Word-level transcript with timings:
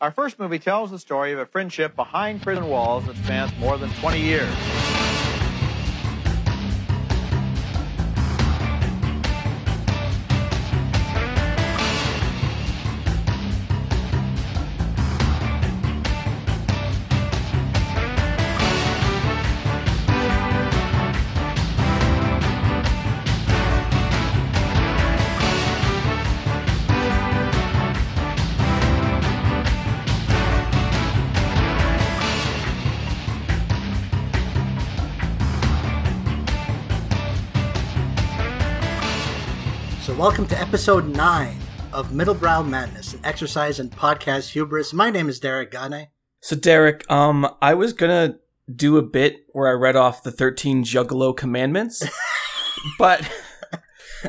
Our 0.00 0.12
first 0.12 0.38
movie 0.38 0.60
tells 0.60 0.92
the 0.92 0.98
story 1.00 1.32
of 1.32 1.40
a 1.40 1.46
friendship 1.46 1.96
behind 1.96 2.40
prison 2.40 2.68
walls 2.68 3.04
that 3.06 3.16
spans 3.16 3.50
more 3.58 3.76
than 3.76 3.90
20 3.94 4.20
years. 4.20 4.77
Welcome 40.28 40.46
to 40.46 40.60
episode 40.60 41.06
9 41.06 41.56
of 41.94 42.10
Middlebrow 42.10 42.62
Madness, 42.68 43.14
an 43.14 43.20
exercise 43.24 43.80
in 43.80 43.88
podcast 43.88 44.50
hubris. 44.50 44.92
My 44.92 45.10
name 45.10 45.30
is 45.30 45.40
Derek 45.40 45.70
Gane. 45.70 46.08
So 46.42 46.54
Derek, 46.54 47.10
um, 47.10 47.48
I 47.62 47.72
was 47.72 47.94
gonna 47.94 48.38
do 48.70 48.98
a 48.98 49.02
bit 49.02 49.46
where 49.52 49.68
I 49.68 49.72
read 49.72 49.96
off 49.96 50.22
the 50.22 50.30
thirteen 50.30 50.84
Juggalo 50.84 51.34
commandments, 51.34 52.06
but 52.98 53.26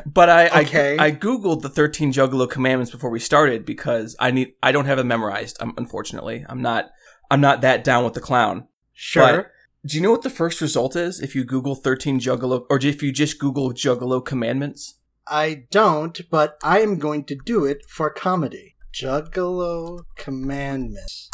but 0.06 0.30
I, 0.30 0.62
Okay. 0.62 0.96
I 0.96 1.08
I 1.08 1.12
googled 1.12 1.60
the 1.60 1.68
thirteen 1.68 2.14
Juggalo 2.14 2.48
commandments 2.48 2.90
before 2.90 3.10
we 3.10 3.20
started 3.20 3.66
because 3.66 4.16
I 4.18 4.30
need 4.30 4.54
I 4.62 4.72
don't 4.72 4.86
have 4.86 4.98
it 4.98 5.04
memorized. 5.04 5.58
Um, 5.60 5.74
unfortunately, 5.76 6.46
I'm 6.48 6.62
not 6.62 6.92
I'm 7.30 7.42
not 7.42 7.60
that 7.60 7.84
down 7.84 8.04
with 8.04 8.14
the 8.14 8.20
clown. 8.22 8.68
Sure. 8.94 9.36
But 9.36 9.50
do 9.84 9.98
you 9.98 10.02
know 10.02 10.12
what 10.12 10.22
the 10.22 10.30
first 10.30 10.62
result 10.62 10.96
is 10.96 11.20
if 11.20 11.34
you 11.34 11.44
Google 11.44 11.74
thirteen 11.74 12.18
Juggalo 12.18 12.64
or 12.70 12.78
if 12.82 13.02
you 13.02 13.12
just 13.12 13.38
Google 13.38 13.74
Juggalo 13.74 14.24
commandments? 14.24 14.94
I 15.30 15.66
don't, 15.70 16.20
but 16.28 16.58
I 16.60 16.80
am 16.80 16.98
going 16.98 17.22
to 17.26 17.36
do 17.36 17.64
it 17.64 17.86
for 17.88 18.10
comedy. 18.10 18.74
Juggalo 18.92 20.00
Commandments. 20.16 21.30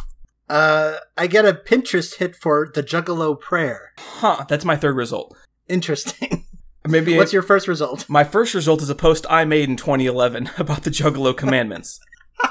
Uh, 0.50 0.96
I 1.16 1.26
get 1.26 1.46
a 1.46 1.54
Pinterest 1.54 2.16
hit 2.16 2.36
for 2.36 2.70
the 2.72 2.82
Juggalo 2.82 3.40
Prayer. 3.40 3.92
Huh? 3.98 4.44
That's 4.48 4.66
my 4.66 4.76
third 4.76 4.96
result. 4.96 5.34
Interesting. 5.66 6.44
Maybe 6.86 7.16
What's 7.16 7.32
your 7.32 7.42
first 7.42 7.66
result? 7.66 8.08
my 8.08 8.22
first 8.22 8.54
result 8.54 8.82
is 8.82 8.90
a 8.90 8.94
post 8.94 9.26
I 9.30 9.44
made 9.44 9.68
in 9.68 9.76
2011 9.76 10.50
about 10.58 10.82
the 10.82 10.90
Juggalo 10.90 11.34
commandments. 11.34 11.98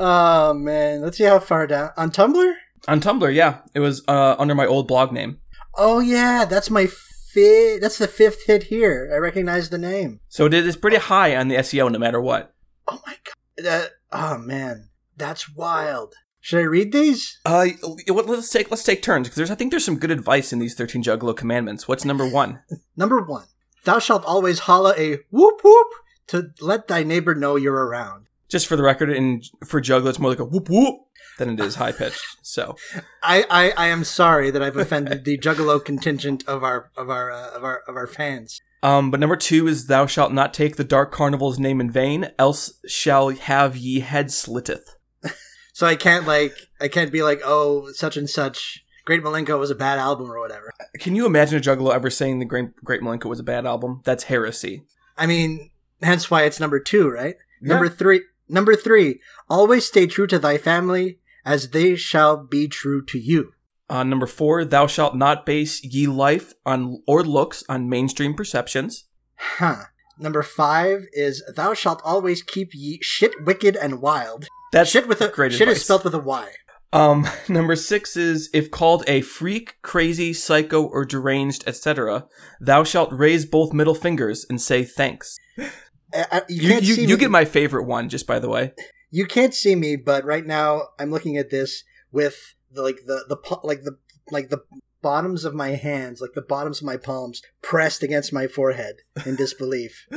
oh 0.00 0.52
man, 0.52 1.00
let's 1.00 1.16
see 1.16 1.24
how 1.24 1.38
far 1.38 1.66
down 1.68 1.90
on 1.96 2.10
Tumblr. 2.10 2.54
On 2.88 3.00
Tumblr, 3.00 3.32
yeah. 3.32 3.58
It 3.72 3.80
was 3.80 4.02
uh, 4.08 4.34
under 4.38 4.54
my 4.54 4.66
old 4.66 4.88
blog 4.88 5.12
name. 5.12 5.38
Oh 5.76 6.00
yeah, 6.00 6.44
that's 6.44 6.70
my 6.70 6.88
fifth. 7.34 7.80
That's 7.80 7.98
the 7.98 8.08
fifth 8.08 8.46
hit 8.46 8.64
here. 8.64 9.10
I 9.12 9.18
recognize 9.18 9.68
the 9.68 9.78
name. 9.78 10.20
So 10.28 10.46
it 10.46 10.54
is 10.54 10.76
pretty 10.76 10.96
high 10.96 11.36
on 11.36 11.48
the 11.48 11.56
SEO 11.56 11.90
no 11.90 11.98
matter 11.98 12.20
what. 12.20 12.54
Oh 12.86 13.00
my 13.06 13.16
god. 13.24 13.64
That, 13.64 13.90
oh 14.12 14.38
man, 14.38 14.88
that's 15.16 15.54
wild. 15.54 16.14
Should 16.40 16.58
I 16.58 16.64
read 16.64 16.92
these? 16.92 17.40
Uh, 17.46 17.68
let's 18.06 18.50
take 18.50 18.70
let's 18.70 18.84
take 18.84 19.02
turns 19.02 19.28
because 19.28 19.36
there's 19.36 19.50
I 19.50 19.54
think 19.54 19.70
there's 19.70 19.84
some 19.84 19.98
good 19.98 20.10
advice 20.10 20.52
in 20.52 20.58
these 20.58 20.74
13 20.74 21.02
Juggalo 21.02 21.34
commandments. 21.34 21.88
What's 21.88 22.04
number 22.04 22.28
one? 22.28 22.60
Number 22.96 23.22
one. 23.22 23.46
Thou 23.84 23.98
shalt 23.98 24.24
always 24.24 24.60
holla 24.60 24.94
a 24.96 25.18
whoop 25.30 25.60
whoop 25.64 25.88
to 26.28 26.50
let 26.60 26.88
thy 26.88 27.02
neighbor 27.02 27.34
know 27.34 27.56
you're 27.56 27.86
around. 27.86 28.26
Just 28.48 28.66
for 28.66 28.76
the 28.76 28.82
record, 28.82 29.10
and 29.10 29.44
for 29.66 29.80
Juggalo, 29.80 30.10
it's 30.10 30.18
more 30.18 30.30
like 30.30 30.38
a 30.38 30.44
whoop 30.44 30.68
whoop 30.68 31.00
than 31.38 31.50
it 31.50 31.60
is 31.60 31.76
high 31.76 31.92
pitched. 31.92 32.24
So 32.42 32.76
I, 33.22 33.44
I, 33.50 33.70
I 33.76 33.86
am 33.88 34.04
sorry 34.04 34.50
that 34.50 34.62
I've 34.62 34.76
offended 34.76 35.24
the 35.24 35.38
Juggalo 35.38 35.84
contingent 35.84 36.46
of 36.46 36.62
our 36.62 36.90
of 36.96 37.10
our 37.10 37.30
uh, 37.30 37.50
of 37.50 37.64
our 37.64 37.82
of 37.88 37.96
our 37.96 38.06
fans. 38.06 38.60
Um, 38.82 39.10
but 39.10 39.18
number 39.18 39.36
two 39.36 39.66
is 39.66 39.86
thou 39.86 40.06
shalt 40.06 40.32
not 40.32 40.52
take 40.52 40.76
the 40.76 40.84
dark 40.84 41.10
carnival's 41.10 41.58
name 41.58 41.80
in 41.80 41.90
vain, 41.90 42.30
else 42.38 42.74
shall 42.86 43.30
have 43.30 43.76
ye 43.76 44.00
head 44.00 44.30
slitteth. 44.30 44.96
So 45.74 45.88
I 45.88 45.96
can't 45.96 46.24
like 46.24 46.54
I 46.80 46.86
can't 46.86 47.10
be 47.10 47.24
like 47.24 47.40
oh 47.44 47.90
such 47.90 48.16
and 48.16 48.30
such. 48.30 48.84
Great 49.04 49.24
Milenko 49.24 49.58
was 49.58 49.72
a 49.72 49.74
bad 49.74 49.98
album 49.98 50.30
or 50.30 50.38
whatever. 50.38 50.72
Can 51.00 51.16
you 51.16 51.26
imagine 51.26 51.58
a 51.58 51.60
Juggalo 51.60 51.92
ever 51.92 52.10
saying 52.10 52.38
the 52.38 52.44
Great 52.44 52.76
Great 52.76 53.00
Milenko 53.02 53.24
was 53.24 53.40
a 53.40 53.42
bad 53.42 53.66
album? 53.66 54.00
That's 54.04 54.22
heresy. 54.24 54.84
I 55.18 55.26
mean, 55.26 55.70
hence 56.00 56.30
why 56.30 56.44
it's 56.44 56.60
number 56.60 56.78
two, 56.78 57.10
right? 57.10 57.34
Yeah. 57.60 57.70
Number 57.70 57.88
three. 57.88 58.22
Number 58.48 58.76
three. 58.76 59.20
Always 59.50 59.84
stay 59.84 60.06
true 60.06 60.28
to 60.28 60.38
thy 60.38 60.58
family, 60.58 61.18
as 61.44 61.70
they 61.70 61.96
shall 61.96 62.36
be 62.36 62.68
true 62.68 63.04
to 63.06 63.18
you. 63.18 63.52
Uh, 63.88 64.02
number 64.02 64.26
four, 64.26 64.64
thou 64.64 64.86
shalt 64.86 65.14
not 65.14 65.44
base 65.44 65.82
ye 65.84 66.06
life 66.06 66.54
on 66.64 67.02
or 67.06 67.22
looks 67.22 67.62
on 67.68 67.88
mainstream 67.88 68.34
perceptions. 68.34 69.04
Huh. 69.36 69.84
Number 70.18 70.42
five 70.42 71.06
is 71.12 71.42
thou 71.54 71.74
shalt 71.74 72.00
always 72.04 72.42
keep 72.42 72.70
ye 72.72 72.98
shit 73.02 73.44
wicked 73.44 73.76
and 73.76 74.00
wild. 74.00 74.46
That's 74.72 74.90
shit 74.90 75.08
with 75.08 75.20
a 75.20 75.28
great 75.28 75.52
shit 75.52 75.62
advice. 75.62 75.78
is 75.78 75.84
spelled 75.84 76.04
with 76.04 76.14
a 76.14 76.18
Y. 76.18 76.48
Um, 76.92 77.26
number 77.48 77.76
six 77.76 78.16
is 78.16 78.48
if 78.54 78.70
called 78.70 79.04
a 79.06 79.20
freak, 79.20 79.76
crazy, 79.82 80.32
psycho, 80.32 80.84
or 80.84 81.04
deranged, 81.04 81.64
etc., 81.66 82.26
thou 82.60 82.84
shalt 82.84 83.12
raise 83.12 83.44
both 83.44 83.72
middle 83.72 83.94
fingers 83.94 84.46
and 84.48 84.60
say 84.62 84.84
thanks. 84.84 85.36
Uh, 85.58 86.24
uh, 86.30 86.40
you, 86.48 86.62
You 86.62 86.68
can't 86.70 86.82
you, 86.84 86.94
see 86.94 87.06
you 87.06 87.16
get 87.16 87.30
my 87.30 87.44
favorite 87.44 87.84
one, 87.84 88.08
just 88.08 88.26
by 88.26 88.38
the 88.38 88.48
way. 88.48 88.72
You 89.14 89.26
can't 89.26 89.54
see 89.54 89.76
me, 89.76 89.94
but 89.94 90.24
right 90.24 90.44
now 90.44 90.88
I'm 90.98 91.12
looking 91.12 91.36
at 91.36 91.50
this 91.50 91.84
with 92.10 92.56
the 92.72 92.82
like 92.82 93.06
the 93.06 93.24
the 93.28 93.58
like 93.62 93.84
the 93.84 93.96
like 94.32 94.48
the 94.48 94.64
bottoms 95.02 95.44
of 95.44 95.54
my 95.54 95.68
hands, 95.76 96.20
like 96.20 96.32
the 96.34 96.42
bottoms 96.42 96.80
of 96.80 96.86
my 96.86 96.96
palms, 96.96 97.40
pressed 97.62 98.02
against 98.02 98.32
my 98.32 98.48
forehead 98.48 98.96
in 99.24 99.36
disbelief. 99.36 100.06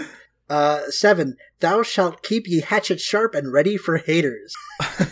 Uh, 0.49 0.89
seven. 0.89 1.35
Thou 1.59 1.83
shalt 1.83 2.23
keep 2.23 2.47
ye 2.47 2.61
hatchet 2.61 3.01
sharp 3.01 3.35
and 3.35 3.51
ready 3.51 3.75
for 3.75 3.97
haters. 3.97 4.55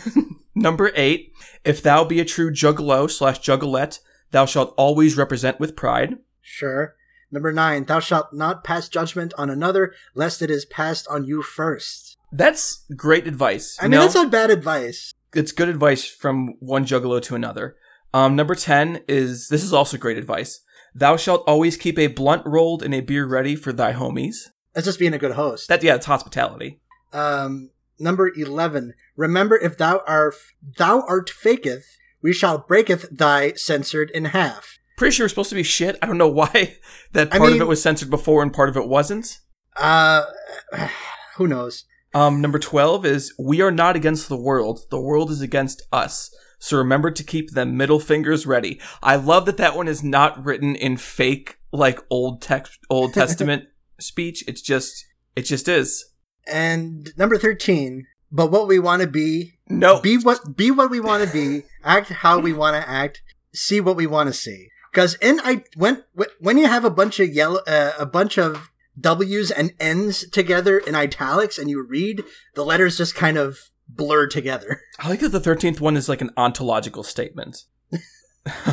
Number 0.54 0.90
eight, 0.94 1.30
if 1.62 1.82
thou 1.82 2.06
be 2.06 2.20
a 2.20 2.24
true 2.24 2.50
juggalo 2.50 3.10
slash 3.10 3.40
juggalette, 3.40 3.98
thou 4.30 4.46
shalt 4.46 4.72
always 4.78 5.14
represent 5.14 5.60
with 5.60 5.76
pride. 5.76 6.16
Sure. 6.40 6.94
Number 7.30 7.52
nine. 7.52 7.84
Thou 7.84 8.00
shalt 8.00 8.32
not 8.32 8.64
pass 8.64 8.88
judgment 8.88 9.34
on 9.36 9.50
another, 9.50 9.92
lest 10.14 10.40
it 10.40 10.50
is 10.50 10.64
passed 10.64 11.06
on 11.08 11.26
you 11.26 11.42
first. 11.42 12.15
That's 12.32 12.84
great 12.96 13.26
advice. 13.26 13.76
I 13.80 13.84
mean, 13.84 13.92
know? 13.92 14.00
that's 14.02 14.14
not 14.14 14.30
bad 14.30 14.50
advice. 14.50 15.12
it's 15.34 15.52
good 15.52 15.68
advice 15.68 16.04
from 16.06 16.54
one 16.60 16.84
juggalo 16.84 17.20
to 17.22 17.34
another. 17.34 17.76
Um, 18.14 18.34
number 18.36 18.54
10 18.54 19.02
is 19.08 19.48
this 19.48 19.62
is 19.62 19.72
also 19.72 19.96
great 19.96 20.16
advice. 20.18 20.60
Thou 20.94 21.16
shalt 21.16 21.44
always 21.46 21.76
keep 21.76 21.98
a 21.98 22.06
blunt 22.06 22.42
rolled 22.46 22.82
and 22.82 22.94
a 22.94 23.00
beer 23.00 23.26
ready 23.26 23.54
for 23.56 23.72
thy 23.72 23.92
homies. 23.92 24.48
That's 24.74 24.86
just 24.86 24.98
being 24.98 25.14
a 25.14 25.18
good 25.18 25.32
host. 25.32 25.68
That 25.68 25.82
yeah, 25.82 25.94
it's 25.96 26.06
hospitality. 26.06 26.80
um, 27.12 27.70
number 27.98 28.30
11 28.36 28.92
remember 29.16 29.56
if 29.56 29.78
thou 29.78 30.02
art 30.06 30.34
thou 30.76 31.00
art 31.08 31.30
faketh 31.30 31.84
we 32.22 32.30
shall 32.30 32.58
breaketh 32.58 33.08
thy 33.10 33.52
censored 33.54 34.10
in 34.10 34.26
half 34.26 34.78
Pretty 34.98 35.14
sure 35.14 35.24
it's 35.26 35.32
supposed 35.32 35.48
to 35.50 35.54
be 35.56 35.62
shit. 35.62 35.96
I 36.02 36.06
don't 36.06 36.18
know 36.18 36.28
why 36.28 36.76
that 37.12 37.28
I 37.32 37.38
part 37.38 37.50
mean- 37.52 37.60
of 37.60 37.66
it 37.66 37.68
was 37.68 37.80
censored 37.82 38.10
before 38.10 38.42
and 38.42 38.52
part 38.52 38.68
of 38.68 38.76
it 38.76 38.86
wasn't. 38.88 39.38
uh 39.78 40.24
who 41.36 41.46
knows 41.46 41.84
Um, 42.16 42.40
number 42.40 42.58
12 42.58 43.04
is 43.04 43.34
we 43.38 43.60
are 43.60 43.70
not 43.70 43.94
against 43.94 44.28
the 44.30 44.36
world. 44.40 44.80
The 44.90 45.00
world 45.00 45.30
is 45.30 45.42
against 45.42 45.82
us. 45.92 46.34
So 46.58 46.78
remember 46.78 47.10
to 47.10 47.22
keep 47.22 47.50
them 47.50 47.76
middle 47.76 48.00
fingers 48.00 48.46
ready. 48.46 48.80
I 49.02 49.16
love 49.16 49.44
that 49.46 49.58
that 49.58 49.76
one 49.76 49.86
is 49.86 50.02
not 50.02 50.42
written 50.42 50.74
in 50.74 50.96
fake 50.96 51.58
like 51.72 52.00
old 52.08 52.40
text 52.40 52.78
Old 52.88 53.12
Testament 53.12 53.64
speech. 54.00 54.42
It's 54.48 54.62
just 54.62 55.04
it 55.36 55.42
just 55.42 55.68
is. 55.68 56.06
and 56.46 57.12
number 57.18 57.36
13 57.36 58.06
but 58.32 58.50
what 58.50 58.66
we 58.66 58.78
want 58.78 59.02
to 59.02 59.08
be 59.08 59.52
No. 59.68 60.00
be 60.00 60.16
what 60.16 60.56
be 60.56 60.70
what 60.70 60.90
we 60.90 61.00
want 61.00 61.22
to 61.26 61.30
be 61.32 61.64
act 61.84 62.08
how 62.08 62.38
we 62.38 62.52
want 62.52 62.74
to 62.82 62.88
act 62.88 63.22
see 63.54 63.80
what 63.80 63.96
we 63.96 64.06
want 64.06 64.28
to 64.28 64.32
see 64.32 64.68
because 64.90 65.14
in 65.16 65.40
i 65.44 65.62
when 65.76 66.02
when 66.40 66.56
you 66.58 66.66
have 66.66 66.84
a 66.84 66.90
bunch 66.90 67.20
of 67.20 67.28
yellow 67.28 67.60
uh, 67.66 67.92
a 67.98 68.06
bunch 68.06 68.38
of 68.38 68.70
w's 69.00 69.50
and 69.50 69.72
n's 69.78 70.28
together 70.30 70.78
in 70.78 70.94
italics 70.94 71.58
and 71.58 71.68
you 71.68 71.82
read 71.82 72.22
the 72.54 72.64
letters 72.64 72.96
just 72.96 73.14
kind 73.14 73.36
of 73.36 73.70
blur 73.88 74.26
together 74.26 74.80
I 74.98 75.08
like 75.08 75.20
that 75.20 75.28
the 75.30 75.40
thirteenth 75.40 75.80
one 75.80 75.96
is 75.96 76.08
like 76.08 76.20
an 76.20 76.30
ontological 76.36 77.02
statement. 77.02 77.64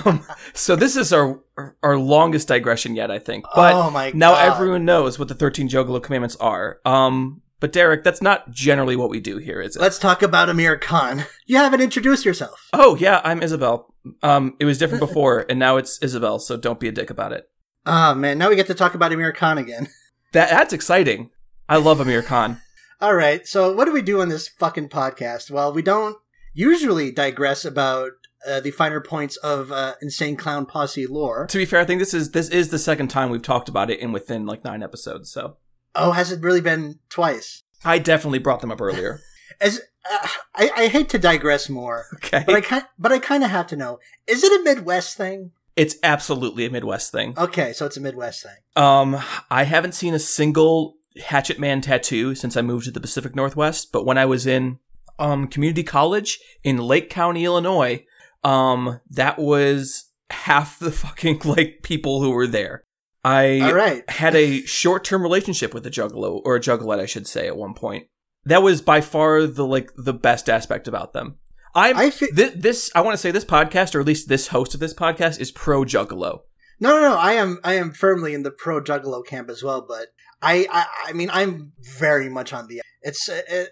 um, 0.06 0.26
so 0.54 0.76
this 0.76 0.96
is 0.96 1.12
our 1.12 1.42
our 1.82 1.98
longest 1.98 2.48
digression 2.48 2.96
yet, 2.96 3.12
I 3.12 3.20
think. 3.20 3.46
But 3.56 3.74
oh 3.74 4.12
now 4.14 4.36
everyone 4.36 4.86
knows 4.86 5.20
what 5.20 5.28
the 5.28 5.36
thirteen 5.36 5.68
Juggalo 5.68 6.02
commandments 6.02 6.36
are. 6.38 6.80
Um, 6.86 7.42
but 7.60 7.72
Derek, 7.72 8.04
that's 8.04 8.22
not 8.22 8.52
generally 8.52 8.96
what 8.96 9.10
we 9.10 9.20
do 9.20 9.38
here, 9.38 9.62
is 9.62 9.76
it? 9.76 9.82
Let's 9.82 9.98
talk 10.00 10.22
about 10.22 10.50
Amir 10.50 10.78
Khan. 10.78 11.26
You 11.46 11.58
haven't 11.58 11.82
introduced 11.82 12.26
yourself. 12.26 12.70
oh 12.74 12.96
yeah, 12.96 13.22
I'm 13.24 13.42
Isabel. 13.42 13.94
Um, 14.22 14.56
it 14.60 14.66
was 14.66 14.78
different 14.78 15.02
before, 15.02 15.46
and 15.50 15.60
now 15.60 15.78
it's 15.78 15.98
Isabel. 16.00 16.40
So 16.40 16.56
don't 16.58 16.80
be 16.80 16.88
a 16.88 16.92
dick 16.92 17.10
about 17.10 17.34
it. 17.34 17.50
Oh 17.86 18.16
man, 18.16 18.38
now 18.38 18.50
we 18.50 18.56
get 18.56 18.68
to 18.68 18.74
talk 18.74 18.96
about 18.96 19.12
Amir 19.12 19.32
Khan 19.34 19.58
again. 19.58 19.88
That 20.34 20.50
that's 20.50 20.74
exciting. 20.74 21.30
I 21.70 21.78
love 21.78 22.00
Amir 22.00 22.22
Khan. 22.22 22.62
All 23.00 23.16
right. 23.16 23.48
So, 23.48 23.74
what 23.74 23.86
do 23.86 23.94
we 23.94 24.02
do 24.02 24.22
on 24.22 24.30
this 24.30 24.48
fucking 24.48 24.90
podcast? 24.90 25.50
Well, 25.50 25.74
we 25.74 25.82
don't 25.82 26.18
usually 26.54 27.12
digress 27.12 27.66
about 27.66 28.12
uh, 28.48 28.60
the 28.60 28.72
finer 28.72 29.02
points 29.02 29.38
of 29.38 29.72
uh, 29.72 29.96
insane 30.02 30.36
clown 30.36 30.66
posse 30.66 31.08
lore. 31.08 31.48
To 31.48 31.58
be 31.58 31.66
fair, 31.66 31.80
I 31.80 31.86
think 31.86 32.00
this 32.00 32.14
is 32.14 32.32
this 32.32 32.50
is 32.50 32.70
the 32.70 32.80
second 32.80 33.08
time 33.10 33.30
we've 33.30 33.42
talked 33.42 33.70
about 33.70 33.90
it 33.90 34.00
in 34.00 34.12
within 34.12 34.46
like 34.46 34.64
nine 34.64 34.84
episodes. 34.84 35.32
So 35.32 35.58
Oh, 35.96 36.12
has 36.12 36.32
it 36.32 36.42
really 36.42 36.62
been 36.62 37.00
twice? 37.10 37.64
I 37.86 38.00
definitely 38.00 38.40
brought 38.40 38.62
them 38.62 38.72
up 38.72 38.82
earlier. 38.82 39.20
As 39.62 39.82
uh, 40.12 40.28
I, 40.56 40.72
I 40.76 40.88
hate 40.88 41.10
to 41.10 41.20
digress 41.20 41.70
more, 41.70 42.06
Okay, 42.16 42.44
but 42.46 42.56
I 42.56 42.62
kind 42.62 42.86
but 42.98 43.12
I 43.12 43.20
kind 43.20 43.44
of 43.44 43.52
have 43.52 43.68
to 43.68 43.76
know: 43.76 44.00
is 44.28 44.44
it 44.44 44.60
a 44.60 44.64
Midwest 44.64 45.16
thing? 45.16 45.52
It's 45.76 45.96
absolutely 46.04 46.66
a 46.66 46.70
Midwest 46.70 47.12
thing. 47.12 47.34
Okay, 47.38 47.74
so 47.74 47.86
it's 47.86 47.98
a 47.98 48.02
Midwest 48.02 48.44
thing. 48.44 48.56
Um, 48.76 49.20
I 49.50 49.64
haven't 49.64 49.94
seen 49.94 50.14
a 50.14 50.20
single 50.20 50.96
Hatchet 51.26 51.60
Man 51.60 51.82
tattoo 51.82 52.36
since 52.36 52.58
I 52.58 52.62
moved 52.62 52.86
to 52.86 52.92
the 52.92 53.00
Pacific 53.00 53.36
Northwest, 53.36 53.92
but 53.92 54.06
when 54.06 54.18
I 54.18 54.26
was 54.26 54.48
in 54.48 54.80
um 55.20 55.48
community 55.48 55.84
college 55.84 56.40
in 56.64 56.78
Lake 56.78 57.10
County, 57.10 57.46
Illinois, 57.46 58.04
um, 58.44 59.00
that 59.10 59.40
was 59.40 60.12
half 60.30 60.80
the 60.80 60.92
fucking 61.04 61.42
like 61.46 61.80
people 61.84 62.22
who 62.22 62.32
were 62.32 62.48
there. 62.48 62.84
I 63.26 63.72
right. 63.72 64.10
had 64.10 64.36
a 64.36 64.66
short-term 64.66 65.22
relationship 65.22 65.74
with 65.74 65.86
a 65.86 65.90
juggalo 65.90 66.42
or 66.44 66.58
a 66.58 66.60
juggalette, 66.60 67.00
I 67.00 67.06
should 67.06 67.26
say, 67.26 67.48
at 67.48 67.56
one 67.56 67.74
point. 67.74 68.08
That 68.46 68.62
was 68.62 68.82
by 68.82 69.00
far 69.00 69.48
the 69.48 69.66
like 69.66 69.92
the 69.96 70.14
best 70.14 70.50
aspect 70.50 70.90
about 70.90 71.14
them. 71.14 71.38
I'm 71.76 71.98
I 71.98 72.10
fe- 72.10 72.28
thi- 72.28 72.50
this. 72.56 72.92
I 72.96 73.02
want 73.02 73.14
to 73.16 73.18
say 73.18 73.32
this 73.32 73.46
podcast, 73.46 73.96
or 73.96 74.00
at 74.02 74.06
least 74.06 74.30
this 74.30 74.48
host 74.50 74.74
of 74.74 74.80
this 74.80 74.94
podcast, 74.94 75.40
is 75.40 75.52
pro 75.52 75.84
juggalo. 75.84 76.42
No, 76.80 77.00
no, 77.00 77.02
no. 77.12 77.16
I 77.18 77.34
am 77.34 77.60
I 77.64 77.74
am 77.74 77.92
firmly 77.92 78.34
in 78.34 78.44
the 78.44 78.52
pro 78.52 78.82
Juggalo 78.82 79.26
camp 79.26 79.50
as 79.50 79.64
well, 79.64 79.86
but 79.88 80.08
I 80.42 80.68
I, 80.72 80.86
I 81.10 81.14
mean 81.14 81.30
I'm 81.32 81.72
very 81.98 82.30
much 82.30 82.52
on 82.54 82.68
the 82.68 82.82
it's 83.02 83.28
uh, 83.30 83.42
uh, 83.52 83.64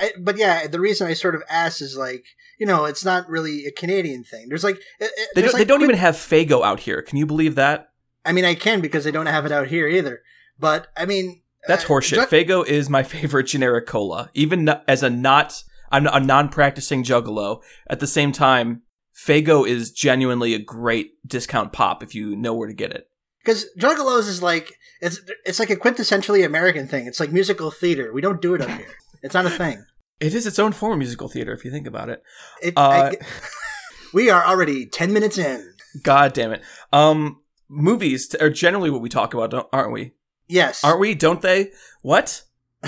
I, 0.00 0.12
but 0.20 0.36
yeah, 0.36 0.66
the 0.66 0.80
reason 0.80 1.06
I 1.08 1.14
sort 1.14 1.34
of 1.34 1.42
asked 1.50 1.80
is 1.82 1.96
like 1.96 2.24
you 2.58 2.66
know 2.66 2.84
it's 2.84 3.04
not 3.04 3.28
really 3.28 3.66
a 3.66 3.72
Canadian 3.72 4.24
thing. 4.24 4.46
There's 4.48 4.64
like 4.64 4.76
uh, 5.00 5.06
uh, 5.06 5.08
They 5.34 5.40
there's 5.40 5.52
don't, 5.52 5.58
they 5.58 5.64
don't 5.64 5.78
quick- 5.80 5.90
even 5.90 5.98
have 6.00 6.14
Faygo 6.16 6.62
out 6.64 6.80
here. 6.80 7.02
Can 7.02 7.18
you 7.18 7.26
believe 7.26 7.54
that? 7.56 7.88
I 8.24 8.32
mean 8.32 8.44
I 8.44 8.54
can 8.54 8.80
because 8.80 9.04
they 9.04 9.10
don't 9.10 9.26
have 9.26 9.46
it 9.46 9.52
out 9.52 9.66
here 9.68 9.88
either. 9.88 10.22
But 10.58 10.88
I 10.96 11.06
mean 11.06 11.42
That's 11.66 11.84
uh, 11.84 11.88
horseshit. 11.88 12.14
Jug- 12.16 12.28
Faygo 12.30 12.64
is 12.66 12.88
my 12.88 13.02
favorite 13.14 13.44
generic 13.44 13.86
cola. 13.86 14.30
Even 14.34 14.68
as 14.86 15.02
a 15.02 15.10
not, 15.10 15.62
I'm 15.90 16.06
a 16.06 16.20
non-practicing 16.20 17.02
juggalo. 17.04 17.62
At 17.88 18.00
the 18.00 18.06
same 18.06 18.32
time, 18.32 18.82
Faygo 19.16 19.66
is 19.66 19.90
genuinely 19.90 20.54
a 20.54 20.58
great 20.58 21.12
discount 21.26 21.72
pop 21.72 22.02
if 22.02 22.14
you 22.14 22.36
know 22.36 22.54
where 22.54 22.68
to 22.68 22.74
get 22.74 22.92
it. 22.92 23.08
Because 23.44 23.66
Juggalos 23.78 24.28
is 24.28 24.42
like 24.42 24.72
it's 25.00 25.20
it's 25.44 25.58
like 25.58 25.70
a 25.70 25.76
quintessentially 25.76 26.44
American 26.44 26.86
thing. 26.86 27.06
It's 27.06 27.20
like 27.20 27.32
musical 27.32 27.70
theater. 27.70 28.12
We 28.12 28.20
don't 28.20 28.40
do 28.42 28.54
it 28.54 28.60
up 28.60 28.68
here. 28.70 28.86
It's 29.22 29.34
not 29.34 29.46
a 29.46 29.50
thing. 29.50 29.84
It 30.20 30.34
is 30.34 30.46
its 30.46 30.58
own 30.58 30.72
form 30.72 30.92
of 30.92 30.98
musical 30.98 31.30
theater 31.30 31.54
if 31.54 31.64
you 31.64 31.70
think 31.70 31.86
about 31.86 32.10
it. 32.10 32.22
It, 32.62 32.74
Uh, 32.76 33.12
I- 33.12 33.16
we 34.12 34.28
are 34.28 34.44
already 34.44 34.84
ten 34.84 35.14
minutes 35.14 35.38
in. 35.38 35.72
God 36.02 36.34
damn 36.34 36.52
it. 36.52 36.60
Um, 36.92 37.40
movies 37.70 38.34
are 38.34 38.50
generally 38.50 38.90
what 38.90 39.00
we 39.00 39.08
talk 39.08 39.32
about, 39.32 39.50
don't- 39.50 39.68
aren't 39.72 39.92
we? 39.94 40.12
Yes. 40.46 40.84
Aren't 40.84 41.00
we? 41.00 41.14
Don't 41.14 41.40
they? 41.40 41.70
What? 42.02 42.42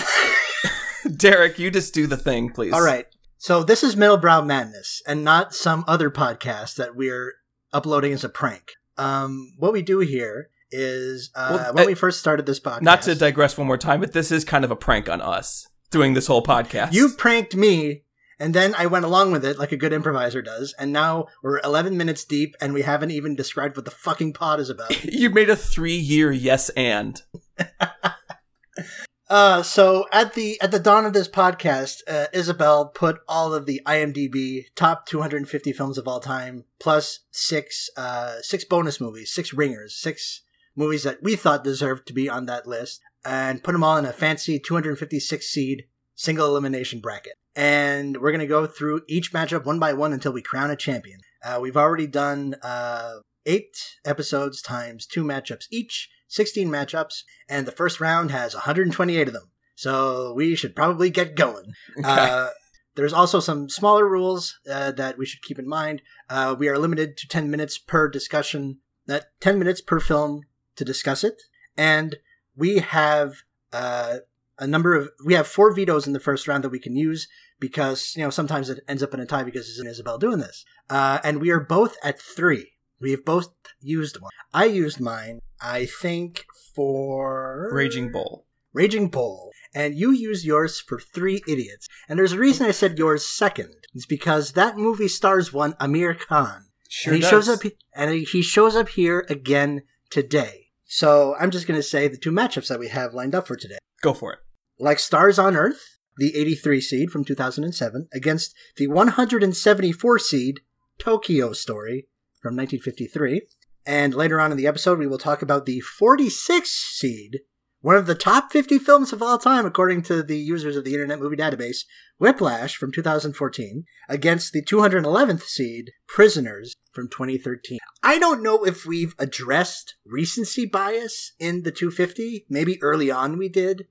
Derek, 1.16 1.58
you 1.58 1.70
just 1.70 1.94
do 1.94 2.06
the 2.06 2.16
thing, 2.16 2.50
please. 2.50 2.72
All 2.72 2.82
right. 2.82 3.06
So 3.38 3.62
this 3.62 3.82
is 3.82 3.96
Middlebrow 3.96 4.46
Madness, 4.46 5.02
and 5.06 5.25
not 5.25 5.54
some 5.54 5.84
other 5.88 6.10
podcast 6.10 6.76
that 6.76 6.94
we're 6.94 7.34
uploading 7.72 8.12
as 8.12 8.22
a 8.22 8.28
prank. 8.28 8.72
Um, 8.96 9.54
what 9.58 9.72
we 9.72 9.82
do 9.82 9.99
here 9.99 10.50
is 10.70 11.31
uh, 11.34 11.58
Well, 11.58 11.75
when 11.75 11.84
uh, 11.84 11.87
we 11.88 11.94
first 11.94 12.20
started 12.20 12.46
this 12.46 12.60
podcast. 12.60 12.82
Not 12.82 13.02
to 13.02 13.14
digress 13.14 13.58
one 13.58 13.66
more 13.66 13.78
time, 13.78 14.00
but 14.00 14.12
this 14.12 14.31
is 14.31 14.44
kind 14.44 14.64
of 14.64 14.70
a 14.70 14.76
prank 14.76 15.08
on 15.08 15.20
us 15.20 15.66
doing 15.90 16.14
this 16.14 16.28
whole 16.28 16.43
podcast. 16.43 16.93
you 16.93 17.08
pranked 17.10 17.56
me, 17.56 18.05
and 18.38 18.55
then 18.55 18.75
I 18.76 18.87
went 18.87 19.05
along 19.05 19.32
with 19.32 19.44
it 19.44 19.58
like 19.58 19.72
a 19.72 19.76
good 19.76 19.93
improviser 19.93 20.40
does, 20.40 20.75
and 20.78 20.93
now 20.93 21.26
we're 21.43 21.60
11 21.64 21.96
minutes 21.96 22.25
deep, 22.25 22.55
and 22.60 22.72
we 22.72 22.82
haven't 22.82 23.10
even 23.10 23.34
described 23.34 23.76
what 23.76 23.84
the 23.84 23.90
fucking 23.90 24.34
pod 24.34 24.60
is 24.60 24.70
about. 24.70 25.05
you 25.12 25.31
made 25.31 25.50
a 25.50 25.56
three-year 25.56 26.31
yes 26.31 26.69
and. 26.70 27.22
Uh, 29.32 29.62
so 29.62 30.05
at 30.12 30.34
the 30.34 30.61
at 30.61 30.73
the 30.73 30.79
dawn 30.79 31.06
of 31.06 31.14
this 31.14 31.26
podcast, 31.26 32.02
uh, 32.06 32.26
Isabel 32.34 32.88
put 32.88 33.20
all 33.26 33.55
of 33.55 33.64
the 33.64 33.81
IMDb 33.87 34.67
top 34.75 35.06
250 35.06 35.73
films 35.73 35.96
of 35.96 36.06
all 36.06 36.20
time, 36.20 36.64
plus 36.79 37.20
six 37.31 37.88
uh, 37.96 38.43
six 38.43 38.62
bonus 38.67 39.00
movies, 39.00 39.32
six 39.32 39.55
ringers, 39.55 39.96
six 39.96 40.43
movies 40.76 41.05
that 41.05 41.23
we 41.23 41.34
thought 41.34 41.64
deserved 41.64 42.06
to 42.08 42.12
be 42.12 42.29
on 42.29 42.44
that 42.44 42.67
list, 42.67 43.00
and 43.25 43.64
put 43.64 43.73
them 43.73 43.82
all 43.82 43.96
in 43.96 44.05
a 44.05 44.12
fancy 44.12 44.58
256 44.58 45.46
seed 45.46 45.84
single 46.14 46.49
elimination 46.49 47.00
bracket. 47.00 47.38
And 47.56 48.19
we're 48.19 48.32
gonna 48.32 48.46
go 48.46 48.67
through 48.67 49.00
each 49.08 49.32
matchup 49.32 49.64
one 49.64 49.79
by 49.79 49.94
one 49.94 50.12
until 50.12 50.34
we 50.34 50.43
crown 50.43 50.70
a 50.70 50.76
champion. 50.76 51.20
Uh, 51.43 51.58
we've 51.58 51.79
already 51.79 52.06
done 52.06 52.56
uh, 52.62 53.20
eight 53.46 53.96
episodes 54.05 54.61
times 54.61 55.06
two 55.06 55.25
matchups 55.25 55.69
each, 55.70 56.11
16 56.32 56.69
matchups, 56.69 57.25
and 57.46 57.67
the 57.67 57.73
first 57.73 58.00
round 58.00 58.31
has 58.31 58.55
128 58.55 59.29
of 59.29 59.34
them. 59.34 59.50
So 59.75 60.32
we 60.34 60.55
should 60.55 60.75
probably 60.75 61.11
get 61.11 61.37
going. 61.37 61.73
Okay. 61.99 62.08
Uh, 62.08 62.49
there's 62.94 63.12
also 63.12 63.40
some 63.40 63.70
smaller 63.70 64.06
rules 64.06 64.58
uh, 64.70 64.93
that 64.93 65.17
we 65.17 65.25
should 65.25 65.43
keep 65.43 65.58
in 65.58 65.69
mind. 65.69 66.02
Uh, 66.29 66.55
we 66.58 66.69
are 66.69 66.79
limited 66.79 67.17
to 67.19 67.29
10 67.29 67.50
minutes 67.50 67.79
per 67.79 68.08
discussion, 68.08 68.79
that 69.06 69.26
10 69.40 69.58
minutes 69.58 69.81
per 69.81 69.99
film 69.99 70.43
to 70.76 70.84
discuss 70.84 71.25
it. 71.25 71.40
And 71.76 72.17
we 72.55 72.79
have 72.79 73.37
uh, 73.73 74.19
a 74.58 74.67
number 74.67 74.94
of, 74.94 75.08
we 75.25 75.34
have 75.34 75.46
four 75.46 75.75
vetoes 75.75 76.06
in 76.06 76.12
the 76.12 76.20
first 76.20 76.46
round 76.46 76.64
that 76.64 76.70
we 76.70 76.79
can 76.79 76.94
use 76.94 77.29
because, 77.58 78.14
you 78.14 78.23
know, 78.23 78.31
sometimes 78.31 78.69
it 78.69 78.81
ends 78.88 79.02
up 79.02 79.14
in 79.14 79.20
a 79.20 79.26
tie 79.26 79.43
because 79.43 79.69
it's 79.69 79.79
Isabel 79.79 80.19
doing 80.19 80.38
this. 80.38 80.64
Uh, 80.90 81.19
and 81.25 81.40
we 81.40 81.50
are 81.50 81.61
both 81.61 81.96
at 82.05 82.20
three. 82.20 82.71
We've 83.02 83.25
both 83.25 83.52
used 83.81 84.20
one. 84.20 84.31
I 84.54 84.66
used 84.66 85.00
mine, 85.00 85.40
I 85.60 85.87
think, 85.87 86.46
for 86.75 87.69
Raging 87.72 88.12
Bull. 88.12 88.46
Raging 88.72 89.08
Bull, 89.08 89.50
and 89.75 89.94
you 89.94 90.12
used 90.12 90.46
yours 90.46 90.81
for 90.81 90.99
Three 90.99 91.43
Idiots. 91.46 91.88
And 92.08 92.19
there's 92.19 92.32
a 92.32 92.38
reason 92.38 92.66
I 92.66 92.70
said 92.70 92.96
yours 92.96 93.26
second. 93.26 93.75
It's 93.93 94.06
because 94.06 94.52
that 94.52 94.78
movie 94.78 95.08
stars 95.08 95.52
one 95.52 95.75
Amir 95.78 96.14
Khan, 96.14 96.66
Sure 96.88 97.12
and 97.12 97.22
he 97.22 97.28
does. 97.28 97.31
shows 97.31 97.49
up, 97.49 97.72
and 97.94 98.14
he 98.14 98.40
shows 98.40 98.75
up 98.76 98.90
here 98.90 99.26
again 99.28 99.82
today. 100.08 100.69
So 100.84 101.34
I'm 101.38 101.50
just 101.50 101.66
going 101.66 101.78
to 101.78 101.82
say 101.82 102.08
the 102.08 102.16
two 102.16 102.31
matchups 102.31 102.69
that 102.69 102.78
we 102.78 102.88
have 102.88 103.14
lined 103.14 103.34
up 103.34 103.46
for 103.46 103.56
today. 103.56 103.78
Go 104.00 104.14
for 104.14 104.32
it. 104.32 104.38
Like 104.78 104.98
Stars 104.98 105.38
on 105.38 105.56
Earth, 105.56 105.98
the 106.16 106.34
83 106.37 106.81
seed 106.81 107.10
from 107.10 107.25
2007, 107.25 108.08
against 108.14 108.55
the 108.76 108.87
174 108.87 110.19
seed 110.19 110.60
Tokyo 110.98 111.53
Story 111.53 112.06
from 112.43 112.56
1953. 112.56 113.43
And 113.87 114.15
later 114.15 114.41
on 114.41 114.51
in 114.51 114.58
the 114.58 114.67
episode, 114.67 114.99
we 114.99 115.06
will 115.06 115.19
talk 115.19 115.43
about 115.43 115.67
the 115.67 115.81
46 115.81 116.69
seed, 116.69 117.41
one 117.81 117.96
of 117.96 118.06
the 118.06 118.15
top 118.15 118.53
50 118.53 118.79
films 118.79 119.13
of 119.13 119.22
all 119.22 119.39
time, 119.39 119.67
according 119.67 120.03
to 120.03 120.22
the 120.22 120.39
users 120.39 120.77
of 120.77 120.84
the 120.84 120.93
Internet 120.93 121.19
Movie 121.19 121.37
Database, 121.37 121.79
Whiplash 122.19 122.77
from 122.77 122.93
2014, 122.93 123.84
against 124.08 124.53
the 124.53 124.63
211th 124.63 125.43
seed, 125.43 125.91
Prisoners 126.06 126.75
from 126.93 127.08
2013. 127.08 127.79
I 128.03 128.19
don't 128.19 128.43
know 128.43 128.65
if 128.65 128.87
we've 128.87 129.15
addressed 129.19 129.96
recency 130.06 130.67
bias 130.67 131.32
in 131.41 131.63
the 131.63 131.72
250. 131.72 132.46
Maybe 132.49 132.81
early 132.82 133.11
on 133.11 133.39
we 133.39 133.49
did. 133.49 133.87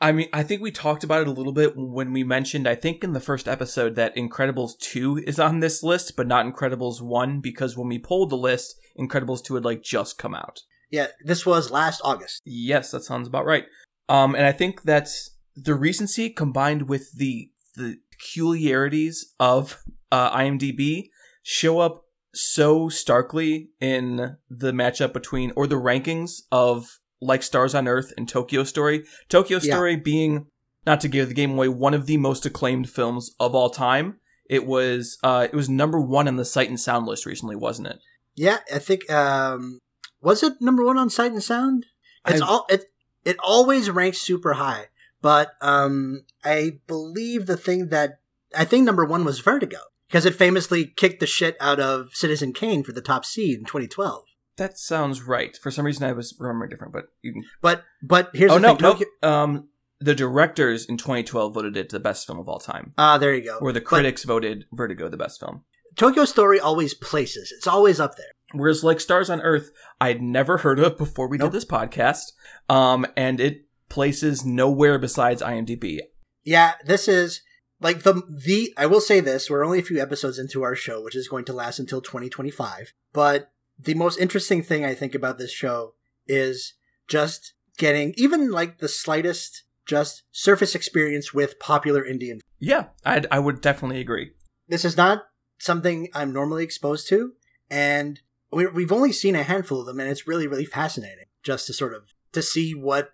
I- 0.00 0.12
mean, 0.12 0.28
I 0.32 0.42
think 0.42 0.60
we 0.60 0.70
talked 0.70 1.04
about 1.04 1.22
it 1.22 1.28
a 1.28 1.32
little 1.32 1.52
bit 1.52 1.74
when 1.76 2.12
we 2.12 2.24
mentioned, 2.24 2.66
I 2.66 2.74
think 2.74 3.04
in 3.04 3.12
the 3.12 3.20
first 3.20 3.46
episode, 3.46 3.94
that 3.94 4.16
Incredibles 4.16 4.78
2 4.80 5.24
is 5.26 5.38
on 5.38 5.60
this 5.60 5.82
list, 5.82 6.16
but 6.16 6.26
not 6.26 6.46
Incredibles 6.46 7.00
1, 7.00 7.40
because 7.40 7.76
when 7.76 7.88
we 7.88 7.98
pulled 7.98 8.30
the 8.30 8.36
list, 8.36 8.74
Incredibles 8.98 9.42
2 9.44 9.54
had 9.54 9.64
like 9.64 9.82
just 9.82 10.18
come 10.18 10.34
out. 10.34 10.60
Yeah, 10.90 11.08
this 11.22 11.44
was 11.44 11.70
last 11.70 12.00
August. 12.02 12.42
Yes, 12.44 12.90
that 12.90 13.04
sounds 13.04 13.28
about 13.28 13.44
right. 13.44 13.66
Um, 14.08 14.34
and 14.34 14.46
I 14.46 14.52
think 14.52 14.82
that's 14.82 15.36
the 15.54 15.74
recency 15.74 16.30
combined 16.30 16.88
with 16.88 17.12
the 17.12 17.50
the 17.76 17.98
peculiarities 18.10 19.34
of 19.38 19.82
uh, 20.10 20.36
IMDb 20.36 21.10
show 21.42 21.78
up 21.78 22.04
so 22.34 22.88
starkly 22.88 23.70
in 23.80 24.36
the 24.50 24.72
matchup 24.72 25.12
between 25.12 25.52
or 25.56 25.66
the 25.66 25.76
rankings 25.76 26.42
of 26.50 26.98
like 27.20 27.42
Stars 27.42 27.74
on 27.74 27.88
Earth 27.88 28.12
and 28.16 28.28
Tokyo 28.28 28.64
Story. 28.64 29.04
Tokyo 29.28 29.58
Yeah. 29.62 29.74
Story 29.74 29.96
being 29.96 30.46
not 30.86 31.00
to 31.00 31.08
give 31.08 31.28
the 31.28 31.34
game 31.34 31.52
away 31.52 31.68
one 31.68 31.94
of 31.94 32.06
the 32.06 32.16
most 32.16 32.46
acclaimed 32.46 32.88
films 32.88 33.34
of 33.40 33.54
all 33.54 33.70
time. 33.70 34.20
It 34.48 34.66
was 34.66 35.18
uh, 35.22 35.46
it 35.50 35.56
was 35.56 35.68
number 35.68 36.00
one 36.00 36.26
on 36.28 36.36
the 36.36 36.44
Sight 36.44 36.68
and 36.68 36.80
Sound 36.80 37.06
list 37.06 37.26
recently, 37.26 37.56
wasn't 37.56 37.88
it? 37.88 37.98
Yeah, 38.34 38.58
I 38.72 38.78
think 38.78 39.10
um 39.10 39.80
was 40.22 40.42
it 40.42 40.54
number 40.60 40.84
one 40.84 40.96
on 40.98 41.10
Sight 41.10 41.32
and 41.32 41.42
Sound? 41.42 41.86
It's 42.26 42.40
I- 42.40 42.46
all 42.46 42.66
it 42.70 42.84
it 43.24 43.36
always 43.42 43.90
ranks 43.90 44.18
super 44.18 44.54
high, 44.54 44.86
but 45.20 45.50
um 45.60 46.22
I 46.44 46.78
believe 46.86 47.46
the 47.46 47.56
thing 47.56 47.88
that 47.88 48.20
I 48.56 48.64
think 48.64 48.84
number 48.84 49.04
one 49.04 49.24
was 49.24 49.40
Vertigo 49.40 49.78
because 50.08 50.24
it 50.24 50.34
famously 50.34 50.86
kicked 50.96 51.20
the 51.20 51.26
shit 51.26 51.56
out 51.60 51.78
of 51.80 52.14
Citizen 52.14 52.54
Kane 52.54 52.82
for 52.82 52.92
the 52.92 53.02
top 53.02 53.26
seed 53.26 53.58
in 53.58 53.64
2012. 53.66 54.24
That 54.58 54.78
sounds 54.78 55.22
right. 55.22 55.56
For 55.56 55.70
some 55.70 55.86
reason, 55.86 56.04
I 56.04 56.12
was 56.12 56.36
remembering 56.38 56.68
different, 56.70 56.92
but 56.92 57.06
you 57.22 57.32
can 57.32 57.44
But 57.62 57.84
but 58.02 58.30
here's 58.34 58.52
oh 58.52 58.56
the 58.56 58.60
no, 58.60 58.74
thing. 58.74 58.82
no. 58.82 58.92
Tokyo- 58.92 59.06
Um, 59.22 59.68
the 60.00 60.14
directors 60.14 60.84
in 60.86 60.96
2012 60.96 61.54
voted 61.54 61.76
it 61.76 61.88
the 61.88 61.98
best 61.98 62.26
film 62.26 62.38
of 62.38 62.48
all 62.48 62.60
time, 62.60 62.92
Ah, 62.98 63.18
there 63.18 63.34
you 63.34 63.42
go. 63.44 63.58
where 63.58 63.72
the 63.72 63.80
But 63.80 63.86
critics 63.86 64.22
voted 64.24 64.66
Vertigo 64.72 65.08
the 65.08 65.16
best 65.16 65.40
film. 65.40 65.64
Tokyo 65.96 66.24
Story 66.24 66.60
always 66.60 66.94
places. 66.94 67.50
It's 67.56 67.66
always 67.66 67.98
up 67.98 68.16
there. 68.16 68.26
Whereas 68.52 68.84
like 68.84 69.00
Stars 69.00 69.28
on 69.30 69.40
Earth, 69.40 69.70
I'd 70.00 70.22
never 70.22 70.58
heard 70.58 70.78
of 70.78 70.96
before 70.98 71.28
we 71.28 71.36
Nope. 71.38 71.50
did 71.50 71.56
this 71.56 71.64
podcast, 71.64 72.32
um, 72.68 73.06
and 73.16 73.40
it 73.40 73.64
places 73.88 74.44
nowhere 74.44 74.98
besides 74.98 75.42
IMDb. 75.42 75.98
Yeah, 76.44 76.74
this 76.84 77.08
is 77.08 77.42
like 77.80 78.02
the 78.04 78.22
the 78.28 78.72
I 78.76 78.86
will 78.86 79.00
say 79.00 79.20
this, 79.20 79.50
we're 79.50 79.64
only 79.64 79.80
a 79.80 79.82
few 79.82 80.00
episodes 80.00 80.38
into 80.38 80.62
our 80.62 80.74
show, 80.76 81.02
which 81.02 81.16
is 81.16 81.28
going 81.28 81.44
to 81.46 81.52
last 81.52 81.78
until 81.78 82.00
2025. 82.00 82.92
But 83.12 83.50
the 83.78 83.94
most 83.94 84.18
interesting 84.18 84.62
thing 84.62 84.84
I 84.84 84.94
think 84.94 85.14
about 85.14 85.38
this 85.38 85.52
show 85.52 85.94
is 86.26 86.74
just 87.06 87.54
getting 87.76 88.12
even 88.16 88.50
like 88.50 88.78
the 88.78 88.88
slightest 88.88 89.64
just 89.86 90.24
surface 90.30 90.74
experience 90.74 91.32
with 91.32 91.58
popular 91.58 92.04
Indian. 92.04 92.40
Yeah, 92.58 92.86
I'd, 93.04 93.26
I 93.30 93.38
would 93.38 93.60
definitely 93.60 94.00
agree. 94.00 94.32
This 94.68 94.84
is 94.84 94.96
not 94.96 95.24
something 95.58 96.08
I'm 96.14 96.32
normally 96.32 96.64
exposed 96.64 97.08
to, 97.08 97.32
and 97.70 98.20
we 98.52 98.66
we've 98.66 98.92
only 98.92 99.12
seen 99.12 99.34
a 99.34 99.42
handful 99.42 99.80
of 99.80 99.86
them, 99.86 100.00
and 100.00 100.10
it's 100.10 100.28
really 100.28 100.46
really 100.46 100.66
fascinating 100.66 101.24
just 101.42 101.66
to 101.66 101.72
sort 101.72 101.94
of 101.94 102.02
to 102.32 102.42
see 102.42 102.72
what 102.72 103.10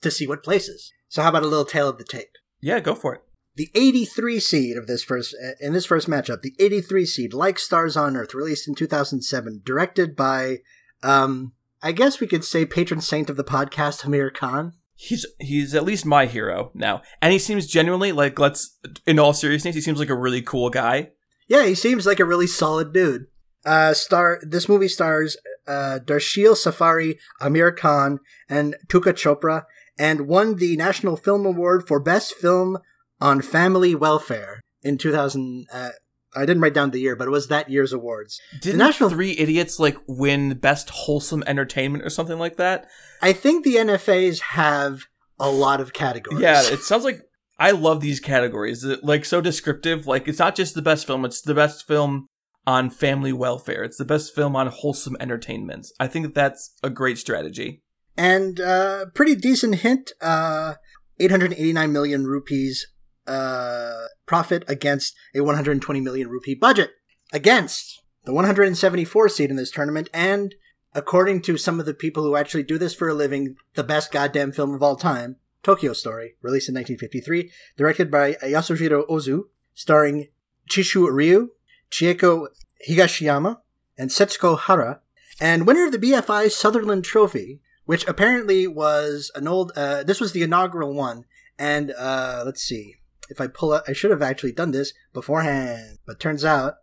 to 0.00 0.10
see 0.10 0.26
what 0.26 0.44
places. 0.44 0.92
So 1.08 1.22
how 1.22 1.30
about 1.30 1.42
a 1.42 1.48
little 1.48 1.64
tale 1.64 1.88
of 1.88 1.98
the 1.98 2.04
tape? 2.04 2.36
Yeah, 2.60 2.80
go 2.80 2.94
for 2.94 3.14
it. 3.14 3.22
The 3.54 3.70
83 3.74 4.40
seed 4.40 4.76
of 4.76 4.86
this 4.86 5.04
first 5.04 5.34
in 5.60 5.72
this 5.74 5.84
first 5.86 6.08
matchup 6.08 6.40
the 6.40 6.54
83 6.58 7.04
seed 7.04 7.34
like 7.34 7.58
stars 7.58 7.96
on 7.96 8.16
earth 8.16 8.34
released 8.34 8.66
in 8.66 8.74
2007 8.74 9.60
directed 9.64 10.16
by 10.16 10.58
um 11.02 11.52
i 11.82 11.92
guess 11.92 12.18
we 12.18 12.26
could 12.26 12.44
say 12.44 12.64
patron 12.64 13.00
saint 13.02 13.28
of 13.28 13.36
the 13.36 13.44
podcast 13.44 14.04
amir 14.04 14.30
khan 14.30 14.72
He's 14.94 15.26
he's 15.40 15.74
at 15.74 15.84
least 15.84 16.06
my 16.06 16.26
hero 16.26 16.70
now, 16.74 17.02
and 17.20 17.32
he 17.32 17.38
seems 17.38 17.66
genuinely 17.66 18.12
like 18.12 18.38
let's 18.38 18.78
in 19.04 19.18
all 19.18 19.32
seriousness, 19.32 19.74
he 19.74 19.80
seems 19.80 19.98
like 19.98 20.10
a 20.10 20.14
really 20.14 20.42
cool 20.42 20.70
guy. 20.70 21.10
yeah 21.48 21.64
he 21.64 21.74
seems 21.74 22.06
like 22.06 22.20
a 22.20 22.24
really 22.24 22.46
solid 22.46 22.92
dude 22.92 23.26
uh 23.64 23.92
star 23.94 24.38
this 24.42 24.68
movie 24.68 24.88
stars 24.88 25.36
uh 25.66 25.98
darshil 26.04 26.56
safari 26.56 27.18
amir 27.40 27.72
khan 27.72 28.20
and 28.48 28.76
tisca 28.88 29.12
chopra 29.12 29.64
and 29.98 30.26
won 30.28 30.56
the 30.56 30.76
national 30.76 31.16
film 31.16 31.44
award 31.46 31.86
for 31.88 31.98
best 32.00 32.34
film 32.34 32.78
on 33.22 33.40
family 33.40 33.94
welfare 33.94 34.60
in 34.82 34.98
2000 34.98 35.66
uh, 35.72 35.90
I 36.34 36.40
didn't 36.46 36.62
write 36.62 36.72
down 36.74 36.90
the 36.92 36.98
year, 36.98 37.14
but 37.14 37.28
it 37.28 37.30
was 37.30 37.48
that 37.48 37.68
year's 37.70 37.92
awards. 37.92 38.40
Didn't 38.62 38.78
National- 38.78 39.10
Three 39.10 39.36
Idiots 39.38 39.78
like 39.78 39.96
win 40.06 40.54
best 40.54 40.88
wholesome 40.90 41.42
entertainment 41.46 42.04
or 42.04 42.10
something 42.10 42.38
like 42.38 42.56
that? 42.56 42.86
I 43.20 43.32
think 43.34 43.64
the 43.64 43.76
NFAs 43.76 44.40
have 44.40 45.02
a 45.38 45.50
lot 45.50 45.80
of 45.80 45.92
categories. 45.92 46.40
Yeah, 46.40 46.62
it 46.62 46.80
sounds 46.80 47.04
like 47.04 47.20
I 47.58 47.72
love 47.72 48.00
these 48.00 48.18
categories. 48.18 48.84
Like 49.02 49.24
so 49.26 49.40
descriptive. 49.42 50.06
Like 50.06 50.26
it's 50.26 50.38
not 50.38 50.54
just 50.56 50.74
the 50.74 50.82
best 50.82 51.06
film; 51.06 51.24
it's 51.26 51.42
the 51.42 51.54
best 51.54 51.86
film 51.86 52.26
on 52.66 52.88
family 52.90 53.32
welfare. 53.34 53.82
It's 53.84 53.98
the 53.98 54.04
best 54.06 54.34
film 54.34 54.56
on 54.56 54.68
wholesome 54.68 55.16
entertainment. 55.20 55.86
I 56.00 56.06
think 56.06 56.24
that 56.26 56.34
that's 56.34 56.74
a 56.82 56.88
great 56.90 57.18
strategy. 57.18 57.82
and 58.16 58.58
uh, 58.58 59.06
pretty 59.14 59.34
decent 59.34 59.76
hint. 59.76 60.12
Uh, 60.20 60.74
889 61.20 61.92
million 61.92 62.24
rupees 62.26 62.86
uh, 63.26 64.06
profit 64.26 64.64
against 64.68 65.14
a 65.34 65.40
120 65.40 66.00
million 66.00 66.28
rupee 66.28 66.54
budget. 66.54 66.90
Against 67.32 68.02
the 68.24 68.32
174 68.32 69.28
seed 69.28 69.50
in 69.50 69.56
this 69.56 69.70
tournament, 69.70 70.08
and 70.12 70.54
according 70.94 71.42
to 71.42 71.56
some 71.56 71.80
of 71.80 71.86
the 71.86 71.94
people 71.94 72.22
who 72.22 72.36
actually 72.36 72.62
do 72.62 72.78
this 72.78 72.94
for 72.94 73.08
a 73.08 73.14
living, 73.14 73.56
the 73.74 73.84
best 73.84 74.12
goddamn 74.12 74.52
film 74.52 74.74
of 74.74 74.82
all 74.82 74.96
time, 74.96 75.36
Tokyo 75.62 75.92
Story, 75.92 76.34
released 76.42 76.68
in 76.68 76.74
1953, 76.74 77.50
directed 77.76 78.10
by 78.10 78.34
Yasujiro 78.34 79.08
Ozu, 79.08 79.44
starring 79.74 80.28
Chishu 80.68 81.10
Ryu, 81.10 81.50
Chieko 81.90 82.48
Higashiyama, 82.88 83.58
and 83.96 84.10
Setsuko 84.10 84.58
Hara, 84.58 85.00
and 85.40 85.66
winner 85.66 85.86
of 85.86 85.92
the 85.92 85.98
BFI 85.98 86.50
Sutherland 86.50 87.04
Trophy, 87.04 87.60
which 87.84 88.06
apparently 88.06 88.66
was 88.66 89.30
an 89.34 89.48
old. 89.48 89.72
Uh, 89.76 90.02
this 90.02 90.20
was 90.20 90.32
the 90.32 90.42
inaugural 90.42 90.94
one, 90.94 91.24
and 91.58 91.92
uh, 91.92 92.42
let's 92.44 92.62
see 92.62 92.96
if 93.28 93.40
I 93.40 93.46
pull 93.46 93.72
up. 93.72 93.84
I 93.88 93.92
should 93.92 94.10
have 94.10 94.22
actually 94.22 94.52
done 94.52 94.70
this 94.70 94.92
beforehand, 95.12 95.98
but 96.06 96.20
turns 96.20 96.44
out 96.44 96.74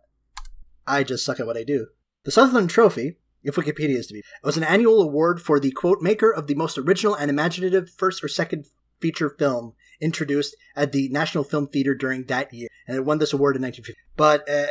I 0.86 1.04
just 1.04 1.24
suck 1.24 1.40
at 1.40 1.46
what 1.46 1.56
I 1.56 1.64
do. 1.64 1.88
The 2.24 2.30
Sutherland 2.30 2.70
Trophy, 2.70 3.16
if 3.42 3.56
Wikipedia 3.56 3.96
is 3.96 4.06
to 4.08 4.14
be, 4.14 4.22
was 4.42 4.56
an 4.56 4.64
annual 4.64 5.00
award 5.00 5.40
for 5.40 5.58
the 5.58 5.70
quote 5.70 6.02
maker 6.02 6.30
of 6.30 6.46
the 6.46 6.54
most 6.54 6.76
original 6.76 7.14
and 7.14 7.30
imaginative 7.30 7.90
first 7.90 8.22
or 8.22 8.28
second 8.28 8.66
feature 9.00 9.30
film 9.30 9.74
introduced 10.00 10.56
at 10.76 10.92
the 10.92 11.08
National 11.08 11.44
Film 11.44 11.66
Theater 11.66 11.94
during 11.94 12.24
that 12.24 12.52
year, 12.52 12.68
and 12.86 12.96
it 12.96 13.04
won 13.04 13.18
this 13.18 13.32
award 13.32 13.56
in 13.56 13.62
1950. 13.62 13.98
But 14.16 14.48
uh, 14.48 14.70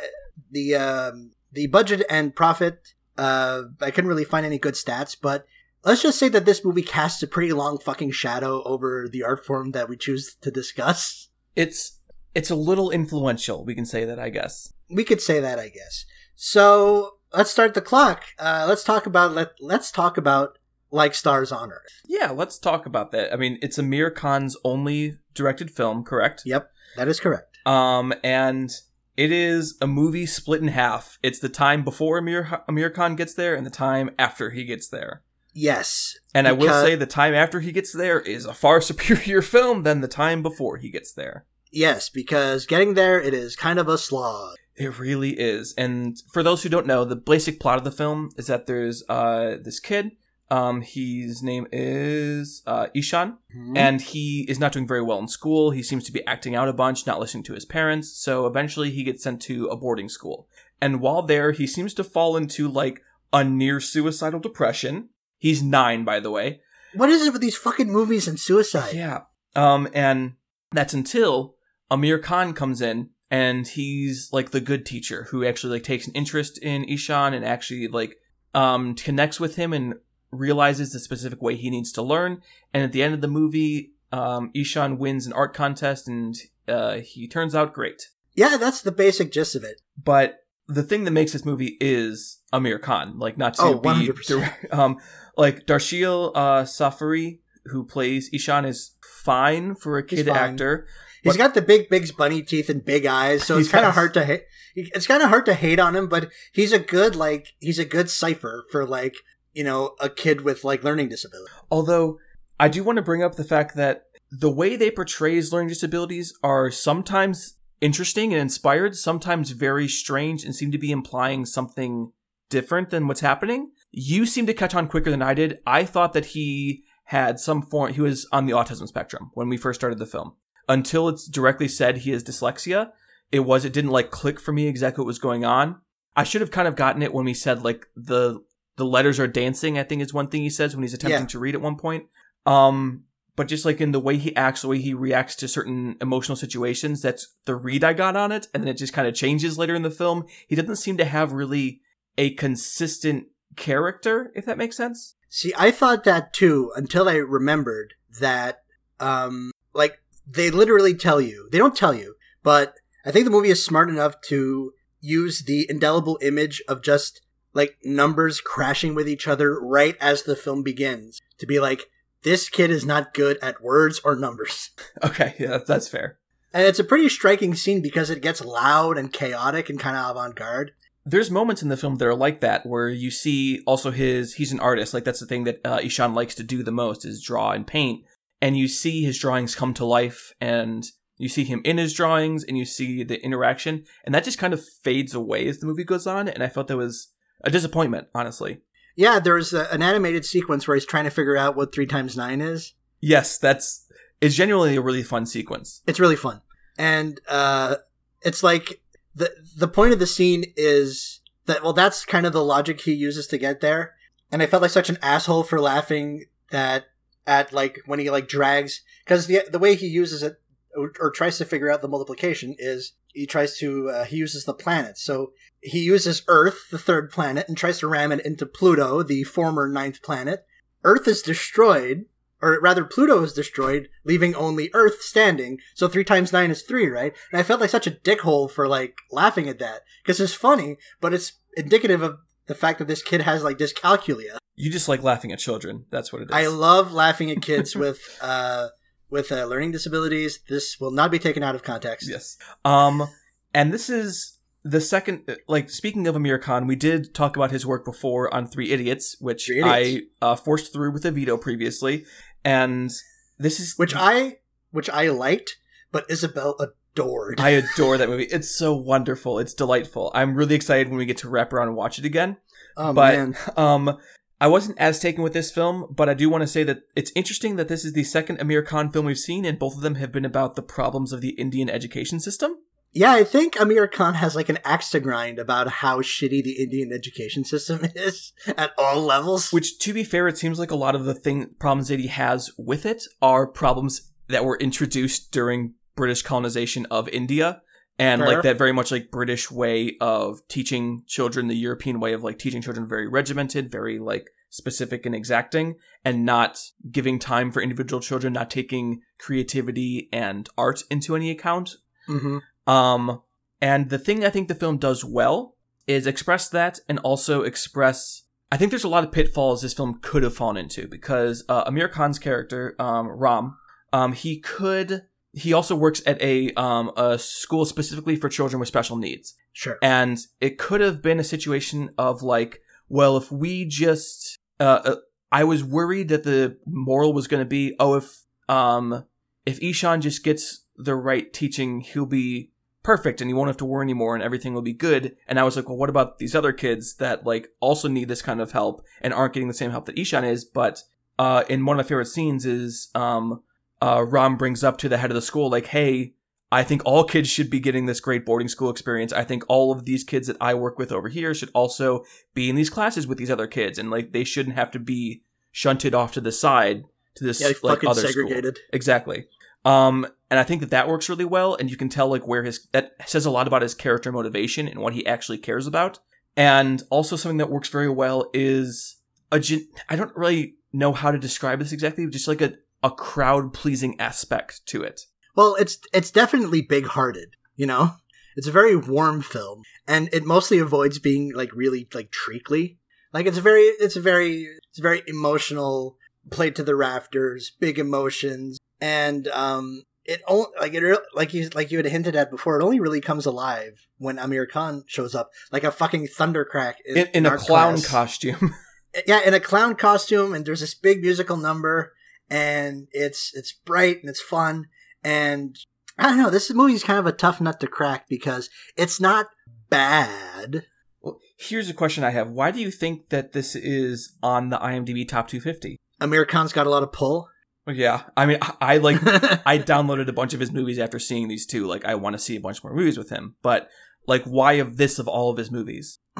the 0.51 0.75
um, 0.75 1.31
the 1.51 1.67
budget 1.67 2.05
and 2.09 2.35
profit, 2.35 2.93
uh, 3.17 3.63
I 3.81 3.91
couldn't 3.91 4.09
really 4.09 4.23
find 4.23 4.45
any 4.45 4.59
good 4.59 4.75
stats, 4.75 5.15
but 5.19 5.45
let's 5.83 6.01
just 6.01 6.19
say 6.19 6.29
that 6.29 6.45
this 6.45 6.63
movie 6.63 6.83
casts 6.83 7.23
a 7.23 7.27
pretty 7.27 7.53
long 7.53 7.79
fucking 7.79 8.11
shadow 8.11 8.63
over 8.63 9.07
the 9.11 9.23
art 9.23 9.45
form 9.45 9.71
that 9.71 9.89
we 9.89 9.97
choose 9.97 10.35
to 10.41 10.51
discuss. 10.51 11.28
It's 11.59 11.99
it's 12.33 12.49
a 12.49 12.55
little 12.55 12.89
influential. 12.89 13.65
We 13.65 13.75
can 13.75 13.85
say 13.85 14.05
that, 14.05 14.17
I 14.17 14.29
guess. 14.29 14.71
We 14.89 15.03
could 15.03 15.19
say 15.19 15.41
that, 15.41 15.59
I 15.59 15.67
guess. 15.67 16.05
So 16.35 17.15
let's 17.33 17.51
start 17.51 17.73
the 17.73 17.81
clock. 17.81 18.23
Uh, 18.39 18.65
let's 18.65 18.85
talk 18.85 19.05
about 19.05 19.33
let 19.33 19.49
let's 19.59 19.91
talk 19.91 20.15
about 20.17 20.57
like 20.89 21.13
stars 21.13 21.51
on 21.51 21.73
Earth. 21.73 22.01
Yeah, 22.07 22.31
let's 22.31 22.57
talk 22.57 22.85
about 22.85 23.11
that. 23.11 23.33
I 23.33 23.35
mean, 23.35 23.59
it's 23.61 23.77
Amir 23.77 24.09
Khan's 24.09 24.55
only 24.63 25.17
directed 25.33 25.69
film, 25.69 26.05
correct? 26.05 26.43
Yep, 26.45 26.71
that 26.95 27.09
is 27.09 27.19
correct. 27.19 27.57
Um, 27.67 28.13
and 28.23 28.71
it 29.17 29.33
is 29.33 29.77
a 29.81 29.87
movie 29.87 30.25
split 30.25 30.61
in 30.61 30.69
half. 30.69 31.19
It's 31.21 31.39
the 31.39 31.49
time 31.49 31.83
before 31.83 32.19
Amir 32.19 32.61
Amir 32.69 32.89
Khan 32.89 33.17
gets 33.17 33.33
there 33.33 33.53
and 33.53 33.65
the 33.65 33.69
time 33.69 34.11
after 34.17 34.51
he 34.51 34.63
gets 34.63 34.87
there. 34.87 35.23
Yes, 35.53 36.17
And 36.33 36.47
I 36.47 36.51
will 36.51 36.69
say 36.81 36.95
the 36.95 37.05
time 37.05 37.33
after 37.33 37.59
he 37.59 37.71
gets 37.71 37.91
there 37.91 38.19
is 38.19 38.45
a 38.45 38.53
far 38.53 38.81
superior 38.89 39.41
film 39.41 39.83
than 39.83 40.01
the 40.01 40.07
time 40.07 40.41
before 40.43 40.77
he 40.77 40.89
gets 40.89 41.11
there. 41.13 41.45
yes, 41.71 42.09
because 42.09 42.65
getting 42.65 42.93
there 42.95 43.19
it 43.21 43.33
is 43.33 43.55
kind 43.55 43.79
of 43.79 43.87
a 43.87 43.97
slog. 43.97 44.55
It 44.75 44.97
really 44.97 45.31
is. 45.39 45.73
And 45.77 46.17
for 46.31 46.41
those 46.41 46.63
who 46.63 46.69
don't 46.69 46.87
know, 46.87 47.03
the 47.03 47.15
basic 47.15 47.59
plot 47.59 47.77
of 47.77 47.83
the 47.83 47.91
film 47.91 48.29
is 48.37 48.47
that 48.47 48.65
there's 48.65 49.03
uh 49.09 49.57
this 49.61 49.79
kid. 49.79 50.11
Um, 50.51 50.81
his 50.81 51.43
name 51.43 51.67
is 51.71 52.63
uh, 52.65 52.87
Ishan, 52.95 53.37
Mhm. 53.55 53.77
and 53.77 54.01
he 54.01 54.47
is 54.49 54.59
not 54.59 54.71
doing 54.71 54.87
very 54.87 55.03
well 55.03 55.19
in 55.19 55.27
school. 55.27 55.69
He 55.69 55.83
seems 55.83 56.03
to 56.05 56.11
be 56.11 56.25
acting 56.25 56.55
out 56.55 56.67
a 56.67 56.73
bunch, 56.73 57.05
not 57.05 57.19
listening 57.19 57.43
to 57.43 57.53
his 57.53 57.65
parents. 57.65 58.09
So 58.17 58.47
eventually, 58.47 58.89
he 58.89 59.03
gets 59.03 59.21
sent 59.21 59.41
to 59.43 59.67
a 59.67 59.75
boarding 59.77 60.09
school. 60.09 60.47
And 60.81 61.01
while 61.01 61.21
there, 61.21 61.51
he 61.51 61.67
seems 61.67 61.93
to 61.95 62.03
fall 62.03 62.35
into 62.35 62.67
like 62.67 63.01
a 63.31 63.43
near 63.43 63.79
suicidal 63.79 64.39
depression. 64.39 65.09
He's 65.39 65.63
nine, 65.63 66.03
by 66.03 66.19
the 66.19 66.29
way. 66.29 66.61
what 66.93 67.09
is 67.09 67.25
it 67.25 67.33
with 67.33 67.41
these 67.41 67.57
fucking 67.57 67.91
movies 67.91 68.27
and 68.27 68.39
suicide? 68.39 68.93
Yeah. 68.93 69.21
Um, 69.55 69.87
and 69.93 70.33
that's 70.71 70.93
until 70.93 71.55
Amir 71.89 72.19
Khan 72.19 72.53
comes 72.53 72.81
in 72.81 73.09
and 73.31 73.67
he's 73.67 74.29
like 74.31 74.51
the 74.51 74.59
good 74.61 74.85
teacher 74.85 75.23
who 75.31 75.43
actually 75.45 75.73
like 75.73 75.83
takes 75.83 76.07
an 76.07 76.13
interest 76.13 76.57
in 76.59 76.83
Ishan 76.83 77.33
and 77.33 77.43
actually 77.43 77.87
like 77.87 78.17
um 78.53 78.95
connects 78.95 79.39
with 79.39 79.55
him 79.55 79.73
and 79.73 79.95
realizes 80.31 80.91
the 80.91 80.99
specific 80.99 81.41
way 81.41 81.55
he 81.55 81.69
needs 81.69 81.91
to 81.93 82.01
learn. 82.03 82.41
And 82.73 82.83
at 82.83 82.91
the 82.91 83.01
end 83.01 83.13
of 83.13 83.21
the 83.21 83.27
movie, 83.27 83.93
um, 84.11 84.51
Ishan 84.53 84.97
wins 84.99 85.25
an 85.25 85.33
art 85.33 85.53
contest 85.53 86.07
and 86.07 86.35
uh, 86.67 86.97
he 86.97 87.27
turns 87.27 87.55
out 87.55 87.73
great. 87.73 88.09
Yeah, 88.35 88.57
that's 88.57 88.81
the 88.81 88.91
basic 88.91 89.31
gist 89.31 89.55
of 89.55 89.63
it. 89.63 89.81
But 90.01 90.39
the 90.69 90.83
thing 90.83 91.03
that 91.03 91.11
makes 91.11 91.33
this 91.33 91.43
movie 91.43 91.77
is 91.81 92.39
Amir 92.53 92.79
Khan. 92.79 93.17
Like 93.19 93.37
not 93.37 93.55
to 93.55 93.63
Oh, 93.63 93.79
be 93.79 93.89
100%. 93.89 94.27
direct- 94.27 94.73
um 94.73 94.97
like 95.37 95.65
Darshil 95.65 96.31
uh 96.35 96.63
Safari 96.65 97.41
who 97.65 97.83
plays 97.83 98.29
Ishan 98.33 98.65
is 98.65 98.91
fine 99.03 99.75
for 99.75 99.97
a 99.97 100.03
kid 100.03 100.27
fine. 100.27 100.35
actor. 100.37 100.87
He's 101.23 101.35
got 101.37 101.53
the 101.53 101.61
big 101.61 101.89
Bugs 101.89 102.11
bunny 102.13 102.41
teeth 102.41 102.69
and 102.69 102.83
big 102.83 103.05
eyes, 103.05 103.43
so 103.43 103.57
it's 103.57 103.69
kind 103.69 103.85
of 103.85 103.93
hard 103.93 104.13
to 104.13 104.23
hate. 104.23 104.43
It's 104.75 105.05
kind 105.05 105.21
of 105.21 105.27
hard 105.29 105.45
to 105.47 105.53
hate 105.53 105.77
on 105.79 105.93
him, 105.95 106.07
but 106.07 106.29
he's 106.53 106.71
a 106.71 106.79
good 106.79 107.13
like 107.15 107.53
he's 107.59 107.77
a 107.79 107.83
good 107.85 108.09
cipher 108.09 108.63
for 108.71 108.85
like 108.87 109.15
you 109.53 109.63
know 109.65 109.95
a 109.99 110.09
kid 110.09 110.41
with 110.41 110.63
like 110.63 110.83
learning 110.83 111.09
disability. 111.09 111.51
Although 111.69 112.19
I 112.59 112.69
do 112.69 112.83
want 112.83 112.95
to 112.95 113.01
bring 113.01 113.21
up 113.23 113.35
the 113.35 113.43
fact 113.43 113.75
that 113.75 114.03
the 114.31 114.49
way 114.51 114.75
they 114.77 114.91
portray 114.91 115.35
his 115.35 115.51
learning 115.51 115.69
disabilities 115.69 116.33
are 116.43 116.71
sometimes 116.71 117.55
interesting 117.81 118.33
and 118.33 118.41
inspired, 118.41 118.95
sometimes 118.95 119.51
very 119.51 119.87
strange 119.87 120.43
and 120.43 120.55
seem 120.55 120.71
to 120.71 120.77
be 120.77 120.91
implying 120.91 121.45
something 121.45 122.11
different 122.49 122.89
than 122.89 123.07
what's 123.07 123.21
happening. 123.21 123.71
You 123.91 124.25
seem 124.25 124.45
to 124.47 124.53
catch 124.53 124.75
on 124.75 124.87
quicker 124.87 125.11
than 125.11 125.21
I 125.21 125.33
did. 125.33 125.59
I 125.65 125.85
thought 125.85 126.13
that 126.13 126.27
he 126.27 126.83
had 127.05 127.39
some 127.39 127.61
form, 127.61 127.93
he 127.93 128.01
was 128.01 128.27
on 128.31 128.45
the 128.45 128.53
autism 128.53 128.87
spectrum 128.87 129.31
when 129.33 129.49
we 129.49 129.57
first 129.57 129.79
started 129.79 129.99
the 129.99 130.05
film. 130.05 130.33
Until 130.67 131.09
it's 131.09 131.27
directly 131.27 131.67
said 131.67 131.97
he 131.97 132.11
has 132.11 132.23
dyslexia, 132.23 132.91
it 133.31 133.39
was, 133.41 133.65
it 133.65 133.73
didn't 133.73 133.91
like 133.91 134.11
click 134.11 134.39
for 134.39 134.51
me 134.51 134.67
exactly 134.67 135.01
what 135.01 135.07
was 135.07 135.19
going 135.19 135.43
on. 135.45 135.77
I 136.15 136.23
should 136.23 136.41
have 136.41 136.51
kind 136.51 136.67
of 136.67 136.75
gotten 136.75 137.01
it 137.01 137.13
when 137.13 137.25
we 137.25 137.33
said 137.33 137.63
like 137.63 137.87
the 137.95 138.41
the 138.75 138.85
letters 138.85 139.19
are 139.19 139.27
dancing, 139.27 139.77
I 139.77 139.83
think 139.83 140.01
is 140.01 140.13
one 140.13 140.27
thing 140.27 140.41
he 140.41 140.49
says 140.49 140.73
when 140.75 140.83
he's 140.83 140.93
attempting 140.93 141.21
Yeah. 141.23 141.27
to 141.27 141.39
read 141.39 141.53
at 141.55 141.61
one 141.61 141.75
point. 141.75 142.05
Um, 142.45 143.03
but 143.39 143.47
just 143.47 143.63
like 143.63 143.79
in 143.79 143.93
the 143.93 144.01
way 144.01 144.17
he 144.17 144.35
acts, 144.35 144.63
the 144.63 144.67
way 144.67 144.79
he 144.79 144.93
reacts 144.93 145.33
to 145.33 145.47
certain 145.47 145.95
emotional 146.01 146.35
situations, 146.35 147.01
that's 147.01 147.35
the 147.45 147.55
read 147.55 147.85
I 147.85 147.93
got 147.93 148.17
on 148.17 148.33
it. 148.33 148.49
And 148.53 148.61
then 148.61 148.67
it 148.67 148.73
just 148.73 148.91
kind 148.91 149.07
of 149.07 149.15
changes 149.15 149.57
later 149.57 149.73
in 149.75 149.81
the 149.81 149.89
film. 149.89 150.25
He 150.45 150.57
doesn't 150.57 150.75
seem 150.75 150.97
to 150.97 151.05
have 151.05 151.31
really 151.31 151.79
a 152.17 152.31
consistent 152.31 153.27
character, 153.55 154.33
if 154.35 154.45
that 154.45 154.57
makes 154.57 154.75
sense. 154.75 155.15
See, 155.29 155.53
I 155.57 155.71
thought 155.71 156.03
that 156.03 156.33
too 156.33 156.73
until 156.75 157.07
I 157.07 157.15
remembered 157.15 157.93
that, 158.19 158.63
um, 158.99 159.51
like, 159.73 160.01
they 160.27 160.51
literally 160.51 160.93
tell 160.93 161.21
you, 161.21 161.47
they 161.49 161.59
don't 161.59 161.77
tell 161.77 161.93
you, 161.93 162.15
but 162.43 162.73
I 163.05 163.11
think 163.11 163.23
the 163.23 163.31
movie 163.31 163.51
is 163.51 163.63
smart 163.63 163.87
enough 163.87 164.19
to 164.23 164.73
use 164.99 165.43
the 165.43 165.65
indelible 165.69 166.19
image 166.21 166.61
of 166.67 166.81
just 166.81 167.21
like 167.53 167.77
numbers 167.85 168.41
crashing 168.41 168.95
with 168.95 169.07
each 169.07 169.29
other 169.29 169.57
right 169.61 169.95
as 170.01 170.23
the 170.23 170.35
film 170.35 170.61
begins 170.61 171.21
to 171.37 171.47
be 171.47 171.61
like, 171.61 171.85
this 172.23 172.49
kid 172.49 172.71
is 172.71 172.85
not 172.85 173.13
good 173.13 173.37
at 173.41 173.61
words 173.61 173.99
or 174.03 174.15
numbers. 174.15 174.71
Okay, 175.03 175.33
yeah, 175.39 175.59
that's 175.65 175.87
fair. 175.87 176.19
And 176.53 176.65
it's 176.65 176.79
a 176.79 176.83
pretty 176.83 177.07
striking 177.09 177.55
scene 177.55 177.81
because 177.81 178.09
it 178.09 178.21
gets 178.21 178.43
loud 178.43 178.97
and 178.97 179.13
chaotic 179.13 179.69
and 179.69 179.79
kind 179.79 179.95
of 179.95 180.11
avant 180.11 180.35
garde. 180.35 180.71
There's 181.05 181.31
moments 181.31 181.63
in 181.63 181.69
the 181.69 181.77
film 181.77 181.95
that 181.95 182.07
are 182.07 182.15
like 182.15 182.41
that 182.41 182.65
where 182.65 182.89
you 182.89 183.11
see 183.11 183.61
also 183.65 183.91
his 183.91 184.35
he's 184.35 184.51
an 184.51 184.59
artist 184.59 184.93
like 184.93 185.05
that's 185.05 185.19
the 185.21 185.25
thing 185.25 185.45
that 185.45 185.59
uh, 185.63 185.79
Ishan 185.81 186.13
likes 186.13 186.35
to 186.35 186.43
do 186.43 186.63
the 186.63 186.71
most 186.71 187.05
is 187.05 187.23
draw 187.23 187.51
and 187.51 187.65
paint 187.65 188.03
and 188.41 188.57
you 188.57 188.67
see 188.67 189.03
his 189.03 189.17
drawings 189.17 189.55
come 189.55 189.73
to 189.75 189.85
life 189.85 190.33
and 190.41 190.85
you 191.17 191.29
see 191.29 191.45
him 191.45 191.61
in 191.63 191.77
his 191.77 191.93
drawings 191.93 192.43
and 192.43 192.57
you 192.57 192.65
see 192.65 193.03
the 193.03 193.23
interaction 193.23 193.85
and 194.05 194.13
that 194.13 194.23
just 194.23 194.37
kind 194.37 194.53
of 194.53 194.63
fades 194.83 195.15
away 195.15 195.47
as 195.47 195.59
the 195.59 195.65
movie 195.65 195.83
goes 195.83 196.05
on 196.05 196.27
and 196.27 196.43
I 196.43 196.49
felt 196.49 196.67
that 196.67 196.77
was 196.77 197.07
a 197.43 197.49
disappointment 197.49 198.07
honestly. 198.13 198.59
Yeah, 198.99 199.19
there's 199.19 199.53
a, 199.53 199.71
an 199.71 199.81
animated 199.81 200.25
sequence 200.25 200.67
where 200.67 200.75
he's 200.75 200.85
trying 200.85 201.05
to 201.05 201.09
figure 201.09 201.37
out 201.37 201.55
what 201.55 201.73
three 201.73 201.85
times 201.85 202.17
nine 202.17 202.41
is. 202.41 202.73
Yes, 202.99 203.37
that's 203.37 203.87
it's 204.19 204.35
genuinely 204.35 204.75
a 204.75 204.81
really 204.81 205.03
fun 205.03 205.25
sequence. 205.25 205.81
It's 205.87 206.01
really 206.01 206.17
fun, 206.17 206.41
and 206.77 207.17
uh, 207.29 207.77
it's 208.23 208.43
like 208.43 208.81
the 209.15 209.33
the 209.55 209.69
point 209.69 209.93
of 209.93 209.99
the 209.99 210.05
scene 210.05 210.43
is 210.57 211.21
that 211.45 211.63
well, 211.63 211.71
that's 211.71 212.03
kind 212.03 212.25
of 212.25 212.33
the 212.33 212.43
logic 212.43 212.81
he 212.81 212.91
uses 212.91 213.25
to 213.27 213.37
get 213.37 213.61
there. 213.61 213.93
And 214.33 214.43
I 214.43 214.47
felt 214.47 214.61
like 214.61 214.71
such 214.71 214.89
an 214.89 214.99
asshole 215.01 215.43
for 215.43 215.61
laughing 215.61 216.25
that 216.51 216.87
at 217.25 217.53
like 217.53 217.79
when 217.85 217.99
he 217.99 218.09
like 218.09 218.27
drags 218.27 218.81
because 219.05 219.27
the 219.27 219.43
the 219.49 219.59
way 219.59 219.75
he 219.75 219.87
uses 219.87 220.23
it 220.23 220.41
or, 220.79 220.93
or, 220.99 221.11
tries 221.11 221.37
to 221.37 221.45
figure 221.45 221.71
out 221.71 221.81
the 221.81 221.87
multiplication 221.87 222.55
is 222.57 222.93
he 223.13 223.25
tries 223.25 223.57
to 223.57 223.89
uh, 223.89 224.05
he 224.05 224.17
uses 224.17 224.45
the 224.45 224.53
planets. 224.53 225.03
So 225.03 225.33
he 225.61 225.79
uses 225.79 226.23
Earth, 226.27 226.69
the 226.71 226.77
third 226.77 227.11
planet, 227.11 227.47
and 227.47 227.57
tries 227.57 227.79
to 227.79 227.87
ram 227.87 228.11
it 228.11 228.25
into 228.25 228.45
Pluto, 228.45 229.03
the 229.03 229.23
former 229.23 229.67
ninth 229.67 230.01
planet. 230.01 230.45
Earth 230.83 231.07
is 231.07 231.21
destroyed, 231.21 232.05
or 232.41 232.59
rather, 232.61 232.85
Pluto 232.85 233.21
is 233.23 233.33
destroyed, 233.33 233.89
leaving 234.05 234.33
only 234.35 234.69
Earth 234.73 235.01
standing. 235.01 235.59
So 235.75 235.87
three 235.87 236.05
times 236.05 236.31
nine 236.31 236.51
is 236.51 236.61
three, 236.61 236.87
right? 236.87 237.13
And 237.31 237.39
I 237.39 237.43
felt 237.43 237.59
like 237.59 237.69
such 237.69 237.87
a 237.87 237.91
dickhole 237.91 238.49
for 238.49 238.67
like 238.67 238.97
laughing 239.11 239.49
at 239.49 239.59
that 239.59 239.81
because 240.01 240.19
it's 240.19 240.33
funny, 240.33 240.77
but 241.01 241.13
it's 241.13 241.33
indicative 241.57 242.01
of 242.01 242.19
the 242.47 242.55
fact 242.55 242.79
that 242.79 242.87
this 242.87 243.03
kid 243.03 243.21
has 243.21 243.43
like 243.43 243.57
dyscalculia. 243.57 244.37
You 244.55 244.71
just 244.71 244.89
like 244.89 245.03
laughing 245.03 245.31
at 245.31 245.39
children. 245.39 245.85
That's 245.89 246.11
what 246.11 246.21
it 246.21 246.29
is. 246.29 246.35
I 246.35 246.47
love 246.47 246.91
laughing 246.91 247.31
at 247.31 247.41
kids 247.41 247.75
with 247.77 247.99
uh 248.21 248.69
with 249.09 249.31
uh, 249.31 249.45
learning 249.45 249.71
disabilities. 249.71 250.39
This 250.47 250.79
will 250.79 250.91
not 250.91 251.11
be 251.11 251.19
taken 251.19 251.43
out 251.43 251.55
of 251.55 251.63
context. 251.63 252.09
Yes. 252.09 252.37
Um, 252.63 253.07
and 253.53 253.73
this 253.73 253.89
is 253.89 254.39
the 254.63 254.81
second 254.81 255.37
like 255.47 255.69
speaking 255.69 256.07
of 256.07 256.15
Amir 256.15 256.37
Khan, 256.37 256.67
we 256.67 256.75
did 256.75 257.13
talk 257.13 257.35
about 257.35 257.51
his 257.51 257.65
work 257.65 257.85
before 257.85 258.33
on 258.33 258.47
Three 258.47 258.71
Idiots, 258.71 259.15
which 259.19 259.45
Three 259.45 259.59
Idiots. 259.61 260.07
I 260.21 260.25
uh, 260.25 260.35
forced 260.35 260.73
through 260.73 260.91
with 260.91 261.05
a 261.05 261.11
veto 261.11 261.37
previously, 261.37 262.05
and 262.43 262.91
this 263.37 263.59
is 263.59 263.75
which 263.77 263.93
I 263.95 264.37
which 264.71 264.89
I 264.89 265.07
liked, 265.07 265.57
but 265.91 266.05
Isabel 266.09 266.55
adored. 266.59 267.39
I 267.39 267.49
adore 267.51 267.97
that 267.97 268.09
movie. 268.09 268.25
It's 268.25 268.49
so 268.49 268.75
wonderful. 268.75 269.39
It's 269.39 269.53
delightful. 269.53 270.11
I'm 270.13 270.35
really 270.35 270.55
excited 270.55 270.89
when 270.89 270.97
we 270.97 271.05
get 271.05 271.17
to 271.19 271.29
wrap 271.29 271.53
around 271.53 271.69
and 271.69 271.77
watch 271.77 271.97
it 271.97 272.05
again. 272.05 272.37
Oh 272.75 272.93
but 272.93 273.15
man, 273.17 273.37
um, 273.57 273.97
I 274.41 274.47
wasn't 274.47 274.79
as 274.79 274.99
taken 274.99 275.21
with 275.21 275.33
this 275.33 275.51
film, 275.51 275.87
but 275.89 276.07
I 276.07 276.13
do 276.13 276.29
want 276.29 276.41
to 276.41 276.47
say 276.47 276.63
that 276.63 276.83
it's 276.95 277.11
interesting 277.13 277.57
that 277.57 277.67
this 277.67 277.83
is 277.83 277.93
the 277.93 278.05
second 278.05 278.39
Amir 278.39 278.63
Khan 278.63 278.89
film 278.89 279.05
we've 279.05 279.17
seen, 279.17 279.43
and 279.43 279.59
both 279.59 279.75
of 279.75 279.81
them 279.81 279.95
have 279.95 280.11
been 280.11 280.25
about 280.25 280.55
the 280.55 280.61
problems 280.61 281.11
of 281.11 281.19
the 281.19 281.31
Indian 281.31 281.69
education 281.69 282.19
system. 282.21 282.55
yeah, 282.93 283.11
I 283.11 283.25
think 283.25 283.59
Amir 283.59 283.87
Khan 283.87 284.13
has 284.13 284.35
like 284.35 284.47
an 284.47 284.59
axe 284.63 284.91
to 284.91 285.01
grind 285.01 285.39
about 285.39 285.67
how 285.67 285.99
shitty 285.99 286.41
the 286.41 286.63
Indian 286.63 286.93
education 286.93 287.43
system 287.43 287.81
is 287.95 288.31
at 288.57 288.71
all 288.77 289.01
levels. 289.01 289.51
Which, 289.51 289.77
to 289.79 289.93
be 289.93 290.05
fair, 290.05 290.27
it 290.29 290.37
seems 290.37 290.57
like 290.57 290.71
a 290.71 290.75
lot 290.75 290.95
of 290.95 291.03
the 291.03 291.13
thing 291.13 291.55
problems 291.59 291.89
that 291.89 291.99
he 291.99 292.07
has 292.07 292.49
with 292.57 292.85
it 292.85 293.03
are 293.21 293.45
problems 293.45 294.09
that 294.29 294.45
were 294.45 294.57
introduced 294.57 295.31
during 295.31 295.73
British 295.95 296.21
colonization 296.21 296.85
of 296.89 297.09
India. 297.09 297.61
And 297.99 298.21
Fair. 298.21 298.33
like 298.35 298.43
that 298.43 298.57
very 298.57 298.71
much 298.71 298.91
like 298.91 299.11
British 299.11 299.51
way 299.51 299.97
of 299.99 300.39
teaching 300.47 301.03
children, 301.05 301.47
the 301.47 301.55
European 301.55 301.99
way 301.99 302.13
of 302.13 302.23
like 302.23 302.39
teaching 302.39 302.61
children 302.61 302.87
very 302.87 303.07
regimented, 303.07 303.69
very 303.69 303.99
like 303.99 304.29
specific 304.49 305.05
and 305.05 305.13
exacting, 305.13 305.75
and 306.05 306.25
not 306.25 306.59
giving 306.89 307.19
time 307.19 307.51
for 307.51 307.61
individual 307.61 307.99
children, 307.99 308.33
not 308.33 308.49
taking 308.49 309.01
creativity 309.19 310.09
and 310.13 310.47
art 310.57 310.83
into 310.89 311.15
any 311.15 311.29
account. 311.29 311.75
hmm 312.07 312.39
Um, 312.65 313.21
and 313.61 313.89
the 313.89 313.99
thing 313.99 314.23
I 314.23 314.29
think 314.29 314.47
the 314.47 314.55
film 314.55 314.77
does 314.77 315.03
well 315.03 315.57
is 315.87 316.07
express 316.07 316.49
that 316.49 316.79
and 316.87 316.99
also 316.99 317.41
express. 317.41 318.23
I 318.51 318.57
think 318.57 318.71
there's 318.71 318.83
a 318.83 318.89
lot 318.89 319.03
of 319.03 319.11
pitfalls 319.11 319.61
this 319.61 319.73
film 319.73 319.99
could 320.01 320.23
have 320.23 320.35
fallen 320.35 320.57
into 320.57 320.87
because 320.87 321.43
uh, 321.49 321.63
Amir 321.65 321.89
Khan's 321.89 322.19
character, 322.19 322.75
um, 322.79 323.07
Ram, 323.07 323.57
um, 323.91 324.13
he 324.13 324.39
could. 324.39 325.03
He 325.33 325.53
also 325.53 325.75
works 325.75 326.01
at 326.05 326.21
a 326.21 326.51
um, 326.53 326.91
a 326.97 327.19
school 327.19 327.65
specifically 327.65 328.15
for 328.15 328.29
children 328.29 328.59
with 328.59 328.67
special 328.67 328.97
needs, 328.97 329.35
Sure. 329.53 329.77
and 329.81 330.19
it 330.41 330.57
could 330.57 330.81
have 330.81 331.01
been 331.01 331.19
a 331.19 331.23
situation 331.23 331.91
of 331.97 332.23
like, 332.23 332.61
well, 332.87 333.15
if 333.17 333.31
we 333.31 333.65
just, 333.65 334.37
uh, 334.59 334.79
uh, 334.83 334.95
I 335.31 335.43
was 335.43 335.63
worried 335.63 336.07
that 336.09 336.23
the 336.23 336.57
moral 336.65 337.13
was 337.13 337.27
going 337.27 337.41
to 337.41 337.49
be, 337.49 337.75
oh, 337.79 337.95
if 337.95 338.25
um, 338.47 339.05
if 339.45 339.61
Ishan 339.61 340.01
just 340.01 340.23
gets 340.23 340.65
the 340.75 340.95
right 340.95 341.31
teaching, 341.31 341.81
he'll 341.81 342.05
be 342.05 342.51
perfect 342.81 343.21
and 343.21 343.29
he 343.29 343.33
won't 343.33 343.47
have 343.49 343.57
to 343.57 343.65
worry 343.65 343.83
anymore 343.83 344.15
and 344.15 344.23
everything 344.23 344.53
will 344.53 344.61
be 344.61 344.73
good. 344.73 345.15
And 345.27 345.39
I 345.39 345.43
was 345.43 345.55
like, 345.55 345.67
well, 345.67 345.77
what 345.77 345.89
about 345.89 346.17
these 346.17 346.33
other 346.33 346.53
kids 346.53 346.95
that 346.95 347.25
like 347.25 347.49
also 347.59 347.87
need 347.87 348.07
this 348.07 348.21
kind 348.21 348.41
of 348.41 348.53
help 348.53 348.81
and 349.01 349.13
aren't 349.13 349.33
getting 349.33 349.47
the 349.49 349.53
same 349.53 349.71
help 349.71 349.85
that 349.85 349.97
Ishan 349.97 350.23
is? 350.23 350.45
But 350.45 350.81
uh, 351.19 351.43
in 351.49 351.65
one 351.65 351.79
of 351.79 351.85
my 351.85 351.87
favorite 351.87 352.07
scenes 352.07 352.45
is 352.45 352.89
um, 352.95 353.43
uh, 353.81 354.05
Ram 354.07 354.37
brings 354.37 354.63
up 354.63 354.77
to 354.79 354.89
the 354.89 354.97
head 354.97 355.11
of 355.11 355.15
the 355.15 355.21
school 355.21 355.49
like, 355.49 355.67
hey, 355.67 356.13
I 356.51 356.63
think 356.63 356.81
all 356.83 357.03
kids 357.03 357.29
should 357.29 357.49
be 357.49 357.59
getting 357.59 357.85
this 357.85 357.99
great 357.99 358.25
boarding 358.25 358.47
school 358.47 358.69
experience. 358.69 359.13
I 359.13 359.23
think 359.23 359.43
all 359.47 359.71
of 359.71 359.85
these 359.85 360.03
kids 360.03 360.27
that 360.27 360.37
I 360.41 360.55
work 360.55 360.79
with 360.79 360.91
over 360.91 361.07
here 361.07 361.33
should 361.33 361.51
also 361.53 362.03
be 362.33 362.49
in 362.49 362.55
these 362.55 362.71
classes 362.71 363.05
with 363.05 363.17
these 363.17 363.29
other 363.29 363.47
kids, 363.47 363.77
and 363.77 363.91
like 363.91 364.11
they 364.11 364.23
shouldn't 364.23 364.55
have 364.55 364.71
to 364.71 364.79
be 364.79 365.23
shunted 365.51 365.93
off 365.93 366.11
to 366.13 366.21
the 366.21 366.31
side 366.31 366.85
to 367.15 367.23
this 367.23 367.39
Yeah, 367.39 367.51
like, 367.61 367.83
other 367.83 368.07
school. 368.07 368.51
Exactly. 368.73 369.27
Um, 369.65 370.07
and 370.31 370.39
I 370.39 370.43
think 370.43 370.61
that 370.61 370.71
that 370.71 370.87
works 370.87 371.09
really 371.09 371.25
well, 371.25 371.53
and 371.55 371.69
you 371.69 371.77
can 371.77 371.89
tell 371.89 372.07
like 372.07 372.27
where 372.27 372.43
his 372.43 372.67
that 372.71 372.93
says 373.05 373.25
a 373.25 373.31
lot 373.31 373.47
about 373.47 373.61
his 373.61 373.75
character 373.75 374.11
motivation 374.11 374.67
and 374.67 374.79
what 374.79 374.93
he 374.93 375.05
actually 375.05 375.37
cares 375.37 375.67
about. 375.67 375.99
And 376.35 376.81
also 376.89 377.15
something 377.15 377.37
that 377.37 377.49
works 377.49 377.69
very 377.69 377.89
well 377.89 378.29
is 378.33 378.97
a 379.31 379.39
gen- 379.39 379.67
I 379.89 379.95
don't 379.95 380.15
really 380.15 380.55
know 380.71 380.93
how 380.93 381.11
to 381.11 381.19
describe 381.19 381.59
this 381.59 381.71
exactly, 381.71 382.07
just 382.07 382.27
like 382.27 382.41
a 382.41 382.53
a 382.83 382.91
crowd 382.91 383.53
pleasing 383.53 383.99
aspect 383.99 384.65
to 384.67 384.81
it. 384.81 385.01
Well, 385.35 385.55
it's 385.59 385.79
it's 385.93 386.11
definitely 386.11 386.61
big 386.61 386.87
hearted. 386.87 387.35
You 387.55 387.65
know, 387.65 387.95
it's 388.35 388.47
a 388.47 388.51
very 388.51 388.75
warm 388.75 389.21
film, 389.21 389.63
and 389.87 390.09
it 390.13 390.25
mostly 390.25 390.59
avoids 390.59 390.99
being 390.99 391.33
like 391.33 391.53
really 391.53 391.87
like 391.93 392.11
treacly. 392.11 392.77
Like 393.13 393.25
it's 393.25 393.37
a 393.37 393.41
very 393.41 393.63
it's 393.63 393.95
a 393.95 394.01
very 394.01 394.47
it's 394.69 394.79
a 394.79 394.83
very 394.83 395.03
emotional, 395.07 395.97
played 396.29 396.55
to 396.57 396.63
the 396.63 396.75
rafters, 396.75 397.51
big 397.59 397.79
emotions, 397.79 398.57
and 398.79 399.27
um, 399.29 399.83
it 400.05 400.21
only 400.27 400.47
like 400.59 400.73
it 400.73 400.99
like 401.13 401.33
you 401.33 401.49
like 401.53 401.71
you 401.71 401.77
had 401.77 401.85
hinted 401.85 402.15
at 402.15 402.31
before. 402.31 402.59
It 402.59 402.63
only 402.63 402.79
really 402.79 403.01
comes 403.01 403.25
alive 403.25 403.87
when 403.97 404.19
Amir 404.19 404.45
Khan 404.45 404.83
shows 404.87 405.15
up, 405.15 405.29
like 405.51 405.63
a 405.63 405.71
fucking 405.71 406.07
thundercrack 406.07 406.75
in, 406.85 406.97
In, 406.97 407.07
in 407.13 407.25
a 407.25 407.37
clown 407.37 407.75
class. 407.75 407.87
costume. 407.87 408.53
yeah, 409.07 409.21
in 409.25 409.33
a 409.33 409.39
clown 409.39 409.75
costume, 409.75 410.33
and 410.33 410.45
there's 410.45 410.61
this 410.61 410.73
big 410.75 411.01
musical 411.01 411.37
number, 411.37 411.93
and 412.29 412.87
it's 412.91 413.31
it's 413.33 413.53
bright 413.53 414.01
and 414.01 414.09
it's 414.09 414.21
fun, 414.21 414.67
and 415.03 415.57
I 415.97 416.03
don't 416.03 416.17
know. 416.17 416.29
This 416.29 416.51
movie 416.53 416.73
is 416.73 416.83
kind 416.83 416.99
of 416.99 417.05
a 417.05 417.11
tough 417.11 417.41
nut 417.41 417.59
to 417.59 417.67
crack 417.67 418.07
because 418.07 418.49
it's 418.77 418.99
not 418.99 419.27
bad. 419.69 420.65
Well, 421.01 421.19
here's 421.37 421.69
a 421.69 421.73
question 421.73 422.03
I 422.03 422.11
have. 422.11 422.29
Why 422.29 422.51
do 422.51 422.59
you 422.59 422.71
think 422.71 423.09
that 423.09 423.33
this 423.33 423.55
is 423.55 424.15
on 424.21 424.49
the 424.49 424.57
IMDb 424.57 425.07
top 425.07 425.27
250? 425.27 425.77
Amir 426.01 426.25
Khan's 426.25 426.53
got 426.53 426.67
a 426.67 426.69
lot 426.69 426.83
of 426.83 426.91
pull. 426.91 427.29
Yeah, 427.67 428.03
I 428.17 428.25
mean, 428.25 428.37
I, 428.41 428.53
I 428.61 428.77
like 428.77 428.97
I 429.45 429.59
downloaded 429.59 430.07
a 430.07 430.13
bunch 430.13 430.33
of 430.33 430.39
his 430.39 430.51
movies 430.51 430.79
after 430.79 430.99
seeing 430.99 431.27
these 431.27 431.45
two. 431.45 431.67
Like, 431.67 431.85
I 431.85 431.95
want 431.95 432.13
to 432.13 432.19
see 432.19 432.35
a 432.35 432.41
bunch 432.41 432.63
more 432.63 432.73
movies 432.73 432.97
with 432.97 433.09
him. 433.09 433.35
But 433.41 433.69
like, 434.07 434.23
why 434.23 434.53
of 434.53 434.77
this 434.77 434.99
of 434.99 435.07
all 435.07 435.29
of 435.29 435.37
his 435.37 435.51
movies? 435.51 435.99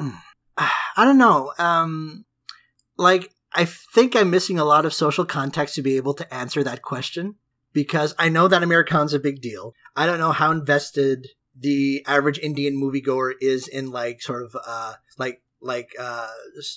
I 0.56 1.04
don't 1.04 1.18
know. 1.18 1.52
Um, 1.58 2.24
like 2.96 3.32
I 3.52 3.64
think 3.64 4.14
I'm 4.14 4.30
missing 4.30 4.58
a 4.58 4.64
lot 4.64 4.84
of 4.84 4.94
social 4.94 5.24
context 5.24 5.74
to 5.74 5.82
be 5.82 5.96
able 5.96 6.14
to 6.14 6.34
answer 6.34 6.62
that 6.62 6.82
question 6.82 7.36
because 7.72 8.14
I 8.18 8.28
know 8.28 8.48
that 8.48 8.62
Amir 8.62 8.84
Khan's 8.84 9.14
a 9.14 9.18
big 9.18 9.40
deal. 9.40 9.74
I 9.96 10.06
don't 10.06 10.18
know 10.18 10.32
how 10.32 10.50
invested 10.50 11.28
the 11.56 12.04
average 12.06 12.38
Indian 12.38 12.74
moviegoer 12.74 13.32
is 13.40 13.66
in 13.68 13.90
like 13.90 14.22
sort 14.22 14.44
of 14.44 14.56
uh 14.66 14.94
like 15.18 15.42
like 15.60 15.90
uh 15.98 16.28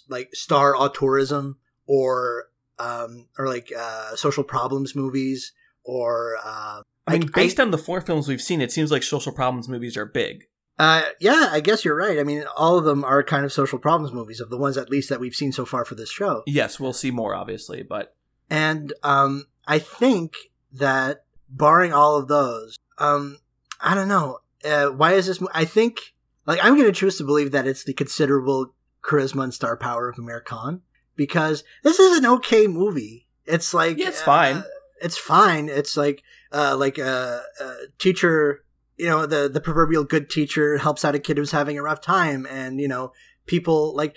like 0.09 0.29
star 0.33 0.73
auteurism 0.73 1.55
or 1.85 2.45
um 2.79 3.27
or 3.37 3.47
like 3.47 3.71
uh 3.77 4.15
social 4.15 4.43
problems 4.43 4.95
movies 4.95 5.53
or 5.83 6.37
uh 6.43 6.81
I 7.05 7.17
mean, 7.17 7.29
based 7.33 7.59
on 7.59 7.71
the 7.71 7.77
four 7.77 7.99
films 7.99 8.29
we've 8.29 8.41
seen, 8.41 8.61
it 8.61 8.71
seems 8.71 8.89
like 8.89 9.03
social 9.03 9.33
problems 9.33 9.67
movies 9.67 9.97
are 9.97 10.05
big. 10.05 10.45
Uh, 10.79 11.03
yeah, 11.19 11.49
I 11.51 11.59
guess 11.59 11.85
you're 11.85 11.95
right. 11.95 12.19
I 12.19 12.23
mean, 12.23 12.45
all 12.57 12.77
of 12.77 12.85
them 12.85 13.03
are 13.03 13.23
kind 13.23 13.45
of 13.45 13.53
social 13.53 13.77
problems 13.79 14.13
movies, 14.13 14.39
of 14.39 14.49
the 14.49 14.57
ones 14.57 14.77
at 14.77 14.89
least 14.89 15.09
that 15.09 15.19
we've 15.19 15.35
seen 15.35 15.51
so 15.51 15.65
far 15.65 15.85
for 15.85 15.95
this 15.95 16.09
show. 16.09 16.43
Yes, 16.47 16.79
we'll 16.79 16.93
see 16.93 17.11
more, 17.11 17.35
obviously, 17.35 17.83
but 17.83 18.15
And 18.49 18.91
um, 19.03 19.45
I 19.67 19.79
think 19.79 20.33
that 20.71 21.25
barring 21.49 21.93
all 21.93 22.17
of 22.17 22.27
those, 22.27 22.77
um, 22.97 23.37
I 23.81 23.93
don't 23.93 24.07
know. 24.07 24.39
Uh, 24.65 24.87
why 24.87 25.13
is 25.13 25.27
this? 25.27 25.39
mo- 25.41 25.49
I 25.53 25.65
think, 25.65 26.13
like, 26.45 26.59
I'm 26.63 26.73
going 26.75 26.87
to 26.87 26.91
choose 26.91 27.17
to 27.17 27.23
believe 27.23 27.51
that 27.51 27.67
it's 27.67 27.83
the 27.83 27.93
considerable 27.93 28.73
charisma 29.03 29.43
and 29.43 29.53
star 29.53 29.75
power 29.77 30.09
of 30.09 30.17
Amir 30.17 30.39
Khan 30.39 30.81
because 31.15 31.63
this 31.83 31.99
is 31.99 32.17
an 32.17 32.25
okay 32.25 32.65
movie. 32.67 33.27
It's 33.45 33.73
like 33.73 33.97
Yeah, 33.97 34.07
it's 34.07 34.21
uh, 34.21 34.25
fine. 34.25 34.63
it's 35.01 35.17
fine. 35.17 35.67
It's 35.69 35.97
like 35.97 36.23
uh, 36.51 36.77
like 36.77 36.97
a, 36.97 37.43
a 37.59 37.73
teacher. 37.99 38.63
You 39.03 39.09
know, 39.09 39.25
the 39.25 39.49
the 39.49 39.59
proverbial 39.59 40.05
good 40.05 40.29
teacher 40.29 40.77
helps 40.77 41.03
out 41.03 41.13
a 41.13 41.19
kid 41.19 41.37
who's 41.37 41.51
having 41.51 41.77
a 41.77 41.83
rough 41.83 41.99
time, 41.99 42.47
and 42.49 42.79
you 42.79 42.87
know, 42.87 43.11
people 43.45 43.93
like 43.93 44.15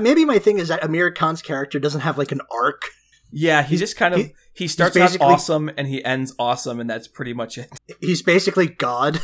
maybe 0.00 0.24
my 0.24 0.38
thing 0.38 0.58
is 0.58 0.68
that 0.68 0.82
Amir 0.82 1.10
Khan's 1.10 1.42
character 1.42 1.78
doesn't 1.78 2.00
have 2.00 2.16
like 2.16 2.32
an 2.32 2.40
arc. 2.50 2.86
yeah, 3.30 3.62
he 3.62 3.76
just 3.76 3.96
kind 3.96 4.14
of 4.14 4.20
he- 4.20 4.34
he, 4.54 4.68
starts 4.68 4.96
out 4.96 5.20
awesome 5.20 5.70
and 5.76 5.86
he 5.86 6.02
ends 6.02 6.34
awesome, 6.38 6.80
and 6.80 6.88
that's 6.88 7.08
pretty 7.08 7.34
much 7.34 7.58
it. 7.58 7.70
He's 8.00 8.22
basically 8.22 8.68
God. 8.68 9.20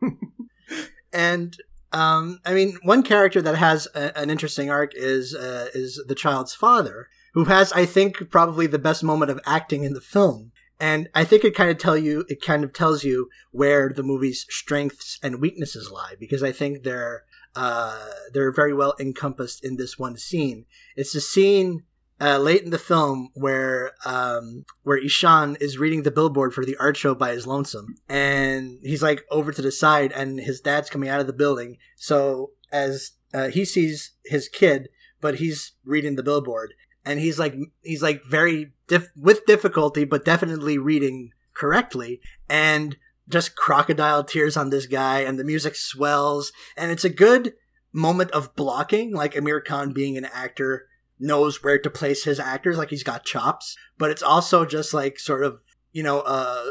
and 1.12 1.56
um, 1.92 2.40
I 2.44 2.52
mean, 2.54 2.78
one 2.82 3.02
character 3.02 3.40
that 3.42 3.56
has 3.56 3.88
a, 3.94 4.16
an 4.16 4.28
interesting 4.28 4.70
arc 4.70 4.92
is 4.94 5.34
uh, 5.34 5.68
is 5.74 6.02
the 6.06 6.14
child's 6.14 6.54
father, 6.54 7.08
who 7.34 7.44
has, 7.44 7.72
I 7.72 7.86
think, 7.86 8.30
probably 8.30 8.66
the 8.66 8.78
best 8.78 9.02
moment 9.02 9.30
of 9.30 9.40
acting 9.46 9.84
in 9.84 9.94
the 9.94 10.00
film. 10.00 10.51
And 10.82 11.08
I 11.14 11.22
think 11.22 11.44
it 11.44 11.54
kind 11.54 11.70
of 11.70 11.78
tell 11.78 11.96
you, 11.96 12.24
it 12.28 12.42
kind 12.42 12.64
of 12.64 12.72
tells 12.72 13.04
you 13.04 13.28
where 13.52 13.88
the 13.88 14.02
movie's 14.02 14.44
strengths 14.50 15.16
and 15.22 15.40
weaknesses 15.40 15.92
lie, 15.92 16.14
because 16.18 16.42
I 16.42 16.50
think 16.50 16.82
they're 16.82 17.22
uh, 17.54 18.08
they're 18.32 18.50
very 18.50 18.74
well 18.74 18.94
encompassed 18.98 19.64
in 19.64 19.76
this 19.76 19.96
one 19.96 20.16
scene. 20.16 20.66
It's 20.96 21.14
a 21.14 21.20
scene 21.20 21.84
uh, 22.20 22.38
late 22.38 22.62
in 22.62 22.70
the 22.70 22.78
film 22.78 23.28
where 23.34 23.92
um, 24.04 24.64
where 24.82 24.98
Ishan 24.98 25.56
is 25.60 25.78
reading 25.78 26.02
the 26.02 26.10
billboard 26.10 26.52
for 26.52 26.64
the 26.64 26.76
art 26.78 26.96
show 26.96 27.14
by 27.14 27.30
his 27.30 27.46
lonesome, 27.46 27.94
and 28.08 28.80
he's 28.82 29.04
like 29.04 29.22
over 29.30 29.52
to 29.52 29.62
the 29.62 29.70
side, 29.70 30.10
and 30.10 30.40
his 30.40 30.60
dad's 30.60 30.90
coming 30.90 31.08
out 31.08 31.20
of 31.20 31.28
the 31.28 31.32
building. 31.32 31.76
So 31.94 32.50
as 32.72 33.12
uh, 33.32 33.48
he 33.50 33.64
sees 33.64 34.14
his 34.24 34.48
kid, 34.48 34.88
but 35.20 35.36
he's 35.36 35.74
reading 35.84 36.16
the 36.16 36.24
billboard, 36.24 36.74
and 37.04 37.20
he's 37.20 37.38
like 37.38 37.54
he's 37.82 38.02
like 38.02 38.22
very 38.24 38.72
with 39.16 39.46
difficulty, 39.46 40.04
but 40.04 40.24
definitely 40.24 40.78
reading 40.78 41.32
correctly, 41.54 42.20
and 42.48 42.96
just 43.28 43.56
crocodile 43.56 44.24
tears 44.24 44.56
on 44.56 44.70
this 44.70 44.86
guy, 44.86 45.20
and 45.20 45.38
the 45.38 45.44
music 45.44 45.76
swells, 45.76 46.52
and 46.76 46.90
it's 46.90 47.04
a 47.04 47.10
good 47.10 47.54
moment 47.92 48.30
of 48.32 48.54
blocking, 48.56 49.12
like 49.12 49.36
Amir 49.36 49.60
Khan 49.60 49.92
being 49.92 50.16
an 50.16 50.24
actor 50.24 50.86
knows 51.18 51.62
where 51.62 51.78
to 51.78 51.90
place 51.90 52.24
his 52.24 52.40
actors, 52.40 52.76
like 52.76 52.90
he's 52.90 53.04
got 53.04 53.24
chops, 53.24 53.76
but 53.96 54.10
it's 54.10 54.22
also 54.22 54.64
just 54.64 54.92
like 54.92 55.18
sort 55.18 55.44
of, 55.44 55.60
you 55.92 56.02
know, 56.02 56.20
uh, 56.20 56.64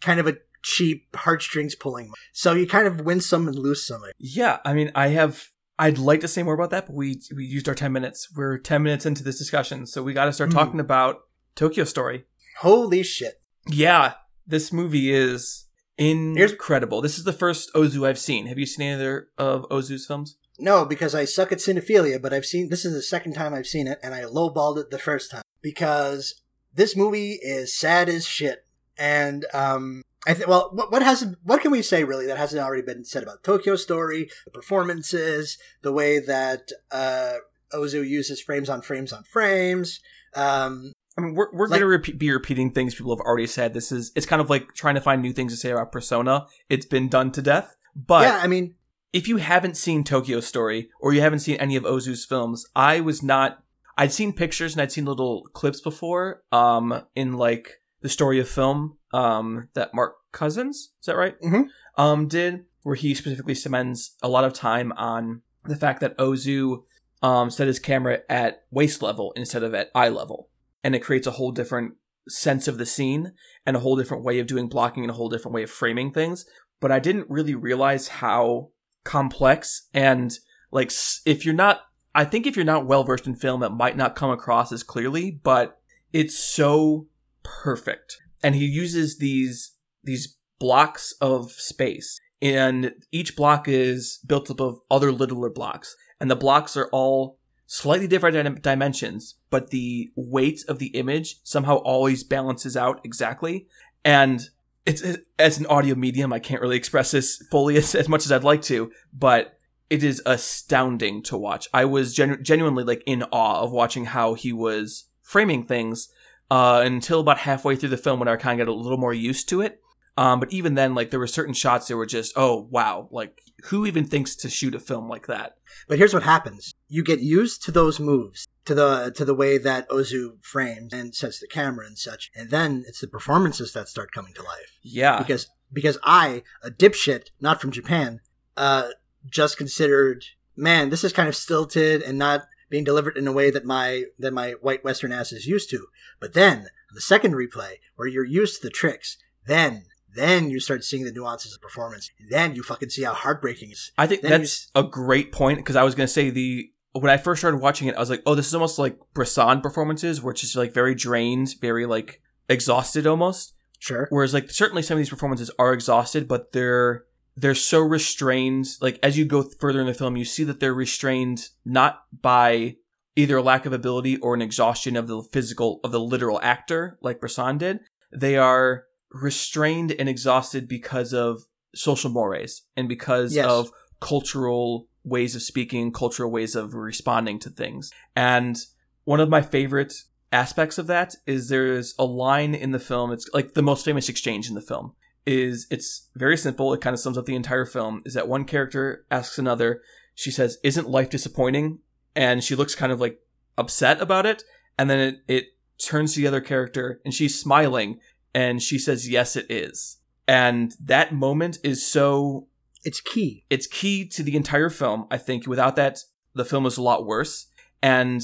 kind 0.00 0.20
of 0.20 0.26
a 0.26 0.36
cheap 0.62 1.14
heartstrings 1.16 1.74
pulling. 1.74 2.10
So 2.32 2.52
you 2.52 2.66
kind 2.66 2.86
of 2.86 3.00
win 3.00 3.20
some 3.20 3.48
and 3.48 3.58
lose 3.58 3.86
some. 3.86 4.02
Yeah, 4.18 4.58
I 4.64 4.74
mean, 4.74 4.92
I 4.94 5.08
have. 5.08 5.48
I'd 5.78 5.98
like 5.98 6.20
to 6.20 6.28
say 6.28 6.42
more 6.42 6.54
about 6.54 6.70
that, 6.70 6.86
but 6.86 6.94
we 6.94 7.20
we 7.34 7.44
used 7.44 7.68
our 7.68 7.74
ten 7.74 7.92
minutes. 7.92 8.28
We're 8.34 8.58
ten 8.58 8.82
minutes 8.82 9.06
into 9.06 9.24
this 9.24 9.38
discussion, 9.38 9.86
so 9.86 10.02
we 10.02 10.12
got 10.12 10.26
to 10.26 10.32
start 10.32 10.50
Mhm. 10.50 10.54
talking 10.54 10.80
about 10.80 11.22
Tokyo 11.56 11.84
Story. 11.84 12.24
Holy 12.60 13.02
shit. 13.02 13.40
Yeah, 13.68 14.14
this 14.46 14.72
movie 14.72 15.12
is 15.12 15.64
Here's- 15.96 16.52
incredible. 16.52 17.00
This 17.00 17.18
is 17.18 17.24
the 17.24 17.32
first 17.32 17.72
Ozu 17.74 18.06
I've 18.06 18.18
seen. 18.18 18.46
Have 18.46 18.58
you 18.58 18.66
seen 18.66 18.86
any 18.86 18.94
other 18.94 19.28
of 19.38 19.62
Ozu's 19.70 20.06
films? 20.06 20.36
No, 20.58 20.84
because 20.84 21.14
I 21.14 21.24
suck 21.24 21.50
at 21.50 21.58
cinephilia, 21.58 22.22
but 22.22 22.32
I've 22.32 22.46
seen 22.46 22.68
this 22.68 22.84
is 22.84 22.92
the 22.92 23.02
second 23.02 23.32
time 23.32 23.52
I've 23.52 23.66
seen 23.66 23.88
it, 23.88 23.98
and 24.02 24.14
I 24.14 24.22
lowballed 24.22 24.78
it 24.78 24.90
the 24.90 24.98
first 24.98 25.30
time 25.32 25.42
because 25.62 26.40
this 26.72 26.94
movie 26.96 27.38
is 27.42 27.76
sad 27.76 28.08
as 28.08 28.24
shit. 28.26 28.64
And 28.96 29.44
um, 29.52 30.02
I 30.26 30.34
think, 30.34 30.48
well, 30.48 30.70
what, 30.72 30.90
what 30.90 31.02
has 31.02 31.26
what 31.42 31.60
can 31.60 31.70
we 31.70 31.82
say 31.82 32.04
really 32.04 32.26
that 32.26 32.38
hasn't 32.38 32.62
already 32.62 32.82
been 32.82 33.04
said 33.04 33.22
about 33.22 33.42
Tokyo 33.44 33.76
Story, 33.76 34.30
the 34.44 34.50
performances, 34.50 35.58
the 35.82 35.92
way 35.92 36.18
that 36.18 36.70
uh, 36.90 37.34
Ozu 37.72 38.06
uses 38.06 38.40
frames 38.40 38.68
on 38.68 38.82
frames 38.82 39.12
on 39.12 39.24
frames. 39.24 40.00
Um, 40.34 40.92
I 41.16 41.20
mean, 41.20 41.34
we're 41.34 41.52
we're 41.52 41.68
Like- 41.68 41.80
gonna 41.80 41.88
repeat, 41.90 42.18
be 42.18 42.30
repeating 42.30 42.70
things 42.72 42.94
people 42.94 43.14
have 43.14 43.24
already 43.24 43.46
said. 43.46 43.74
This 43.74 43.92
is 43.92 44.12
it's 44.16 44.26
kind 44.26 44.40
of 44.42 44.50
like 44.50 44.74
trying 44.74 44.94
to 44.96 45.00
find 45.00 45.22
new 45.22 45.32
things 45.32 45.52
to 45.52 45.58
say 45.58 45.70
about 45.70 45.92
Persona. 45.92 46.46
It's 46.68 46.86
been 46.86 47.08
done 47.08 47.30
to 47.32 47.42
death. 47.42 47.76
But 47.94 48.22
yeah, 48.22 48.40
I 48.42 48.46
mean, 48.46 48.74
if 49.12 49.28
you 49.28 49.36
haven't 49.36 49.76
seen 49.76 50.02
Tokyo 50.04 50.40
Story 50.40 50.88
or 51.00 51.12
you 51.12 51.20
haven't 51.20 51.40
seen 51.40 51.56
any 51.56 51.76
of 51.76 51.84
Ozu's 51.84 52.24
films, 52.24 52.66
I 52.74 53.00
was 53.00 53.22
not. 53.22 53.62
I'd 53.96 54.10
seen 54.12 54.32
pictures 54.32 54.72
and 54.74 54.82
I'd 54.82 54.90
seen 54.90 55.04
little 55.04 55.44
clips 55.52 55.80
before. 55.80 56.42
Um, 56.50 57.02
in 57.14 57.34
like 57.34 57.80
the 58.00 58.08
story 58.08 58.40
of 58.40 58.48
film. 58.48 58.98
Um, 59.14 59.68
that 59.74 59.94
Mark 59.94 60.16
Cousins 60.32 60.90
is 61.00 61.06
that 61.06 61.16
right? 61.16 61.40
Mhm. 61.40 61.68
Um, 61.96 62.26
did 62.28 62.64
where 62.82 62.96
he 62.96 63.14
specifically 63.14 63.54
spends 63.54 64.16
a 64.22 64.28
lot 64.28 64.44
of 64.44 64.52
time 64.52 64.92
on 64.92 65.42
the 65.64 65.76
fact 65.76 66.00
that 66.00 66.16
Ozu 66.18 66.82
um 67.22 67.50
set 67.50 67.66
his 67.68 67.78
camera 67.78 68.20
at 68.28 68.64
waist 68.70 69.00
level 69.02 69.32
instead 69.36 69.62
of 69.62 69.74
at 69.74 69.90
eye 69.94 70.08
level, 70.08 70.48
and 70.82 70.94
it 70.94 71.00
creates 71.00 71.26
a 71.26 71.32
whole 71.32 71.52
different 71.52 71.94
sense 72.28 72.66
of 72.66 72.78
the 72.78 72.86
scene 72.86 73.32
and 73.66 73.76
a 73.76 73.80
whole 73.80 73.96
different 73.96 74.24
way 74.24 74.38
of 74.38 74.46
doing 74.46 74.66
blocking 74.68 75.04
and 75.04 75.10
a 75.10 75.14
whole 75.14 75.28
different 75.28 75.54
way 75.54 75.62
of 75.62 75.70
framing 75.70 76.10
things 76.10 76.46
but 76.80 76.90
I 76.90 76.98
didn't 76.98 77.28
really 77.28 77.54
realize 77.54 78.08
how 78.08 78.70
complex 79.04 79.88
and 79.92 80.32
like 80.70 80.90
if 81.26 81.44
you're 81.44 81.54
not 81.54 81.82
I 82.14 82.24
think 82.24 82.46
if 82.46 82.56
you're 82.56 82.64
not 82.64 82.86
well 82.86 83.04
versed 83.04 83.26
in 83.26 83.34
film 83.34 83.62
it 83.62 83.70
might 83.70 83.96
not 83.96 84.16
come 84.16 84.30
across 84.30 84.72
as 84.72 84.82
clearly 84.82 85.30
but 85.30 85.78
it's 86.14 86.38
so 86.38 87.06
perfect 87.42 88.22
and 88.44 88.54
he 88.54 88.64
uses 88.64 89.18
these 89.18 89.72
these 90.04 90.36
blocks 90.60 91.14
of 91.20 91.50
space. 91.50 92.20
And 92.40 92.92
each 93.10 93.36
block 93.36 93.66
is 93.66 94.20
built 94.26 94.50
up 94.50 94.60
of 94.60 94.80
other 94.90 95.10
littler 95.10 95.48
blocks. 95.48 95.96
And 96.20 96.30
the 96.30 96.36
blocks 96.36 96.76
are 96.76 96.88
all 96.92 97.38
slightly 97.66 98.06
different 98.06 98.34
dim- 98.34 98.60
dimensions 98.60 99.36
but 99.48 99.70
the 99.70 100.10
weight 100.14 100.62
of 100.68 100.78
the 100.78 100.88
image 100.88 101.40
somehow 101.42 101.76
always 101.76 102.22
balances 102.22 102.76
out 102.76 103.00
exactly. 103.02 103.66
And 104.04 104.42
it's 104.84 105.02
as 105.38 105.56
an 105.56 105.64
audio 105.64 105.94
medium 105.94 106.30
i 106.30 106.38
can't 106.38 106.60
really 106.60 106.76
express 106.76 107.12
this 107.12 107.42
fully 107.50 107.78
as, 107.78 107.94
as 107.94 108.06
much 108.06 108.26
as 108.26 108.30
i'd 108.30 108.44
like 108.44 108.60
to 108.60 108.92
but 109.14 109.56
it 109.90 110.02
is 110.02 110.22
astounding 110.26 111.22
to 111.22 111.36
watch. 111.36 111.68
I 111.72 111.84
was 111.84 112.14
genu- 112.14 112.42
genuinely 112.42 112.84
like 112.84 113.02
in 113.06 113.22
awe 113.24 113.62
of 113.62 113.72
watching 113.72 114.06
how 114.06 114.34
he 114.34 114.52
was 114.52 115.04
framing 115.22 115.66
things 115.66 116.08
uh, 116.54 116.82
until 116.84 117.18
about 117.18 117.38
halfway 117.38 117.74
through 117.74 117.88
the 117.88 117.96
film 117.96 118.20
when 118.20 118.28
i 118.28 118.36
kind 118.36 118.60
of 118.60 118.66
got 118.66 118.72
a 118.72 118.76
little 118.76 118.98
more 118.98 119.12
used 119.12 119.48
to 119.48 119.60
it. 119.60 119.80
Um, 120.16 120.38
but 120.38 120.52
even 120.52 120.74
then 120.74 120.94
like 120.94 121.10
there 121.10 121.18
were 121.18 121.26
certain 121.26 121.54
shots 121.54 121.88
that 121.88 121.96
were 121.96 122.06
just 122.06 122.32
oh 122.36 122.68
wow 122.70 123.08
like 123.10 123.40
who 123.64 123.84
even 123.86 124.04
thinks 124.04 124.36
to 124.36 124.48
shoot 124.48 124.74
a 124.76 124.78
film 124.78 125.08
like 125.08 125.26
that? 125.26 125.56
But 125.88 125.98
here's 125.98 126.14
what 126.14 126.22
happens: 126.22 126.72
you 126.86 127.02
get 127.02 127.18
used 127.18 127.64
to 127.64 127.72
those 127.72 127.98
moves, 127.98 128.46
to 128.66 128.74
the 128.76 129.12
to 129.16 129.24
the 129.24 129.34
way 129.34 129.58
that 129.58 129.88
Ozu 129.88 130.36
frames 130.42 130.92
and 130.92 131.12
sets 131.12 131.40
the 131.40 131.48
camera 131.48 131.86
and 131.86 131.98
such, 131.98 132.30
and 132.36 132.50
then 132.50 132.84
it's 132.86 133.00
the 133.00 133.08
performances 133.08 133.72
that 133.72 133.88
start 133.88 134.12
coming 134.12 134.34
to 134.34 134.42
life. 134.44 134.78
yeah. 134.82 135.18
Because 135.18 135.50
because 135.72 135.98
I, 136.04 136.44
a 136.62 136.70
dipshit, 136.70 137.30
not 137.40 137.60
from 137.60 137.72
Japan, 137.72 138.20
uh, 138.56 138.90
just 139.28 139.56
considered, 139.56 140.24
man, 140.54 140.90
this 140.90 141.02
is 141.02 141.12
kind 141.12 141.28
of 141.28 141.34
stilted 141.34 142.02
and 142.02 142.16
not 142.16 142.46
being 142.74 142.82
delivered 142.82 143.16
in 143.16 143.28
a 143.28 143.32
way 143.32 143.52
that 143.52 143.64
my 143.64 144.02
that 144.18 144.32
my 144.32 144.50
white 144.60 144.82
Western 144.82 145.12
ass 145.12 145.30
is 145.30 145.46
used 145.46 145.70
to. 145.70 145.86
But 146.18 146.32
then 146.32 146.66
the 146.92 147.00
second 147.00 147.34
replay, 147.34 147.74
where 147.94 148.08
you're 148.08 148.24
used 148.24 148.60
to 148.60 148.66
the 148.66 148.70
tricks, 148.70 149.16
then 149.46 149.84
then 150.12 150.50
you 150.50 150.58
start 150.58 150.82
seeing 150.82 151.04
the 151.04 151.12
nuances 151.12 151.54
of 151.54 151.60
performance. 151.60 152.10
And 152.18 152.32
then 152.32 152.56
you 152.56 152.64
fucking 152.64 152.90
see 152.90 153.04
how 153.04 153.14
heartbreaking 153.14 153.70
it 153.70 153.74
is. 153.74 153.92
I 153.96 154.08
think 154.08 154.22
Then 154.22 154.32
you 154.32 154.38
that's 154.38 154.72
a 154.74 154.82
great 154.82 155.30
point 155.30 155.58
because 155.58 155.76
I 155.76 155.84
was 155.84 155.94
going 155.94 156.08
to 156.08 156.12
say 156.12 156.30
the 156.30 156.68
when 156.94 157.10
I 157.12 157.16
first 157.16 157.42
started 157.42 157.58
watching 157.58 157.86
it, 157.86 157.94
I 157.94 158.00
was 158.00 158.10
like, 158.10 158.22
oh, 158.26 158.34
this 158.34 158.48
is 158.48 158.54
almost 158.54 158.76
like 158.76 158.98
Bresson 159.14 159.60
performances, 159.60 160.20
where 160.20 160.32
it's 160.32 160.40
just 160.40 160.56
like 160.56 160.74
very 160.74 160.96
drained, 160.96 161.54
very 161.60 161.86
like 161.86 162.20
exhausted 162.48 163.06
almost. 163.06 163.54
Sure. 163.78 164.08
Whereas 164.10 164.34
like 164.34 164.50
certainly 164.50 164.82
some 164.82 164.96
of 164.96 164.98
these 164.98 165.10
performances 165.10 165.48
are 165.60 165.72
exhausted, 165.72 166.26
but 166.26 166.50
they're 166.50 167.04
they're 167.36 167.54
so 167.54 167.80
restrained. 167.80 168.66
Like 168.80 168.98
as 169.02 169.18
you 169.18 169.24
go 169.24 169.42
further 169.42 169.80
in 169.80 169.86
the 169.86 169.94
film, 169.94 170.16
you 170.16 170.24
see 170.24 170.44
that 170.44 170.60
they're 170.60 170.74
restrained 170.74 171.48
not 171.64 172.02
by 172.22 172.76
either 173.16 173.36
a 173.36 173.42
lack 173.42 173.66
of 173.66 173.72
ability 173.72 174.16
or 174.18 174.34
an 174.34 174.42
exhaustion 174.42 174.96
of 174.96 175.06
the 175.06 175.22
physical 175.22 175.80
of 175.84 175.92
the 175.92 176.00
literal 176.00 176.40
actor, 176.42 176.98
like 177.00 177.20
Bresson 177.20 177.58
did. 177.58 177.80
They 178.12 178.36
are 178.36 178.84
restrained 179.12 179.92
and 179.92 180.08
exhausted 180.08 180.68
because 180.68 181.12
of 181.14 181.42
social 181.74 182.10
mores 182.10 182.62
and 182.76 182.88
because 182.88 183.34
Yes. 183.34 183.46
of 183.46 183.70
cultural 184.00 184.88
ways 185.04 185.34
of 185.36 185.42
speaking, 185.42 185.92
cultural 185.92 186.30
ways 186.30 186.54
of 186.54 186.74
responding 186.74 187.38
to 187.40 187.50
things. 187.50 187.90
And 188.16 188.56
one 189.04 189.20
of 189.20 189.28
my 189.28 189.42
favorite 189.42 189.94
aspects 190.32 190.78
of 190.78 190.86
that 190.88 191.14
is 191.26 191.48
there's 191.48 191.94
a 191.98 192.04
line 192.04 192.54
in 192.54 192.72
the 192.72 192.78
film, 192.78 193.12
it's 193.12 193.28
like 193.32 193.54
the 193.54 193.62
most 193.62 193.84
famous 193.84 194.08
exchange 194.08 194.48
in 194.48 194.54
the 194.54 194.60
film. 194.60 194.94
Is 195.26 195.66
it's 195.70 196.08
very 196.14 196.36
simple, 196.36 196.74
it 196.74 196.80
kind 196.80 196.92
of 196.92 197.00
sums 197.00 197.16
up 197.16 197.24
the 197.24 197.34
entire 197.34 197.64
film, 197.64 198.02
is 198.04 198.14
that 198.14 198.28
one 198.28 198.44
character 198.44 199.06
asks 199.10 199.38
another, 199.38 199.80
she 200.14 200.30
says, 200.30 200.58
Isn't 200.62 200.88
life 200.88 201.08
disappointing? 201.08 201.78
And 202.14 202.44
she 202.44 202.54
looks 202.54 202.74
kind 202.74 202.92
of 202.92 203.00
like 203.00 203.20
upset 203.56 204.00
about 204.00 204.26
it, 204.26 204.44
and 204.78 204.90
then 204.90 204.98
it, 204.98 205.16
it 205.26 205.44
turns 205.78 206.14
to 206.14 206.20
the 206.20 206.26
other 206.26 206.40
character 206.40 207.00
and 207.04 207.12
she's 207.12 207.38
smiling 207.38 207.98
and 208.34 208.62
she 208.62 208.78
says, 208.78 209.08
Yes, 209.08 209.36
it 209.36 209.46
is. 209.50 209.98
And 210.26 210.74
that 210.80 211.12
moment 211.12 211.58
is 211.62 211.86
so 211.86 212.48
It's 212.84 213.00
key. 213.00 213.44
it's 213.50 213.66
key 213.66 214.06
to 214.08 214.22
the 214.22 214.36
entire 214.36 214.70
film. 214.70 215.06
I 215.10 215.18
think 215.18 215.46
without 215.46 215.76
that, 215.76 216.00
the 216.34 216.44
film 216.44 216.66
is 216.66 216.76
a 216.76 216.82
lot 216.82 217.06
worse. 217.06 217.46
And 217.82 218.22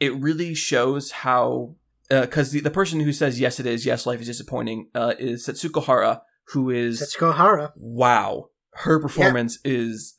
it 0.00 0.14
really 0.14 0.54
shows 0.54 1.10
how, 1.10 1.76
because 2.08 2.50
the, 2.50 2.60
the 2.60 2.70
person 2.70 3.00
who 3.00 3.12
says, 3.12 3.38
yes, 3.38 3.60
it 3.60 3.66
is, 3.66 3.84
yes, 3.86 4.06
life 4.06 4.20
is 4.20 4.26
disappointing, 4.26 4.88
uh, 4.94 5.14
is 5.18 5.46
Setsuko 5.46 5.84
Hara, 5.84 6.22
who 6.48 6.70
is, 6.70 7.00
Setsuko 7.02 7.34
Hara. 7.36 7.72
wow, 7.76 8.48
her 8.74 8.98
performance 9.00 9.58
is, 9.64 10.14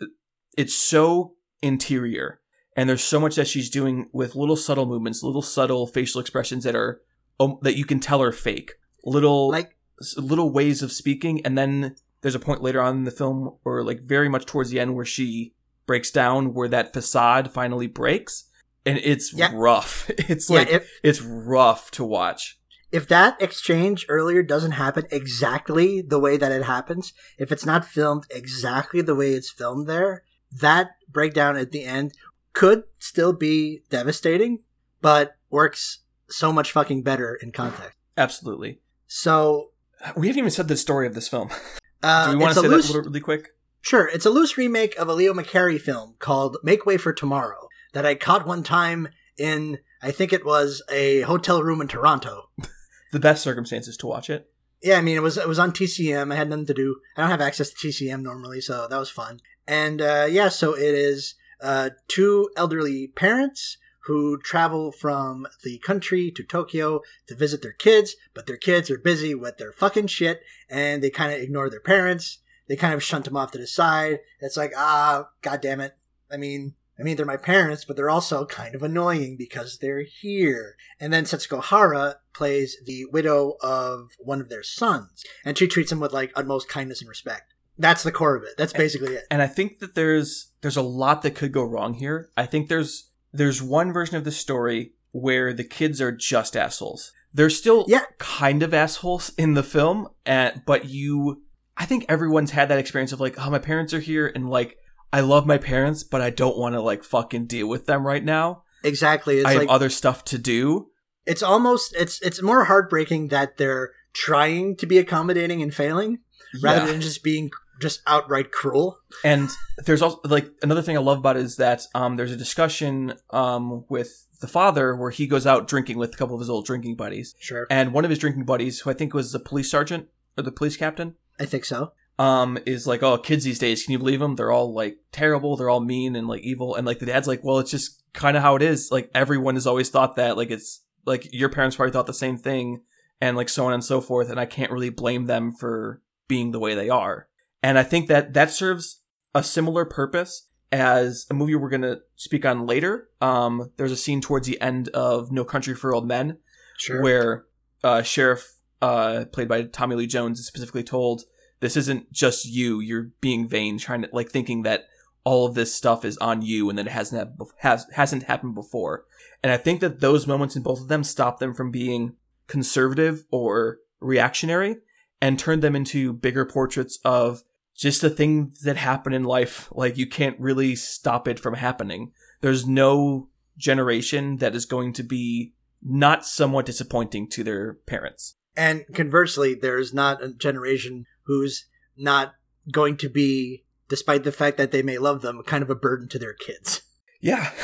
it's 0.57 0.75
so 0.75 1.33
interior. 1.61 2.39
And 2.75 2.89
there's 2.89 3.03
so 3.03 3.19
much 3.19 3.35
that 3.35 3.47
she's 3.47 3.69
doing 3.69 4.09
with 4.13 4.35
little 4.35 4.55
subtle 4.55 4.85
movements, 4.87 5.21
little 5.21 5.41
subtle 5.43 5.85
facial 5.85 6.19
expressions 6.19 6.63
that 6.63 6.75
are, 6.75 7.01
um, 7.39 7.59
that 7.61 7.77
you 7.77 7.85
can 7.85 7.99
tell 7.99 8.21
are 8.21 8.31
fake. 8.31 8.71
Little, 9.05 9.49
Like 9.51 9.75
little 10.17 10.51
ways 10.51 10.81
of 10.81 10.91
speaking 10.91 11.45
and 11.45 11.55
then 11.57 11.95
there's 12.21 12.35
a 12.35 12.39
point 12.39 12.61
later 12.63 12.81
on 12.81 12.97
in 12.97 13.03
the 13.03 13.11
film 13.11 13.57
or 13.63 13.83
like 13.83 14.01
very 14.01 14.27
much 14.27 14.45
towards 14.45 14.69
the 14.71 14.79
end 14.79 14.95
where 14.95 15.05
she 15.05 15.53
breaks 15.85 16.09
down 16.09 16.53
where 16.53 16.67
that 16.69 16.93
facade 16.93 17.51
finally 17.51 17.85
breaks 17.87 18.49
and 18.85 18.97
it's 19.03 19.31
Yeah. 19.33 19.51
rough 19.53 20.09
it's 20.17 20.49
yeah, 20.49 20.57
like 20.59 20.83
it's 21.03 21.21
rough 21.21 21.91
to 21.91 22.03
watch 22.03 22.59
if 22.93 23.07
that 23.07 23.41
exchange 23.41 24.05
earlier 24.07 24.43
doesn't 24.43 24.73
happen 24.73 25.05
exactly 25.09 25.99
the 25.99 26.19
way 26.19 26.37
that 26.37 26.51
it 26.51 26.63
happens, 26.63 27.11
if 27.39 27.51
it's 27.51 27.65
not 27.65 27.83
filmed 27.83 28.25
exactly 28.29 29.01
the 29.01 29.15
way 29.15 29.31
it's 29.31 29.49
filmed 29.49 29.87
there, 29.87 30.23
that 30.51 30.91
breakdown 31.09 31.57
at 31.57 31.71
the 31.71 31.83
end 31.83 32.13
could 32.53 32.83
still 32.99 33.33
be 33.33 33.81
devastating, 33.89 34.59
but 35.01 35.37
works 35.49 36.03
so 36.29 36.53
much 36.53 36.71
fucking 36.71 37.01
better 37.01 37.33
in 37.33 37.51
context. 37.51 37.97
absolutely 38.15 38.79
So, 39.07 39.71
we 40.15 40.27
haven't 40.27 40.39
even 40.39 40.51
said 40.51 40.67
the 40.67 40.77
story 40.77 41.07
of 41.07 41.15
this 41.15 41.27
film 41.27 41.49
uh, 42.03 42.31
do 42.31 42.37
we 42.37 42.43
want 42.43 42.53
to 42.53 42.61
say 42.61 42.67
loose, 42.67 42.93
that 42.93 43.01
really 43.01 43.19
quick 43.19 43.49
Sure, 43.81 44.07
it's 44.07 44.25
a 44.25 44.29
loose 44.29 44.55
remake 44.57 44.95
of 44.97 45.09
a 45.09 45.13
Leo 45.13 45.33
McCarey 45.33 45.81
film 45.81 46.15
called 46.19 46.57
Make 46.63 46.85
Way 46.85 46.95
for 46.97 47.11
Tomorrow 47.11 47.67
that 47.91 48.05
I 48.05 48.15
caught 48.15 48.47
one 48.47 48.63
time 48.63 49.09
in, 49.37 49.79
I 50.01 50.11
think 50.11 50.31
it 50.31 50.45
was 50.45 50.81
a 50.89 51.21
hotel 51.21 51.61
room 51.61 51.81
in 51.81 51.89
Toronto. 51.89 52.49
the 53.13 53.19
best 53.19 53.43
circumstances 53.43 53.95
to 53.97 54.07
watch 54.07 54.29
it 54.29 54.49
Yeah, 54.81 54.97
I 54.97 55.01
mean 55.01 55.15
it 55.15 55.21
was 55.21 55.37
it 55.37 55.47
was 55.47 55.59
on 55.59 55.71
TCM. 55.71 56.33
I 56.33 56.35
had 56.35 56.49
nothing 56.49 56.65
to 56.65 56.73
do. 56.73 56.99
I 57.15 57.21
don't 57.21 57.31
have 57.31 57.39
access 57.39 57.69
to 57.69 57.87
TCM 57.87 58.21
normally, 58.21 58.59
so 58.59 58.87
that 58.89 58.99
was 58.99 59.09
fun. 59.09 59.39
And 59.65 60.01
uh, 60.01 60.27
yeah, 60.29 60.49
so 60.49 60.73
it 60.73 60.93
is 60.93 61.35
uh, 61.61 61.91
two 62.09 62.49
elderly 62.57 63.07
parents 63.07 63.77
who 64.05 64.37
travel 64.39 64.91
from 64.91 65.47
the 65.63 65.77
country 65.77 66.29
to 66.31 66.43
Tokyo 66.43 66.99
to 67.27 67.35
visit 67.35 67.61
their 67.61 67.71
kids, 67.71 68.17
but 68.33 68.47
their 68.47 68.57
kids 68.57 68.91
are 68.91 68.97
busy 68.97 69.33
with 69.33 69.57
their 69.57 69.71
fucking 69.71 70.07
shit, 70.07 70.41
and 70.69 71.01
they 71.01 71.09
kind 71.09 71.31
of 71.31 71.39
ignore 71.39 71.69
their 71.69 71.79
parents. 71.79 72.39
They 72.67 72.75
kind 72.75 72.93
of 72.93 73.01
shunt 73.01 73.25
them 73.25 73.37
off 73.37 73.51
to 73.51 73.57
the 73.57 73.67
side. 73.67 74.19
It's 74.41 74.57
like 74.57 74.73
ah, 74.75 75.29
god 75.41 75.61
damn 75.61 75.79
it. 75.81 75.95
I 76.29 76.37
mean. 76.37 76.73
I 76.99 77.03
mean, 77.03 77.15
they're 77.17 77.25
my 77.25 77.37
parents, 77.37 77.85
but 77.85 77.95
they're 77.95 78.09
also 78.09 78.45
kind 78.45 78.75
of 78.75 78.83
annoying 78.83 79.35
because 79.37 79.79
they're 79.79 80.03
here. 80.03 80.75
And 80.99 81.11
then 81.11 81.23
Setsuko 81.25 81.63
Hara 81.63 82.17
plays 82.33 82.77
the 82.85 83.05
widow 83.05 83.55
of 83.61 84.11
one 84.19 84.39
of 84.41 84.49
their 84.49 84.63
sons, 84.63 85.23
and 85.43 85.57
she 85.57 85.67
treats 85.67 85.91
him 85.91 85.99
with 85.99 86.13
like 86.13 86.31
utmost 86.35 86.69
kindness 86.69 87.01
and 87.01 87.09
respect. 87.09 87.53
That's 87.79 88.03
the 88.03 88.11
core 88.11 88.35
of 88.35 88.43
it. 88.43 88.51
That's 88.57 88.73
basically 88.73 89.15
it. 89.15 89.23
and 89.31 89.41
i 89.41 89.47
think 89.47 89.79
that 89.79 89.95
there's 89.95 90.51
there's 90.61 90.77
a 90.77 90.81
lot 90.83 91.23
that 91.23 91.31
could 91.35 91.51
go 91.51 91.63
wrong 91.63 91.95
here 91.95 92.29
i 92.37 92.45
think 92.45 92.69
there's 92.69 93.09
there's 93.31 93.63
one 93.63 93.91
version 93.91 94.15
of 94.15 94.23
the 94.25 94.31
story 94.31 94.93
where 95.11 95.53
the 95.53 95.63
kids 95.63 95.99
are 95.99 96.11
just 96.11 96.55
assholes 96.55 97.11
they're 97.33 97.49
still 97.49 97.85
Yeah. 97.87 98.03
kind 98.19 98.61
of 98.61 98.75
assholes 98.75 99.31
in 99.39 99.55
the 99.55 99.63
film 99.63 100.07
and 100.23 100.61
but 100.67 100.85
you 100.85 101.41
i 101.75 101.85
think 101.85 102.05
everyone's 102.07 102.51
had 102.51 102.69
that 102.69 102.77
experience 102.77 103.11
of 103.11 103.19
like 103.19 103.39
oh 103.43 103.49
my 103.49 103.57
parents 103.59 103.91
are 103.91 103.99
here 103.99 104.31
and 104.35 104.49
like 104.51 104.77
i 105.13 105.21
love 105.21 105.45
my 105.47 105.57
parents 105.57 106.03
but 106.03 106.19
i 106.21 106.29
don't 106.29 106.57
want 106.57 106.73
to 106.75 106.81
like 106.81 107.03
fucking 107.03 107.45
deal 107.45 107.67
with 107.67 107.85
them 107.85 108.05
right 108.05 108.23
now 108.25 108.63
Exactly. 108.85 109.37
It's 109.37 109.45
i 109.45 109.51
have 109.53 109.61
like 109.61 109.69
other 109.69 109.89
stuff 109.89 110.25
to 110.25 110.37
do 110.37 110.89
it's 111.25 111.41
almost 111.41 111.95
it's 111.97 112.21
it's 112.21 112.41
more 112.41 112.65
heartbreaking 112.65 113.29
that 113.29 113.55
they're 113.57 113.91
trying 114.11 114.75
to 114.77 114.85
be 114.85 114.97
accommodating 114.97 115.61
and 115.61 115.73
failing 115.73 116.19
rather 116.61 116.81
Yeah. 116.85 116.91
than 116.91 116.99
just 117.01 117.23
being 117.23 117.49
just 117.81 118.01
outright 118.05 118.51
cruel. 118.51 118.97
and 119.23 119.49
there's 119.85 120.01
also 120.01 120.19
like 120.25 120.47
another 120.61 120.81
thing 120.81 120.95
I 120.97 120.99
love 121.01 121.17
about 121.19 121.37
it 121.37 121.43
is 121.43 121.55
that 121.57 121.81
um, 121.95 122.17
there's 122.17 122.31
a 122.31 122.37
discussion 122.37 123.13
um, 123.31 123.85
with 123.89 124.27
the 124.41 124.47
father 124.47 124.95
where 124.95 125.09
he 125.11 125.25
goes 125.27 125.47
out 125.47 125.67
drinking 125.67 125.97
with 125.97 126.13
a 126.13 126.17
couple 126.17 126.35
of 126.35 126.39
his 126.41 126.49
old 126.49 126.65
drinking 126.65 126.95
buddies, 126.97 127.33
Sure. 127.39 127.65
and 127.71 127.91
one 127.93 128.03
of 128.05 128.09
his 128.11 128.19
drinking 128.19 128.43
buddies, 128.45 128.81
who 128.81 128.89
I 128.89 128.93
think 128.93 129.13
was 129.13 129.31
the 129.31 129.39
police 129.39 129.71
sergeant 129.71 130.07
or 130.37 130.43
the 130.43 130.51
police 130.51 130.77
captain, 130.77 131.15
I 131.39 131.45
think 131.45 131.65
so. 131.65 131.93
Um, 132.19 132.57
is 132.65 132.85
like, 132.87 133.03
"Oh, 133.03 133.17
kids 133.17 133.43
these 133.43 133.59
days, 133.59 133.83
can 133.83 133.91
you 133.91 133.97
believe 133.99 134.19
them? 134.19 134.35
They're 134.35 134.51
all 134.51 134.73
like 134.73 134.97
terrible, 135.11 135.55
they're 135.57 135.69
all 135.69 135.79
mean 135.79 136.15
and 136.15 136.27
like 136.27 136.41
evil." 136.41 136.75
And 136.75 136.85
like 136.85 136.99
the 136.99 137.05
dad's 137.05 137.27
like, 137.27 137.43
"Well, 137.43 137.59
it's 137.59 137.71
just 137.71 138.03
kind 138.13 138.37
of 138.37 138.43
how 138.43 138.55
it 138.55 138.61
is. 138.61 138.89
Like 138.91 139.09
everyone 139.15 139.55
has 139.55 139.67
always 139.67 139.89
thought 139.89 140.15
that. 140.17 140.37
Like 140.37 140.51
it's 140.51 140.81
like 141.05 141.27
your 141.33 141.49
parents 141.49 141.75
probably 141.75 141.91
thought 141.91 142.07
the 142.07 142.13
same 142.13 142.37
thing, 142.37 142.81
and 143.21 143.35
like 143.35 143.49
so 143.49 143.65
on 143.65 143.73
and 143.73 143.83
so 143.83 144.01
forth. 144.01 144.29
And 144.29 144.39
I 144.39 144.45
can't 144.45 144.71
really 144.71 144.89
blame 144.89 145.25
them 145.25 145.53
for 145.53 146.01
being 146.27 146.51
the 146.51 146.59
way 146.59 146.75
they 146.75 146.89
are." 146.89 147.27
And 147.61 147.79
I 147.79 147.83
think 147.83 148.07
that 148.09 148.33
that 148.33 148.51
serves 148.51 149.01
a 149.33 149.41
similar 149.41 149.85
purpose 149.85 150.47
as 150.71 151.25
a 151.29 151.33
movie 151.33 151.55
we're 151.55 151.69
going 151.69 151.81
to 151.83 152.01
speak 152.15 152.45
on 152.45 152.65
later. 152.65 153.09
Um, 153.21 153.71
there's 153.77 153.91
a 153.91 153.95
scene 153.97 154.21
towards 154.21 154.47
the 154.47 154.59
end 154.59 154.89
of 154.89 155.31
No 155.31 155.45
Country 155.45 155.75
for 155.75 155.93
Old 155.93 156.07
Men 156.07 156.39
Sure. 156.77 157.01
where 157.01 157.45
uh, 157.83 158.01
Sheriff, 158.01 158.55
uh, 158.81 159.25
played 159.31 159.47
by 159.47 159.63
Tommy 159.63 159.95
Lee 159.95 160.07
Jones, 160.07 160.39
is 160.39 160.47
specifically 160.47 160.83
told, 160.83 161.23
"This 161.63 161.77
isn't 161.77 162.11
just 162.11 162.45
you. 162.45 162.81
You're 162.81 163.11
being 163.21 163.47
vain, 163.47 163.77
trying 163.77 164.01
to 164.01 164.09
like 164.11 164.29
thinking 164.29 164.63
that 164.63 164.85
all 165.23 165.45
of 165.45 165.55
this 165.55 165.73
stuff 165.73 166.03
is 166.03 166.17
on 166.17 166.41
you, 166.41 166.69
and 166.69 166.77
that 166.77 166.87
it 166.87 166.91
hasn't 166.91 167.31
has 167.57 167.87
hasn't 167.93 168.23
happened 168.23 168.53
before." 168.53 169.05
And 169.41 169.49
I 169.51 169.57
think 169.57 169.79
that 169.79 170.01
those 170.01 170.27
moments 170.27 170.57
in 170.57 170.63
both 170.63 170.81
of 170.81 170.89
them 170.89 171.03
stop 171.03 171.39
them 171.39 171.53
from 171.53 171.71
being 171.71 172.17
conservative 172.47 173.23
or 173.31 173.79
reactionary, 174.01 174.77
and 175.21 175.39
turn 175.39 175.61
them 175.61 175.75
into 175.75 176.11
bigger 176.11 176.45
portraits 176.45 176.99
of 177.05 177.43
just 177.73 178.01
the 178.01 178.09
things 178.09 178.59
that 178.61 178.75
happen 178.75 179.13
in 179.13 179.23
life. 179.23 179.69
Like 179.71 179.97
you 179.97 180.05
can't 180.05 180.39
really 180.39 180.75
stop 180.75 181.27
it 181.27 181.39
from 181.39 181.53
happening. 181.53 182.11
There's 182.41 182.67
no 182.67 183.29
generation 183.57 184.37
that 184.37 184.55
is 184.55 184.65
going 184.65 184.91
to 184.93 185.03
be 185.03 185.53
not 185.81 186.25
somewhat 186.25 186.65
disappointing 186.65 187.29
to 187.29 187.43
their 187.43 187.75
parents. 187.85 188.35
And 188.55 188.85
conversely, 188.93 189.53
there's 189.55 189.93
not 189.93 190.23
a 190.23 190.33
generation 190.33 191.05
who's 191.25 191.65
not 191.97 192.33
going 192.71 192.97
to 192.97 193.09
be, 193.09 193.63
despite 193.89 194.23
the 194.23 194.31
fact 194.31 194.57
that 194.57 194.71
they 194.71 194.81
may 194.81 194.97
love 194.97 195.21
them, 195.21 195.41
kind 195.45 195.61
of 195.63 195.69
a 195.69 195.75
burden 195.75 196.07
to 196.09 196.19
their 196.19 196.33
kids. 196.33 196.81
Yeah. 197.21 197.51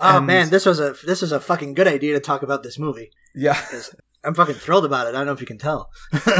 Oh 0.00 0.18
And- 0.18 0.26
man, 0.28 0.50
this 0.50 0.64
was 0.64 0.78
a 0.78 0.94
this 1.06 1.20
was 1.22 1.32
a 1.32 1.40
fucking 1.40 1.74
good 1.74 1.88
idea 1.88 2.12
to 2.14 2.20
talk 2.20 2.44
about 2.44 2.62
this 2.62 2.78
movie. 2.78 3.10
Yeah. 3.34 3.60
I'm 4.24 4.32
fucking 4.32 4.54
thrilled 4.54 4.84
about 4.84 5.08
it. 5.08 5.10
I 5.10 5.12
don't 5.18 5.26
know 5.26 5.32
if 5.32 5.40
you 5.40 5.46
can 5.46 5.58
tell. 5.58 5.90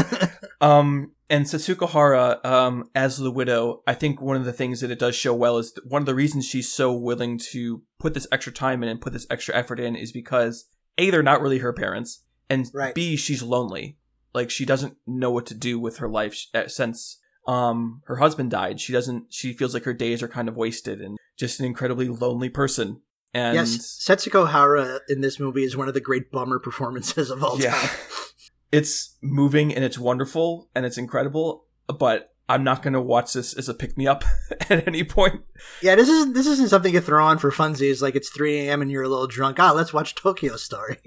Um, 0.61 1.13
and 1.29 1.45
Setsuko 1.45 1.89
Hara, 1.89 2.39
um, 2.43 2.89
as 2.93 3.17
the 3.17 3.31
widow, 3.31 3.81
I 3.87 3.93
think 3.93 4.21
one 4.21 4.35
of 4.35 4.43
the 4.45 4.51
things 4.53 4.81
that 4.81 4.91
it 4.91 4.99
does 4.99 5.15
show 5.15 5.33
well 5.33 5.57
is 5.57 5.73
one 5.85 6.01
of 6.01 6.05
the 6.05 6.15
reasons 6.15 6.45
she's 6.45 6.69
so 6.71 6.91
willing 6.93 7.37
to 7.51 7.81
put 7.99 8.13
this 8.13 8.27
extra 8.31 8.51
time 8.51 8.83
in 8.83 8.89
and 8.89 8.99
put 8.99 9.13
this 9.13 9.25
extra 9.29 9.55
effort 9.55 9.79
in 9.79 9.95
is 9.95 10.11
because 10.11 10.65
A, 10.97 11.09
they're 11.11 11.23
not 11.23 11.41
really 11.41 11.59
her 11.59 11.71
parents, 11.71 12.23
and 12.49 12.69
Right. 12.73 12.93
B, 12.93 13.15
she's 13.15 13.41
lonely. 13.41 13.97
Like, 14.33 14.49
she 14.49 14.65
doesn't 14.65 14.97
know 15.07 15.31
what 15.31 15.45
to 15.47 15.53
do 15.55 15.79
with 15.79 15.97
her 15.97 16.07
life 16.09 16.45
uh, 16.53 16.67
since, 16.67 17.19
um, 17.47 18.01
her 18.05 18.17
husband 18.17 18.51
died. 18.51 18.79
She 18.79 18.93
doesn't, 18.93 19.33
she 19.33 19.53
feels 19.53 19.73
like 19.73 19.83
her 19.85 19.93
days 19.93 20.21
are 20.21 20.27
kind 20.27 20.47
of 20.47 20.55
wasted 20.57 21.01
and 21.01 21.17
just 21.37 21.59
an 21.59 21.65
incredibly 21.65 22.07
lonely 22.07 22.49
person. 22.49 23.01
And 23.33 23.55
yes, 23.55 23.77
Setsuko 24.07 24.49
Hara 24.51 24.99
in 25.07 25.21
this 25.21 25.39
movie 25.39 25.63
is 25.63 25.75
one 25.77 25.87
of 25.87 25.93
the 25.93 26.01
great 26.01 26.31
bummer 26.31 26.59
performances 26.63 27.29
of 27.31 27.43
all 27.43 27.59
Yeah. 27.59 27.71
time. 27.71 27.89
it's 28.71 29.17
moving 29.21 29.73
and 29.73 29.83
it's 29.83 29.97
wonderful 29.97 30.69
and 30.75 30.85
it's 30.85 30.97
incredible 30.97 31.65
but 31.87 32.35
I'm 32.47 32.63
not 32.63 32.83
gonna 32.83 33.01
watch 33.01 33.33
this 33.33 33.53
as 33.55 33.67
a 33.69 33.73
pick 33.73 33.97
me 33.97 34.05
up 34.07 34.23
at 34.69 34.87
any 34.87 35.03
point. 35.03 35.41
Yeah, 35.81 35.95
this 35.95 36.07
isn't 36.09 36.33
this 36.33 36.45
isn't 36.47 36.69
something 36.69 36.93
you 36.93 37.01
throw 37.01 37.23
on 37.25 37.37
for 37.39 37.51
funsies. 37.51 38.01
Like 38.01 38.15
it's 38.15 38.29
3 38.29 38.59
a.m. 38.67 38.81
and 38.83 38.89
you're 38.91 39.03
a 39.03 39.07
little 39.09 39.25
drunk. 39.27 39.59
Ah, 39.59 39.71
let's 39.71 39.91
watch 39.93 40.13
Tokyo 40.15 40.55
Story. 40.55 40.97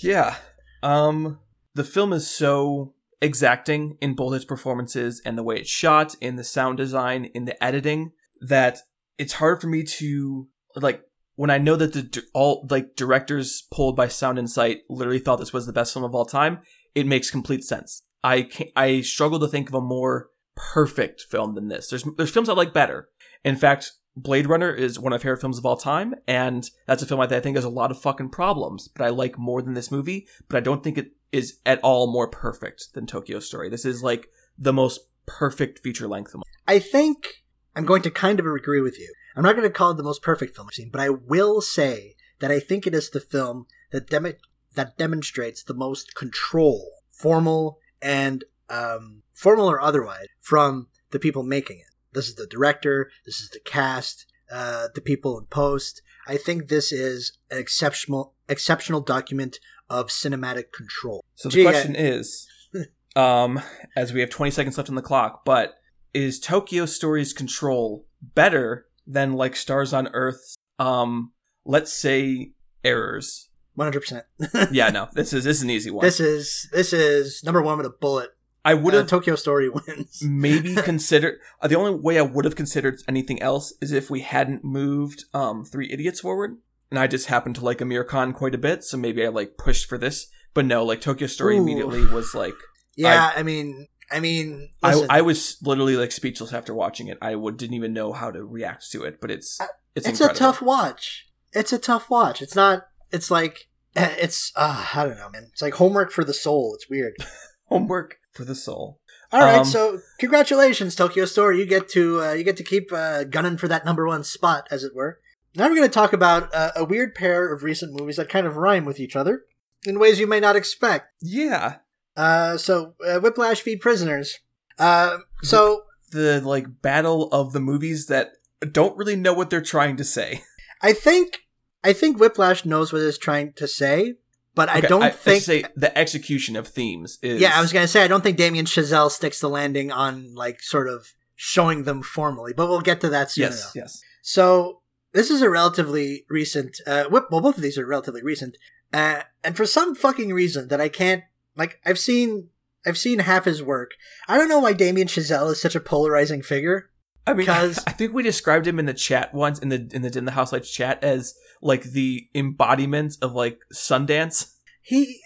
Yeah. 0.00 0.36
Um 0.82 1.38
the 1.76 1.84
film 1.84 2.12
is 2.12 2.28
so 2.28 2.94
exacting 3.20 3.98
in 4.00 4.14
both 4.14 4.34
its 4.34 4.44
performances 4.44 5.20
and 5.24 5.36
the 5.36 5.42
way 5.42 5.56
it's 5.56 5.70
shot, 5.70 6.14
in 6.20 6.36
the 6.36 6.44
sound 6.44 6.78
design, 6.78 7.26
in 7.34 7.44
the 7.44 7.62
editing, 7.62 8.12
that 8.40 8.78
it's 9.18 9.34
hard 9.34 9.60
for 9.60 9.66
me 9.66 9.82
to 9.82 10.48
like 10.74 11.02
when 11.34 11.50
I 11.50 11.58
know 11.58 11.76
that 11.76 11.92
the 11.92 12.22
all 12.32 12.66
like 12.70 12.96
directors 12.96 13.66
pulled 13.70 13.94
by 13.94 14.08
Sound 14.08 14.38
Insight 14.38 14.78
literally 14.88 15.18
thought 15.18 15.36
this 15.36 15.52
was 15.52 15.66
the 15.66 15.72
best 15.72 15.92
film 15.92 16.04
of 16.04 16.14
all 16.14 16.24
time. 16.24 16.60
It 16.94 17.06
makes 17.06 17.30
complete 17.30 17.62
sense. 17.62 18.02
I 18.24 18.42
can 18.42 18.68
I 18.74 19.02
struggle 19.02 19.38
to 19.40 19.48
think 19.48 19.68
of 19.68 19.74
a 19.74 19.80
more 19.80 20.30
perfect 20.54 21.26
film 21.30 21.54
than 21.54 21.68
this. 21.68 21.88
There's 21.88 22.04
there's 22.16 22.30
films 22.30 22.48
I 22.48 22.54
like 22.54 22.72
better. 22.72 23.10
In 23.44 23.56
fact, 23.56 23.92
Blade 24.16 24.46
Runner 24.46 24.72
is 24.72 24.98
one 24.98 25.12
of 25.12 25.18
my 25.18 25.22
favorite 25.22 25.42
films 25.42 25.58
of 25.58 25.66
all 25.66 25.76
time, 25.76 26.14
and 26.26 26.68
that's 26.86 27.02
a 27.02 27.06
film 27.06 27.20
I, 27.20 27.24
I 27.24 27.40
think 27.40 27.56
has 27.56 27.66
a 27.66 27.70
lot 27.70 27.90
of 27.90 28.00
fucking 28.00 28.30
problems, 28.30 28.88
but 28.88 29.04
I 29.04 29.10
like 29.10 29.38
more 29.38 29.60
than 29.60 29.74
this 29.74 29.90
movie. 29.90 30.26
But 30.48 30.56
I 30.56 30.60
don't 30.60 30.82
think 30.82 30.96
it 30.96 31.10
is 31.32 31.58
at 31.66 31.80
all 31.82 32.10
more 32.10 32.28
perfect 32.28 32.94
than 32.94 33.06
Tokyo 33.06 33.40
Story. 33.40 33.68
This 33.68 33.84
is 33.84 34.02
like 34.02 34.28
the 34.58 34.72
most 34.72 35.00
perfect 35.26 35.80
feature 35.80 36.08
length. 36.08 36.34
I 36.66 36.78
think 36.78 37.42
I'm 37.74 37.84
going 37.84 38.02
to 38.02 38.10
kind 38.10 38.40
of 38.40 38.46
agree 38.46 38.80
with 38.80 38.98
you. 38.98 39.12
I'm 39.34 39.42
not 39.42 39.54
going 39.54 39.68
to 39.68 39.70
call 39.70 39.90
it 39.90 39.96
the 39.96 40.02
most 40.02 40.22
perfect 40.22 40.56
film 40.56 40.68
I've 40.68 40.74
seen, 40.74 40.90
but 40.90 41.00
I 41.00 41.10
will 41.10 41.60
say 41.60 42.16
that 42.38 42.50
I 42.50 42.58
think 42.58 42.86
it 42.86 42.94
is 42.94 43.10
the 43.10 43.20
film 43.20 43.66
that 43.90 44.08
demo- 44.08 44.32
that 44.74 44.96
demonstrates 44.96 45.62
the 45.62 45.74
most 45.74 46.14
control, 46.14 46.90
formal 47.10 47.78
and 48.00 48.44
um, 48.68 49.22
formal 49.32 49.70
or 49.70 49.80
otherwise, 49.80 50.26
from 50.40 50.88
the 51.10 51.18
people 51.18 51.42
making 51.42 51.78
it. 51.78 51.94
This 52.12 52.28
is 52.28 52.34
the 52.34 52.46
director. 52.46 53.10
This 53.24 53.40
is 53.40 53.50
the 53.50 53.60
cast. 53.60 54.26
Uh, 54.50 54.86
the 54.94 55.00
people 55.00 55.36
in 55.36 55.44
post. 55.46 56.02
I 56.28 56.36
think 56.36 56.68
this 56.68 56.92
is 56.92 57.36
an 57.50 57.58
exceptional 57.58 58.34
exceptional 58.48 59.00
document 59.00 59.58
of 59.88 60.08
cinematic 60.08 60.72
control. 60.72 61.24
So 61.34 61.48
the 61.48 61.62
question 61.62 61.94
is, 61.94 62.46
um, 63.16 63.60
as 63.96 64.12
we 64.12 64.20
have 64.20 64.30
20 64.30 64.50
seconds 64.50 64.76
left 64.78 64.88
on 64.88 64.94
the 64.96 65.02
clock, 65.02 65.44
but 65.44 65.74
is 66.14 66.40
Tokyo 66.40 66.86
Story's 66.86 67.32
control 67.32 68.06
better 68.34 68.86
than 69.06 69.34
like 69.34 69.54
Stars 69.56 69.92
on 69.92 70.08
Earth's, 70.12 70.56
um, 70.78 71.32
let's 71.64 71.92
say 71.92 72.52
errors? 72.84 73.48
One 73.74 73.84
hundred 73.86 74.00
percent. 74.00 74.24
Yeah, 74.72 74.88
no, 74.88 75.08
this 75.12 75.34
is 75.34 75.44
this 75.44 75.58
is 75.58 75.62
an 75.62 75.68
easy 75.68 75.90
one. 75.90 76.02
This 76.02 76.18
is 76.18 76.66
this 76.72 76.94
is 76.94 77.42
number 77.44 77.60
one 77.60 77.76
with 77.76 77.84
a 77.86 77.90
bullet. 77.90 78.30
I 78.64 78.72
would 78.72 78.94
Uh, 78.94 78.98
have 78.98 79.06
Tokyo 79.06 79.34
Story 79.36 79.68
wins. 79.86 80.22
maybe 80.22 80.74
considered 80.76 81.38
uh, 81.60 81.68
the 81.68 81.76
only 81.76 82.00
way 82.02 82.18
I 82.18 82.22
would 82.22 82.46
have 82.46 82.56
considered 82.56 83.02
anything 83.06 83.40
else 83.42 83.74
is 83.82 83.92
if 83.92 84.08
we 84.08 84.20
hadn't 84.22 84.64
moved 84.64 85.24
um 85.34 85.62
Three 85.66 85.92
Idiots 85.92 86.20
forward, 86.20 86.56
and 86.90 86.98
I 86.98 87.06
just 87.06 87.26
happened 87.26 87.56
to 87.56 87.64
like 87.64 87.80
Amir 87.80 88.04
Khan 88.04 88.32
quite 88.32 88.54
a 88.54 88.58
bit, 88.58 88.84
so 88.84 88.96
maybe 88.96 89.24
I 89.24 89.28
like 89.28 89.56
pushed 89.56 89.88
for 89.88 89.98
this. 89.98 90.28
But 90.54 90.64
no, 90.64 90.84
like 90.84 91.00
Tokyo 91.00 91.26
Story 91.26 91.56
Ooh. 91.56 91.62
immediately 91.62 92.06
was 92.06 92.34
like 92.34 92.54
Yeah, 92.96 93.30
I, 93.36 93.42
mean, 93.42 93.88
I 94.10 94.20
mean, 94.20 94.70
I, 94.82 94.94
listen, 94.94 95.06
I 95.10 95.20
was 95.20 95.58
literally 95.62 95.96
like 95.96 96.12
speechless 96.12 96.54
after 96.54 96.74
watching 96.74 97.08
it. 97.08 97.18
I 97.20 97.34
would, 97.34 97.58
didn't 97.58 97.74
even 97.74 97.92
know 97.92 98.12
how 98.14 98.30
to 98.30 98.42
react 98.42 98.90
to 98.92 99.04
it, 99.04 99.20
but 99.20 99.30
it's 99.30 99.60
it's, 99.60 100.08
it's, 100.08 100.20
incredible. 100.20 100.36
a 100.36 100.38
tough 100.38 100.62
watch. 100.62 101.26
It's 101.52 101.72
a 101.72 101.78
tough 101.78 102.08
watch. 102.08 102.40
It's 102.40 102.56
not. 102.56 102.86
It's 103.12 103.30
like 103.30 103.68
eh, 103.94 104.14
it's. 104.18 104.50
Uh, 104.56 104.86
I 104.94 105.04
don't 105.04 105.18
know, 105.18 105.28
man. 105.28 105.48
It's 105.52 105.62
like 105.62 105.74
homework 105.74 106.10
for 106.10 106.24
the 106.24 106.34
soul. 106.34 106.74
It's 106.74 106.88
weird. 106.88 107.14
homework 107.66 108.16
for 108.32 108.44
the 108.44 108.54
soul. 108.54 109.00
All 109.32 109.40
right, 109.40 109.58
Um, 109.58 109.64
so 109.64 109.98
congratulations, 110.20 110.94
Tokyo 110.94 111.24
Story. 111.24 111.58
You 111.58 111.66
get 111.66 111.88
to 111.90 112.22
uh, 112.22 112.32
you 112.32 112.44
get 112.44 112.56
to 112.56 112.64
keep 112.64 112.92
uh, 112.92 113.24
gunning 113.24 113.58
for 113.58 113.68
that 113.68 113.84
number 113.84 114.06
one 114.06 114.24
spot, 114.24 114.66
as 114.70 114.84
it 114.84 114.94
were. 114.94 115.18
Now 115.56 115.68
we're 115.68 115.76
going 115.76 115.88
to 115.88 115.94
talk 115.94 116.12
about 116.12 116.54
uh, 116.54 116.72
a 116.76 116.84
weird 116.84 117.14
pair 117.14 117.52
of 117.52 117.62
recent 117.62 117.98
movies 117.98 118.16
that 118.16 118.28
kind 118.28 118.46
of 118.46 118.56
rhyme 118.56 118.84
with 118.84 119.00
each 119.00 119.16
other 119.16 119.44
in 119.86 119.98
ways 119.98 120.20
you 120.20 120.26
may 120.26 120.40
not 120.40 120.56
expect. 120.56 121.12
Yeah, 121.22 121.76
Uh, 122.16 122.56
so, 122.56 122.94
uh, 123.06 123.18
Whiplash 123.20 123.62
v. 123.62 123.76
Prisoners. 123.76 124.38
Uh, 124.78 125.18
so 125.42 125.82
the 126.12 126.40
like 126.42 126.82
battle 126.82 127.28
of 127.32 127.52
the 127.52 127.60
movies 127.60 128.06
that 128.06 128.32
don't 128.72 128.96
really 128.96 129.16
know 129.16 129.32
what 129.34 129.50
they're 129.50 129.60
trying 129.62 129.96
to 129.96 130.04
say. 130.04 130.42
I 130.82 130.92
think 130.92 131.40
I 131.82 131.92
think 131.92 132.18
Whiplash 132.18 132.64
knows 132.64 132.92
what 132.92 133.00
it's 133.02 133.16
trying 133.18 133.52
to 133.54 133.66
say, 133.66 134.14
but 134.54 134.68
I 134.68 134.80
don't 134.80 135.02
I 135.02 135.10
think. 135.10 135.42
say 135.42 135.64
the 135.74 135.96
execution 135.96 136.56
of 136.56 136.68
themes 136.68 137.18
is. 137.22 137.40
yeah, 137.40 137.52
I 137.56 137.60
was 137.62 137.72
gonna 137.72 137.88
say 137.88 138.02
I 138.04 138.08
don't 138.08 138.22
think 138.22 138.36
Damien 138.36 138.66
Chazelle 138.66 139.10
sticks 139.10 139.40
the 139.40 139.48
landing 139.48 139.90
on 139.92 140.34
like 140.34 140.60
sort 140.62 140.88
of 140.88 141.06
showing 141.34 141.84
them 141.84 142.02
formally, 142.02 142.52
but 142.54 142.68
we'll 142.68 142.80
get 142.82 143.00
to 143.02 143.08
that 143.10 143.30
soon. 143.30 143.44
Yes, 143.44 143.62
enough. 143.62 143.72
yes. 143.76 144.00
So 144.22 144.80
this 145.16 145.30
is 145.30 145.42
a 145.42 145.50
relatively 145.50 146.24
recent. 146.30 146.80
Uh, 146.86 147.04
well, 147.10 147.26
both 147.28 147.56
of 147.56 147.62
these 147.62 147.76
are 147.78 147.86
relatively 147.86 148.22
recent, 148.22 148.56
uh, 148.92 149.22
and 149.42 149.56
for 149.56 149.66
some 149.66 149.94
fucking 149.94 150.32
reason 150.32 150.68
that 150.68 150.80
I 150.80 150.88
can't 150.88 151.24
like, 151.56 151.80
I've 151.84 151.98
seen. 151.98 152.50
I've 152.88 152.96
seen 152.96 153.18
half 153.18 153.46
his 153.46 153.64
work. 153.64 153.94
I 154.28 154.38
don't 154.38 154.48
know 154.48 154.60
why 154.60 154.72
Damien 154.72 155.08
Chazelle 155.08 155.50
is 155.50 155.60
such 155.60 155.74
a 155.74 155.80
polarizing 155.80 156.40
figure. 156.40 156.90
I 157.26 157.34
mean, 157.34 157.46
'Cause- 157.50 157.82
I 157.84 157.90
think 157.90 158.12
we 158.14 158.22
described 158.22 158.64
him 158.64 158.78
in 158.78 158.86
the 158.86 158.94
chat 158.94 159.34
once 159.34 159.58
in 159.58 159.70
the 159.70 159.88
in 159.92 160.02
the 160.02 160.16
in 160.16 160.24
the 160.24 160.30
house 160.38 160.52
lights 160.52 160.70
chat 160.70 161.02
as 161.02 161.34
like 161.60 161.82
the 161.82 162.28
embodiment 162.32 163.16
of 163.20 163.32
like 163.32 163.58
Sundance. 163.74 164.52
he 164.82 165.18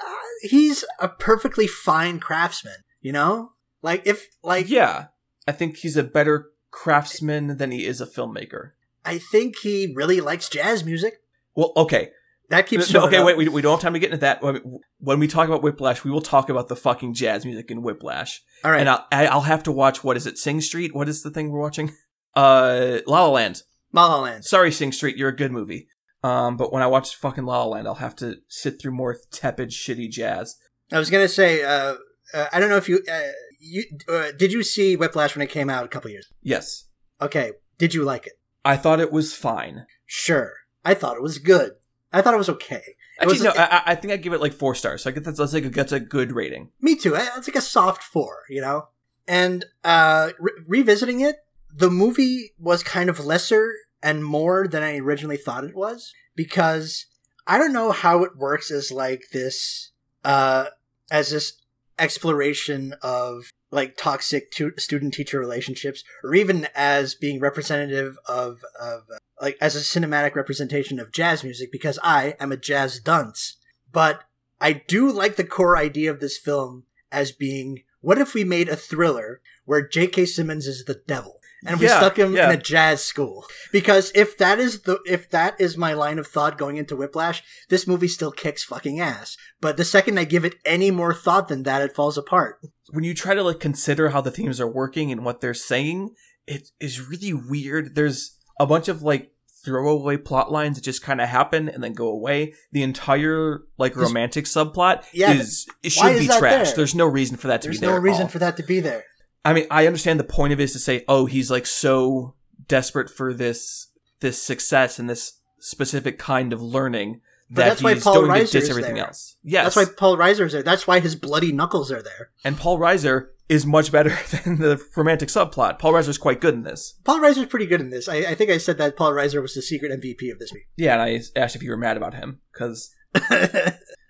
uh, 0.00 0.14
he's 0.48 0.86
a 1.00 1.08
perfectly 1.08 1.66
fine 1.66 2.18
craftsman 2.18 2.76
you 3.02 3.12
know 3.12 3.52
like 3.82 4.06
if 4.06 4.28
like 4.42 4.70
yeah, 4.70 5.08
I 5.46 5.52
think 5.52 5.76
he's 5.78 5.98
a 5.98 6.02
better 6.02 6.46
craftsman 6.70 7.58
than 7.58 7.70
he 7.72 7.84
is 7.84 8.00
a 8.00 8.06
filmmaker. 8.06 8.70
I 9.04 9.18
think 9.18 9.56
he 9.62 9.92
really 9.94 10.20
likes 10.20 10.48
jazz 10.48 10.84
music 10.84 11.14
Well, 11.54 11.72
okay, 11.76 12.10
that 12.50 12.66
keeps 12.66 12.92
No, 12.92 13.06
okay, 13.06 13.22
wait. 13.22 13.36
We, 13.36 13.48
we 13.48 13.62
don't 13.62 13.72
have 13.72 13.80
time 13.80 13.92
to 13.94 13.98
get 13.98 14.10
into 14.10 14.18
that. 14.20 14.42
When, 14.42 14.80
when 14.98 15.18
we 15.18 15.26
talk 15.26 15.48
about 15.48 15.62
Whiplash, 15.62 16.04
we 16.04 16.10
will 16.10 16.20
talk 16.20 16.48
about 16.50 16.68
the 16.68 16.76
fucking 16.76 17.14
jazz 17.14 17.44
music 17.44 17.70
in 17.70 17.82
Whiplash, 17.82 18.42
all 18.64 18.70
right 18.70 18.80
and 18.80 18.88
I'll 18.88 19.06
I'll 19.10 19.42
have 19.42 19.62
to 19.64 19.72
watch 19.72 20.04
what 20.04 20.16
is 20.16 20.26
it? 20.26 20.38
Sing 20.38 20.60
Street. 20.60 20.94
What 20.94 21.08
is 21.08 21.22
the 21.22 21.30
thing 21.30 21.50
we're 21.50 21.60
watching? 21.60 21.92
Uh, 22.34 22.98
La 23.06 23.24
La 23.24 23.28
Land. 23.30 23.62
La 23.92 24.06
La 24.06 24.20
Land. 24.20 24.44
Sorry, 24.44 24.70
Sing 24.72 24.92
Street. 24.92 25.16
You're 25.16 25.28
a 25.30 25.36
good 25.36 25.52
movie. 25.52 25.88
Um, 26.22 26.56
but 26.56 26.72
when 26.72 26.82
I 26.82 26.86
watch 26.86 27.14
fucking 27.16 27.44
La 27.44 27.62
La 27.64 27.66
Land, 27.74 27.86
I'll 27.86 27.96
have 27.96 28.16
to 28.16 28.36
sit 28.48 28.80
through 28.80 28.92
more 28.92 29.16
tepid, 29.32 29.70
shitty 29.70 30.10
jazz. 30.10 30.56
i 30.92 30.98
was 30.98 31.10
gonna 31.10 31.28
say 31.28 31.62
uh, 31.62 31.94
uh 32.34 32.46
i 32.52 32.60
don't 32.60 32.70
know 32.70 32.76
if 32.76 32.88
you 32.88 33.02
uh, 33.10 33.20
you 33.60 33.82
uh, 34.08 34.30
did 34.38 34.52
you 34.52 34.62
see 34.62 34.96
whiplash 34.96 35.34
when 35.34 35.42
it 35.42 35.50
came 35.50 35.68
out 35.70 35.84
a 35.84 35.88
couple 35.88 36.10
years 36.10 36.26
Yes, 36.42 36.84
okay 37.20 37.52
did 37.78 37.94
you 37.94 38.02
like 38.04 38.26
it 38.26 38.34
I 38.64 38.76
thought 38.76 39.00
it 39.00 39.12
was 39.12 39.34
fine. 39.34 39.86
sure 40.06 40.52
i 40.84 40.94
thought 40.94 41.16
it 41.16 41.22
was 41.22 41.38
good 41.38 41.72
i 42.12 42.20
thought 42.20 42.34
it 42.34 42.38
was 42.38 42.48
okay 42.48 42.82
It 42.86 42.96
Actually, 43.28 43.32
was- 43.34 43.42
no, 43.44 43.50
I, 43.62 43.64
I- 43.76 43.82
I 43.86 43.94
think 43.94 44.12
I 44.12 44.16
give 44.16 44.32
it 44.32 44.40
like 44.40 44.52
four 44.54 44.74
stars. 44.74 45.02
So 45.02 45.10
I 45.10 45.12
guess 45.12 45.24
that's, 45.24 45.38
that's 45.38 45.52
like 45.52 45.64
a, 45.66 45.70
that's 45.70 45.92
a 45.92 46.00
good 46.00 46.32
rating. 46.32 46.70
Me 46.80 46.96
too. 46.96 47.14
It's 47.14 47.46
like 47.46 47.56
a 47.56 47.60
soft 47.60 48.02
four, 48.02 48.38
you 48.48 48.60
know. 48.60 48.88
And 49.28 49.64
uh, 49.84 50.30
re- 50.40 50.52
revisiting 50.66 51.20
it, 51.20 51.36
the 51.72 51.90
movie 51.90 52.52
was 52.58 52.82
kind 52.82 53.08
of 53.10 53.24
lesser 53.24 53.72
and 54.02 54.24
more 54.24 54.66
than 54.66 54.82
I 54.82 54.96
originally 54.98 55.36
thought 55.36 55.62
it 55.62 55.76
was 55.76 56.12
because 56.34 57.06
I 57.46 57.58
don't 57.58 57.72
know 57.72 57.92
how 57.92 58.24
it 58.24 58.36
works 58.36 58.70
as 58.72 58.90
like 58.90 59.22
this, 59.32 59.92
uh, 60.24 60.66
as 61.10 61.30
this 61.30 61.52
exploration 61.98 62.94
of 63.02 63.51
like 63.72 63.96
toxic 63.96 64.52
tu- 64.52 64.74
student 64.76 65.14
teacher 65.14 65.40
relationships, 65.40 66.04
or 66.22 66.34
even 66.36 66.68
as 66.76 67.16
being 67.16 67.40
representative 67.40 68.16
of 68.28 68.64
of 68.78 69.06
uh, 69.10 69.18
like 69.40 69.56
as 69.60 69.74
a 69.74 69.80
cinematic 69.80 70.36
representation 70.36 71.00
of 71.00 71.10
jazz 71.10 71.42
music 71.42 71.72
because 71.72 71.98
I 72.04 72.36
am 72.38 72.52
a 72.52 72.56
jazz 72.56 73.00
dunce, 73.00 73.56
but 73.90 74.22
I 74.60 74.74
do 74.74 75.10
like 75.10 75.34
the 75.34 75.44
core 75.44 75.76
idea 75.76 76.10
of 76.10 76.20
this 76.20 76.38
film 76.38 76.84
as 77.10 77.32
being 77.32 77.82
what 78.00 78.18
if 78.18 78.34
we 78.34 78.44
made 78.44 78.68
a 78.68 78.76
thriller 78.76 79.40
where 79.64 79.86
J.K. 79.86 80.26
Simmons 80.26 80.66
is 80.66 80.84
the 80.84 81.02
devil 81.06 81.38
and 81.66 81.78
we 81.80 81.86
Yeah, 81.86 81.98
stuck 81.98 82.18
him 82.18 82.34
yeah. 82.34 82.50
in 82.50 82.58
a 82.58 82.60
jazz 82.60 83.02
school? 83.04 83.46
Because 83.72 84.10
if 84.14 84.36
that 84.38 84.58
is 84.58 84.82
the 84.82 84.98
if 85.06 85.30
that 85.30 85.60
is 85.60 85.76
my 85.76 85.92
line 85.92 86.18
of 86.18 86.26
thought 86.26 86.58
going 86.58 86.76
into 86.76 86.96
Whiplash, 86.96 87.42
this 87.68 87.86
movie 87.86 88.08
still 88.08 88.32
kicks 88.32 88.64
fucking 88.64 89.00
ass. 89.00 89.36
But 89.60 89.76
the 89.76 89.84
second 89.84 90.18
I 90.18 90.24
give 90.24 90.44
it 90.44 90.56
any 90.64 90.90
more 90.90 91.14
thought 91.14 91.48
than 91.48 91.62
that, 91.64 91.82
it 91.82 91.94
falls 91.94 92.18
apart. 92.18 92.58
when 92.90 93.04
you 93.04 93.14
try 93.14 93.34
to 93.34 93.42
like 93.42 93.60
consider 93.60 94.10
how 94.10 94.20
the 94.20 94.30
themes 94.30 94.60
are 94.60 94.68
working 94.70 95.10
and 95.12 95.24
what 95.24 95.40
they're 95.40 95.54
saying, 95.54 96.10
it 96.46 96.68
is 96.80 97.00
really 97.06 97.32
weird. 97.32 97.94
There's 97.94 98.36
a 98.60 98.66
bunch 98.66 98.88
of 98.88 99.02
like 99.02 99.30
throwaway 99.64 100.16
plot 100.16 100.50
lines 100.50 100.76
that 100.76 100.82
just 100.82 101.02
kind 101.02 101.20
of 101.20 101.28
happen 101.28 101.68
and 101.68 101.84
then 101.84 101.92
go 101.92 102.08
away. 102.08 102.52
The 102.72 102.82
entire 102.82 103.60
like 103.78 103.94
romantic 103.96 104.46
subplot 104.46 105.04
Yeah, 105.12 105.32
is 105.34 105.66
it 105.84 105.90
should 105.92 106.18
be 106.18 106.26
trashed. 106.26 106.40
there? 106.40 106.64
There's 106.76 106.94
no 106.96 107.06
reason 107.06 107.36
for 107.36 107.46
that 107.46 107.62
to 107.62 107.68
There's 107.68 107.78
be 107.78 107.86
there. 107.86 107.92
There's 107.94 108.00
no 108.02 108.10
reason 108.10 108.22
all. 108.24 108.28
for 108.28 108.38
that 108.40 108.56
to 108.56 108.62
be 108.64 108.80
there. 108.80 109.04
I 109.44 109.52
mean, 109.52 109.66
I 109.70 109.86
understand 109.86 110.20
the 110.20 110.24
point 110.24 110.52
of 110.52 110.60
it 110.60 110.64
is 110.64 110.72
to 110.72 110.78
say, 110.78 111.04
oh, 111.08 111.26
he's 111.26 111.50
like 111.50 111.66
so 111.66 112.34
desperate 112.68 113.10
for 113.10 113.34
this 113.34 113.88
this 114.20 114.40
success 114.40 114.98
and 114.98 115.10
this 115.10 115.40
specific 115.58 116.18
kind 116.18 116.52
of 116.52 116.62
learning 116.62 117.20
But 117.50 117.56
that 117.56 117.68
that's 117.70 117.82
why 117.82 117.94
he's 117.94 118.04
Paul 118.04 118.14
to 118.14 118.20
Reiser 118.28 118.52
ditch 118.52 118.62
is 118.62 118.70
everything 118.70 118.94
there. 118.94 119.06
else. 119.06 119.36
Yes, 119.42 119.74
That's 119.74 119.76
why 119.88 119.94
Paul 119.96 120.16
Reiser's 120.16 120.52
there. 120.52 120.62
That's 120.62 120.86
why 120.86 121.00
his 121.00 121.16
bloody 121.16 121.50
knuckles 121.52 121.90
are 121.90 122.02
there. 122.02 122.30
and 122.44 122.56
Paul 122.56 122.78
Reiser 122.78 123.28
is 123.48 123.66
much 123.66 123.90
better 123.92 124.10
than 124.44 124.60
the 124.60 124.80
romantic 124.96 125.28
subplot. 125.28 125.78
Paul 125.80 125.92
Reiser's 125.92 126.18
quite 126.18 126.40
good 126.40 126.54
in 126.54 126.62
this. 126.62 126.94
Paul 127.04 127.18
Reiser's 127.18 127.46
pretty 127.46 127.66
good 127.66 127.80
in 127.80 127.90
this. 127.90 128.08
I, 128.08 128.18
I 128.18 128.34
think 128.36 128.50
I 128.50 128.58
said 128.58 128.78
that 128.78 128.96
Paul 128.96 129.10
Reiser 129.12 129.42
was 129.42 129.54
the 129.54 129.62
secret 129.62 129.90
MVP 129.92 130.30
of 130.32 130.38
this 130.38 130.52
movie. 130.52 130.66
Yeah, 130.76 130.94
and 130.94 131.02
I 131.02 131.20
asked 131.38 131.56
if 131.56 131.62
you 131.62 131.70
were 131.70 131.76
mad 131.76 131.96
about 131.96 132.14
him 132.14 132.40
because 132.52 132.94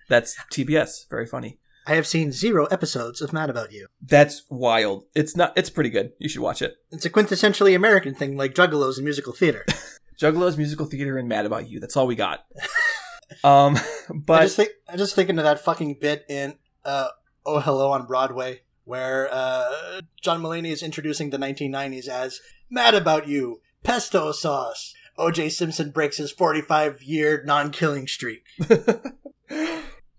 that's 0.09 0.35
TBS. 0.51 1.09
Very 1.09 1.25
funny. 1.25 1.59
I 1.85 1.95
have 1.95 2.07
seen 2.07 2.31
zero 2.31 2.65
episodes 2.67 3.21
of 3.21 3.33
Mad 3.33 3.49
About 3.49 3.71
You. 3.71 3.87
That's 4.01 4.43
wild. 4.49 5.05
It's 5.15 5.35
not. 5.35 5.53
It's 5.57 5.69
pretty 5.69 5.89
good. 5.89 6.11
You 6.17 6.29
should 6.29 6.41
watch 6.41 6.61
it. 6.61 6.75
It's 6.91 7.05
a 7.05 7.09
quintessentially 7.09 7.75
American 7.75 8.13
thing, 8.15 8.37
like 8.37 8.53
Juggalos 8.55 8.95
and 8.95 9.03
musical 9.03 9.33
theater. 9.33 9.65
Juggalos 10.21 10.57
musical 10.57 10.85
theater 10.85 11.17
and 11.17 11.27
Mad 11.27 11.45
About 11.45 11.69
You. 11.69 11.79
That's 11.79 11.97
all 11.97 12.07
we 12.07 12.15
got. 12.15 12.45
um, 13.43 13.77
but 14.13 14.41
I 14.41 14.43
just 14.45 14.55
think 14.55 14.69
I 14.87 14.95
just 14.95 15.15
thinking 15.15 15.37
of 15.39 15.43
that 15.43 15.59
fucking 15.59 15.97
bit 15.99 16.23
in 16.29 16.55
uh, 16.85 17.07
Oh 17.45 17.59
Hello 17.59 17.91
on 17.91 18.05
Broadway 18.05 18.61
where 18.85 19.29
uh, 19.31 20.01
John 20.21 20.41
Mulaney 20.41 20.67
is 20.71 20.83
introducing 20.83 21.29
the 21.29 21.37
1990s 21.37 22.07
as 22.09 22.41
Mad 22.69 22.93
About 22.93 23.27
You, 23.27 23.61
Pesto 23.83 24.31
Sauce. 24.33 24.93
O.J. 25.17 25.49
Simpson 25.49 25.91
breaks 25.91 26.17
his 26.17 26.31
45 26.31 27.01
year 27.03 27.43
non 27.45 27.71
killing 27.71 28.07
streak. 28.07 28.43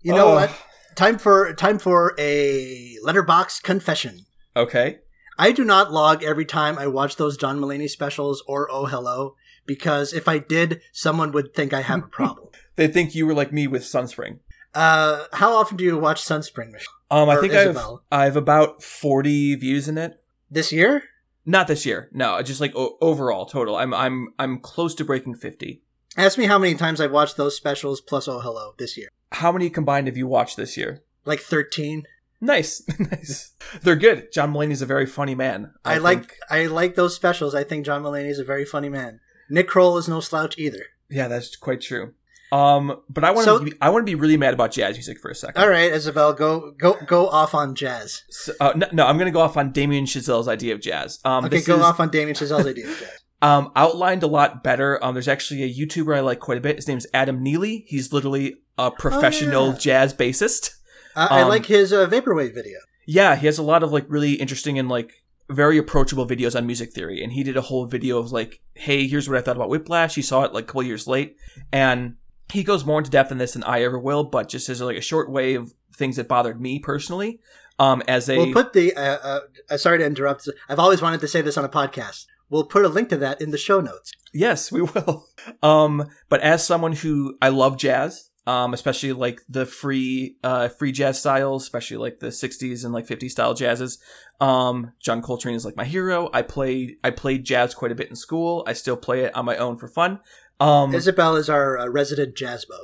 You 0.01 0.13
know 0.13 0.27
Oh. 0.29 0.35
what? 0.35 0.51
Time 0.95 1.17
for 1.17 1.53
time 1.53 1.77
for 1.79 2.15
a 2.17 2.95
Letterboxd 3.05 3.63
confession. 3.63 4.25
okay. 4.55 4.99
I 5.37 5.51
do 5.51 5.65
not 5.65 5.91
log 5.91 6.23
every 6.23 6.45
time 6.45 6.77
I 6.79 6.87
watch 6.87 7.17
those 7.17 7.35
John 7.35 7.59
Mulaney 7.59 7.89
specials 7.89 8.41
or 8.47 8.71
Oh 8.71 8.85
Hello 8.85 9.35
because 9.65 10.13
if 10.13 10.29
I 10.29 10.37
did, 10.37 10.79
someone 10.93 11.33
would 11.33 11.53
think 11.53 11.73
I 11.73 11.81
have 11.81 12.03
a 12.03 12.07
problem. 12.07 12.47
They 12.77 12.87
think 12.89 13.15
you 13.15 13.25
were 13.25 13.33
like 13.33 13.51
me 13.53 13.67
with 13.67 13.83
Sunspring. 13.83 14.39
uh, 14.73 15.25
how 15.33 15.53
often 15.55 15.77
do 15.77 15.83
you 15.85 15.97
watch 15.97 16.21
Sunspring 16.21 16.71
Michelle? 16.71 16.93
Um, 17.09 17.29
I 17.29 17.37
think 17.41 17.53
I've 17.53 17.77
I've 18.11 18.35
about 18.37 18.83
forty 18.83 19.55
views 19.55 19.87
in 19.87 19.97
it. 19.97 20.21
this 20.51 20.71
year? 20.73 21.03
Not 21.45 21.67
this 21.67 21.85
year. 21.85 22.09
No, 22.13 22.41
just 22.41 22.59
like 22.61 22.73
o- 22.75 22.97
overall 23.01 23.45
total. 23.45 23.75
I'm 23.77 23.93
I'm 23.93 24.33
I'm 24.39 24.59
close 24.59 24.93
to 24.95 25.05
breaking 25.05 25.35
fifty. 25.35 25.83
Ask 26.17 26.37
me 26.37 26.45
how 26.47 26.57
many 26.59 26.75
times 26.75 26.99
I've 26.99 27.11
watched 27.11 27.37
those 27.37 27.55
specials 27.55 28.01
plus 28.01 28.27
Oh 28.27 28.39
Hello 28.41 28.73
this 28.77 28.97
year. 28.97 29.07
How 29.35 29.51
many 29.51 29.69
combined 29.69 30.07
have 30.07 30.17
you 30.17 30.27
watched 30.27 30.55
this 30.57 30.77
year? 30.77 31.03
Like 31.25 31.39
13. 31.39 32.03
Nice, 32.41 32.83
nice. 32.99 33.53
They're 33.81 33.95
good. 33.95 34.31
John 34.31 34.53
Mulaney's 34.53 34.81
a 34.81 34.85
very 34.85 35.05
funny 35.05 35.35
man. 35.35 35.73
I, 35.83 35.97
like 35.97 36.35
I 36.49 36.67
like 36.67 36.95
those 36.95 37.15
specials. 37.15 37.55
I 37.55 37.63
think 37.63 37.85
John 37.85 38.03
Mulaney 38.03 38.29
is 38.29 38.39
a 38.39 38.43
very 38.43 38.65
funny 38.65 38.89
man. 38.89 39.19
Nick 39.49 39.67
Kroll 39.67 39.97
is 39.97 40.07
no 40.07 40.19
slouch 40.19 40.57
either. 40.57 40.83
Yeah, 41.09 41.27
that's 41.27 41.55
quite 41.55 41.81
true. 41.81 42.13
Um, 42.51 43.01
but 43.09 43.23
I 43.23 43.31
want 43.31 43.45
So- 43.45 43.59
to. 43.65 43.75
I 43.81 43.89
want 43.89 44.03
to 44.05 44.09
be 44.09 44.15
really 44.15 44.37
mad 44.37 44.53
about 44.53 44.71
jazz 44.71 44.95
music 44.95 45.19
for 45.19 45.31
a 45.31 45.35
second. 45.35 45.61
All 45.61 45.69
right, 45.69 45.91
Isabel, 45.91 46.33
go 46.33 46.71
go 46.77 46.93
go 47.05 47.27
off 47.27 47.53
on 47.55 47.75
jazz. 47.75 48.21
So, 48.29 48.53
uh, 48.59 48.73
no, 48.75 48.87
no, 48.91 49.05
I'm 49.07 49.17
going 49.17 49.25
to 49.27 49.31
go 49.31 49.41
off 49.41 49.57
on 49.57 49.71
Damien 49.71 50.05
Chazelle's 50.05 50.47
idea 50.47 50.73
of 50.73 50.81
jazz. 50.81 51.19
Um, 51.25 51.45
Okay, 51.45 51.61
go 51.61 51.75
is, 51.77 51.81
off 51.81 51.99
on 51.99 52.09
Damien 52.09 52.35
Chazelle's 52.35 52.67
idea 52.67 52.87
of 52.87 52.97
jazz. 52.99 53.09
um, 53.45 53.71
outlined 53.75 54.23
a 54.23 54.27
lot 54.27 54.63
better. 54.63 55.03
Um, 55.03 55.13
there's 55.13 55.27
actually 55.27 55.63
a 55.63 55.73
YouTuber 55.73 56.15
I 56.15 56.21
like 56.21 56.39
quite 56.39 56.57
a 56.57 56.61
bit. 56.61 56.75
His 56.77 56.87
name's 56.87 57.07
Adam 57.13 57.43
Neely. 57.43 57.85
He's 57.87 58.11
literally 58.11 58.55
a 58.77 58.91
professional 58.91 59.63
Oh, 59.67 59.71
yeah. 59.71 59.77
jazz 59.77 60.13
bassist. 60.13 60.75
Uh, 61.15 61.27
I 61.29 61.41
Um, 61.41 61.49
like 61.49 61.65
his 61.65 61.93
uh, 61.93 62.07
vaporwave 62.07 62.53
video. 62.53 62.79
Yeah, 63.05 63.35
he 63.35 63.45
has 63.45 63.57
a 63.57 63.63
lot 63.63 63.83
of 63.83 63.91
like 63.91 64.05
really 64.07 64.33
interesting 64.33 64.79
and 64.79 64.89
like 64.89 65.23
very 65.49 65.77
approachable 65.77 66.27
videos 66.27 66.55
on 66.57 66.65
music 66.65 66.91
theory. 66.91 67.23
And 67.23 67.33
he 67.33 67.43
did 67.43 67.55
a 67.55 67.61
whole 67.61 67.85
video 67.85 68.17
of 68.17 68.31
like, 68.31 68.61
hey, 68.73 69.07
here's 69.07 69.29
what 69.29 69.37
I 69.37 69.41
thought 69.41 69.55
about 69.55 69.69
Whiplash. 69.69 70.15
He 70.15 70.21
saw 70.23 70.43
it 70.43 70.53
like 70.53 70.63
a 70.63 70.67
couple 70.67 70.83
years 70.83 71.07
late, 71.07 71.37
and 71.71 72.15
he 72.51 72.63
goes 72.63 72.83
more 72.85 72.97
into 72.99 73.11
depth 73.11 73.31
in 73.31 73.37
this 73.37 73.53
than 73.53 73.63
I 73.63 73.83
ever 73.83 73.99
will. 73.99 74.23
But 74.23 74.49
just 74.49 74.67
as 74.69 74.81
like 74.81 74.97
a 74.97 75.01
short 75.01 75.29
way 75.29 75.53
of 75.53 75.73
things 75.95 76.15
that 76.15 76.27
bothered 76.27 76.59
me 76.59 76.79
personally, 76.79 77.39
um, 77.77 78.01
as 78.07 78.27
a 78.27 78.37
We'll 78.37 78.53
put 78.53 78.73
the. 78.73 78.93
Uh, 78.95 79.17
uh, 79.23 79.39
uh, 79.69 79.77
sorry 79.77 79.99
to 79.99 80.05
interrupt. 80.05 80.49
I've 80.67 80.79
always 80.79 81.01
wanted 81.01 81.21
to 81.21 81.27
say 81.27 81.41
this 81.41 81.57
on 81.57 81.63
a 81.65 81.69
podcast. 81.69 82.25
We'll 82.55 82.63
put 82.63 82.85
a 82.85 82.87
link 82.87 83.09
to 83.09 83.17
that 83.17 83.41
in 83.41 83.51
the 83.51 83.57
show 83.57 83.81
notes. 83.81 84.13
Yes, 84.33 84.71
we 84.71 84.81
will. 84.95 85.27
Um, 85.61 86.07
but 86.29 86.39
as 86.39 86.65
someone 86.65 86.93
who 86.93 87.37
I 87.41 87.49
love 87.49 87.75
jazz, 87.75 88.29
um, 88.47 88.73
especially 88.73 89.11
like 89.11 89.41
the 89.49 89.65
free, 89.65 90.37
uh, 90.41 90.69
free 90.69 90.93
jazz 90.93 91.19
styles, 91.19 91.63
especially 91.63 91.97
like 91.97 92.21
the 92.21 92.27
'60s 92.27 92.85
and 92.85 92.93
like 92.93 93.07
'50s 93.07 93.31
style 93.31 93.53
jazzes. 93.55 93.97
Um, 94.39 94.93
John 95.01 95.21
Coltrane 95.21 95.55
is 95.55 95.65
like 95.65 95.75
my 95.75 95.83
hero. 95.83 96.29
I 96.31 96.43
played, 96.43 96.95
I 97.03 97.09
played 97.09 97.43
jazz 97.43 97.75
quite 97.75 97.91
a 97.91 97.95
bit 97.95 98.09
in 98.09 98.15
school. 98.15 98.63
I 98.65 98.71
still 98.71 98.95
play 98.95 99.25
it 99.25 99.35
on 99.35 99.43
my 99.43 99.57
own 99.57 99.75
for 99.75 99.89
fun. 99.89 100.21
Um, 100.61 100.95
Isabel 100.95 101.35
is 101.35 101.49
our 101.49 101.77
uh, 101.77 101.87
resident 101.89 102.35
jazzbo. 102.35 102.77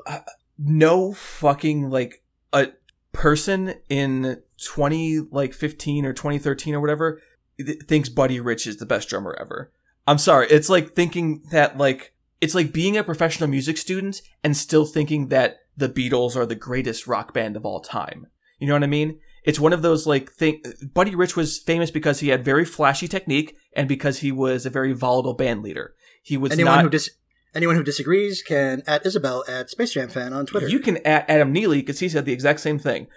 no 0.59 1.13
fucking 1.13 1.89
like 1.89 2.25
a 2.51 2.73
person 3.13 3.75
in 3.87 4.41
20 4.61 5.19
like 5.31 5.53
15 5.53 6.05
or 6.05 6.11
2013 6.11 6.75
or 6.75 6.81
whatever 6.81 7.21
thinks 7.87 8.09
buddy 8.09 8.39
rich 8.39 8.67
is 8.67 8.77
the 8.77 8.85
best 8.85 9.09
drummer 9.09 9.35
ever 9.39 9.71
i'm 10.07 10.17
sorry 10.17 10.47
it's 10.49 10.69
like 10.69 10.93
thinking 10.93 11.43
that 11.51 11.77
like 11.77 12.13
it's 12.39 12.55
like 12.55 12.73
being 12.73 12.97
a 12.97 13.03
professional 13.03 13.49
music 13.49 13.77
student 13.77 14.21
and 14.43 14.57
still 14.57 14.85
thinking 14.85 15.27
that 15.27 15.57
the 15.77 15.89
beatles 15.89 16.35
are 16.35 16.45
the 16.45 16.55
greatest 16.55 17.07
rock 17.07 17.33
band 17.33 17.55
of 17.55 17.65
all 17.65 17.79
time 17.79 18.27
you 18.59 18.67
know 18.67 18.73
what 18.73 18.83
i 18.83 18.87
mean 18.87 19.19
it's 19.43 19.59
one 19.59 19.73
of 19.73 19.81
those 19.81 20.05
like 20.05 20.31
thing 20.31 20.61
buddy 20.93 21.15
rich 21.15 21.35
was 21.35 21.59
famous 21.59 21.91
because 21.91 22.19
he 22.19 22.29
had 22.29 22.43
very 22.43 22.65
flashy 22.65 23.07
technique 23.07 23.55
and 23.73 23.87
because 23.87 24.19
he 24.19 24.31
was 24.31 24.65
a 24.65 24.69
very 24.69 24.93
volatile 24.93 25.33
band 25.33 25.63
leader 25.63 25.93
he 26.21 26.37
was 26.37 26.51
Anyone 26.51 26.75
not 26.75 26.83
who 26.83 26.89
dis- 26.89 27.09
anyone 27.53 27.75
who 27.75 27.83
disagrees 27.83 28.41
can 28.41 28.83
at 28.87 29.05
Isabel 29.05 29.43
at 29.47 29.69
Space 29.69 29.93
Jam 29.93 30.09
Fan 30.09 30.33
on 30.33 30.45
Twitter. 30.45 30.67
You 30.67 30.79
can 30.79 30.97
at 31.05 31.29
Adam 31.29 31.51
Neely 31.51 31.79
because 31.79 31.99
he 31.99 32.09
said 32.09 32.25
the 32.25 32.33
exact 32.33 32.59
same 32.59 32.79
thing. 32.79 33.07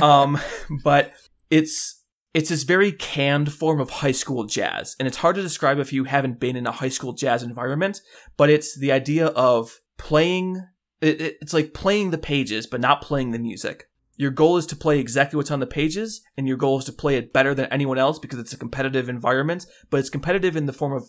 um, 0.00 0.38
but 0.84 1.12
it's 1.50 1.97
it's 2.34 2.50
this 2.50 2.62
very 2.64 2.92
canned 2.92 3.52
form 3.52 3.80
of 3.80 3.90
high 3.90 4.12
school 4.12 4.44
jazz, 4.44 4.94
and 4.98 5.08
it's 5.08 5.18
hard 5.18 5.36
to 5.36 5.42
describe 5.42 5.78
if 5.78 5.92
you 5.92 6.04
haven't 6.04 6.38
been 6.40 6.56
in 6.56 6.66
a 6.66 6.72
high 6.72 6.88
school 6.90 7.12
jazz 7.12 7.42
environment. 7.42 8.00
But 8.36 8.50
it's 8.50 8.78
the 8.78 8.92
idea 8.92 9.26
of 9.28 9.80
playing. 9.96 10.62
It, 11.00 11.20
it- 11.20 11.38
it's 11.40 11.52
like 11.54 11.74
playing 11.74 12.10
the 12.10 12.18
pages, 12.18 12.66
but 12.66 12.80
not 12.80 13.02
playing 13.02 13.30
the 13.30 13.38
music. 13.38 13.84
Your 14.16 14.30
goal 14.32 14.56
is 14.56 14.66
to 14.66 14.76
play 14.76 14.98
exactly 14.98 15.36
what's 15.36 15.50
on 15.52 15.60
the 15.60 15.66
pages, 15.66 16.22
and 16.36 16.48
your 16.48 16.56
goal 16.56 16.78
is 16.78 16.84
to 16.86 16.92
play 16.92 17.16
it 17.16 17.32
better 17.32 17.54
than 17.54 17.66
anyone 17.66 17.98
else 17.98 18.18
because 18.18 18.38
it's 18.40 18.52
a 18.52 18.58
competitive 18.58 19.08
environment. 19.08 19.64
But 19.90 20.00
it's 20.00 20.10
competitive 20.10 20.56
in 20.56 20.66
the 20.66 20.72
form 20.72 20.92
of 20.92 21.04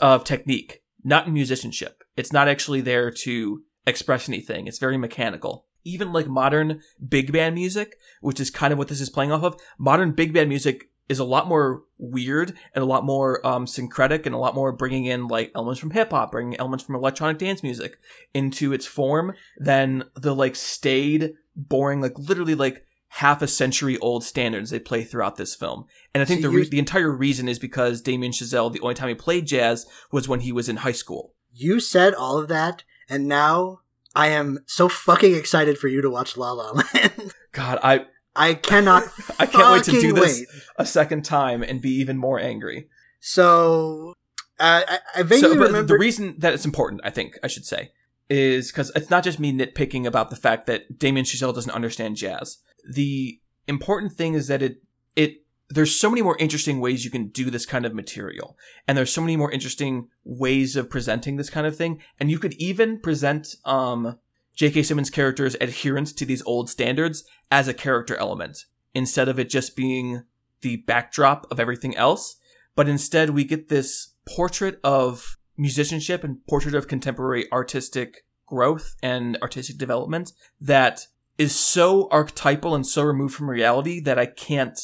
of 0.00 0.24
technique, 0.24 0.82
not 1.02 1.26
in 1.26 1.32
musicianship. 1.32 2.04
It's 2.16 2.32
not 2.32 2.48
actually 2.48 2.80
there 2.82 3.10
to 3.10 3.62
express 3.86 4.28
anything. 4.28 4.66
It's 4.68 4.78
very 4.78 4.96
mechanical. 4.98 5.66
Even 5.84 6.12
like 6.12 6.26
modern 6.26 6.80
big 7.06 7.32
band 7.32 7.54
music, 7.54 7.96
which 8.20 8.40
is 8.40 8.50
kind 8.50 8.72
of 8.72 8.78
what 8.78 8.88
this 8.88 9.00
is 9.00 9.10
playing 9.10 9.32
off 9.32 9.42
of, 9.42 9.56
modern 9.78 10.12
big 10.12 10.32
band 10.32 10.48
music 10.48 10.90
is 11.08 11.18
a 11.18 11.24
lot 11.24 11.48
more 11.48 11.82
weird 11.98 12.54
and 12.72 12.82
a 12.82 12.86
lot 12.86 13.04
more 13.04 13.44
um, 13.44 13.66
syncretic 13.66 14.26
and 14.26 14.34
a 14.34 14.38
lot 14.38 14.54
more 14.54 14.70
bringing 14.70 15.06
in 15.06 15.26
like 15.26 15.50
elements 15.56 15.80
from 15.80 15.90
hip 15.90 16.10
hop, 16.10 16.30
bringing 16.30 16.58
elements 16.60 16.84
from 16.84 16.94
electronic 16.94 17.36
dance 17.36 17.64
music 17.64 17.98
into 18.32 18.72
its 18.72 18.86
form 18.86 19.34
than 19.58 20.04
the 20.14 20.34
like 20.34 20.54
staid, 20.54 21.34
boring, 21.56 22.00
like 22.00 22.16
literally 22.16 22.54
like 22.54 22.84
half 23.14 23.42
a 23.42 23.48
century 23.48 23.98
old 23.98 24.22
standards 24.22 24.70
they 24.70 24.78
play 24.78 25.02
throughout 25.02 25.34
this 25.34 25.56
film. 25.56 25.84
And 26.14 26.22
I 26.22 26.24
think 26.24 26.42
So 26.42 26.48
the 26.48 26.56
re- 26.56 26.68
the 26.68 26.78
entire 26.78 27.10
reason 27.10 27.48
is 27.48 27.58
because 27.58 28.00
Damien 28.00 28.30
Chazelle, 28.30 28.72
the 28.72 28.80
only 28.80 28.94
time 28.94 29.08
he 29.08 29.16
played 29.16 29.46
jazz 29.48 29.86
was 30.12 30.28
when 30.28 30.40
he 30.40 30.52
was 30.52 30.68
in 30.68 30.76
high 30.76 30.92
school. 30.92 31.34
you 31.52 31.80
said 31.80 32.14
all 32.14 32.38
of 32.38 32.46
that, 32.46 32.84
and 33.08 33.26
now 33.26 33.80
I 34.14 34.28
am 34.28 34.58
so 34.66 34.88
fucking 34.88 35.34
excited 35.34 35.78
for 35.78 35.88
you 35.88 36.00
to 36.02 36.10
watch 36.10 36.36
La 36.36 36.52
La 36.52 36.70
Land. 36.72 37.34
God, 37.52 37.78
I 37.82 38.06
I 38.34 38.54
cannot. 38.54 39.04
I 39.38 39.46
can't 39.46 39.72
wait 39.72 39.84
to 39.84 40.00
do 40.00 40.12
this 40.12 40.40
wait. 40.40 40.48
a 40.76 40.86
second 40.86 41.24
time 41.24 41.62
and 41.62 41.80
be 41.80 41.90
even 42.00 42.16
more 42.18 42.38
angry. 42.38 42.88
So 43.20 44.14
uh, 44.58 44.82
I, 44.86 44.98
I 45.16 45.22
vaguely 45.22 45.40
So, 45.40 45.54
remember. 45.54 45.82
the 45.82 45.98
reason 45.98 46.34
that 46.38 46.54
it's 46.54 46.64
important, 46.64 47.00
I 47.04 47.10
think 47.10 47.38
I 47.42 47.46
should 47.46 47.64
say, 47.66 47.92
is 48.28 48.70
because 48.70 48.90
it's 48.96 49.10
not 49.10 49.24
just 49.24 49.38
me 49.38 49.52
nitpicking 49.52 50.06
about 50.06 50.30
the 50.30 50.36
fact 50.36 50.66
that 50.66 50.98
Damien 50.98 51.24
Chazelle 51.26 51.54
doesn't 51.54 51.72
understand 51.72 52.16
jazz. 52.16 52.58
The 52.88 53.40
important 53.66 54.12
thing 54.14 54.34
is 54.34 54.48
that 54.48 54.62
it 54.62 54.82
it 55.16 55.44
there's 55.70 55.94
so 55.94 56.10
many 56.10 56.20
more 56.20 56.36
interesting 56.38 56.80
ways 56.80 57.04
you 57.04 57.10
can 57.10 57.28
do 57.28 57.48
this 57.50 57.64
kind 57.64 57.86
of 57.86 57.94
material, 57.94 58.58
and 58.86 58.98
there's 58.98 59.12
so 59.12 59.20
many 59.20 59.36
more 59.36 59.52
interesting 59.52 60.08
ways 60.24 60.76
of 60.76 60.90
presenting 60.90 61.36
this 61.36 61.50
kind 61.50 61.66
of 61.66 61.76
thing, 61.76 62.00
and 62.18 62.30
you 62.30 62.38
could 62.38 62.54
even 62.54 62.98
present 62.98 63.56
um 63.64 64.18
J.K. 64.54 64.82
Simmons' 64.82 65.10
character's 65.10 65.56
adherence 65.60 66.12
to 66.12 66.26
these 66.26 66.42
old 66.44 66.68
standards 66.68 67.24
as 67.50 67.68
a 67.68 67.72
character 67.72 68.16
element 68.16 68.66
instead 68.94 69.28
of 69.28 69.38
it 69.38 69.48
just 69.48 69.76
being 69.76 70.24
the 70.60 70.76
backdrop 70.76 71.46
of 71.50 71.58
everything 71.58 71.96
else. 71.96 72.36
But 72.76 72.88
instead, 72.88 73.30
we 73.30 73.44
get 73.44 73.68
this 73.68 74.14
portrait 74.26 74.78
of 74.84 75.38
musicianship 75.56 76.24
and 76.24 76.46
portrait 76.46 76.74
of 76.74 76.88
contemporary 76.88 77.50
artistic 77.52 78.24
growth 78.46 78.96
and 79.02 79.38
artistic 79.40 79.78
development 79.78 80.32
that 80.60 81.06
is 81.38 81.54
so 81.54 82.08
archetypal 82.10 82.74
and 82.74 82.86
so 82.86 83.02
removed 83.02 83.34
from 83.34 83.48
reality 83.48 84.00
that 84.00 84.18
I 84.18 84.26
can't 84.26 84.78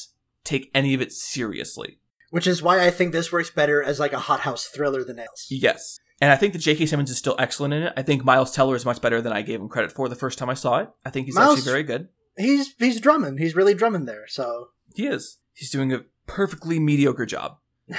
take 0.46 0.70
any 0.74 0.94
of 0.94 1.00
it 1.02 1.12
seriously. 1.12 1.98
which 2.30 2.46
is 2.46 2.62
why 2.62 2.84
I 2.84 2.90
think 2.90 3.12
this 3.12 3.30
works 3.32 3.50
better 3.50 3.82
as 3.82 4.00
like 4.00 4.12
a 4.12 4.18
hothouse 4.18 4.64
thriller 4.66 5.04
than 5.04 5.18
else. 5.18 5.46
Yes. 5.50 5.98
And 6.20 6.32
I 6.32 6.36
think 6.36 6.52
that 6.54 6.60
J.K. 6.60 6.86
Simmons 6.86 7.10
is 7.10 7.18
still 7.18 7.36
excellent 7.38 7.74
in 7.74 7.82
it. 7.84 7.92
I 7.96 8.02
think 8.02 8.24
Miles 8.24 8.50
Teller 8.52 8.74
is 8.74 8.84
much 8.86 9.00
better 9.02 9.20
than 9.20 9.32
I 9.32 9.42
gave 9.42 9.60
him 9.60 9.68
credit 9.68 9.92
for 9.92 10.08
the 10.08 10.14
first 10.16 10.38
time 10.38 10.48
I 10.50 10.54
saw 10.54 10.78
it. 10.78 10.88
I 11.04 11.10
think 11.10 11.26
he's 11.26 11.34
Miles- 11.34 11.58
actually 11.58 11.70
very 11.70 11.82
good. 11.82 12.08
He's 12.38 12.74
he's 12.78 13.00
drumming. 13.00 13.38
He's 13.38 13.54
really 13.54 13.74
drumming 13.74 14.06
there. 14.06 14.26
So 14.28 14.68
He 14.94 15.06
is. 15.06 15.38
he's 15.54 15.70
doing 15.70 15.92
a 15.92 16.04
perfectly 16.26 16.78
mediocre 16.80 17.26
job. 17.26 17.58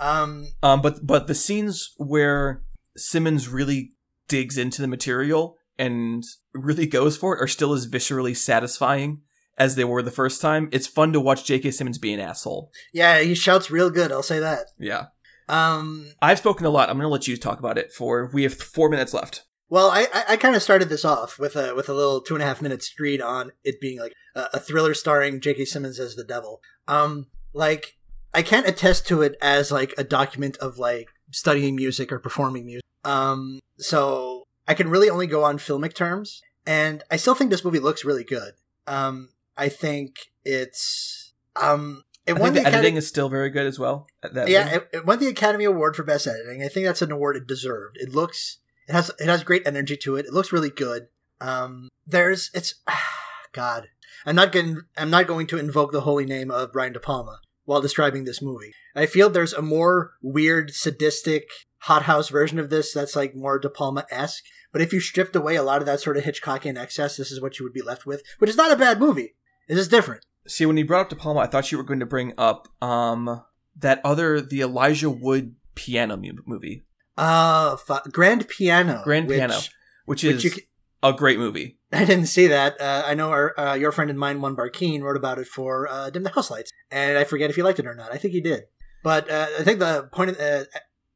Um, 0.00 0.46
Um, 0.62 0.80
but 0.80 1.04
but 1.06 1.26
the 1.26 1.34
scenes 1.34 1.92
where 1.96 2.62
Simmons 2.96 3.48
really 3.48 3.92
digs 4.28 4.56
into 4.56 4.80
the 4.80 4.86
material 4.88 5.56
and 5.76 6.22
really 6.54 6.86
goes 6.86 7.16
for 7.16 7.36
it 7.36 7.42
are 7.42 7.48
still 7.48 7.72
as 7.72 7.88
viscerally 7.88 8.36
satisfying 8.36 9.22
as 9.58 9.74
they 9.74 9.84
were 9.84 10.02
the 10.02 10.10
first 10.10 10.40
time. 10.40 10.68
It's 10.72 10.86
fun 10.86 11.12
to 11.12 11.20
watch 11.20 11.44
J.K. 11.44 11.70
Simmons 11.72 11.98
be 11.98 12.12
an 12.14 12.20
asshole. 12.20 12.70
yeah, 12.92 13.20
he 13.20 13.34
shouts 13.34 13.70
real 13.70 13.90
good. 13.90 14.12
I'll 14.12 14.22
say 14.22 14.38
that. 14.38 14.66
Yeah, 14.78 15.06
Um, 15.48 16.12
I've 16.22 16.38
spoken 16.38 16.64
a 16.66 16.70
lot. 16.70 16.88
I'm 16.88 16.96
going 16.96 17.04
to 17.04 17.12
let 17.12 17.26
you 17.28 17.36
talk 17.36 17.58
about 17.58 17.78
it. 17.78 17.92
For 17.92 18.30
we 18.32 18.42
have 18.44 18.54
four 18.54 18.88
minutes 18.88 19.12
left. 19.14 19.44
Well, 19.70 19.90
I, 19.90 20.06
I, 20.14 20.24
I 20.30 20.36
kind 20.38 20.56
of 20.56 20.62
started 20.62 20.88
this 20.88 21.04
off 21.04 21.38
with 21.38 21.54
a 21.56 21.74
with 21.74 21.88
a 21.90 21.94
little 21.94 22.20
two 22.22 22.34
and 22.34 22.42
a 22.42 22.46
half 22.46 22.62
minute 22.62 22.82
screed 22.82 23.20
on 23.20 23.52
it 23.64 23.80
being 23.80 23.98
like 24.00 24.14
a, 24.34 24.46
a 24.54 24.60
thriller 24.60 24.94
starring 24.94 25.40
J.K. 25.40 25.66
Simmons 25.66 25.98
as 26.00 26.14
the 26.14 26.24
devil. 26.24 26.60
Um, 26.86 27.26
like 27.52 27.96
I 28.32 28.42
can't 28.42 28.66
attest 28.68 29.06
to 29.08 29.20
it 29.22 29.36
as 29.42 29.70
like 29.70 29.92
a 29.98 30.04
document 30.04 30.56
of 30.58 30.78
like 30.78 31.08
studying 31.32 31.76
music 31.76 32.10
or 32.12 32.18
performing 32.18 32.64
music. 32.64 32.84
Um, 33.04 33.58
so 33.78 34.44
I 34.66 34.74
can 34.74 34.88
really 34.88 35.10
only 35.10 35.26
go 35.26 35.44
on 35.44 35.58
filmic 35.58 35.94
terms, 35.94 36.40
and 36.66 37.02
I 37.10 37.16
still 37.16 37.34
think 37.34 37.50
this 37.50 37.64
movie 37.64 37.78
looks 37.78 38.04
really 38.04 38.24
good. 38.24 38.52
Um, 38.86 39.28
I 39.58 39.68
think 39.68 40.30
it's 40.44 41.32
um, 41.60 42.04
it 42.26 42.36
I 42.36 42.38
think 42.38 42.54
the 42.54 42.60
Academy- 42.60 42.76
editing 42.76 42.96
is 42.96 43.08
still 43.08 43.28
very 43.28 43.50
good 43.50 43.66
as 43.66 43.78
well. 43.78 44.06
That 44.22 44.48
yeah, 44.48 44.76
it, 44.76 44.88
it 44.92 45.06
won 45.06 45.18
the 45.18 45.26
Academy 45.26 45.64
Award 45.64 45.96
for 45.96 46.04
Best 46.04 46.26
Editing. 46.26 46.62
I 46.62 46.68
think 46.68 46.86
that's 46.86 47.02
an 47.02 47.10
award 47.10 47.36
it 47.36 47.46
deserved. 47.46 47.96
It 47.98 48.14
looks, 48.14 48.58
it 48.86 48.92
has, 48.92 49.10
it 49.18 49.26
has 49.26 49.42
great 49.42 49.66
energy 49.66 49.96
to 49.98 50.16
it. 50.16 50.26
It 50.26 50.32
looks 50.32 50.52
really 50.52 50.70
good. 50.70 51.08
Um, 51.40 51.88
there's, 52.06 52.50
it's, 52.54 52.74
God, 53.52 53.88
I'm 54.24 54.36
not 54.36 54.52
going, 54.52 54.82
I'm 54.96 55.10
not 55.10 55.26
going 55.26 55.46
to 55.48 55.58
invoke 55.58 55.90
the 55.90 56.02
holy 56.02 56.26
name 56.26 56.50
of 56.50 56.72
Brian 56.72 56.92
De 56.92 57.00
Palma 57.00 57.40
while 57.64 57.80
describing 57.80 58.24
this 58.24 58.42
movie. 58.42 58.72
I 58.94 59.06
feel 59.06 59.28
there's 59.28 59.52
a 59.52 59.62
more 59.62 60.12
weird, 60.22 60.72
sadistic, 60.74 61.48
hothouse 61.82 62.28
version 62.28 62.58
of 62.58 62.70
this 62.70 62.92
that's 62.92 63.16
like 63.16 63.34
more 63.34 63.58
De 63.58 63.70
Palma 63.70 64.06
esque. 64.10 64.44
But 64.72 64.82
if 64.82 64.92
you 64.92 65.00
stripped 65.00 65.34
away 65.34 65.56
a 65.56 65.62
lot 65.62 65.80
of 65.80 65.86
that 65.86 66.00
sort 66.00 66.16
of 66.16 66.24
Hitchcockian 66.24 66.78
excess, 66.78 67.16
this 67.16 67.32
is 67.32 67.40
what 67.40 67.58
you 67.58 67.64
would 67.64 67.72
be 67.72 67.82
left 67.82 68.04
with, 68.04 68.22
which 68.38 68.50
is 68.50 68.56
not 68.56 68.72
a 68.72 68.76
bad 68.76 69.00
movie. 69.00 69.34
It 69.68 69.78
is 69.78 69.88
different. 69.88 70.24
See, 70.46 70.64
when 70.66 70.76
you 70.76 70.86
brought 70.86 71.02
up 71.02 71.08
De 71.10 71.16
Palma, 71.16 71.40
I 71.40 71.46
thought 71.46 71.70
you 71.70 71.78
were 71.78 71.84
going 71.84 72.00
to 72.00 72.06
bring 72.06 72.32
up 72.38 72.68
um 72.82 73.42
that 73.76 74.00
other 74.04 74.40
the 74.40 74.60
Elijah 74.62 75.10
Wood 75.10 75.54
piano 75.74 76.16
mu- 76.16 76.32
movie, 76.46 76.84
Uh, 77.16 77.76
fu- 77.76 78.10
Grand 78.10 78.48
Piano. 78.48 79.02
Grand 79.04 79.28
which- 79.28 79.38
Piano, 79.38 79.54
which 80.06 80.24
which 80.24 80.44
is 80.44 80.60
a 81.02 81.12
great 81.12 81.38
movie. 81.38 81.78
I 81.92 82.04
didn't 82.04 82.26
see 82.26 82.48
that. 82.48 82.80
Uh, 82.80 83.02
I 83.06 83.14
know 83.14 83.30
our 83.30 83.58
uh, 83.58 83.74
your 83.74 83.92
friend 83.92 84.10
and 84.10 84.18
mine, 84.18 84.40
One 84.40 84.56
Barkeen, 84.56 85.02
wrote 85.02 85.16
about 85.16 85.38
it 85.38 85.46
for 85.46 85.88
uh, 85.88 86.10
Dim 86.10 86.22
the 86.22 86.30
House 86.30 86.50
Lights, 86.50 86.70
and 86.90 87.16
I 87.16 87.24
forget 87.24 87.50
if 87.50 87.56
he 87.56 87.62
liked 87.62 87.78
it 87.78 87.86
or 87.86 87.94
not. 87.94 88.12
I 88.12 88.16
think 88.18 88.32
he 88.34 88.40
did. 88.40 88.64
But 89.04 89.30
uh, 89.30 89.46
I 89.58 89.62
think 89.62 89.78
the 89.78 90.08
point. 90.12 90.30
Of, 90.30 90.40
uh, 90.40 90.64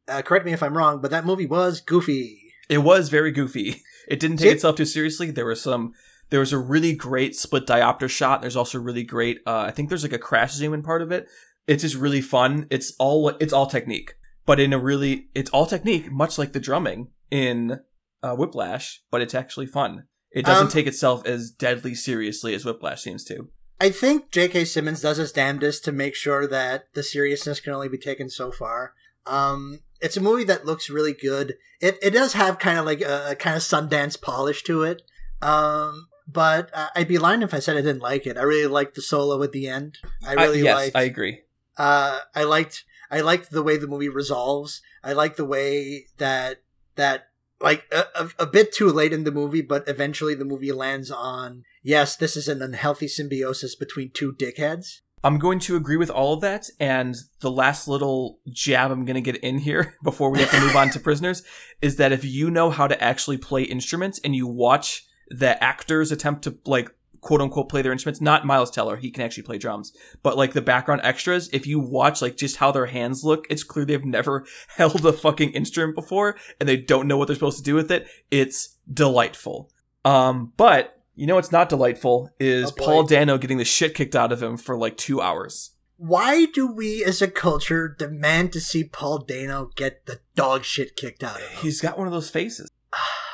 uh, 0.09 0.23
correct 0.23 0.45
me 0.47 0.53
if 0.53 0.63
I'm 0.63 0.77
wrong, 0.77 1.01
but 1.01 1.11
that 1.11 1.25
movie 1.27 1.47
was 1.47 1.81
goofy. 1.81 2.39
It 2.69 2.79
was 2.79 3.09
very 3.09 3.33
goofy. 3.33 3.83
It 4.09 4.19
didn't 4.19 4.39
take 4.39 4.51
itself 4.55 4.75
too 4.75 4.85
seriously. 4.85 5.31
There 5.31 5.47
was 5.47 5.63
some. 5.63 5.93
There 6.33 6.41
was 6.41 6.53
a 6.53 6.59
really 6.59 6.95
great 6.95 7.37
split 7.37 7.66
diopter 7.66 8.09
shot. 8.09 8.41
There's 8.41 8.57
also 8.57 8.80
really 8.80 9.05
great. 9.05 9.39
Uh, 9.47 9.61
I 9.61 9.70
think 9.70 9.91
there's 9.91 10.03
like 10.03 10.14
a 10.14 10.18
crash 10.18 10.53
zoom 10.55 10.72
in 10.72 10.83
part 10.83 11.03
of 11.03 11.12
it. 11.12 11.28
It's 11.66 11.83
just 11.83 11.95
really 11.95 12.22
fun. 12.22 12.66
It's 12.70 12.95
all 12.99 13.28
it's 13.28 13.53
all 13.53 13.66
technique, 13.66 14.14
but 14.47 14.59
in 14.59 14.72
a 14.72 14.78
really 14.78 15.28
it's 15.35 15.51
all 15.51 15.66
technique, 15.66 16.11
much 16.11 16.39
like 16.39 16.55
the 16.55 16.59
drumming 16.61 17.09
in 17.30 17.80
uh, 18.22 18.35
Whiplash. 18.35 19.03
But 19.11 19.20
it's 19.20 19.35
actually 19.35 19.66
fun. 19.66 20.05
It 20.30 20.47
doesn't 20.47 20.68
Um, 20.68 20.72
take 20.72 20.87
itself 20.87 21.26
as 21.26 21.51
deadly 21.51 21.95
seriously 21.95 22.55
as 22.55 22.64
Whiplash 22.64 23.03
seems 23.03 23.24
to. 23.24 23.51
I 23.78 23.91
think 23.91 24.30
J.K. 24.30 24.64
Simmons 24.64 25.03
does 25.03 25.18
his 25.18 25.33
damnedest 25.33 25.85
to 25.85 25.93
make 25.93 26.14
sure 26.14 26.47
that 26.47 26.85
the 26.95 27.03
seriousness 27.03 27.61
can 27.61 27.74
only 27.74 27.89
be 27.91 27.99
taken 27.99 28.30
so 28.30 28.51
far. 28.51 28.95
Um, 29.26 29.80
it's 30.01 30.16
a 30.16 30.20
movie 30.20 30.45
that 30.45 30.64
looks 30.64 30.89
really 30.89 31.12
good. 31.12 31.57
It 31.80 31.99
it 32.01 32.11
does 32.12 32.33
have 32.33 32.59
kind 32.59 32.78
of 32.78 32.87
like 32.87 33.03
a, 33.03 33.33
a 33.33 33.35
kind 33.37 33.55
of 33.55 33.62
Sundance 33.62 34.18
polish 34.18 34.62
to 34.64 34.83
it. 34.85 35.03
Um, 35.43 36.09
but 36.33 36.70
uh, 36.74 36.89
I'd 36.95 37.09
be 37.09 37.18
lying 37.18 37.43
if 37.43 37.55
I 37.55 37.59
said 37.59 37.76
I 37.76 37.83
didn't 37.83 38.03
like 38.03 38.26
it. 38.26 38.37
I 38.39 38.43
really 38.43 38.66
liked 38.66 38.95
the 38.95 39.03
solo 39.03 39.43
at 39.43 39.53
the 39.53 39.68
end. 39.68 39.99
I 40.24 40.33
I- 40.33 40.45
really 40.45 40.62
yes, 40.62 40.76
liked. 40.76 40.97
I 40.97 41.03
agree. 41.03 41.41
uh, 41.76 42.18
I 42.35 42.45
liked 42.45 42.85
I 43.11 43.20
liked 43.20 43.51
the 43.51 43.62
way 43.62 43.76
the 43.76 43.87
movie 43.87 44.09
resolves. 44.09 44.80
I 45.05 45.12
like 45.12 45.37
the 45.37 45.45
way 45.45 46.07
that 46.18 46.62
that 46.97 47.28
like 47.61 47.85
a, 47.93 48.05
a, 48.14 48.30
a 48.41 48.47
bit 48.47 48.72
too 48.72 48.89
late 48.89 49.12
in 49.12 49.24
the 49.24 49.30
movie, 49.30 49.62
but 49.62 49.89
eventually 49.89 50.35
the 50.35 50.45
movie 50.45 50.72
lands 50.72 51.11
on 51.11 51.64
yes, 51.83 52.16
this 52.16 52.37
is 52.37 52.49
an 52.49 52.62
unhealthy 52.62 53.09
symbiosis 53.09 53.74
between 53.74 54.11
two 54.12 54.33
dickheads. 54.33 55.01
I'm 55.24 55.39
going 55.39 55.61
to 55.61 55.76
agree 55.76 55.97
with 55.97 56.11
all 56.11 56.35
of 56.35 56.41
that. 56.41 56.68
And 56.80 57.14
the 57.41 57.51
last 57.51 57.87
little 57.87 58.41
jab 58.53 58.91
I'm 58.91 59.05
going 59.05 59.22
to 59.22 59.33
get 59.33 59.37
in 59.43 59.59
here 59.59 59.95
before 60.03 60.30
we 60.30 60.41
have 60.41 60.51
to 60.51 60.61
move 60.61 60.74
on 60.74 60.91
to 60.91 61.01
prisoners 61.09 61.43
is 61.80 61.97
that 61.97 62.12
if 62.12 62.24
you 62.24 62.51
know 62.51 62.70
how 62.70 62.89
to 62.89 63.01
actually 63.03 63.39
play 63.39 63.62
instruments 63.62 64.18
and 64.24 64.35
you 64.35 64.47
watch 64.47 65.05
the 65.33 65.62
actors 65.62 66.12
attempt 66.12 66.45
to 66.45 66.59
like 66.64 66.91
quote 67.22 67.41
unquote 67.41 67.68
play 67.68 67.80
their 67.83 67.93
instruments, 67.93 68.20
not 68.20 68.45
Miles 68.45 68.70
Teller, 68.70 68.97
he 68.97 69.11
can 69.11 69.22
actually 69.22 69.45
play 69.45 69.57
drums, 69.57 69.93
but 70.22 70.37
like 70.37 70.53
the 70.53 70.61
background 70.61 71.01
extras, 71.05 71.49
if 71.53 71.66
you 71.66 71.80
watch 71.80 72.20
like 72.20 72.37
just 72.37 72.57
how 72.57 72.70
their 72.72 72.87
hands 72.87 73.24
look, 73.24 73.47
it's 73.49 73.62
clear 73.64 73.85
they've 73.85 74.05
never 74.05 74.45
held 74.76 75.07
a 75.07 75.12
fucking 75.12 75.53
instrument 75.53 75.95
before 75.95 76.37
and 76.61 76.68
they 76.68 76.76
don't 76.76 77.07
know 77.09 77.16
what 77.16 77.28
they're 77.28 77.37
supposed 77.37 77.59
to 77.59 77.64
do 77.64 77.74
with 77.74 77.91
it. 77.91 78.07
It's 78.30 78.76
delightful. 78.93 79.70
Um, 80.05 80.53
but 80.57 80.99
you 81.14 81.26
know 81.26 81.37
what's 81.37 81.53
not 81.53 81.68
delightful 81.68 82.30
is 82.41 82.70
Oh. 82.72 82.74
Paul 82.76 83.03
Dano 83.05 83.39
getting 83.39 83.59
the 83.59 83.64
shit 83.64 83.95
kicked 83.95 84.16
out 84.16 84.33
of 84.33 84.43
him 84.43 84.57
for 84.57 84.76
like 84.76 84.97
two 84.97 85.20
hours. 85.20 85.70
Why 85.99 86.47
do 86.47 86.66
we 86.66 87.05
as 87.05 87.22
a 87.22 87.30
culture 87.30 87.87
demand 87.97 88.53
to 88.55 88.61
see 88.61 88.83
Paul 88.83 89.18
Dano 89.18 89.70
get 89.76 90.07
the 90.07 90.18
dog 90.35 90.64
shit 90.64 90.97
kicked 90.97 91.22
out 91.22 91.37
of 91.37 91.47
him? 91.47 91.59
He's 91.61 91.80
got 91.80 91.97
one 91.97 92.09
of 92.09 92.12
those 92.12 92.30
faces. 92.30 92.68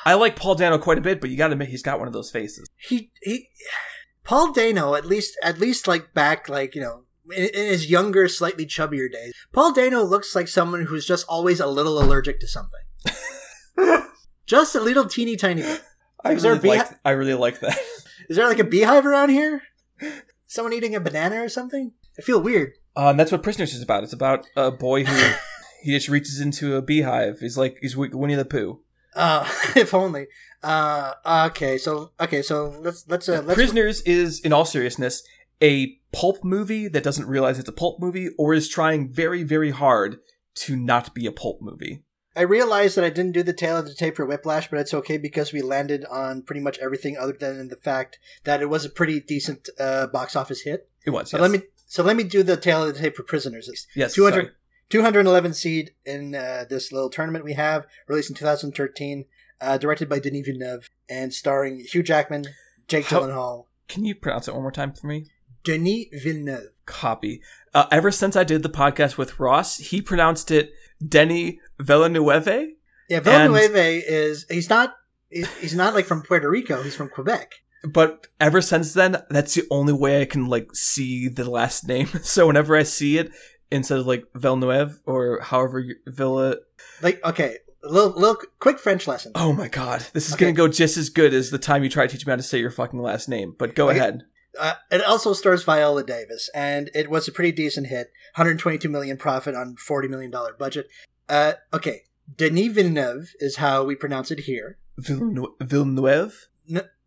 I 0.04 0.14
like 0.14 0.36
Paul 0.36 0.54
Dano 0.54 0.78
quite 0.78 0.98
a 0.98 1.02
bit, 1.02 1.20
but 1.20 1.30
you 1.30 1.36
got 1.36 1.48
to 1.48 1.52
admit 1.52 1.68
he's 1.68 1.82
got 1.82 1.98
one 1.98 2.08
of 2.08 2.14
those 2.14 2.30
faces. 2.30 2.66
he 2.76 3.10
he 3.22 3.48
Paul 4.24 4.52
Dano 4.52 4.94
at 4.94 5.04
least 5.06 5.36
at 5.42 5.58
least 5.58 5.86
like 5.88 6.14
back 6.14 6.48
like 6.48 6.74
you 6.74 6.80
know 6.82 7.04
in, 7.34 7.44
in 7.46 7.66
his 7.66 7.90
younger 7.90 8.28
slightly 8.28 8.64
chubbier 8.66 9.10
days 9.10 9.32
Paul 9.52 9.72
Dano 9.72 10.02
looks 10.02 10.34
like 10.34 10.48
someone 10.48 10.82
who's 10.86 11.06
just 11.06 11.26
always 11.28 11.60
a 11.60 11.66
little 11.66 11.98
allergic 11.98 12.40
to 12.40 12.46
something 12.48 12.80
just 14.46 14.74
a 14.74 14.80
little 14.80 15.06
teeny 15.06 15.36
tiny 15.36 15.62
bit 15.62 15.82
I 16.24 16.32
Is 16.32 16.44
really 16.44 16.68
like 16.68 16.88
I 17.04 17.10
really 17.10 17.34
like 17.34 17.60
that. 17.60 17.78
is 18.28 18.36
there 18.36 18.48
like 18.48 18.58
a 18.58 18.64
beehive 18.64 19.06
around 19.06 19.30
here 19.30 19.62
someone 20.46 20.72
eating 20.72 20.94
a 20.94 21.00
banana 21.00 21.42
or 21.42 21.48
something 21.48 21.92
I 22.18 22.22
feel 22.22 22.40
weird 22.40 22.72
Uh, 22.96 23.10
and 23.10 23.20
that's 23.20 23.30
what 23.32 23.42
Prisoners 23.42 23.74
is 23.74 23.82
about. 23.82 24.02
It's 24.04 24.12
about 24.12 24.46
a 24.56 24.70
boy 24.70 25.04
who 25.04 25.32
he 25.82 25.92
just 25.92 26.08
reaches 26.08 26.40
into 26.40 26.74
a 26.76 26.82
beehive. 26.82 27.38
He's 27.40 27.56
like 27.56 27.78
he's 27.80 27.96
Winnie 27.96 28.34
the 28.34 28.44
Pooh. 28.44 28.80
Uh 29.18 29.48
if 29.76 29.92
only 29.92 30.28
uh 30.62 31.12
okay 31.26 31.76
so 31.76 32.12
okay 32.20 32.40
so 32.40 32.74
let's 32.80 33.04
let's 33.08 33.28
uh 33.28 33.42
let's 33.42 33.54
Prisoners 33.54 34.00
is, 34.02 34.40
in 34.40 34.52
all 34.52 34.64
seriousness, 34.64 35.22
a 35.60 35.98
pulp 36.12 36.44
movie 36.44 36.88
that 36.88 37.02
doesn't 37.02 37.26
realize 37.26 37.58
it's 37.58 37.68
a 37.68 37.72
pulp 37.72 38.00
movie 38.00 38.28
or 38.38 38.54
is 38.54 38.68
trying 38.68 39.08
very 39.08 39.42
very 39.42 39.70
hard 39.70 40.18
to 40.54 40.76
not 40.76 41.14
be 41.14 41.26
a 41.26 41.32
pulp 41.32 41.60
movie. 41.60 42.02
I 42.36 42.42
realized 42.42 42.96
that 42.96 43.04
I 43.04 43.10
didn't 43.10 43.32
do 43.32 43.42
the 43.42 43.52
tale 43.52 43.76
of 43.76 43.86
the 43.86 43.94
tape 43.94 44.14
for 44.14 44.24
Whiplash, 44.24 44.70
but 44.70 44.78
it's 44.78 44.94
okay 44.94 45.18
because 45.18 45.52
we 45.52 45.60
landed 45.60 46.04
on 46.04 46.42
pretty 46.42 46.60
much 46.60 46.78
everything 46.78 47.16
other 47.16 47.32
than 47.32 47.66
the 47.66 47.76
fact 47.76 48.20
that 48.44 48.62
it 48.62 48.66
was 48.66 48.84
a 48.84 48.90
pretty 48.90 49.18
decent 49.18 49.68
uh, 49.80 50.06
box 50.06 50.36
office 50.36 50.60
hit. 50.60 50.88
It 51.04 51.10
was. 51.10 51.30
So 51.30 51.38
yes. 51.38 51.42
let 51.42 51.50
me 51.50 51.66
so 51.86 52.04
let 52.04 52.16
me 52.16 52.22
do 52.22 52.42
the 52.42 52.56
tale 52.56 52.84
of 52.84 52.94
the 52.94 53.00
tape 53.00 53.16
for 53.16 53.24
Prisoners. 53.24 53.68
It's 53.68 53.86
Yes. 53.96 54.14
200 54.14 54.34
sorry. 54.34 54.50
211 54.90 55.52
seed 55.54 55.92
in 56.04 56.34
uh, 56.34 56.64
this 56.68 56.92
little 56.92 57.10
tournament 57.10 57.44
we 57.44 57.52
have, 57.54 57.86
released 58.06 58.30
in 58.30 58.36
2013, 58.36 59.24
uh, 59.60 59.78
directed 59.78 60.08
by 60.08 60.18
Denis 60.18 60.46
Villeneuve, 60.46 60.88
and 61.08 61.32
starring 61.34 61.80
Hugh 61.80 62.02
Jackman, 62.02 62.44
Jake 62.86 63.06
How- 63.06 63.20
Gyllenhaal, 63.20 63.64
Can 63.88 64.04
you 64.04 64.14
pronounce 64.14 64.48
it 64.48 64.54
one 64.54 64.62
more 64.62 64.72
time 64.72 64.92
for 64.92 65.06
me? 65.06 65.26
Denis 65.64 66.06
Villeneuve. 66.12 66.70
copy. 66.86 67.42
Uh, 67.74 67.86
ever 67.92 68.10
since 68.10 68.34
I 68.36 68.44
did 68.44 68.62
the 68.62 68.68
podcast 68.70 69.18
with 69.18 69.38
Ross, 69.38 69.76
he 69.76 70.00
pronounced 70.00 70.50
it 70.50 70.72
Denny 71.06 71.60
Villeneuve. 71.78 72.68
Yeah, 73.10 73.20
Villeneuve 73.20 73.76
is 73.76 74.46
he's 74.48 74.70
not 74.70 74.94
he's 75.30 75.74
not 75.74 75.94
like 75.94 76.06
from 76.06 76.22
Puerto 76.22 76.48
Rico. 76.48 76.82
He's 76.82 76.94
from 76.96 77.08
Quebec. 77.10 77.52
But 77.84 78.26
ever 78.40 78.60
since 78.62 78.94
then, 78.94 79.22
that's 79.30 79.54
the 79.54 79.64
only 79.70 79.92
way 79.92 80.22
I 80.22 80.24
can 80.24 80.46
like 80.46 80.74
see 80.74 81.28
the 81.28 81.48
last 81.50 81.86
name. 81.86 82.08
So 82.22 82.46
whenever 82.46 82.74
I 82.76 82.82
see 82.84 83.18
it, 83.18 83.30
instead 83.70 83.98
of 83.98 84.06
like 84.06 84.24
Villeneuve 84.34 85.00
or 85.04 85.40
however 85.40 85.78
you, 85.80 85.96
Villa, 86.06 86.56
Like 87.02 87.22
okay, 87.24 87.58
little 87.82 88.10
little 88.10 88.36
quick 88.58 88.78
French 88.78 89.06
lesson. 89.06 89.32
oh 89.34 89.52
my 89.52 89.68
god, 89.68 90.06
this 90.12 90.28
is 90.28 90.34
Okay. 90.34 90.46
gonna 90.46 90.54
go 90.54 90.68
just 90.68 90.96
as 90.96 91.08
good 91.10 91.32
as 91.34 91.50
the 91.50 91.58
time 91.58 91.82
you 91.84 91.90
try 91.90 92.06
to 92.06 92.12
teach 92.12 92.26
me 92.26 92.30
how 92.30 92.36
to 92.36 92.42
say 92.42 92.58
your 92.58 92.70
fucking 92.70 93.00
last 93.00 93.28
name. 93.28 93.54
But 93.58 93.74
go 93.74 93.88
Okay. 93.90 93.98
ahead. 93.98 94.22
Uh, 94.58 94.74
it 94.90 95.04
also 95.04 95.32
stars 95.34 95.62
Viola 95.62 96.02
Davis, 96.02 96.50
and 96.54 96.90
it 96.94 97.08
was 97.08 97.28
a 97.28 97.32
pretty 97.32 97.52
decent 97.52 97.86
hit. 97.86 98.10
122 98.34 98.88
million 98.88 99.16
profit 99.16 99.54
on 99.54 99.76
40 99.76 100.08
million 100.08 100.30
dollar 100.30 100.52
budget. 100.58 100.88
Uh, 101.28 101.52
okay, 101.72 102.02
Denis 102.34 102.72
Villeneuve 102.72 103.34
is 103.38 103.56
how 103.56 103.84
we 103.84 103.94
pronounce 103.94 104.30
it 104.32 104.40
here. 104.40 104.78
Villeneuve. 104.96 105.50
Villeneuve? 105.60 106.48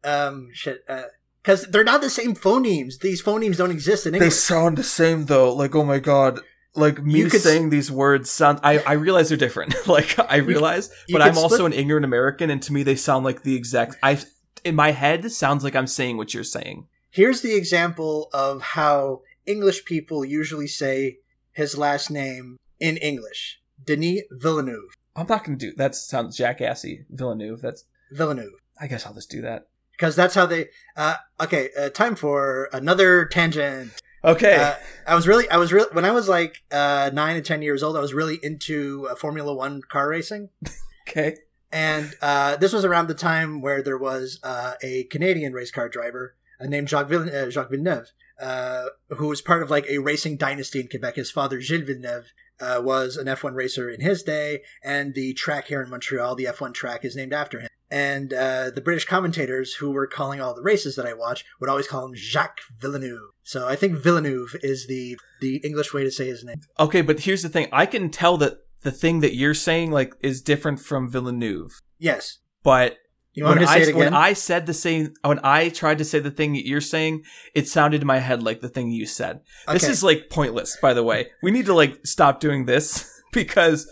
Um, 0.03 0.49
shit. 0.53 0.83
Uh, 0.87 1.03
because 1.43 1.65
they're 1.65 1.83
not 1.83 2.01
the 2.01 2.09
same 2.09 2.35
phonemes. 2.35 2.99
These 2.99 3.21
phonemes 3.23 3.57
don't 3.57 3.71
exist 3.71 4.05
in 4.05 4.13
English. 4.15 4.29
They 4.31 4.35
sound 4.35 4.77
the 4.77 4.83
same 4.83 5.25
though. 5.25 5.53
Like, 5.53 5.75
oh 5.75 5.83
my 5.83 5.99
god. 5.99 6.39
Like 6.75 7.03
me 7.03 7.19
You 7.19 7.25
could 7.25 7.35
s- 7.35 7.43
saying 7.43 7.69
these 7.69 7.91
words 7.91 8.31
sound 8.31 8.59
I, 8.63 8.79
I 8.79 8.93
realize 8.93 9.29
they're 9.29 9.37
different. 9.37 9.75
like 9.87 10.17
I 10.19 10.37
realize, 10.37 10.89
you 11.07 11.13
but 11.17 11.21
I'm 11.21 11.37
also 11.37 11.65
an 11.65 11.73
ignorant 11.73 12.05
American 12.05 12.49
and 12.49 12.61
to 12.63 12.73
me 12.73 12.83
they 12.83 12.95
sound 12.95 13.25
like 13.25 13.43
the 13.43 13.55
exact 13.55 13.97
I 14.01 14.19
in 14.63 14.75
my 14.75 14.91
head 14.91 15.31
sounds 15.31 15.63
like 15.63 15.75
I'm 15.75 15.87
saying 15.87 16.17
what 16.17 16.33
you're 16.33 16.43
saying. 16.43 16.87
Here's 17.09 17.41
the 17.41 17.55
example 17.55 18.29
of 18.33 18.61
how 18.61 19.21
English 19.45 19.83
people 19.85 20.23
usually 20.23 20.67
say 20.67 21.17
his 21.51 21.77
last 21.77 22.09
name 22.09 22.57
in 22.79 22.95
English: 22.97 23.59
Denis 23.83 24.21
Villeneuve. 24.31 24.95
I'm 25.15 25.27
not 25.27 25.43
gonna 25.43 25.57
do 25.57 25.73
that 25.75 25.93
sounds 25.95 26.37
jackassy. 26.37 27.05
Villeneuve. 27.09 27.61
That's 27.61 27.83
Villeneuve. 28.11 28.53
I 28.79 28.87
guess 28.87 29.05
I'll 29.05 29.13
just 29.13 29.29
do 29.29 29.41
that. 29.41 29.67
Because 29.91 30.15
that's 30.15 30.35
how 30.35 30.45
they. 30.45 30.69
Uh, 30.95 31.15
okay, 31.41 31.69
uh, 31.77 31.89
time 31.89 32.15
for 32.15 32.69
another 32.71 33.25
tangent. 33.25 33.91
Okay. 34.23 34.55
Uh, 34.55 34.75
I 35.07 35.15
was 35.15 35.27
really, 35.27 35.49
I 35.49 35.57
was 35.57 35.73
really, 35.73 35.89
when 35.93 36.05
I 36.05 36.11
was 36.11 36.29
like 36.29 36.61
uh, 36.71 37.09
nine 37.13 37.35
and 37.35 37.45
ten 37.45 37.61
years 37.61 37.81
old, 37.81 37.97
I 37.97 38.01
was 38.01 38.13
really 38.13 38.39
into 38.43 39.07
uh, 39.09 39.15
Formula 39.15 39.53
One 39.53 39.81
car 39.81 40.09
racing. 40.09 40.49
okay. 41.09 41.37
And 41.71 42.13
uh, 42.21 42.57
this 42.57 42.73
was 42.73 42.85
around 42.85 43.07
the 43.07 43.13
time 43.15 43.61
where 43.61 43.81
there 43.81 43.97
was 43.97 44.39
uh, 44.43 44.73
a 44.83 45.05
Canadian 45.05 45.53
race 45.53 45.71
car 45.71 45.89
driver 45.89 46.35
uh, 46.59 46.65
named 46.65 46.89
Jacques, 46.89 47.11
uh, 47.11 47.49
Jacques 47.49 47.69
Villeneuve, 47.69 48.11
uh, 48.39 48.85
who 49.09 49.27
was 49.27 49.41
part 49.41 49.63
of 49.63 49.71
like 49.71 49.85
a 49.87 49.99
racing 49.99 50.37
dynasty 50.37 50.81
in 50.81 50.87
Quebec. 50.87 51.15
His 51.15 51.31
father, 51.31 51.61
Gilles 51.61 51.85
Villeneuve, 51.85 52.31
uh, 52.59 52.81
was 52.83 53.17
an 53.17 53.27
F1 53.27 53.55
racer 53.55 53.89
in 53.89 54.01
his 54.01 54.21
day, 54.21 54.61
and 54.83 55.15
the 55.15 55.33
track 55.33 55.67
here 55.67 55.81
in 55.81 55.89
Montreal, 55.89 56.35
the 56.35 56.45
F1 56.45 56.73
track, 56.73 57.03
is 57.03 57.15
named 57.15 57.33
after 57.33 57.59
him. 57.59 57.69
And 57.91 58.33
uh, 58.33 58.69
the 58.69 58.79
British 58.81 59.03
commentators 59.05 59.73
who 59.73 59.91
were 59.91 60.07
calling 60.07 60.39
all 60.39 60.55
the 60.55 60.61
races 60.61 60.95
that 60.95 61.05
I 61.05 61.13
watch 61.13 61.43
would 61.59 61.69
always 61.69 61.87
call 61.87 62.05
him 62.05 62.15
Jacques 62.15 62.61
Villeneuve. 62.79 63.31
So 63.43 63.67
I 63.67 63.75
think 63.75 63.97
Villeneuve 63.97 64.55
is 64.63 64.87
the 64.87 65.17
the 65.41 65.57
English 65.57 65.93
way 65.93 66.03
to 66.03 66.11
say 66.11 66.27
his 66.27 66.43
name. 66.43 66.61
Okay, 66.79 67.01
but 67.01 67.19
here's 67.21 67.41
the 67.43 67.49
thing. 67.49 67.67
I 67.73 67.85
can 67.85 68.09
tell 68.09 68.37
that 68.37 68.59
the 68.81 68.91
thing 68.91 69.19
that 69.19 69.35
you're 69.35 69.53
saying 69.53 69.91
like 69.91 70.13
is 70.21 70.41
different 70.41 70.79
from 70.79 71.09
Villeneuve. 71.11 71.71
Yes. 71.99 72.39
But 72.63 72.97
You 73.33 73.43
want 73.43 73.59
when 73.59 73.67
to 73.67 73.71
I 73.71 73.75
say 73.75 73.81
it 73.81 73.89
again? 73.89 73.99
when 73.99 74.13
I 74.13 74.33
said 74.33 74.65
the 74.67 74.73
same 74.73 75.13
when 75.23 75.39
I 75.43 75.69
tried 75.69 75.97
to 75.97 76.05
say 76.05 76.19
the 76.19 76.31
thing 76.31 76.53
that 76.53 76.65
you're 76.67 76.79
saying, 76.81 77.23
it 77.53 77.67
sounded 77.67 78.01
in 78.01 78.07
my 78.07 78.19
head 78.19 78.41
like 78.41 78.61
the 78.61 78.69
thing 78.69 78.89
you 78.91 79.05
said. 79.05 79.41
This 79.71 79.83
is 79.87 80.01
like 80.03 80.29
pointless, 80.29 80.77
by 80.81 80.93
the 80.93 81.03
way. 81.03 81.27
We 81.43 81.51
need 81.51 81.65
to 81.65 81.73
like 81.73 82.05
stop 82.05 82.39
doing 82.39 82.65
this 82.65 83.21
because 83.33 83.89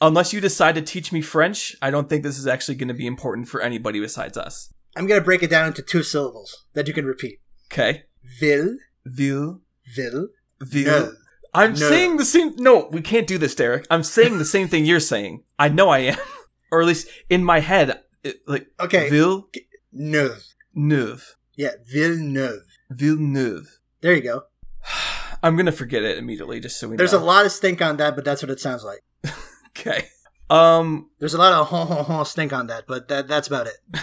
unless 0.00 0.32
you 0.32 0.40
decide 0.40 0.74
to 0.76 0.82
teach 0.82 1.12
me 1.12 1.20
French, 1.20 1.76
I 1.82 1.90
don't 1.90 2.08
think 2.08 2.22
this 2.22 2.38
is 2.38 2.46
actually 2.46 2.74
going 2.76 2.88
to 2.88 2.94
be 2.94 3.06
important 3.06 3.48
for 3.48 3.60
anybody 3.60 4.00
besides 4.00 4.36
us. 4.36 4.72
I'm 4.96 5.06
going 5.06 5.20
to 5.20 5.24
break 5.24 5.42
it 5.42 5.50
down 5.50 5.68
into 5.68 5.82
two 5.82 6.02
syllables 6.02 6.64
that 6.74 6.88
you 6.88 6.94
can 6.94 7.04
repeat. 7.04 7.40
Okay? 7.72 8.04
Ville, 8.40 8.76
Ville, 9.04 9.60
ville, 9.94 10.28
ville. 10.60 11.00
no. 11.06 11.12
I'm 11.54 11.70
No. 11.72 11.88
saying 11.88 12.16
the 12.18 12.24
same. 12.24 12.54
No, 12.56 12.88
we 12.92 13.00
can't 13.00 13.26
do 13.26 13.38
this, 13.38 13.54
Derek. 13.54 13.86
I'm 13.90 14.02
saying 14.02 14.38
the 14.38 14.44
same 14.44 14.68
thing 14.68 14.84
you're 14.84 15.00
saying. 15.00 15.42
I 15.58 15.68
know 15.68 15.88
I 15.88 15.98
am, 16.00 16.18
or 16.72 16.80
at 16.82 16.86
least 16.86 17.08
in 17.30 17.44
my 17.44 17.60
head, 17.60 18.00
it, 18.22 18.40
like 18.46 18.66
Okay. 18.80 19.08
Ville 19.08 19.48
Neuve. 19.92 20.44
Neuve, 20.74 21.36
Yeah, 21.56 21.70
Villeneuve. 21.90 22.64
Villeneuve. 22.90 23.78
There 24.02 24.14
you 24.14 24.20
go. 24.22 24.42
I'm 25.42 25.56
gonna 25.56 25.72
forget 25.72 26.02
it 26.02 26.18
immediately, 26.18 26.60
just 26.60 26.78
so 26.78 26.88
we 26.88 26.96
There's 26.96 27.12
know. 27.12 27.18
a 27.20 27.24
lot 27.24 27.46
of 27.46 27.52
stink 27.52 27.80
on 27.80 27.96
that, 27.98 28.14
but 28.16 28.24
that's 28.26 28.42
what 28.42 28.50
it 28.50 28.60
sounds 28.60 28.84
like. 28.84 29.00
Okay. 29.78 30.06
Um. 30.48 31.10
There's 31.18 31.34
a 31.34 31.38
lot 31.38 31.52
of 31.52 31.66
hon 31.68 31.86
hon 31.88 32.04
hon 32.04 32.24
stink 32.24 32.52
on 32.52 32.68
that, 32.68 32.84
but 32.86 33.08
that 33.08 33.28
that's 33.28 33.48
about 33.48 33.66
it. 33.66 33.76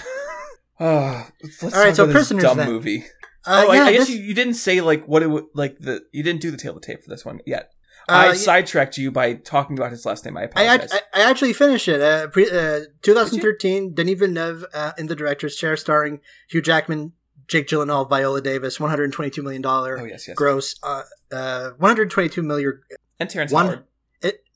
Uh, 0.79 1.23
let's 1.41 1.63
All 1.63 1.69
talk 1.69 1.79
right, 1.79 1.95
so 1.95 2.03
about 2.03 2.13
this 2.13 2.27
Prisoners 2.27 2.43
dumb 2.43 2.57
then. 2.57 2.67
movie. 2.67 3.05
Uh, 3.45 3.63
oh, 3.67 3.71
I, 3.71 3.75
yeah, 3.75 3.83
I 3.85 3.91
guess 3.93 4.07
this- 4.07 4.17
you, 4.17 4.23
you 4.23 4.33
didn't 4.33 4.55
say 4.55 4.81
like 4.81 5.05
what 5.07 5.21
it 5.21 5.27
would 5.29 5.45
like 5.53 5.77
the 5.79 6.01
you 6.11 6.23
didn't 6.23 6.41
do 6.41 6.49
the 6.49 6.57
tale 6.57 6.75
of 6.75 6.81
tape 6.81 7.03
for 7.03 7.09
this 7.09 7.23
one 7.23 7.39
yet. 7.45 7.71
uh, 8.09 8.13
I 8.13 8.25
yeah, 8.27 8.33
sidetracked 8.33 8.97
you 8.97 9.11
by 9.11 9.33
talking 9.35 9.77
about 9.77 9.91
his 9.91 10.05
last 10.05 10.25
name. 10.25 10.35
I 10.35 10.41
I, 10.41 10.43
apologize. 10.45 10.91
I, 11.13 11.21
I 11.21 11.29
actually 11.29 11.53
finished 11.53 11.87
it. 11.87 12.01
Uh, 12.01 12.27
pre, 12.27 12.49
uh, 12.49 12.79
2013, 13.03 13.93
Denis 13.93 14.17
Villeneuve 14.19 14.65
uh, 14.73 14.91
in 14.97 15.07
the 15.07 15.15
director's 15.15 15.55
chair, 15.55 15.77
starring 15.77 16.19
Hugh 16.49 16.61
Jackman, 16.61 17.13
Jake 17.47 17.67
Gyllenhaal, 17.67 18.09
Viola 18.09 18.41
Davis, 18.41 18.79
122 18.79 19.41
million 19.43 19.61
dollar 19.61 19.99
oh 19.99 20.05
yes, 20.05 20.27
yes. 20.27 20.35
gross. 20.35 20.75
Uh, 20.81 21.03
uh, 21.31 21.69
122 21.77 22.41
million 22.41 22.81
And 23.19 23.29
Terrence 23.29 23.51
One- 23.51 23.65
Howard. 23.67 23.83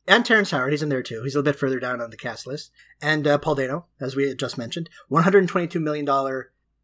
And 0.07 0.25
Terrence 0.25 0.51
Howard, 0.51 0.71
he's 0.73 0.81
in 0.83 0.89
there 0.89 1.03
too. 1.03 1.21
He's 1.23 1.35
a 1.35 1.39
little 1.39 1.51
bit 1.51 1.59
further 1.59 1.79
down 1.79 2.01
on 2.01 2.09
the 2.09 2.17
cast 2.17 2.47
list. 2.47 2.71
And 3.01 3.27
uh, 3.27 3.37
Paul 3.37 3.55
Dano, 3.55 3.85
as 3.99 4.15
we 4.15 4.33
just 4.35 4.57
mentioned, 4.57 4.89
$122 5.11 5.81
million 5.81 6.07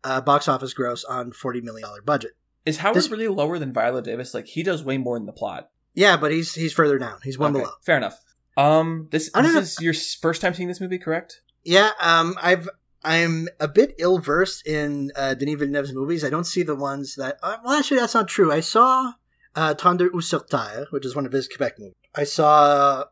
uh, 0.04 0.22
box 0.22 0.48
office 0.48 0.74
gross 0.74 1.04
on 1.06 1.32
$40 1.32 1.64
million 1.64 1.88
budget. 2.06 2.32
Is 2.66 2.78
Howard 2.78 2.96
This- 2.96 3.10
really 3.10 3.28
lower 3.28 3.60
than 3.60 3.74
Viola 3.74 4.02
Davis? 4.02 4.34
Like 4.34 4.48
he 4.48 4.64
does 4.64 4.84
way 4.84 4.98
more 4.98 5.18
in 5.18 5.26
the 5.26 5.34
plot. 5.34 5.70
Yeah, 5.96 6.18
but 6.18 6.32
he's 6.32 6.56
he's 6.56 6.74
further 6.74 6.98
down. 6.98 7.20
He's 7.24 7.38
one 7.38 7.52
Okay, 7.56 7.62
below. 7.64 7.74
Fair 7.86 7.98
enough. 7.98 8.20
Um, 8.58 9.10
this 9.12 9.30
this 9.32 9.56
is 9.56 9.80
your 9.80 9.94
first 9.94 10.42
time 10.42 10.54
seeing 10.56 10.68
this 10.68 10.82
movie, 10.82 10.98
correct? 10.98 11.42
Yeah, 11.64 11.92
um, 12.02 12.36
I've 12.42 12.68
I'm 13.04 13.48
a 13.60 13.68
bit 13.68 13.94
ill 14.00 14.18
versed 14.18 14.66
in 14.66 15.12
uh, 15.16 15.36
Denis 15.36 15.56
Villeneuve's 15.60 15.94
movies. 15.94 16.24
I 16.24 16.30
don't 16.32 16.46
see 16.46 16.64
the 16.64 16.76
ones 16.76 17.16
that. 17.16 17.38
Uh, 17.44 17.58
well, 17.64 17.78
actually, 17.78 18.00
that's 18.00 18.16
not 18.16 18.28
true. 18.28 18.52
I 18.52 18.60
saw 18.62 19.14
uh, 19.56 19.76
Tendre 19.76 20.10
ou 20.14 20.20
sur 20.22 20.40
Terre, 20.40 20.88
which 20.90 21.06
is 21.06 21.16
one 21.16 21.28
of 21.28 21.32
his 21.32 21.48
Quebec 21.48 21.78
movies. 21.78 21.94
I 22.16 22.24
saw 22.24 23.04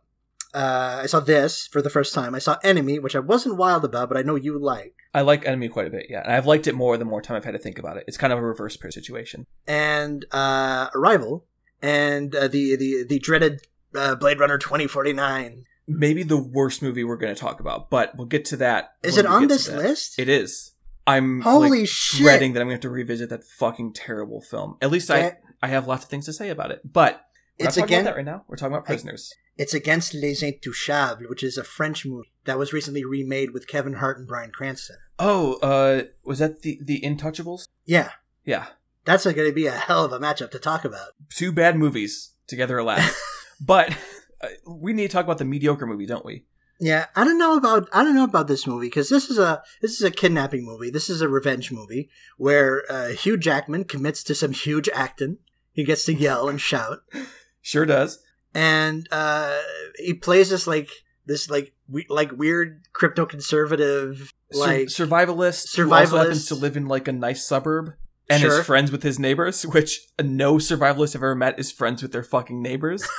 uh, 0.53 0.99
I 1.03 1.05
saw 1.05 1.19
this 1.19 1.67
for 1.67 1.81
the 1.81 1.89
first 1.89 2.13
time. 2.13 2.35
I 2.35 2.39
saw 2.39 2.57
Enemy, 2.63 2.99
which 2.99 3.15
I 3.15 3.19
wasn't 3.19 3.57
wild 3.57 3.85
about, 3.85 4.09
but 4.09 4.17
I 4.17 4.21
know 4.21 4.35
you 4.35 4.57
like. 4.59 4.95
I 5.13 5.21
like 5.21 5.45
Enemy 5.45 5.69
quite 5.69 5.87
a 5.87 5.89
bit, 5.89 6.07
yeah, 6.09 6.21
and 6.23 6.31
I've 6.33 6.45
liked 6.45 6.67
it 6.67 6.75
more 6.75 6.97
the 6.97 7.05
more 7.05 7.21
time 7.21 7.35
I've 7.37 7.45
had 7.45 7.51
to 7.51 7.59
think 7.59 7.77
about 7.79 7.97
it. 7.97 8.05
It's 8.07 8.17
kind 8.17 8.31
of 8.31 8.39
a 8.39 8.41
reverse 8.41 8.77
pair 8.77 8.91
situation. 8.91 9.45
and 9.67 10.25
uh, 10.31 10.87
Arrival, 10.95 11.45
and 11.81 12.33
uh, 12.35 12.47
the 12.47 12.75
the 12.75 13.03
the 13.07 13.19
dreaded 13.19 13.61
uh, 13.95 14.15
Blade 14.15 14.39
Runner 14.39 14.57
twenty 14.57 14.87
forty 14.87 15.13
nine. 15.13 15.65
Maybe 15.87 16.23
the 16.23 16.37
worst 16.37 16.81
movie 16.81 17.03
we're 17.03 17.17
going 17.17 17.33
to 17.33 17.39
talk 17.39 17.59
about, 17.59 17.89
but 17.89 18.15
we'll 18.15 18.27
get 18.27 18.45
to 18.45 18.57
that. 18.57 18.93
Is 19.03 19.17
it 19.17 19.25
on 19.25 19.47
this 19.47 19.67
list? 19.67 20.17
It 20.19 20.29
is. 20.29 20.73
I'm 21.07 21.41
Holy 21.41 21.81
like, 21.81 21.89
shit! 21.89 22.21
dreading 22.21 22.53
that 22.53 22.61
I'm 22.61 22.67
going 22.67 22.79
to 22.79 22.85
have 22.87 22.91
to 22.91 22.95
revisit 22.95 23.29
that 23.31 23.43
fucking 23.43 23.93
terrible 23.93 24.41
film. 24.41 24.77
At 24.81 24.91
least. 24.91 25.11
I 25.11 25.37
I 25.61 25.67
have 25.67 25.87
lots 25.87 26.03
of 26.05 26.09
things 26.09 26.25
to 26.25 26.33
say 26.33 26.49
about 26.49 26.71
it, 26.71 26.81
but 26.89 27.25
we're 27.61 27.67
It's 27.67 27.77
not 27.77 27.81
talking 27.83 27.93
again. 27.95 28.01
about 28.01 28.11
that 28.11 28.15
right 28.17 28.25
now. 28.25 28.43
We're 28.47 28.55
talking 28.55 28.73
about 28.73 28.85
Prisoners. 28.85 29.33
It's 29.57 29.73
against 29.73 30.13
Les 30.13 30.41
Intouchables, 30.41 31.29
which 31.29 31.43
is 31.43 31.57
a 31.57 31.63
French 31.63 32.05
movie 32.05 32.31
that 32.45 32.57
was 32.57 32.73
recently 32.73 33.05
remade 33.05 33.51
with 33.51 33.67
Kevin 33.67 33.93
Hart 33.93 34.17
and 34.17 34.27
Bryan 34.27 34.51
Cranston. 34.51 34.97
Oh, 35.19 35.55
uh, 35.61 36.03
was 36.23 36.39
that 36.39 36.61
the 36.61 36.79
the 36.83 37.01
Intouchables? 37.01 37.67
Yeah, 37.85 38.11
Yeah, 38.45 38.67
that's 39.05 39.23
going 39.25 39.35
to 39.35 39.51
be 39.53 39.67
a 39.67 39.71
hell 39.71 40.05
of 40.05 40.13
a 40.13 40.19
matchup 40.19 40.51
to 40.51 40.59
talk 40.59 40.85
about. 40.85 41.09
two 41.29 41.51
bad 41.51 41.77
movies 41.77 42.33
together 42.47 42.79
at 42.79 42.85
last. 42.85 43.15
but 43.61 43.95
uh, 44.41 44.47
we 44.67 44.93
need 44.93 45.03
to 45.09 45.13
talk 45.13 45.25
about 45.25 45.37
the 45.37 45.45
mediocre 45.45 45.85
movie, 45.85 46.05
don't 46.05 46.25
we? 46.25 46.45
Yeah, 46.79 47.05
I 47.15 47.23
don't 47.23 47.37
know 47.37 47.55
about 47.57 47.87
I 47.93 48.03
don't 48.03 48.15
know 48.15 48.23
about 48.23 48.47
this 48.47 48.65
movie 48.65 48.87
because 48.87 49.09
this 49.09 49.29
is 49.29 49.37
a 49.37 49.61
this 49.83 49.91
is 49.91 50.01
a 50.01 50.09
kidnapping 50.09 50.65
movie. 50.65 50.89
This 50.89 51.11
is 51.11 51.21
a 51.21 51.29
revenge 51.29 51.71
movie 51.71 52.09
where 52.37 52.83
uh, 52.89 53.09
Hugh 53.09 53.37
Jackman 53.37 53.83
commits 53.83 54.23
to 54.23 54.33
some 54.33 54.51
huge 54.53 54.89
acting. 54.89 55.37
He 55.73 55.83
gets 55.83 56.03
to 56.05 56.13
yell 56.13 56.49
and 56.49 56.59
shout, 56.59 56.99
Sure 57.61 57.85
does. 57.85 58.19
and 58.53 59.07
uh, 59.11 59.59
he 59.97 60.13
plays 60.13 60.49
this 60.49 60.67
like 60.67 60.89
this 61.25 61.49
like 61.49 61.73
we, 61.87 62.05
like 62.09 62.31
weird 62.31 62.81
crypto 62.93 63.25
conservative 63.25 64.31
Sur- 64.51 64.59
like 64.59 64.87
survivalist, 64.87 65.75
who 65.75 65.93
also 65.93 66.17
happens 66.17 66.47
to 66.47 66.55
live 66.55 66.75
in 66.75 66.87
like 66.87 67.07
a 67.07 67.11
nice 67.11 67.45
suburb 67.45 67.93
and 68.29 68.41
Sure. 68.41 68.59
is 68.59 68.65
friends 68.65 68.91
with 68.91 69.03
his 69.03 69.19
neighbors, 69.19 69.63
which 69.63 69.99
no 70.21 70.55
survivalist 70.55 71.15
I've 71.15 71.21
ever 71.21 71.35
met 71.35 71.59
is 71.59 71.71
friends 71.71 72.01
with 72.01 72.11
their 72.11 72.23
fucking 72.23 72.61
neighbors. 72.61 73.05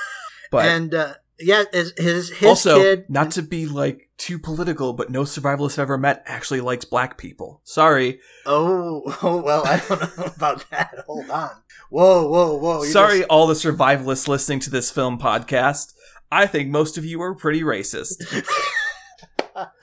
But 0.51 0.65
and 0.67 0.93
uh, 0.93 1.13
yeah, 1.39 1.63
his 1.71 1.93
his, 1.97 2.29
his 2.29 2.47
also, 2.47 2.77
kid 2.79 3.05
not 3.09 3.31
to 3.31 3.41
be 3.41 3.65
like 3.65 4.09
too 4.17 4.37
political, 4.39 4.93
but 4.93 5.09
no 5.09 5.21
survivalist 5.23 5.73
I've 5.73 5.83
ever 5.83 5.97
met 5.97 6.23
actually 6.25 6.61
likes 6.61 6.85
black 6.85 7.17
people. 7.17 7.61
Sorry, 7.63 8.19
Oh, 8.45 9.01
oh 9.23 9.41
well, 9.41 9.65
I 9.65 9.77
don't 9.87 10.17
know 10.17 10.23
about 10.35 10.69
that. 10.71 10.93
Hold 11.07 11.29
on. 11.29 11.51
Whoa, 11.89 12.27
whoa, 12.27 12.55
whoa. 12.57 12.83
sorry, 12.85 13.19
just- 13.19 13.29
all 13.29 13.47
the 13.47 13.53
survivalists 13.53 14.27
listening 14.27 14.59
to 14.61 14.69
this 14.69 14.91
film 14.91 15.19
podcast. 15.19 15.93
I 16.31 16.47
think 16.47 16.69
most 16.69 16.97
of 16.97 17.05
you 17.05 17.21
are 17.21 17.35
pretty 17.35 17.61
racist. 17.61 18.23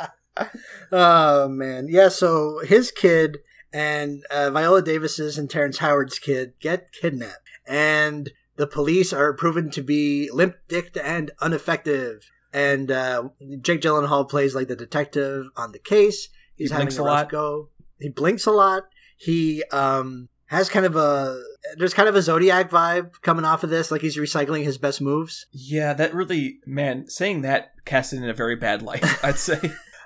oh 0.93 1.49
man, 1.49 1.87
yeah. 1.89 2.09
So 2.09 2.61
his 2.65 2.91
kid 2.91 3.39
and 3.73 4.23
uh, 4.31 4.51
Viola 4.51 4.83
Davis's 4.83 5.39
and 5.39 5.49
Terrence 5.49 5.79
Howard's 5.79 6.19
kid 6.19 6.55
get 6.61 6.93
kidnapped, 6.93 7.49
and 7.67 8.31
the 8.61 8.67
police 8.67 9.13
are 9.13 9.33
proven 9.33 9.71
to 9.71 9.83
be 9.83 10.31
limp-dicked 10.33 10.97
and 10.99 11.31
ineffective. 11.43 12.31
And 12.53 12.91
uh, 12.91 13.29
Jake 13.63 13.81
Gyllenhaal 13.81 14.29
plays 14.29 14.55
like 14.55 14.69
the 14.69 14.77
detective 14.77 15.47
on 15.57 15.73
the 15.73 15.79
case. 15.79 16.29
He's 16.57 16.71
He 16.71 16.73
having 16.75 16.87
blinks 16.87 16.99
a 16.99 17.03
a 17.03 17.05
lot. 17.05 17.29
go. 17.31 17.69
He 17.99 18.09
blinks 18.11 18.47
a 18.47 18.51
lot. 18.53 18.83
He 19.17 19.63
um 19.73 20.29
has 20.47 20.69
kind 20.69 20.85
of 20.85 20.97
a 20.97 21.41
there's 21.79 21.95
kind 21.95 22.09
of 22.09 22.17
a 22.17 22.23
Zodiac 22.23 22.71
vibe 22.71 23.21
coming 23.23 23.45
off 23.45 23.63
of 23.65 23.71
this, 23.71 23.91
like 23.91 24.01
he's 24.01 24.17
recycling 24.17 24.65
his 24.65 24.79
best 24.79 25.01
moves. 25.01 25.47
Yeah, 25.53 25.93
that 25.95 26.13
really, 26.15 26.59
man, 26.67 27.09
saying 27.09 27.43
that 27.43 27.73
cast 27.85 28.13
it 28.13 28.17
in 28.23 28.29
a 28.29 28.35
very 28.35 28.57
bad 28.57 28.83
light, 28.83 29.05
I'd 29.25 29.39
say. 29.39 29.61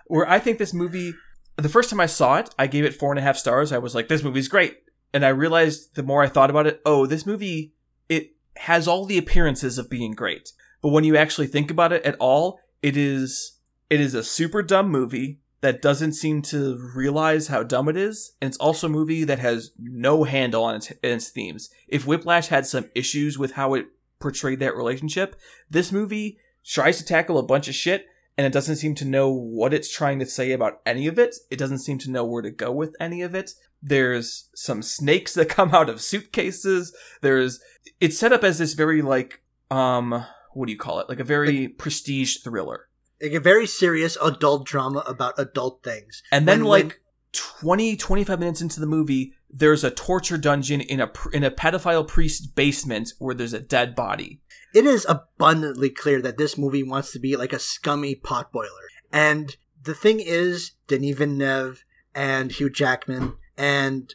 Where 0.06 0.28
I 0.28 0.38
think 0.38 0.58
this 0.58 0.74
movie, 0.74 1.14
the 1.56 1.68
first 1.70 1.88
time 1.90 2.00
I 2.00 2.06
saw 2.06 2.36
it, 2.36 2.50
I 2.58 2.66
gave 2.66 2.84
it 2.84 2.94
four 2.94 3.10
and 3.10 3.18
a 3.18 3.22
half 3.22 3.36
stars. 3.38 3.72
I 3.72 3.78
was 3.78 3.94
like, 3.94 4.08
this 4.08 4.22
movie's 4.22 4.48
great. 4.48 4.76
and 5.14 5.24
I 5.24 5.30
realized 5.30 5.94
the 5.94 6.02
more 6.02 6.22
I 6.22 6.28
thought 6.28 6.50
about 6.50 6.66
it, 6.66 6.80
oh, 6.84 7.06
this 7.06 7.24
movie 7.24 7.72
it 8.08 8.32
has 8.56 8.86
all 8.86 9.04
the 9.04 9.18
appearances 9.18 9.78
of 9.78 9.90
being 9.90 10.12
great, 10.12 10.52
but 10.82 10.90
when 10.90 11.04
you 11.04 11.16
actually 11.16 11.46
think 11.46 11.70
about 11.70 11.92
it 11.92 12.04
at 12.04 12.16
all, 12.20 12.60
it 12.82 12.96
is 12.96 13.58
it 13.90 14.00
is 14.00 14.14
a 14.14 14.22
super 14.22 14.62
dumb 14.62 14.88
movie 14.88 15.40
that 15.60 15.80
doesn't 15.80 16.12
seem 16.12 16.42
to 16.42 16.76
realize 16.94 17.48
how 17.48 17.62
dumb 17.62 17.88
it 17.88 17.96
is, 17.96 18.32
and 18.40 18.48
it's 18.48 18.58
also 18.58 18.86
a 18.86 18.90
movie 18.90 19.24
that 19.24 19.38
has 19.38 19.70
no 19.78 20.24
handle 20.24 20.64
on 20.64 20.76
its, 20.76 20.92
its 21.02 21.30
themes. 21.30 21.70
If 21.88 22.06
Whiplash 22.06 22.48
had 22.48 22.66
some 22.66 22.90
issues 22.94 23.38
with 23.38 23.52
how 23.52 23.74
it 23.74 23.86
portrayed 24.20 24.60
that 24.60 24.76
relationship, 24.76 25.36
this 25.70 25.90
movie 25.90 26.38
tries 26.64 26.98
to 26.98 27.04
tackle 27.04 27.38
a 27.38 27.42
bunch 27.42 27.68
of 27.68 27.74
shit 27.74 28.06
and 28.36 28.46
it 28.46 28.52
doesn't 28.52 28.76
seem 28.76 28.94
to 28.96 29.04
know 29.04 29.30
what 29.30 29.72
it's 29.72 29.92
trying 29.92 30.18
to 30.18 30.26
say 30.26 30.52
about 30.52 30.80
any 30.84 31.06
of 31.06 31.18
it. 31.18 31.36
It 31.50 31.58
doesn't 31.58 31.78
seem 31.78 31.98
to 31.98 32.10
know 32.10 32.24
where 32.24 32.42
to 32.42 32.50
go 32.50 32.72
with 32.72 32.96
any 32.98 33.22
of 33.22 33.34
it. 33.34 33.52
There's 33.86 34.48
some 34.54 34.82
snakes 34.82 35.34
that 35.34 35.48
come 35.58 35.74
out 35.74 35.88
of 35.90 36.00
suitcases. 36.00 36.94
There's 37.20 37.60
it's 38.00 38.18
set 38.18 38.32
up 38.32 38.42
as 38.42 38.58
this 38.58 38.72
very 38.74 39.02
like 39.02 39.42
um 39.70 40.24
what 40.54 40.66
do 40.66 40.72
you 40.72 40.78
call 40.78 41.00
it? 41.00 41.08
Like 41.08 41.20
a 41.20 41.24
very 41.24 41.68
prestige 41.68 42.38
thriller. 42.38 42.88
Like 43.22 43.32
a 43.32 43.40
very 43.40 43.66
serious 43.66 44.16
adult 44.22 44.66
drama 44.66 45.00
about 45.06 45.34
adult 45.38 45.82
things. 45.84 46.22
And 46.32 46.46
then 46.48 46.60
When- 46.60 46.68
like 46.70 46.84
when- 46.84 46.94
20 47.32 47.96
25 47.96 48.38
minutes 48.38 48.60
into 48.60 48.78
the 48.78 48.86
movie, 48.86 49.32
there's 49.50 49.82
a 49.82 49.90
torture 49.90 50.38
dungeon 50.38 50.80
in 50.80 51.00
a 51.00 51.10
in 51.32 51.42
a 51.42 51.50
pedophile 51.50 52.06
priest 52.06 52.54
basement 52.54 53.12
where 53.18 53.34
there's 53.34 53.52
a 53.52 53.58
dead 53.60 53.94
body. 53.96 54.40
it 54.72 54.86
is 54.86 55.04
abundantly 55.08 55.90
clear 55.90 56.20
that 56.22 56.38
this 56.38 56.56
movie 56.56 56.82
wants 56.84 57.12
to 57.12 57.18
be 57.18 57.36
like 57.36 57.52
a 57.52 57.58
scummy 57.58 58.14
potboiler. 58.14 58.86
And 59.12 59.56
the 59.82 59.94
thing 59.94 60.20
is, 60.20 60.72
Denis 60.86 61.16
Villeneuve 61.16 61.84
and 62.14 62.50
Hugh 62.52 62.70
Jackman 62.70 63.34
and 63.56 64.12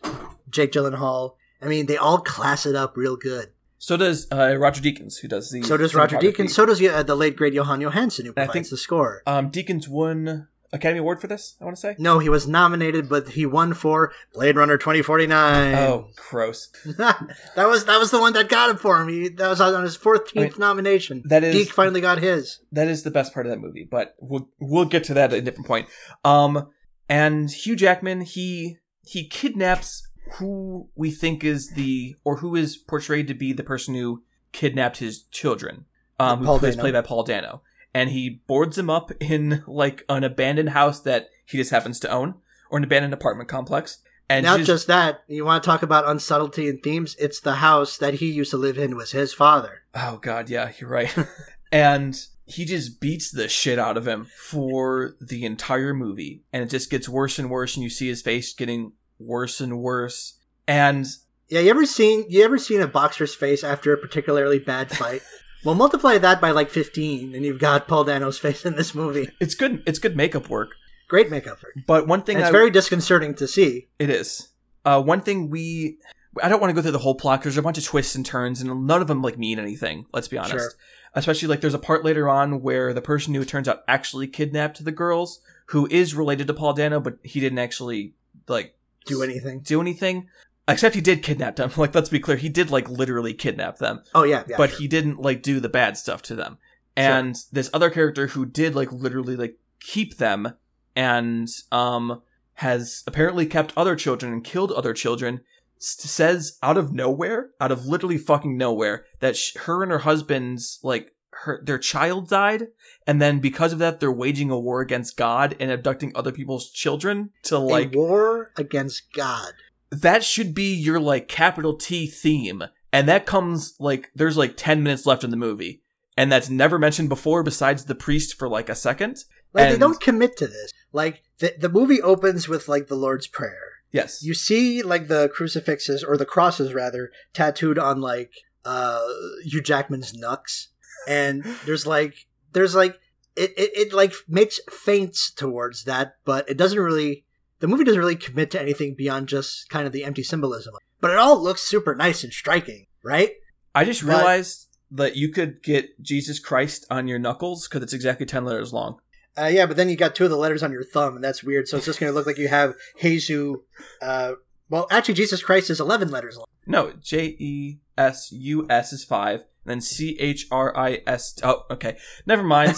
Jake 0.50 0.72
Gyllenhaal, 0.72 1.36
I 1.62 1.68
mean, 1.68 1.86
they 1.86 1.98
all 1.98 2.20
class 2.20 2.66
it 2.66 2.76
up 2.76 2.96
real 2.98 3.16
good. 3.16 3.50
So 3.78 3.96
does 3.96 4.28
uh, 4.32 4.58
Roger 4.58 4.82
Deakins, 4.82 5.20
who 5.20 5.28
does 5.30 5.52
the 5.52 5.62
So 5.64 5.78
does 5.78 5.96
Roger. 5.96 6.18
Deakins. 6.18 6.50
So 6.50 6.66
does 6.66 6.82
uh, 6.84 7.04
the 7.04 7.16
late 7.16 7.36
great 7.38 7.54
Jóhann 7.54 7.82
Jóhannsson, 7.82 8.24
who 8.26 8.32
I 8.32 8.34
provides 8.34 8.52
think- 8.54 8.70
the 8.70 8.78
score. 8.78 9.22
Um, 9.26 9.52
Deakins 9.52 9.88
won 9.88 10.50
Academy 10.74 11.00
Award 11.00 11.22
for 11.22 11.28
this. 11.28 11.56
I 11.62 11.64
want 11.64 11.78
to 11.78 11.80
say. 11.82 11.96
No, 11.98 12.20
he 12.20 12.28
was 12.28 12.46
nominated, 12.46 13.08
but 13.08 13.30
he 13.30 13.46
won 13.46 13.74
for 13.74 14.12
Blade 14.34 14.58
Runner 14.58 14.78
2049. 14.78 15.76
Oh, 15.76 16.10
gross. 16.30 16.68
that 16.98 17.68
was 17.68 17.86
that 17.86 18.00
was 18.00 18.12
the 18.12 18.20
one 18.20 18.34
that 18.34 18.50
got 18.50 18.70
him 18.70 18.76
for 18.78 19.02
him. 19.02 19.08
He, 19.08 19.30
that 19.30 19.48
was 19.48 19.62
on 19.62 19.82
his 19.84 19.98
14th 19.98 20.38
I 20.38 20.42
mean, 20.42 20.54
nomination. 20.58 21.24
that 21.28 21.44
is- 21.46 21.56
Deke 21.56 21.72
finally 21.72 22.02
got 22.02 22.20
his. 22.20 22.60
That 22.74 22.90
is 22.90 23.04
the 23.04 23.12
best 23.12 23.34
part 23.34 23.46
of 23.46 23.52
that 23.52 23.60
movie, 23.60 23.88
but 23.90 24.16
we'll 24.20 24.50
we'll 24.60 24.86
get 24.86 25.06
to 25.06 25.14
that 25.14 25.32
at 25.32 25.40
a 25.40 25.42
different 25.42 25.68
point. 25.68 25.88
Um, 26.26 26.68
and 27.08 27.50
Hugh 27.50 27.78
Jackman, 27.78 28.22
he 28.22 28.78
he 29.10 29.28
kidnaps 29.28 30.08
who 30.34 30.88
we 30.96 31.10
think 31.10 31.44
is 31.44 31.72
the 31.72 32.16
or 32.24 32.38
who 32.38 32.56
is 32.56 32.78
portrayed 32.78 33.28
to 33.28 33.34
be 33.34 33.54
the 33.54 33.64
person 33.64 33.96
who 33.96 34.24
kidnapped 34.52 34.98
his 34.98 35.24
children. 35.24 35.86
Um, 36.20 36.46
who 36.46 36.66
is 36.66 36.76
played 36.76 36.94
by 36.94 37.02
Paul 37.02 37.24
Dano, 37.24 37.62
and 37.94 38.10
he 38.10 38.42
boards 38.46 38.78
him 38.78 38.90
up 38.90 39.10
in 39.22 39.64
like 39.68 40.04
an 40.10 40.26
abandoned 40.26 40.72
house 40.72 41.00
that 41.02 41.30
he 41.46 41.58
just 41.58 41.72
happens 41.72 41.98
to 42.02 42.12
own, 42.12 42.36
or 42.70 42.78
an 42.78 42.84
abandoned 42.84 43.14
apartment 43.14 43.48
complex. 43.48 44.00
And 44.30 44.44
Not 44.44 44.58
just, 44.58 44.68
just 44.68 44.88
that, 44.88 45.24
you 45.28 45.46
want 45.46 45.64
to 45.64 45.68
talk 45.68 45.82
about 45.82 46.06
unsubtlety 46.06 46.70
and 46.70 46.84
themes? 46.84 47.16
It's 47.18 47.40
the 47.40 47.56
house 47.56 47.98
that 47.98 48.16
he 48.16 48.30
used 48.30 48.52
to 48.52 48.58
live 48.58 48.78
in 48.78 48.96
was 48.98 49.12
his 49.12 49.34
father. 49.34 49.84
Oh 49.96 50.20
god, 50.22 50.50
yeah, 50.50 50.72
you're 50.78 50.90
right. 50.90 51.16
and 51.72 52.22
he 52.46 52.66
just 52.66 53.00
beats 53.00 53.32
the 53.32 53.48
shit 53.48 53.80
out 53.80 53.96
of 53.96 54.08
him 54.08 54.26
for 54.26 55.16
the 55.22 55.46
entire 55.46 55.94
movie, 55.94 56.44
and 56.52 56.64
it 56.64 56.70
just 56.70 56.90
gets 56.90 57.08
worse 57.08 57.40
and 57.40 57.50
worse, 57.50 57.76
and 57.76 57.84
you 57.84 57.90
see 57.90 58.10
his 58.10 58.22
face 58.22 58.54
getting 58.54 58.92
worse 59.20 59.60
and 59.62 59.80
worse. 59.80 60.36
And 60.68 61.06
Yeah, 61.50 61.60
you 61.62 61.70
ever 61.70 61.86
seen 61.86 62.26
you 62.30 62.44
ever 62.44 62.58
seen 62.58 62.82
a 62.82 62.88
boxer's 62.88 63.36
face 63.36 63.64
after 63.64 63.94
a 63.94 63.98
particularly 63.98 64.60
bad 64.60 64.92
fight? 64.96 65.22
well, 65.64 65.76
multiply 65.76 66.18
that 66.18 66.40
by 66.40 66.52
like 66.52 66.70
15 66.70 67.36
and 67.36 67.46
you've 67.46 67.60
got 67.60 67.88
Paul 67.88 68.04
Dano's 68.06 68.38
face 68.40 68.66
in 68.66 68.76
this 68.76 68.96
movie. 68.96 69.30
it's 69.40 69.56
good. 69.56 69.84
It's 69.86 70.00
good 70.00 70.16
makeup 70.16 70.50
work. 70.50 70.76
Great 71.08 71.30
makeup. 71.32 71.58
work. 71.64 71.74
But 71.88 72.08
one 72.08 72.22
thing 72.22 72.36
And 72.36 72.44
it's 72.44 72.50
I, 72.50 72.52
very 72.52 72.70
disconcerting 72.70 73.34
to 73.36 73.48
see. 73.48 73.88
it 73.98 74.10
is. 74.10 74.50
Uh, 74.86 75.02
one 75.02 75.22
thing 75.22 75.50
we. 75.50 75.98
I 76.42 76.48
don't 76.48 76.62
want 76.62 76.70
to 76.70 76.76
go 76.76 76.82
through 76.84 76.92
the 76.92 77.00
whole 77.00 77.16
plot. 77.16 77.42
There's 77.42 77.58
a 77.58 77.62
bunch 77.64 77.80
of 77.80 77.84
twists 77.84 78.14
and 78.16 78.24
turns, 78.26 78.62
and 78.62 78.86
none 78.86 79.02
of 79.02 79.08
them 79.08 79.22
like 79.24 79.38
mean 79.38 79.58
anything. 79.60 80.06
Let's 80.14 80.28
be 80.28 80.38
honest. 80.38 80.54
Sure. 80.54 80.72
Especially 81.16 81.48
like 81.48 81.60
there's 81.62 81.74
a 81.74 81.80
part 81.80 82.06
later 82.06 82.30
on 82.30 82.62
where 82.62 82.94
the 82.94 83.02
person 83.02 83.34
who 83.34 83.44
turns 83.44 83.68
out 83.68 83.84
actually 83.88 84.28
kidnapped 84.28 84.86
the 84.86 84.92
girls, 84.92 85.40
who 85.68 85.88
is 85.90 86.14
related 86.14 86.46
to 86.48 86.54
Paul 86.54 86.74
Dano, 86.74 87.00
but 87.00 87.18
he 87.24 87.40
didn't 87.40 87.58
actually 87.58 88.14
like 88.48 88.76
Do 89.10 89.24
anything. 89.24 89.60
do 89.62 89.82
anything. 89.82 90.28
Except 90.68 90.94
he 90.96 91.02
did 91.02 91.24
kidnap 91.24 91.56
them. 91.56 91.72
Like, 91.78 91.96
let's 91.96 92.10
be 92.10 92.20
clear, 92.20 92.38
he 92.38 92.50
did 92.50 92.70
like 92.70 92.88
literally 92.90 93.34
kidnap 93.34 93.78
them, 93.80 94.04
Oh 94.14 94.24
yeah, 94.24 94.44
yeah. 94.48 94.56
but 94.58 94.70
sure. 94.72 94.80
he 94.80 94.88
didn't 94.88 95.20
like 95.22 95.42
do 95.42 95.60
the 95.60 95.70
bad 95.70 95.98
stuff 95.98 96.22
to 96.24 96.36
them. 96.36 96.58
And 96.96 97.36
this 97.52 97.70
other 97.74 97.90
character 97.90 98.28
who 98.28 98.46
did 98.46 98.76
like 98.76 98.92
literally 98.92 99.36
like 99.36 99.58
keep 99.80 100.18
them 100.18 100.54
and 100.96 101.48
um 101.72 102.22
has 102.56 103.04
apparently 103.08 103.46
kept 103.46 103.72
other 103.78 103.96
children 103.96 104.34
and 104.34 104.44
killed 104.44 104.72
other 104.74 104.94
children 104.94 105.40
says 105.78 106.58
out 106.62 106.78
of 106.78 106.92
nowhere, 106.92 107.52
out 107.62 107.72
of 107.72 107.86
literally 107.86 108.18
fucking 108.18 108.58
nowhere, 108.58 109.06
that 109.22 109.38
sh- 109.38 109.56
her 109.62 109.82
and 109.82 109.92
her 109.94 110.00
husband's 110.00 110.78
like 110.84 111.14
her 111.44 111.62
their 111.64 111.78
child 111.80 112.30
died, 112.30 112.68
and 113.08 113.22
then 113.22 113.40
because 113.40 113.74
of 113.74 113.80
that, 113.80 114.00
they're 114.00 114.12
waging 114.12 114.50
a 114.50 114.60
war 114.60 114.82
against 114.82 115.18
God 115.18 115.56
and 115.60 115.72
abducting 115.72 116.12
other 116.16 116.32
people's 116.32 116.70
children 116.70 117.32
to 117.44 117.58
like 117.58 117.96
a 117.96 117.98
war 117.98 118.52
against 118.58 119.14
God. 119.14 119.54
that 119.92 120.24
should 120.24 120.54
be 120.54 120.74
your 120.74 121.00
like 121.00 121.28
capital 121.28 121.76
T 121.76 122.08
theme. 122.08 122.64
And 122.92 123.08
that 123.08 123.26
comes 123.26 123.76
like 123.80 124.10
there's 124.16 124.38
like 124.38 124.56
10 124.58 124.82
minutes 124.84 125.06
left 125.06 125.24
in 125.24 125.30
the 125.30 125.38
movie. 125.38 125.82
And 126.18 126.32
that's 126.32 126.50
never 126.50 126.78
mentioned 126.80 127.08
before 127.08 127.44
besides 127.44 127.86
the 127.86 127.96
priest 127.96 128.38
for 128.38 128.50
like 128.50 128.68
a 128.68 128.76
second. 128.76 129.24
Like 129.54 129.72
they 129.72 129.78
don't 129.78 130.02
commit 130.02 130.36
to 130.38 130.48
this. 130.48 130.72
Like 130.92 131.24
the 131.38 131.54
the 131.58 131.70
movie 131.70 132.02
opens 132.02 132.48
with 132.48 132.68
like 132.68 132.88
the 132.88 132.96
Lord's 132.96 133.28
Prayer. 133.28 133.80
Yes. 133.92 134.22
You 134.24 134.34
see 134.34 134.82
like 134.82 135.08
the 135.08 135.30
crucifixes 135.34 136.04
or 136.04 136.18
the 136.18 136.26
crosses 136.26 136.74
rather 136.74 137.12
tattooed 137.34 137.80
on 137.80 138.02
like 138.02 138.32
uh 138.66 139.08
Hugh 139.44 139.62
Jackman's 139.62 140.14
knucks, 140.14 140.70
and 141.10 141.44
there's 141.66 141.86
like 141.86 142.28
there's 142.54 142.76
like 142.76 142.98
it, 143.36 143.52
it 143.58 143.72
it 143.88 143.94
like 143.94 144.14
makes 144.28 144.60
feints 144.70 145.32
towards 145.32 145.84
that, 145.86 146.14
but 146.24 146.48
it 146.50 146.58
doesn't 146.58 146.80
really. 146.80 147.26
The 147.60 147.68
movie 147.68 147.84
doesn't 147.84 148.00
really 148.00 148.16
commit 148.16 148.52
to 148.52 148.62
anything 148.62 148.96
beyond 148.96 149.28
just 149.28 149.68
kind 149.70 149.86
of 149.86 149.92
the 149.92 150.06
empty 150.06 150.24
symbolism. 150.24 150.74
But 151.02 151.12
it 151.12 151.18
all 151.18 151.38
looks 151.42 151.62
super 151.62 151.94
nice 151.94 152.24
and 152.24 152.32
striking, 152.32 152.86
right? 153.04 153.32
I 153.76 153.84
just 153.84 154.02
But- 154.06 154.16
realized 154.16 154.68
that 154.92 155.18
you 155.18 155.30
could 155.30 155.62
get 155.62 156.02
Jesus 156.02 156.40
Christ 156.40 156.86
on 156.90 157.08
your 157.10 157.20
knuckles 157.20 157.68
because 157.68 157.84
it's 157.84 157.92
exactly 157.94 158.26
10 158.26 158.46
letters 158.46 158.72
long. 158.72 159.00
Uh, 159.38 159.46
yeah, 159.46 159.66
but 159.66 159.76
then 159.78 159.90
you 159.90 159.96
got 159.98 160.16
two 160.16 160.24
of 160.24 160.30
the 160.30 160.38
letters 160.38 160.64
on 160.64 160.72
your 160.72 160.84
thumb, 160.84 161.16
and 161.16 161.24
that's 161.24 161.44
weird. 161.44 161.68
So 161.68 161.78
it's 161.78 161.86
just 161.86 162.00
going 162.00 162.10
to 162.12 162.16
look 162.16 162.26
like 162.26 162.38
you 162.38 162.48
have 162.48 162.76
Jesus. 163.00 163.58
Uh, 164.02 164.34
well, 164.70 164.88
actually, 164.90 165.14
Jesus 165.16 165.44
Christ 165.44 165.70
is 165.70 165.80
eleven 165.82 166.10
letters 166.10 166.38
long. 166.38 166.46
No, 166.66 166.94
J 167.02 167.36
E 167.40 167.80
S 167.98 168.32
U 168.32 168.66
S 168.70 168.94
is 168.94 169.04
five. 169.04 169.44
And 169.70 169.78
then 169.78 169.82
C 169.82 170.18
H 170.20 170.48
R 170.50 170.76
I 170.76 171.04
S. 171.06 171.36
Oh, 171.44 171.66
okay. 171.70 171.96
Never 172.26 172.42
mind. 172.42 172.76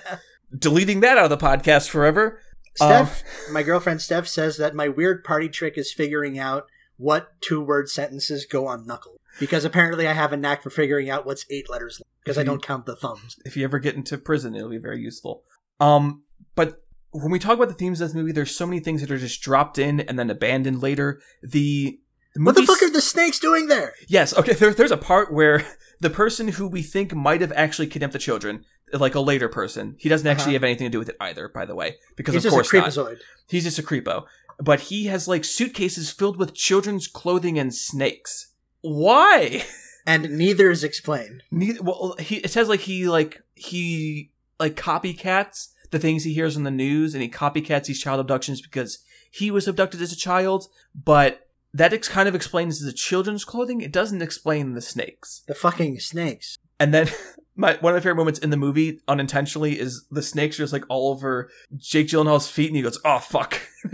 Deleting 0.56 1.00
that 1.00 1.18
out 1.18 1.30
of 1.30 1.30
the 1.30 1.44
podcast 1.44 1.88
forever. 1.88 2.40
Steph, 2.76 3.24
my 3.50 3.64
girlfriend 3.64 4.00
Steph 4.00 4.28
says 4.28 4.56
that 4.58 4.76
my 4.76 4.88
weird 4.88 5.24
party 5.24 5.48
trick 5.48 5.76
is 5.76 5.92
figuring 5.92 6.38
out 6.38 6.66
what 6.96 7.32
two 7.40 7.60
word 7.60 7.88
sentences 7.88 8.46
go 8.46 8.68
on 8.68 8.86
knuckle. 8.86 9.20
Because 9.40 9.64
apparently 9.64 10.06
I 10.06 10.12
have 10.12 10.32
a 10.32 10.36
knack 10.36 10.62
for 10.62 10.70
figuring 10.70 11.10
out 11.10 11.26
what's 11.26 11.46
eight 11.50 11.68
letters 11.68 12.00
long, 12.00 12.08
because 12.22 12.38
I 12.38 12.44
don't 12.44 12.62
count 12.62 12.86
the 12.86 12.94
thumbs. 12.94 13.36
if 13.44 13.56
you 13.56 13.64
ever 13.64 13.80
get 13.80 13.96
into 13.96 14.16
prison, 14.18 14.54
it'll 14.54 14.70
be 14.70 14.78
very 14.78 15.00
useful. 15.00 15.42
Um, 15.80 16.22
but 16.54 16.82
when 17.10 17.32
we 17.32 17.40
talk 17.40 17.56
about 17.56 17.68
the 17.68 17.74
themes 17.74 18.00
of 18.00 18.08
this 18.08 18.14
movie, 18.14 18.32
there's 18.32 18.54
so 18.54 18.66
many 18.66 18.78
things 18.80 19.00
that 19.00 19.10
are 19.10 19.18
just 19.18 19.42
dropped 19.42 19.78
in 19.78 20.00
and 20.00 20.18
then 20.18 20.30
abandoned 20.30 20.80
later. 20.80 21.20
The, 21.42 21.98
the 22.34 22.42
What 22.42 22.54
the 22.54 22.62
fuck 22.62 22.82
are 22.82 22.90
the 22.90 23.00
snakes 23.00 23.38
doing 23.38 23.66
there? 23.68 23.94
Yes, 24.08 24.36
okay. 24.36 24.52
There, 24.52 24.72
there's 24.74 24.90
a 24.92 24.96
part 24.96 25.32
where 25.32 25.64
the 26.00 26.10
person 26.10 26.48
who 26.48 26.66
we 26.66 26.82
think 26.82 27.14
might 27.14 27.40
have 27.40 27.52
actually 27.52 27.86
kidnapped 27.86 28.12
the 28.14 28.18
children, 28.18 28.64
like 28.92 29.14
a 29.14 29.20
later 29.20 29.48
person, 29.48 29.96
he 29.98 30.08
doesn't 30.08 30.26
actually 30.26 30.44
Uh-huh. 30.52 30.52
have 30.54 30.64
anything 30.64 30.86
to 30.86 30.90
do 30.90 30.98
with 30.98 31.10
it 31.10 31.16
either. 31.20 31.48
By 31.48 31.64
the 31.66 31.74
way, 31.74 31.96
because 32.16 32.34
He's 32.34 32.44
of 32.46 32.52
just 32.52 32.54
a 32.72 32.80
course 32.80 32.96
not. 32.96 33.16
He's 33.48 33.64
just 33.64 33.78
a 33.78 33.82
creepo. 33.82 34.24
But 34.58 34.80
he 34.80 35.06
has 35.06 35.26
like 35.28 35.44
suitcases 35.44 36.10
filled 36.10 36.36
with 36.36 36.54
children's 36.54 37.06
clothing 37.06 37.58
and 37.58 37.74
snakes. 37.74 38.52
Why? 38.82 39.64
And 40.06 40.30
neither 40.38 40.70
is 40.70 40.82
explained. 40.82 41.42
Neither, 41.50 41.82
well, 41.82 42.16
he 42.18 42.36
it 42.36 42.50
says 42.50 42.68
like 42.68 42.80
he 42.80 43.06
like 43.08 43.42
he 43.54 44.30
like 44.58 44.74
copycats 44.74 45.68
the 45.90 45.98
things 45.98 46.24
he 46.24 46.32
hears 46.32 46.56
on 46.56 46.62
the 46.62 46.70
news, 46.70 47.14
and 47.14 47.22
he 47.22 47.28
copycats 47.28 47.84
these 47.84 48.00
child 48.00 48.18
abductions 48.20 48.60
because 48.62 48.98
he 49.30 49.50
was 49.50 49.68
abducted 49.68 50.00
as 50.00 50.12
a 50.12 50.16
child. 50.16 50.68
But 50.94 51.48
that 51.74 51.92
ex- 51.92 52.08
kind 52.08 52.28
of 52.28 52.34
explains 52.34 52.80
the 52.84 52.92
children's 52.92 53.44
clothing. 53.44 53.80
It 53.80 53.92
doesn't 53.92 54.22
explain 54.22 54.74
the 54.74 54.80
snakes. 54.80 55.42
The 55.46 55.54
fucking 55.54 56.00
snakes. 56.00 56.56
And 56.78 56.92
then 56.94 57.08
my 57.56 57.76
one 57.80 57.92
of 57.92 57.96
my 57.96 58.00
favorite 58.00 58.16
moments 58.16 58.38
in 58.40 58.50
the 58.50 58.56
movie, 58.56 59.00
unintentionally, 59.08 59.78
is 59.78 60.04
the 60.10 60.22
snakes 60.22 60.58
are 60.58 60.62
just 60.64 60.72
like 60.72 60.84
all 60.88 61.10
over 61.10 61.50
Jake 61.76 62.08
Gyllenhaal's 62.08 62.48
feet, 62.50 62.68
and 62.68 62.76
he 62.76 62.82
goes, 62.82 62.98
"Oh 63.04 63.18
fuck!" 63.18 63.60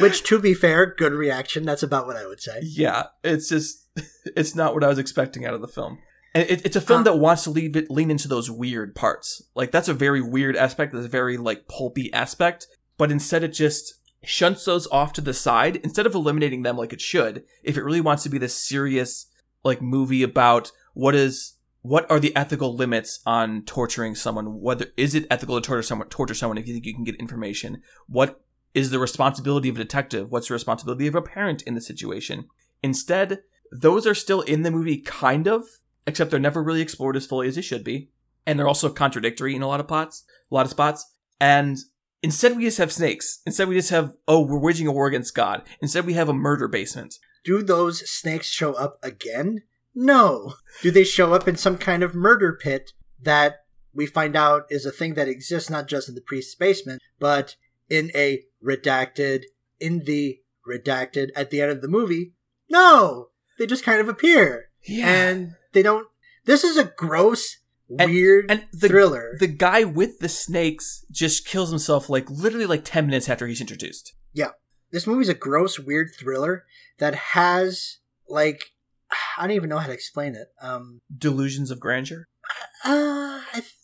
Which, 0.00 0.22
to 0.24 0.38
be 0.38 0.54
fair, 0.54 0.86
good 0.86 1.12
reaction. 1.12 1.64
That's 1.64 1.82
about 1.82 2.06
what 2.06 2.16
I 2.16 2.26
would 2.26 2.40
say. 2.40 2.60
Yeah, 2.62 3.04
it's 3.22 3.48
just 3.48 3.86
it's 4.36 4.54
not 4.54 4.74
what 4.74 4.84
I 4.84 4.88
was 4.88 4.98
expecting 4.98 5.44
out 5.44 5.54
of 5.54 5.60
the 5.60 5.68
film. 5.68 5.98
And 6.34 6.48
it, 6.48 6.64
it's 6.64 6.76
a 6.76 6.80
film 6.80 7.00
Uh. 7.02 7.04
that 7.04 7.16
wants 7.18 7.44
to 7.44 7.50
leave 7.50 7.76
it 7.76 7.90
lean 7.90 8.10
into 8.10 8.26
those 8.26 8.50
weird 8.50 8.94
parts. 8.94 9.42
Like 9.54 9.70
that's 9.70 9.88
a 9.88 9.94
very 9.94 10.22
weird 10.22 10.56
aspect. 10.56 10.94
That's 10.94 11.04
a 11.04 11.10
very 11.10 11.36
like 11.36 11.68
pulpy 11.68 12.10
aspect. 12.14 12.66
But 12.96 13.12
instead, 13.12 13.42
it 13.44 13.48
just 13.48 13.94
shunts 14.24 14.64
those 14.64 14.86
off 14.88 15.12
to 15.14 15.20
the 15.20 15.34
side 15.34 15.76
instead 15.76 16.06
of 16.06 16.14
eliminating 16.14 16.62
them 16.62 16.76
like 16.76 16.92
it 16.92 17.00
should. 17.00 17.44
If 17.62 17.76
it 17.76 17.84
really 17.84 18.00
wants 18.00 18.22
to 18.22 18.28
be 18.28 18.38
this 18.38 18.54
serious 18.54 19.26
like 19.64 19.82
movie 19.82 20.22
about 20.22 20.72
what 20.94 21.14
is 21.14 21.56
what 21.82 22.08
are 22.10 22.20
the 22.20 22.34
ethical 22.36 22.74
limits 22.74 23.20
on 23.26 23.62
torturing 23.64 24.14
someone? 24.14 24.60
Whether 24.60 24.86
is 24.96 25.16
it 25.16 25.26
ethical 25.30 25.60
to 25.60 25.66
torture 25.66 25.82
someone? 25.82 26.08
Torture 26.08 26.34
someone 26.34 26.58
if 26.58 26.68
you 26.68 26.74
think 26.74 26.86
you 26.86 26.94
can 26.94 27.04
get 27.04 27.16
information? 27.16 27.82
What 28.06 28.40
is 28.72 28.90
the 28.90 29.00
responsibility 29.00 29.68
of 29.68 29.74
a 29.76 29.78
detective? 29.78 30.30
What's 30.30 30.48
the 30.48 30.54
responsibility 30.54 31.08
of 31.08 31.16
a 31.16 31.22
parent 31.22 31.62
in 31.62 31.74
the 31.74 31.80
situation? 31.80 32.48
Instead, 32.82 33.40
those 33.72 34.06
are 34.06 34.14
still 34.14 34.42
in 34.42 34.62
the 34.62 34.70
movie, 34.70 34.98
kind 34.98 35.48
of, 35.48 35.64
except 36.06 36.30
they're 36.30 36.40
never 36.40 36.62
really 36.62 36.82
explored 36.82 37.16
as 37.16 37.26
fully 37.26 37.48
as 37.48 37.56
they 37.56 37.62
should 37.62 37.84
be, 37.84 38.10
and 38.46 38.58
they're 38.58 38.68
also 38.68 38.88
contradictory 38.88 39.54
in 39.54 39.62
a 39.62 39.66
lot 39.66 39.80
of 39.80 39.88
plots, 39.88 40.24
a 40.50 40.54
lot 40.54 40.66
of 40.66 40.70
spots. 40.70 41.10
And 41.40 41.78
instead, 42.22 42.56
we 42.56 42.64
just 42.64 42.78
have 42.78 42.92
snakes. 42.92 43.40
Instead, 43.46 43.68
we 43.68 43.74
just 43.74 43.90
have 43.90 44.14
oh, 44.26 44.40
we're 44.40 44.58
waging 44.58 44.86
a 44.86 44.92
war 44.92 45.06
against 45.06 45.34
God. 45.34 45.62
Instead, 45.80 46.06
we 46.06 46.14
have 46.14 46.28
a 46.28 46.34
murder 46.34 46.68
basement. 46.68 47.18
Do 47.44 47.62
those 47.62 48.08
snakes 48.08 48.46
show 48.46 48.72
up 48.74 48.98
again? 49.02 49.62
No. 49.94 50.54
Do 50.80 50.90
they 50.90 51.04
show 51.04 51.34
up 51.34 51.46
in 51.46 51.56
some 51.56 51.76
kind 51.76 52.02
of 52.02 52.14
murder 52.14 52.58
pit 52.60 52.92
that 53.20 53.64
we 53.92 54.06
find 54.06 54.36
out 54.36 54.66
is 54.70 54.86
a 54.86 54.92
thing 54.92 55.14
that 55.14 55.28
exists 55.28 55.68
not 55.68 55.86
just 55.86 56.08
in 56.08 56.14
the 56.14 56.20
priest's 56.20 56.54
basement, 56.54 57.02
but 57.18 57.56
in 57.90 58.10
a 58.14 58.44
redacted, 58.64 59.44
in 59.80 60.04
the 60.04 60.40
redacted 60.66 61.28
at 61.36 61.50
the 61.50 61.60
end 61.60 61.70
of 61.70 61.82
the 61.82 61.88
movie? 61.88 62.32
No! 62.70 63.28
They 63.58 63.66
just 63.66 63.84
kind 63.84 64.00
of 64.00 64.08
appear. 64.08 64.70
Yeah. 64.84 65.08
And 65.08 65.56
they 65.72 65.82
don't. 65.82 66.08
This 66.44 66.64
is 66.64 66.76
a 66.76 66.84
gross, 66.96 67.58
weird 67.88 68.50
and 68.50 68.64
the- 68.72 68.88
thriller. 68.88 69.36
the 69.38 69.46
guy 69.46 69.84
with 69.84 70.18
the 70.20 70.28
snakes 70.28 71.04
just 71.10 71.46
kills 71.46 71.70
himself 71.70 72.08
like 72.08 72.30
literally 72.30 72.66
like 72.66 72.84
10 72.84 73.06
minutes 73.06 73.28
after 73.28 73.46
he's 73.46 73.60
introduced. 73.60 74.14
Yeah. 74.32 74.50
This 74.90 75.06
movie's 75.06 75.28
a 75.28 75.34
gross, 75.34 75.78
weird 75.78 76.08
thriller 76.18 76.64
that 76.98 77.14
has, 77.14 77.98
like, 78.28 78.72
I 79.38 79.42
don't 79.42 79.56
even 79.56 79.70
know 79.70 79.78
how 79.78 79.86
to 79.86 79.92
explain 79.92 80.34
it. 80.34 80.48
Um, 80.60 81.00
Delusions 81.16 81.70
of 81.70 81.80
grandeur. 81.80 82.28
uh, 82.84 83.40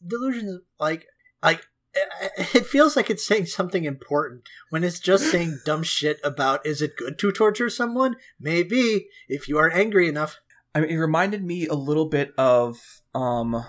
delusions 0.07 0.61
like 0.81 1.07
like 1.43 1.63
it 2.55 2.67
feels 2.67 2.97
like 2.97 3.11
it's 3.11 3.27
saying 3.27 3.47
something 3.47 3.85
important 3.85 4.43
when 4.71 4.83
it's 4.85 4.99
just 4.99 5.25
saying 5.31 5.59
dumb 5.65 5.83
shit 5.83 6.19
about 6.25 6.65
is 6.67 6.83
it 6.83 6.97
good 6.97 7.19
to 7.19 7.31
torture 7.33 7.71
someone 7.71 8.17
maybe 8.41 9.07
if 9.29 9.49
you 9.49 9.59
are 9.59 9.71
angry 9.71 10.09
enough 10.09 10.39
I 10.75 10.81
mean, 10.81 10.91
it 10.91 10.97
reminded 10.97 11.45
me 11.45 11.67
a 11.67 11.75
little 11.75 12.07
bit 12.07 12.33
of 12.37 12.79
um. 13.15 13.65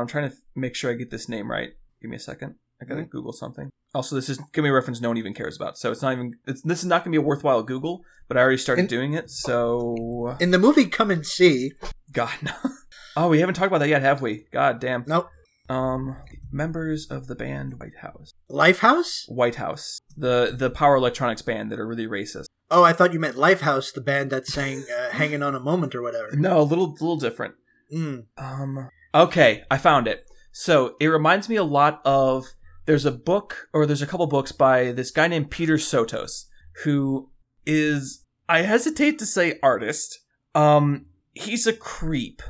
I'm 0.00 0.06
trying 0.06 0.30
to 0.30 0.36
make 0.54 0.74
sure 0.74 0.90
I 0.90 0.94
get 0.94 1.10
this 1.10 1.28
name 1.28 1.50
right. 1.50 1.70
Give 2.00 2.10
me 2.10 2.16
a 2.16 2.20
second. 2.20 2.56
I 2.80 2.84
gotta 2.84 3.04
Google 3.04 3.32
something. 3.32 3.70
Also, 3.94 4.16
this 4.16 4.28
is 4.28 4.38
give 4.52 4.64
me 4.64 4.70
a 4.70 4.72
reference 4.72 5.00
no 5.00 5.08
one 5.08 5.16
even 5.18 5.34
cares 5.34 5.54
about, 5.56 5.78
so 5.78 5.92
it's 5.92 6.02
not 6.02 6.12
even. 6.14 6.34
It's, 6.46 6.62
this 6.62 6.80
is 6.80 6.86
not 6.86 7.04
gonna 7.04 7.12
be 7.12 7.18
a 7.18 7.20
worthwhile 7.22 7.62
Google, 7.62 8.02
but 8.26 8.36
I 8.36 8.40
already 8.40 8.56
started 8.58 8.82
In- 8.82 8.86
doing 8.88 9.12
it. 9.14 9.30
So 9.30 10.36
in 10.40 10.50
the 10.50 10.58
movie 10.58 10.86
come 10.86 11.10
and 11.10 11.24
see 11.26 11.72
God 12.12 12.32
no. 12.42 12.52
Oh, 13.16 13.28
we 13.28 13.40
haven't 13.40 13.54
talked 13.56 13.66
about 13.68 13.80
that 13.80 13.88
yet, 13.90 14.00
have 14.02 14.22
we? 14.22 14.46
God 14.52 14.80
damn. 14.80 15.04
nope 15.06 15.28
Um, 15.68 16.16
members 16.50 17.06
of 17.10 17.26
the 17.26 17.34
band 17.34 17.78
White 17.78 17.98
House. 18.00 18.32
lifehouse 18.50 19.24
White 19.28 19.56
House, 19.56 20.00
the 20.16 20.54
the 20.56 20.70
power 20.70 20.96
electronics 20.96 21.42
band 21.42 21.70
that 21.70 21.78
are 21.78 21.86
really 21.86 22.06
racist. 22.06 22.46
oh 22.70 22.82
i 22.82 22.92
thought 22.94 23.12
you 23.12 23.20
meant 23.20 23.36
lifehouse 23.36 23.92
the 23.92 24.00
band 24.00 24.30
that 24.30 24.46
sang 24.46 24.84
uh, 24.98 25.10
hanging 25.10 25.42
on 25.42 25.54
a 25.54 25.60
moment 25.60 25.94
or 25.94 26.00
whatever 26.02 26.30
No, 26.36 26.60
a 26.60 26.62
little 26.62 26.90
little 26.92 27.16
different. 27.18 27.54
mm. 27.94 28.24
Um. 28.38 28.88
Okay, 29.14 29.64
I 29.70 29.78
found 29.78 30.08
it. 30.08 30.24
So 30.52 30.96
it 31.00 31.08
reminds 31.08 31.48
me 31.48 31.56
a 31.56 31.64
lot 31.64 32.00
of. 32.04 32.46
There's 32.84 33.04
a 33.04 33.12
book, 33.12 33.68
or 33.72 33.86
there's 33.86 34.02
a 34.02 34.06
couple 34.06 34.26
books 34.26 34.50
by 34.50 34.90
this 34.90 35.12
guy 35.12 35.28
named 35.28 35.50
Peter 35.50 35.76
Sotos, 35.76 36.46
who 36.82 37.30
is 37.64 38.24
I 38.48 38.62
hesitate 38.62 39.18
to 39.20 39.26
say 39.26 39.58
artist. 39.62 40.18
Um, 40.54 41.06
he's 41.32 41.66
a 41.66 41.72
creep. 41.72 42.42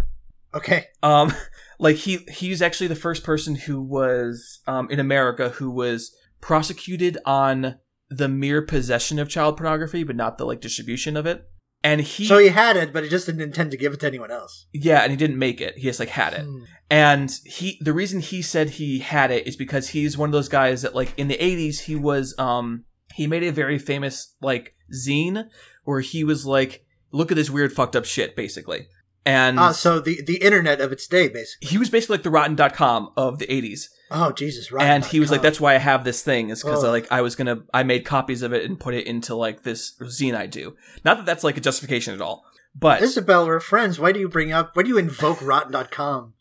okay 0.55 0.87
Um, 1.03 1.33
like 1.79 1.97
he 1.97 2.19
he's 2.33 2.63
actually 2.63 2.89
the 2.89 2.97
first 2.97 3.25
person 3.25 3.55
who 3.55 3.81
was 3.81 4.61
um 4.67 4.91
in 4.91 5.01
America 5.01 5.51
who 5.51 5.71
was 5.71 6.15
prosecuted 6.41 7.19
on 7.25 7.77
the 8.11 8.29
mere 8.29 8.63
possession 8.63 9.19
of 9.19 9.29
child 9.29 9.57
pornography, 9.57 10.03
but 10.03 10.17
not 10.17 10.39
the 10.39 10.45
like 10.45 10.61
distribution 10.61 11.17
of 11.17 11.27
it. 11.27 11.49
And 11.85 12.01
he, 12.01 12.27
so 12.27 12.39
he 12.39 12.49
had 12.49 12.77
it 12.77 12.93
but 12.93 13.03
he 13.03 13.09
just 13.09 13.27
didn't 13.27 13.41
intend 13.41 13.73
to 13.73 13.77
give 13.77 13.93
it 13.93 14.01
to 14.01 14.07
anyone 14.07 14.31
else 14.31 14.67
yeah, 14.73 15.01
and 15.01 15.11
he 15.11 15.17
didn't 15.17 15.39
make 15.39 15.61
it. 15.61 15.77
He 15.77 15.83
just 15.83 16.01
like 16.01 16.11
had 16.11 16.33
it. 16.33 16.45
Hmm. 16.45 16.65
And 16.91 17.39
he 17.45 17.79
the 17.81 17.93
reason 17.93 18.21
he 18.21 18.43
said 18.43 18.71
he 18.71 18.99
had 18.99 19.31
it 19.31 19.47
is 19.47 19.57
because 19.57 19.89
he's 19.89 20.19
one 20.19 20.29
of 20.29 20.33
those 20.33 20.49
guys 20.49 20.83
that 20.83 20.95
like 20.95 21.13
in 21.19 21.29
the 21.29 21.39
80s 21.39 21.81
he 21.81 21.97
was 21.97 22.35
um 22.39 22.85
he 23.15 23.27
made 23.27 23.43
a 23.43 23.53
very 23.53 23.79
famous 23.79 24.35
like 24.41 24.75
zine 24.95 25.47
where 25.85 26.01
he 26.01 26.23
was 26.23 26.47
like 26.47 26.85
look 27.11 27.31
at 27.33 27.37
this 27.37 27.51
weird 27.51 27.73
fucked 27.73 27.97
up 27.97 28.05
shit 28.05 28.37
basically. 28.37 28.87
And 29.25 29.59
ah 29.59 29.73
so 29.73 30.01
the 30.01 30.23
the 30.23 30.37
internet 30.37 30.81
of 30.81 30.93
its 30.93 31.07
day 31.07 31.29
basically 31.29 31.69
he 31.69 31.79
was 31.79 31.91
basically 31.91 32.17
like 32.17 32.25
the 32.25 32.31
rotten.com 32.31 33.11
of 33.17 33.39
the 33.39 33.47
80s. 33.47 33.87
Oh 34.13 34.33
jesus 34.33 34.71
right 34.73 34.85
and 34.87 35.05
he 35.05 35.21
was 35.21 35.31
like 35.31 35.43
that's 35.43 35.61
why 35.61 35.75
I 35.75 35.79
have 35.79 36.05
this 36.05 36.23
thing 36.23 36.51
is 36.51 36.63
cuz 36.63 36.85
Ugh. 36.85 36.91
like 36.91 37.11
I 37.11 37.21
was 37.21 37.35
to 37.37 37.65
I 37.73 37.83
made 37.83 38.05
copies 38.05 38.43
of 38.43 38.53
it 38.53 38.65
and 38.65 38.79
put 38.79 38.95
it 38.95 39.07
into 39.07 39.35
like 39.35 39.63
this 39.63 39.95
zine 40.03 40.35
I 40.35 40.47
do. 40.47 40.77
Not 41.05 41.19
that 41.19 41.27
that's 41.27 41.45
like 41.45 41.57
a 41.57 41.61
justification 41.61 42.15
at 42.15 42.21
all. 42.21 42.45
But 42.75 43.03
Isabel, 43.03 43.47
we're 43.47 43.61
friends. 43.61 43.99
Why 43.99 44.13
do 44.13 44.21
you 44.21 44.29
bring 44.29 44.53
up? 44.53 44.75
Why 44.75 44.83
do 44.83 44.89
you 44.89 44.99
invoke 44.99 45.43
Rotten.com 45.43 46.35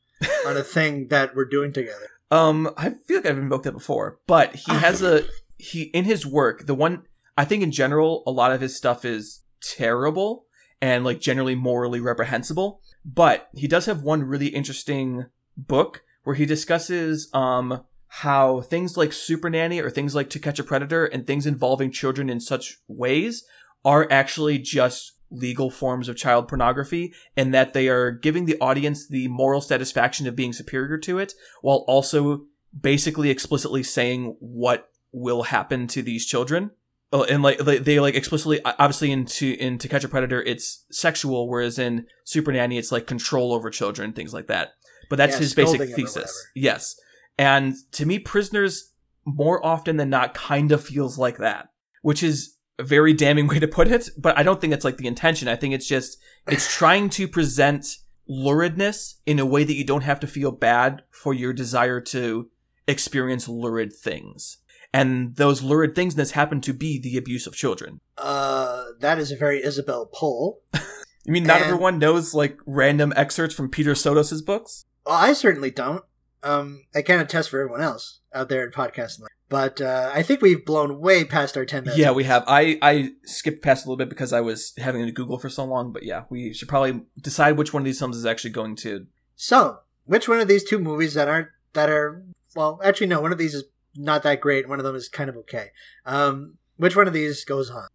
on 0.47 0.57
a 0.57 0.63
thing 0.63 1.09
that 1.09 1.35
we're 1.35 1.45
doing 1.45 1.73
together? 1.73 2.07
Um, 2.29 2.71
I 2.77 2.91
feel 2.91 3.17
like 3.17 3.25
I've 3.25 3.37
invoked 3.37 3.65
that 3.65 3.73
before, 3.73 4.19
but 4.27 4.55
he 4.55 4.73
has 4.73 5.01
a 5.01 5.25
he 5.57 5.83
in 5.83 6.05
his 6.05 6.25
work. 6.25 6.65
The 6.65 6.75
one 6.75 7.03
I 7.37 7.45
think 7.45 7.63
in 7.63 7.71
general, 7.71 8.23
a 8.25 8.31
lot 8.31 8.51
of 8.51 8.61
his 8.61 8.75
stuff 8.75 9.03
is 9.03 9.41
terrible 9.61 10.45
and 10.81 11.03
like 11.03 11.19
generally 11.19 11.55
morally 11.55 11.99
reprehensible. 11.99 12.81
But 13.03 13.49
he 13.53 13.67
does 13.67 13.85
have 13.87 14.03
one 14.03 14.23
really 14.23 14.47
interesting 14.47 15.25
book 15.57 16.03
where 16.23 16.35
he 16.35 16.45
discusses 16.45 17.29
um 17.33 17.83
how 18.15 18.59
things 18.59 18.97
like 18.97 19.13
Super 19.13 19.49
Nanny 19.49 19.79
or 19.79 19.89
things 19.89 20.13
like 20.13 20.29
To 20.31 20.39
Catch 20.39 20.59
a 20.59 20.65
Predator 20.65 21.05
and 21.05 21.25
things 21.25 21.45
involving 21.45 21.91
children 21.91 22.29
in 22.29 22.41
such 22.41 22.79
ways 22.89 23.45
are 23.85 24.05
actually 24.11 24.59
just 24.59 25.13
legal 25.31 25.71
forms 25.71 26.09
of 26.09 26.17
child 26.17 26.47
pornography 26.47 27.13
and 27.37 27.53
that 27.53 27.73
they 27.73 27.87
are 27.87 28.11
giving 28.11 28.45
the 28.45 28.59
audience 28.59 29.07
the 29.07 29.29
moral 29.29 29.61
satisfaction 29.61 30.27
of 30.27 30.35
being 30.35 30.51
superior 30.51 30.97
to 30.97 31.19
it 31.19 31.33
while 31.61 31.85
also 31.87 32.45
basically 32.79 33.29
explicitly 33.29 33.81
saying 33.81 34.35
what 34.39 34.89
will 35.13 35.43
happen 35.43 35.87
to 35.87 36.01
these 36.01 36.25
children. 36.25 36.71
Oh, 37.13 37.23
and 37.23 37.43
like 37.43 37.59
they, 37.59 37.77
they 37.77 37.99
like 37.99 38.15
explicitly 38.15 38.63
obviously 38.63 39.11
into 39.11 39.55
in 39.59 39.77
To 39.77 39.87
Catch 39.87 40.03
a 40.03 40.09
Predator 40.09 40.41
it's 40.41 40.85
sexual 40.91 41.49
whereas 41.49 41.79
in 41.79 42.07
Super 42.23 42.51
Nanny 42.51 42.77
it's 42.77 42.91
like 42.91 43.07
control 43.07 43.53
over 43.53 43.69
children 43.69 44.13
things 44.13 44.33
like 44.33 44.47
that. 44.47 44.73
But 45.11 45.17
that's 45.17 45.33
Yeah, 45.35 45.39
his 45.39 45.53
basic 45.53 45.75
scolding 45.75 45.93
'em 45.93 45.93
or 45.93 46.07
thesis. 46.07 46.47
Yes. 46.55 46.95
And 47.37 47.75
to 47.91 48.05
me 48.05 48.17
Prisoners 48.17 48.93
more 49.25 49.63
often 49.63 49.97
than 49.97 50.09
not 50.09 50.33
kind 50.33 50.71
of 50.71 50.83
feels 50.83 51.17
like 51.17 51.37
that, 51.37 51.67
which 52.01 52.23
is 52.23 52.55
a 52.79 52.83
very 52.83 53.13
damning 53.13 53.45
way 53.47 53.59
to 53.59 53.67
put 53.67 53.87
it, 53.89 54.09
but 54.17 54.37
I 54.37 54.43
don't 54.43 54.59
think 54.61 54.73
it's 54.73 54.85
like 54.85 54.97
the 54.97 55.05
intention. 55.07 55.47
I 55.47 55.55
think 55.57 55.73
it's 55.73 55.85
just 55.87 56.17
it's 56.47 56.73
trying 56.73 57.09
to 57.11 57.27
present 57.27 57.97
luridness 58.29 59.15
in 59.25 59.37
a 59.39 59.45
way 59.45 59.63
that 59.63 59.73
you 59.75 59.83
don't 59.83 60.03
have 60.03 60.19
to 60.21 60.27
feel 60.27 60.51
bad 60.51 61.03
for 61.11 61.33
your 61.33 61.53
desire 61.53 61.99
to 61.99 62.49
experience 62.87 63.47
lurid 63.47 63.93
things. 63.93 64.57
And 64.93 65.35
those 65.35 65.61
lurid 65.61 65.93
things 65.95 66.15
this 66.15 66.31
happen 66.31 66.61
to 66.61 66.73
be 66.73 66.99
the 66.99 67.17
abuse 67.17 67.45
of 67.47 67.53
children. 67.53 67.99
Uh, 68.17 68.85
that 68.99 69.19
is 69.19 69.31
a 69.31 69.35
very 69.37 69.63
Isabel 69.63 70.09
pull. 70.13 70.61
You 71.23 71.33
mean 71.33 71.43
not 71.43 71.57
And- 71.57 71.65
everyone 71.65 71.99
knows 71.99 72.33
like 72.33 72.57
random 72.65 73.13
excerpts 73.15 73.53
from 73.53 73.69
Peter 73.69 73.91
Sotos' 73.93 74.43
books? 74.43 74.85
Well, 75.05 75.15
I 75.15 75.33
certainly 75.33 75.71
don't. 75.71 76.03
Um, 76.43 76.83
I 76.95 77.01
can't 77.01 77.21
attest 77.21 77.49
for 77.49 77.59
everyone 77.59 77.81
else 77.81 78.19
out 78.33 78.49
there 78.49 78.65
in 78.65 78.71
podcasting. 78.71 79.21
land. 79.21 79.29
But 79.49 79.81
uh, 79.81 80.09
I 80.13 80.23
think 80.23 80.41
we've 80.41 80.65
blown 80.65 80.99
way 81.01 81.25
past 81.25 81.57
our 81.57 81.65
ten 81.65 81.83
minutes. 81.83 81.99
Yeah, 81.99 82.11
we 82.11 82.23
have. 82.23 82.45
I 82.47 82.79
I 82.81 83.11
skipped 83.25 83.61
past 83.61 83.85
a 83.85 83.89
little 83.89 83.97
bit 83.97 84.09
because 84.09 84.31
I 84.31 84.39
was 84.39 84.73
having 84.77 85.05
to 85.05 85.11
Google 85.11 85.37
for 85.37 85.49
so 85.49 85.65
long, 85.65 85.91
but 85.91 86.03
yeah, 86.03 86.23
we 86.29 86.53
should 86.53 86.69
probably 86.69 87.01
decide 87.19 87.57
which 87.57 87.73
one 87.73 87.81
of 87.81 87.85
these 87.85 87.99
films 87.99 88.15
is 88.15 88.25
actually 88.25 88.51
going 88.51 88.77
to. 88.77 89.07
So, 89.35 89.79
which 90.05 90.29
one 90.29 90.39
of 90.39 90.47
these 90.47 90.63
two 90.63 90.79
movies 90.79 91.15
that 91.15 91.27
aren't 91.27 91.49
that 91.73 91.89
are 91.89 92.23
well, 92.55 92.79
actually 92.83 93.07
no, 93.07 93.19
one 93.19 93.33
of 93.33 93.37
these 93.37 93.53
is 93.53 93.65
not 93.95 94.23
that 94.23 94.39
great. 94.39 94.69
One 94.69 94.79
of 94.79 94.85
them 94.85 94.95
is 94.95 95.09
kind 95.09 95.29
of 95.29 95.35
okay. 95.37 95.71
Um, 96.05 96.57
which 96.77 96.95
one 96.95 97.07
of 97.07 97.13
these 97.13 97.43
goes 97.43 97.69
on? 97.69 97.87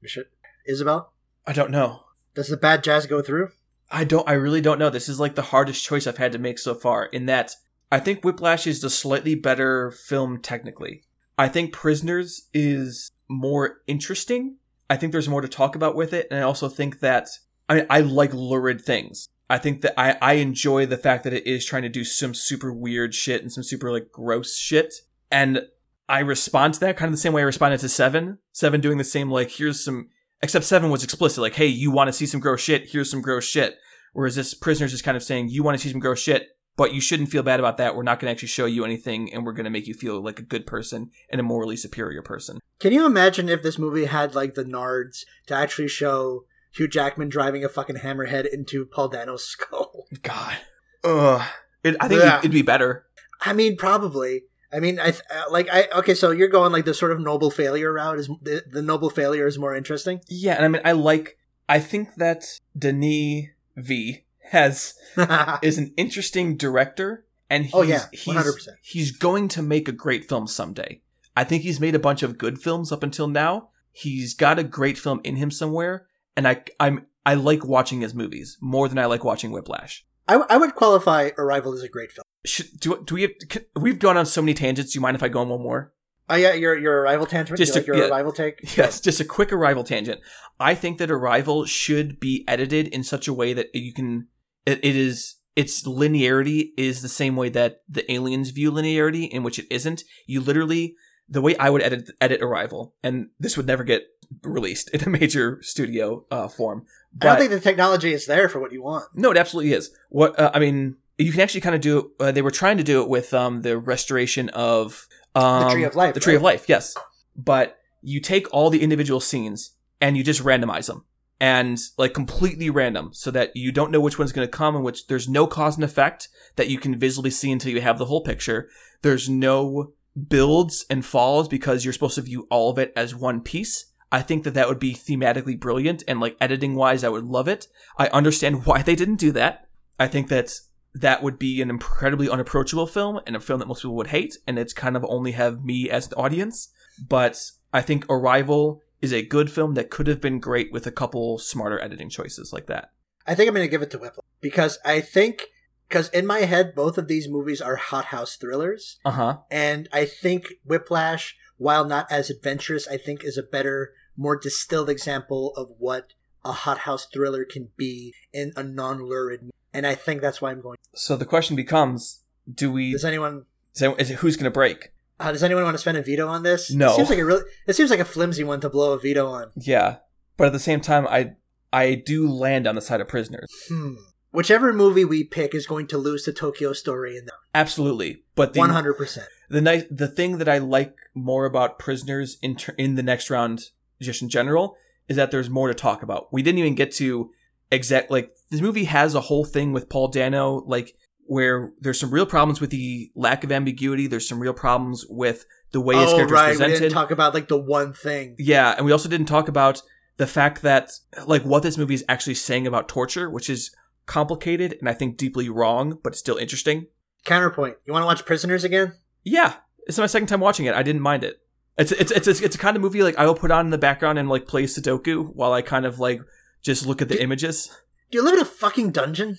Isabel, 0.67 1.15
I 1.47 1.55
don't 1.55 1.71
know. 1.71 2.03
does 2.35 2.49
the 2.49 2.59
bad 2.59 2.85
jazz 2.85 3.07
go 3.07 3.23
through? 3.23 3.51
I 3.91 4.05
don't. 4.05 4.29
I 4.29 4.33
really 4.33 4.61
don't 4.61 4.79
know. 4.79 4.91
This 4.91 5.09
is 5.09 5.21
like 5.21 5.35
the 5.35 5.43
hardest 5.43 5.85
choice 5.85 6.07
I've 6.07 6.17
had 6.17 6.33
to 6.33 6.39
make 6.39 6.59
so 6.59 6.75
far. 6.75 7.07
In 7.07 7.27
that, 7.27 7.55
I 7.91 8.01
think 8.01 8.25
Whiplash 8.25 8.67
is 8.67 8.81
the 8.81 8.91
slightly 8.91 9.35
better 9.35 9.91
film 9.91 10.41
technically. 10.41 11.03
I 11.39 11.49
think 11.49 11.73
Prisoners 11.73 12.49
is 12.53 13.11
more 13.29 13.83
interesting. 13.87 14.57
I 14.89 14.97
think 14.97 15.13
there's 15.13 15.29
more 15.29 15.41
to 15.41 15.49
talk 15.49 15.77
about 15.77 15.95
with 15.95 16.13
it, 16.13 16.27
and 16.31 16.41
I 16.41 16.43
also 16.43 16.69
think 16.69 17.01
that 17.01 17.29
I 17.69 17.75
mean 17.75 17.87
I 17.89 18.01
like 18.01 18.35
lurid 18.35 18.81
things. 18.81 19.29
I 19.49 19.59
think 19.59 19.83
that 19.83 19.99
I, 19.99 20.17
I 20.21 20.33
enjoy 20.35 20.87
the 20.87 20.99
fact 20.99 21.23
that 21.25 21.33
it 21.33 21.47
is 21.47 21.65
trying 21.65 21.83
to 21.83 21.89
do 21.89 22.03
some 22.03 22.35
super 22.35 22.73
weird 22.73 23.15
shit 23.15 23.43
and 23.43 23.53
some 23.53 23.63
super 23.63 23.93
like 23.93 24.11
gross 24.11 24.57
shit. 24.57 24.93
And 25.31 25.63
I 26.09 26.21
respond 26.21 26.75
to 26.75 26.81
that 26.81 26.97
kind 26.97 27.09
of 27.09 27.13
the 27.13 27.21
same 27.21 27.33
way 27.33 27.43
I 27.43 27.47
responded 27.47 27.79
to 27.81 27.89
Seven. 27.89 28.39
Seven 28.53 28.81
doing 28.81 28.99
the 28.99 29.05
same 29.05 29.31
like 29.31 29.51
here's 29.51 29.85
some 29.85 30.09
except 30.43 30.65
Seven 30.65 30.91
was 30.91 31.03
explicit, 31.05 31.43
like, 31.43 31.55
hey, 31.55 31.67
you 31.67 31.91
want 31.91 32.09
to 32.09 32.13
see 32.13 32.27
some 32.27 32.41
gross 32.41 32.61
shit, 32.61 32.91
here's 32.91 33.11
some 33.11 33.23
gross 33.23 33.45
shit. 33.45 33.77
Whereas 34.13 34.35
this 34.35 34.55
prisoner's 34.55 34.93
is 34.95 35.03
kind 35.03 35.17
of 35.17 35.23
saying, 35.23 35.49
you 35.51 35.63
want 35.63 35.77
to 35.79 35.83
see 35.83 35.91
some 35.91 36.01
gross 36.01 36.21
shit, 36.21 36.49
but 36.77 36.95
you 36.95 37.01
shouldn't 37.01 37.29
feel 37.31 37.43
bad 37.43 37.61
about 37.61 37.77
that. 37.79 37.95
We're 37.95 38.03
not 38.03 38.19
going 38.21 38.29
to 38.29 38.33
actually 38.33 38.49
show 38.49 38.65
you 38.67 38.85
anything, 38.85 39.33
and 39.33 39.45
we're 39.45 39.53
going 39.53 39.65
to 39.65 39.71
make 39.71 39.87
you 39.87 39.95
feel 39.95 40.23
like 40.23 40.39
a 40.39 40.43
good 40.43 40.67
person 40.67 41.11
and 41.31 41.41
a 41.41 41.45
morally 41.45 41.77
superior 41.77 42.23
person. 42.23 42.59
Can 42.81 42.93
you 42.93 43.05
imagine 43.07 43.49
if 43.49 43.63
this 43.63 43.79
movie 43.79 44.07
had 44.07 44.35
like 44.35 44.55
the 44.55 44.65
nards 44.65 45.25
to 45.47 45.55
actually 45.55 45.89
show 45.89 46.45
Hugh 46.73 46.89
Jackman 46.89 47.29
driving 47.29 47.65
a 47.65 47.69
fucking 47.69 47.97
hammerhead 47.97 48.47
into 48.51 48.85
Paul 48.87 49.09
Dano's 49.09 49.45
skull? 49.47 50.07
God, 50.23 50.57
ugh. 51.05 51.43
It, 51.85 51.97
I 52.01 52.09
think 52.09 52.23
Yeah. 52.23 52.39
it'd 52.39 52.51
be 52.51 52.63
better. 52.63 53.05
I 53.43 53.53
mean, 53.53 53.77
probably. 53.77 54.43
I 54.73 54.81
mean, 54.81 54.99
I 54.99 55.11
th- 55.13 55.23
uh, 55.31 55.45
like 55.51 55.69
I 55.73 55.89
okay. 55.99 56.15
So 56.15 56.31
you're 56.31 56.49
going 56.49 56.73
like 56.73 56.85
the 56.85 56.95
sort 56.95 57.13
of 57.13 57.21
noble 57.21 57.51
failure 57.51 57.93
route 57.93 58.19
is 58.19 58.29
the, 58.43 58.63
the 58.71 58.83
noble 58.83 59.11
failure 59.11 59.47
is 59.47 59.59
more 59.59 59.75
interesting. 59.77 60.21
Yeah, 60.29 60.55
and 60.55 60.65
I 60.65 60.69
mean, 60.69 60.83
I 60.85 60.93
like. 60.93 61.39
I 61.69 61.81
think 61.81 62.15
that 62.17 62.45
Denis 62.79 63.47
V 63.77 64.25
has 64.51 64.95
is 65.63 65.79
an 65.79 65.93
interesting 65.97 66.57
director, 66.57 67.25
and 67.51 67.65
he's, 67.65 67.75
Oh, 67.75 67.83
yeah, 67.83 68.05
he's 68.13 68.35
100%. 68.35 68.69
he's 68.83 69.11
going 69.11 69.49
to 69.49 69.63
make 69.63 69.89
a 69.89 69.93
great 69.93 70.29
film 70.29 70.47
someday. 70.47 71.01
I 71.37 71.43
think 71.45 71.63
he's 71.65 71.81
made 71.81 71.95
a 71.95 71.99
bunch 71.99 72.23
of 72.23 72.39
good 72.39 72.59
films 72.61 72.93
up 72.93 73.03
until 73.03 73.27
now. 73.29 73.71
He's 73.93 74.33
got 74.35 74.59
a 74.59 74.63
great 74.65 74.97
film 74.99 75.21
in 75.25 75.37
him 75.37 75.51
somewhere, 75.51 76.07
and 76.37 76.47
I 76.47 76.63
I'm 76.79 77.07
I 77.25 77.35
like 77.35 77.65
watching 77.65 78.01
his 78.03 78.15
movies 78.15 78.57
more 78.61 78.89
than 78.89 78.99
I 78.99 79.07
like 79.07 79.25
watching 79.25 79.51
Whiplash. 79.51 80.05
I, 80.29 80.33
w- 80.35 80.47
I 80.51 80.57
would 80.57 80.75
qualify 80.75 81.31
Arrival 81.39 81.73
as 81.73 81.83
a 81.83 81.89
great 81.89 82.13
film. 82.13 82.25
Should, 82.47 82.81
do 82.81 83.03
do 83.05 83.15
we 83.15 83.23
have, 83.23 83.31
we've 83.75 83.99
gone 83.99 84.17
on 84.17 84.27
so 84.27 84.41
many 84.41 84.55
tangents? 84.55 84.93
Do 84.93 84.99
you 84.99 85.01
mind 85.01 85.17
if 85.17 85.23
I 85.23 85.29
go 85.29 85.41
on 85.41 85.49
one 85.49 85.63
more? 85.63 85.93
Oh 86.29 86.35
yeah, 86.35 86.55
your 86.55 86.77
your 86.77 87.03
Arrival 87.03 87.27
tangent. 87.27 87.59
Just 87.59 87.75
you 87.75 87.81
like 87.81 87.87
your 87.87 87.97
yeah. 87.97 88.09
Arrival 88.09 88.33
take. 88.33 88.61
Yes, 88.77 89.01
just 89.01 89.21
a 89.21 89.25
quick 89.25 89.53
Arrival 89.53 89.85
tangent. 89.85 90.21
I 90.59 90.75
think 90.75 90.99
that 90.99 91.11
Arrival 91.11 91.67
should 91.67 92.19
be 92.19 92.45
edited 92.49 92.89
in 92.89 93.05
such 93.05 93.29
a 93.29 93.33
way 93.33 93.53
that 93.53 93.75
you 93.75 93.93
can. 93.93 94.29
It, 94.65 94.79
it 94.85 94.97
is 94.97 95.37
its 95.55 95.87
linearity 95.87 96.71
is 96.77 97.03
the 97.03 97.09
same 97.09 97.37
way 97.37 97.49
that 97.51 97.83
the 97.89 98.11
aliens 98.13 98.51
view 98.51 98.73
linearity, 98.73 99.29
in 99.29 99.43
which 99.43 99.59
it 99.59 99.67
isn't. 99.71 100.05
You 100.27 100.41
literally 100.41 100.97
the 101.29 101.41
way 101.41 101.57
I 101.57 101.71
would 101.71 101.83
edit 101.83 102.11
edit 102.21 102.43
Arrival, 102.43 102.95
and 103.03 103.29
this 103.39 103.57
would 103.57 103.67
never 103.67 103.85
get 103.85 104.03
released 104.43 104.91
in 104.91 105.03
a 105.05 105.09
major 105.09 105.61
studio 105.63 106.25
uh, 106.31 106.49
form. 106.49 106.87
But, 107.13 107.29
I 107.29 107.31
don't 107.31 107.39
think 107.39 107.51
the 107.51 107.61
technology 107.61 108.13
is 108.13 108.27
there 108.27 108.49
for 108.49 108.61
what 108.61 108.73
you 108.73 108.83
want. 108.83 109.07
no, 109.15 109.31
it 109.31 109.37
absolutely 109.37 109.73
is. 109.73 109.91
What 110.09 110.39
uh, 110.39 110.51
I 110.53 110.59
mean, 110.59 110.97
you 111.19 111.33
can 111.33 111.41
actually 111.41 111.61
kind 111.61 111.75
of 111.75 111.81
do. 111.81 111.99
it. 111.99 112.07
Uh, 112.21 112.33
they 112.33 112.43
were 112.43 112.51
trying 112.51 112.77
to 112.77 112.85
do 112.85 113.03
it 113.03 113.09
with 113.09 113.33
um, 113.33 113.63
the 113.63 113.79
restoration 113.79 114.49
of 114.51 115.07
um, 115.35 115.71
Tree 115.71 115.85
of 115.85 115.95
Life, 115.95 116.15
The 116.15 116.21
Tree 116.21 116.37
of? 116.37 116.43
Life, 116.43 116.69
yes. 116.69 116.97
But 117.37 117.79
you 118.03 118.21
take 118.21 118.53
all 118.53 118.71
the 118.71 118.83
individual 118.83 119.21
scenes 119.21 119.73
and 120.01 120.17
you 120.17 120.25
just 120.25 120.43
randomize 120.43 120.87
them 120.87 121.05
and 121.41 121.79
like 121.99 122.15
completely 122.15 122.71
random 122.71 123.11
so 123.13 123.31
that 123.31 123.55
you 123.55 123.71
don't 123.73 123.91
know 123.91 124.01
which 124.01 124.19
one's 124.19 124.33
going 124.33 124.47
to 124.47 124.51
come 124.51 124.75
and 124.75 124.85
which 124.85 125.07
there's 125.07 125.29
no 125.29 125.47
cause 125.47 125.77
and 125.77 125.85
effect 125.85 126.29
that 126.57 126.69
you 126.69 126.79
can 126.79 126.97
visually 126.97 127.31
see 127.31 127.53
until 127.53 127.73
you 127.73 127.81
have 127.81 127.99
the 127.99 128.07
whole 128.07 128.23
picture. 128.23 128.69
There's 129.03 129.29
no 129.29 129.93
builds 130.29 130.87
and 130.89 131.05
falls 131.05 131.49
because 131.49 131.85
you're 131.85 131.93
supposed 131.93 132.15
to 132.15 132.23
view 132.23 132.47
all 132.51 132.71
of 132.71 132.79
it 132.79 132.93
as 132.97 133.15
one 133.15 133.41
piece. 133.43 133.93
I 134.11 134.23
think 134.23 134.45
that 134.45 134.55
that 134.55 134.69
would 134.69 134.79
be 134.79 134.95
thematically 134.95 135.59
brilliant 135.59 136.03
and 136.09 136.21
like 136.21 136.37
editing 136.41 136.75
wise, 136.75 137.05
I 137.05 137.09
would 137.09 137.25
love 137.25 137.49
it. 137.49 137.67
I 137.99 138.09
understand 138.09 138.65
why 138.65 138.83
they 138.83 138.95
didn't 138.95 139.17
do 139.17 139.33
that. 139.33 139.69
I 139.99 140.09
think 140.09 140.29
that 140.29 140.53
that 141.01 141.23
would 141.23 141.39
be 141.39 141.61
an 141.63 141.71
incredibly 141.71 142.29
unapproachable 142.29 142.87
film 142.87 143.21
and 143.27 143.37
a 143.37 143.41
film 143.41 143.61
that 143.61 143.67
most 143.69 143.83
people 143.83 143.97
would 143.97 144.09
hate, 144.09 144.37
and 144.47 144.59
it's 144.59 144.73
kind 144.73 144.97
of 144.97 145.05
only 145.09 145.33
have 145.33 145.65
me 145.65 145.91
as 145.91 146.07
an 146.09 146.15
audience. 146.15 146.69
But 147.09 147.39
I 147.73 147.83
think 147.83 148.07
Arrival 148.09 148.83
is 149.03 149.13
a 149.13 149.23
good 149.23 149.51
film 149.51 149.75
that 149.75 149.91
could 149.91 150.07
have 150.07 150.21
been 150.21 150.39
great 150.41 150.73
with 150.73 150.87
a 150.87 150.91
couple 150.93 151.39
smarter 151.39 151.81
editing 151.83 152.09
choices 152.09 152.53
like 152.53 152.67
that. 152.67 152.91
I 153.27 153.35
think 153.35 153.49
I'm 153.49 153.55
going 153.55 153.67
to 153.67 153.71
give 153.71 153.83
it 153.83 153.91
to 153.91 153.99
Whiplash 153.99 154.25
because 154.41 154.79
I 154.85 155.01
think 155.01 155.47
because 155.89 156.09
in 156.11 156.27
my 156.27 156.41
head 156.41 156.75
both 156.75 156.97
of 156.99 157.07
these 157.09 157.29
movies 157.29 157.61
are 157.61 157.77
hothouse 157.77 158.37
thrillers, 158.37 158.99
Uh 159.05 159.11
huh. 159.11 159.37
and 159.51 159.89
I 159.93 160.05
think 160.05 160.55
Whiplash, 160.65 161.37
while 161.59 161.85
not 161.85 162.11
as 162.11 162.31
adventurous, 162.31 162.89
I 162.89 162.97
think 162.97 163.23
is 163.25 163.37
a 163.37 163.43
better, 163.43 163.93
more 164.17 164.37
distilled 164.39 164.89
example 164.89 165.53
of 165.57 165.71
what 165.79 166.15
a 166.45 166.53
hothouse 166.53 167.07
thriller 167.13 167.45
can 167.45 167.69
be 167.77 168.15
in 168.33 168.53
a 168.57 168.63
non-lurid. 168.63 169.51
And 169.77 169.87
I 169.87 169.95
think 169.95 170.21
that's 170.23 170.41
why 170.41 170.51
I'm 170.51 170.61
going. 170.61 170.79
So 170.95 171.17
the 171.17 171.27
question 171.27 171.55
becomes: 171.57 172.23
Do 172.53 172.73
we? 172.73 172.93
Does 172.93 173.05
anyone? 173.05 173.45
Is 173.75 173.83
it, 173.83 174.01
is 174.01 174.11
it 174.11 174.15
who's 174.17 174.37
going 174.37 174.45
to 174.45 174.51
break? 174.51 174.93
Uh, 175.21 175.33
does 175.33 175.43
anyone 175.43 175.65
want 175.65 175.75
to 175.75 175.79
spend 175.79 175.97
a 175.99 176.03
veto 176.03 176.27
on 176.29 176.43
this? 176.43 176.71
No. 176.71 176.93
It 176.93 176.97
seems 176.97 177.11
like 177.11 177.19
a 177.19 177.25
really. 177.25 177.43
It 177.67 177.77
seems 177.77 177.91
like 177.91 178.01
a 178.01 178.05
flimsy 178.05 178.45
one 178.45 178.61
to 178.61 178.71
blow 178.71 178.93
a 178.93 178.99
veto 178.99 179.27
on. 179.27 179.51
Yeah, 179.57 179.97
but 180.37 180.47
at 180.47 180.53
the 180.53 180.59
same 180.59 180.81
time, 180.81 181.07
I 181.07 181.33
I 181.73 181.95
do 181.95 182.29
land 182.29 182.67
on 182.67 182.75
the 182.75 182.81
side 182.81 183.01
of 183.01 183.09
prisoners. 183.09 183.51
Hmm. 183.69 183.95
Whichever 184.31 184.73
movie 184.73 185.05
we 185.05 185.25
pick 185.25 185.55
is 185.55 185.67
going 185.67 185.87
to 185.89 185.99
lose 185.99 186.25
to 186.25 186.33
Tokyo 186.33 186.73
Story 186.75 187.17
in 187.17 187.25
that. 187.27 187.35
Absolutely, 187.55 188.25
but 188.35 188.55
One 188.57 188.71
hundred 188.71 188.95
percent. 188.95 189.27
the 189.49 189.61
nice 189.63 189.85
the 189.91 190.09
thing 190.09 190.39
that 190.39 190.49
I 190.49 190.59
like 190.59 190.95
more 191.15 191.47
about 191.47 191.79
prisoners 191.79 192.39
in 192.43 192.57
ter- 192.57 192.75
in 192.77 192.97
the 192.97 193.03
next 193.03 193.31
round 193.31 193.71
just 194.01 194.21
in 194.23 194.29
general 194.29 194.77
is 195.09 195.17
that 195.17 195.31
there's 195.31 195.49
more 195.49 195.69
to 195.69 195.75
talk 195.75 196.03
about. 196.03 196.33
We 196.33 196.43
didn't 196.43 196.59
even 196.59 196.75
get 196.75 196.93
to 196.93 197.31
exact 197.71 198.11
like 198.11 198.33
this 198.51 198.61
movie 198.61 198.85
has 198.85 199.15
a 199.15 199.21
whole 199.21 199.45
thing 199.45 199.73
with 199.73 199.89
Paul 199.89 200.09
Dano 200.09 200.63
like 200.67 200.95
where 201.29 201.73
there's 201.81 201.99
some 201.99 202.11
real 202.13 202.27
problems 202.27 202.61
with 202.61 202.71
the 202.71 203.11
lack 203.17 203.43
of 203.43 203.51
ambiguity. 203.51 204.07
There's 204.07 204.29
some 204.29 204.39
real 204.39 204.55
problems 204.55 205.05
with 205.09 205.45
the 205.73 205.81
way 205.81 205.97
his 205.97 206.11
Oh 206.13 206.17
character 206.17 206.35
right, 206.35 206.53
is 206.53 206.59
we 206.59 206.65
presented. 206.65 206.81
didn't 206.85 206.95
talk 206.95 207.11
about 207.11 207.35
like 207.35 207.49
the 207.49 207.59
one 207.59 207.93
thing. 207.93 208.37
Yeah, 208.39 208.75
and 208.77 208.87
we 208.87 208.93
also 208.93 209.09
didn't 209.09 209.27
talk 209.27 209.49
about 209.49 209.83
the 210.19 210.27
fact 210.27 210.63
that 210.63 210.93
like 211.27 211.43
what 211.43 211.63
this 211.65 211.77
movie 211.77 211.95
is 211.95 212.05
actually 212.09 212.35
saying 212.35 212.67
about 212.67 212.89
torture, 212.89 213.29
which 213.29 213.51
is 213.51 213.75
complicated 214.07 214.77
and 214.79 214.89
I 214.89 214.93
think 214.93 215.17
deeply 215.17 215.49
wrong, 215.49 215.99
but 216.03 216.15
still 216.15 216.37
interesting. 216.37 216.87
Counterpoint. 217.25 217.77
You 217.85 217.93
want 217.93 218.05
to 218.05 218.07
watch 218.07 218.25
Prisoners 218.25 218.63
again? 218.63 218.93
Yeah, 219.25 219.55
it's 219.89 219.99
my 219.99 220.07
second 220.07 220.29
time 220.29 220.41
watching 220.41 220.67
it. 220.67 220.75
I 220.77 220.85
didn't 220.85 221.03
mind 221.03 221.25
it. 221.25 221.41
It's 221.77 221.91
it's 221.93 222.13
it's 222.13 222.29
it's, 222.29 222.41
it's 222.41 222.55
a 222.55 222.59
kind 222.59 222.77
of 222.77 222.83
movie 222.83 223.03
like 223.03 223.19
I 223.19 223.27
will 223.27 223.35
put 223.35 223.51
on 223.51 223.67
in 223.67 223.71
the 223.71 223.79
background 223.79 224.19
and 224.19 224.29
like 224.29 224.47
play 224.47 224.63
Sudoku 224.65 225.35
while 225.35 225.53
I 225.53 225.61
kind 225.61 225.85
of 225.85 225.99
like 225.99 226.21
just 226.67 226.87
look 226.87 227.01
at 227.01 227.09
the 227.09 227.23
images. 227.23 227.71
Do 228.11 228.19
you 228.19 228.25
live 228.25 228.35
in 228.35 228.41
a 228.41 228.45
fucking 228.45 228.91
dungeon? 228.91 229.39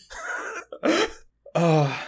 Oh, 1.60 2.08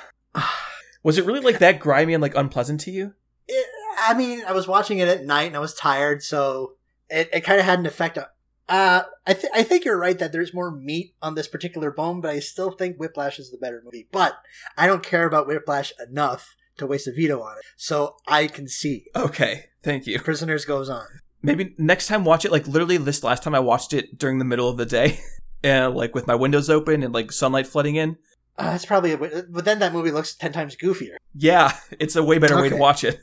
was 1.02 1.18
it 1.18 1.26
really 1.26 1.40
like 1.40 1.58
that 1.58 1.80
grimy 1.80 2.14
and 2.14 2.22
like 2.22 2.36
unpleasant 2.36 2.82
to 2.82 2.92
you? 2.92 3.16
It, 3.48 3.66
I 3.98 4.14
mean, 4.14 4.44
I 4.48 4.52
was 4.52 4.68
watching 4.68 5.00
it 5.00 5.08
at 5.08 5.26
night 5.26 5.48
and 5.48 5.56
I 5.56 5.60
was 5.60 5.74
tired, 5.74 6.22
so 6.22 6.74
it, 7.10 7.30
it 7.34 7.42
kind 7.42 7.60
of 7.60 7.66
had 7.66 7.80
an 7.80 7.88
effect 7.88 8.20
on. 8.20 8.26
Uh, 8.68 9.02
I 9.26 9.34
th- 9.34 9.52
I 9.56 9.64
think 9.64 9.86
you're 9.86 9.98
right 9.98 10.20
that 10.20 10.32
there's 10.32 10.54
more 10.54 10.70
meat 10.70 11.16
on 11.24 11.34
this 11.34 11.48
particular 11.48 11.90
bone, 11.90 12.22
but 12.22 12.30
I 12.30 12.40
still 12.40 12.70
think 12.70 12.98
Whiplash 12.98 13.40
is 13.40 13.50
the 13.50 13.58
better 13.58 13.82
movie. 13.84 14.08
But 14.12 14.38
I 14.78 14.86
don't 14.86 15.02
care 15.02 15.26
about 15.26 15.48
Whiplash 15.48 15.94
enough 16.08 16.56
to 16.78 16.86
waste 16.86 17.08
a 17.08 17.12
veto 17.12 17.42
on 17.42 17.58
it, 17.58 17.66
so 17.76 18.18
I 18.28 18.46
can 18.46 18.68
see. 18.68 19.06
Okay, 19.16 19.70
thank 19.82 20.06
you. 20.06 20.20
Prisoners 20.20 20.64
goes 20.64 20.90
on. 20.90 21.08
Maybe 21.42 21.74
next 21.78 22.08
time 22.08 22.26
watch 22.26 22.46
it 22.46 22.52
like 22.52 22.68
literally 22.68 22.98
this 22.98 23.24
last 23.24 23.44
time 23.44 23.56
I 23.56 23.60
watched 23.60 23.94
it 23.94 24.18
during 24.18 24.40
the 24.40 24.46
middle 24.46 24.68
of 24.68 24.78
the 24.78 24.86
day, 24.86 25.20
and 25.64 25.96
like 25.96 26.14
with 26.14 26.28
my 26.28 26.36
windows 26.36 26.70
open 26.70 27.04
and 27.04 27.14
like 27.14 27.32
sunlight 27.32 27.68
flooding 27.68 27.96
in. 27.96 28.18
Uh, 28.58 28.72
that's 28.72 28.86
probably, 28.86 29.14
a, 29.14 29.18
but 29.18 29.64
then 29.64 29.80
that 29.80 29.94
movie 29.94 30.12
looks 30.12 30.36
ten 30.36 30.52
times 30.52 30.76
goofier. 30.76 31.16
Yeah, 31.34 31.78
it's 32.00 32.16
a 32.16 32.24
way 32.24 32.40
better 32.40 32.62
way 32.62 32.70
to 32.70 32.76
watch 32.76 33.04
it. 33.04 33.20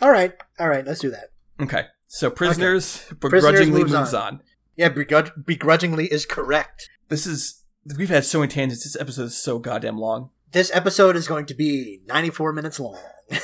All 0.00 0.10
right, 0.10 0.32
all 0.60 0.68
right, 0.68 0.86
let's 0.86 1.00
do 1.00 1.10
that. 1.10 1.30
Okay, 1.60 1.86
so 2.06 2.30
prisoners 2.30 2.98
Prisoners 3.18 3.42
begrudgingly 3.42 3.80
moves 3.80 3.92
moves, 3.92 4.14
on. 4.14 4.34
on. 4.34 4.42
Yeah, 4.76 4.90
begrudgingly 4.90 6.06
is 6.06 6.26
correct. 6.26 6.88
This 7.08 7.26
is 7.26 7.64
we've 7.96 8.08
had 8.08 8.24
so 8.24 8.40
many 8.40 8.50
tangents. 8.50 8.84
This 8.84 8.96
episode 9.00 9.24
is 9.24 9.36
so 9.36 9.58
goddamn 9.58 9.98
long. 9.98 10.30
This 10.52 10.70
episode 10.74 11.16
is 11.16 11.26
going 11.26 11.46
to 11.46 11.54
be 11.54 12.00
94 12.06 12.52
minutes 12.52 12.78
long. 12.80 12.98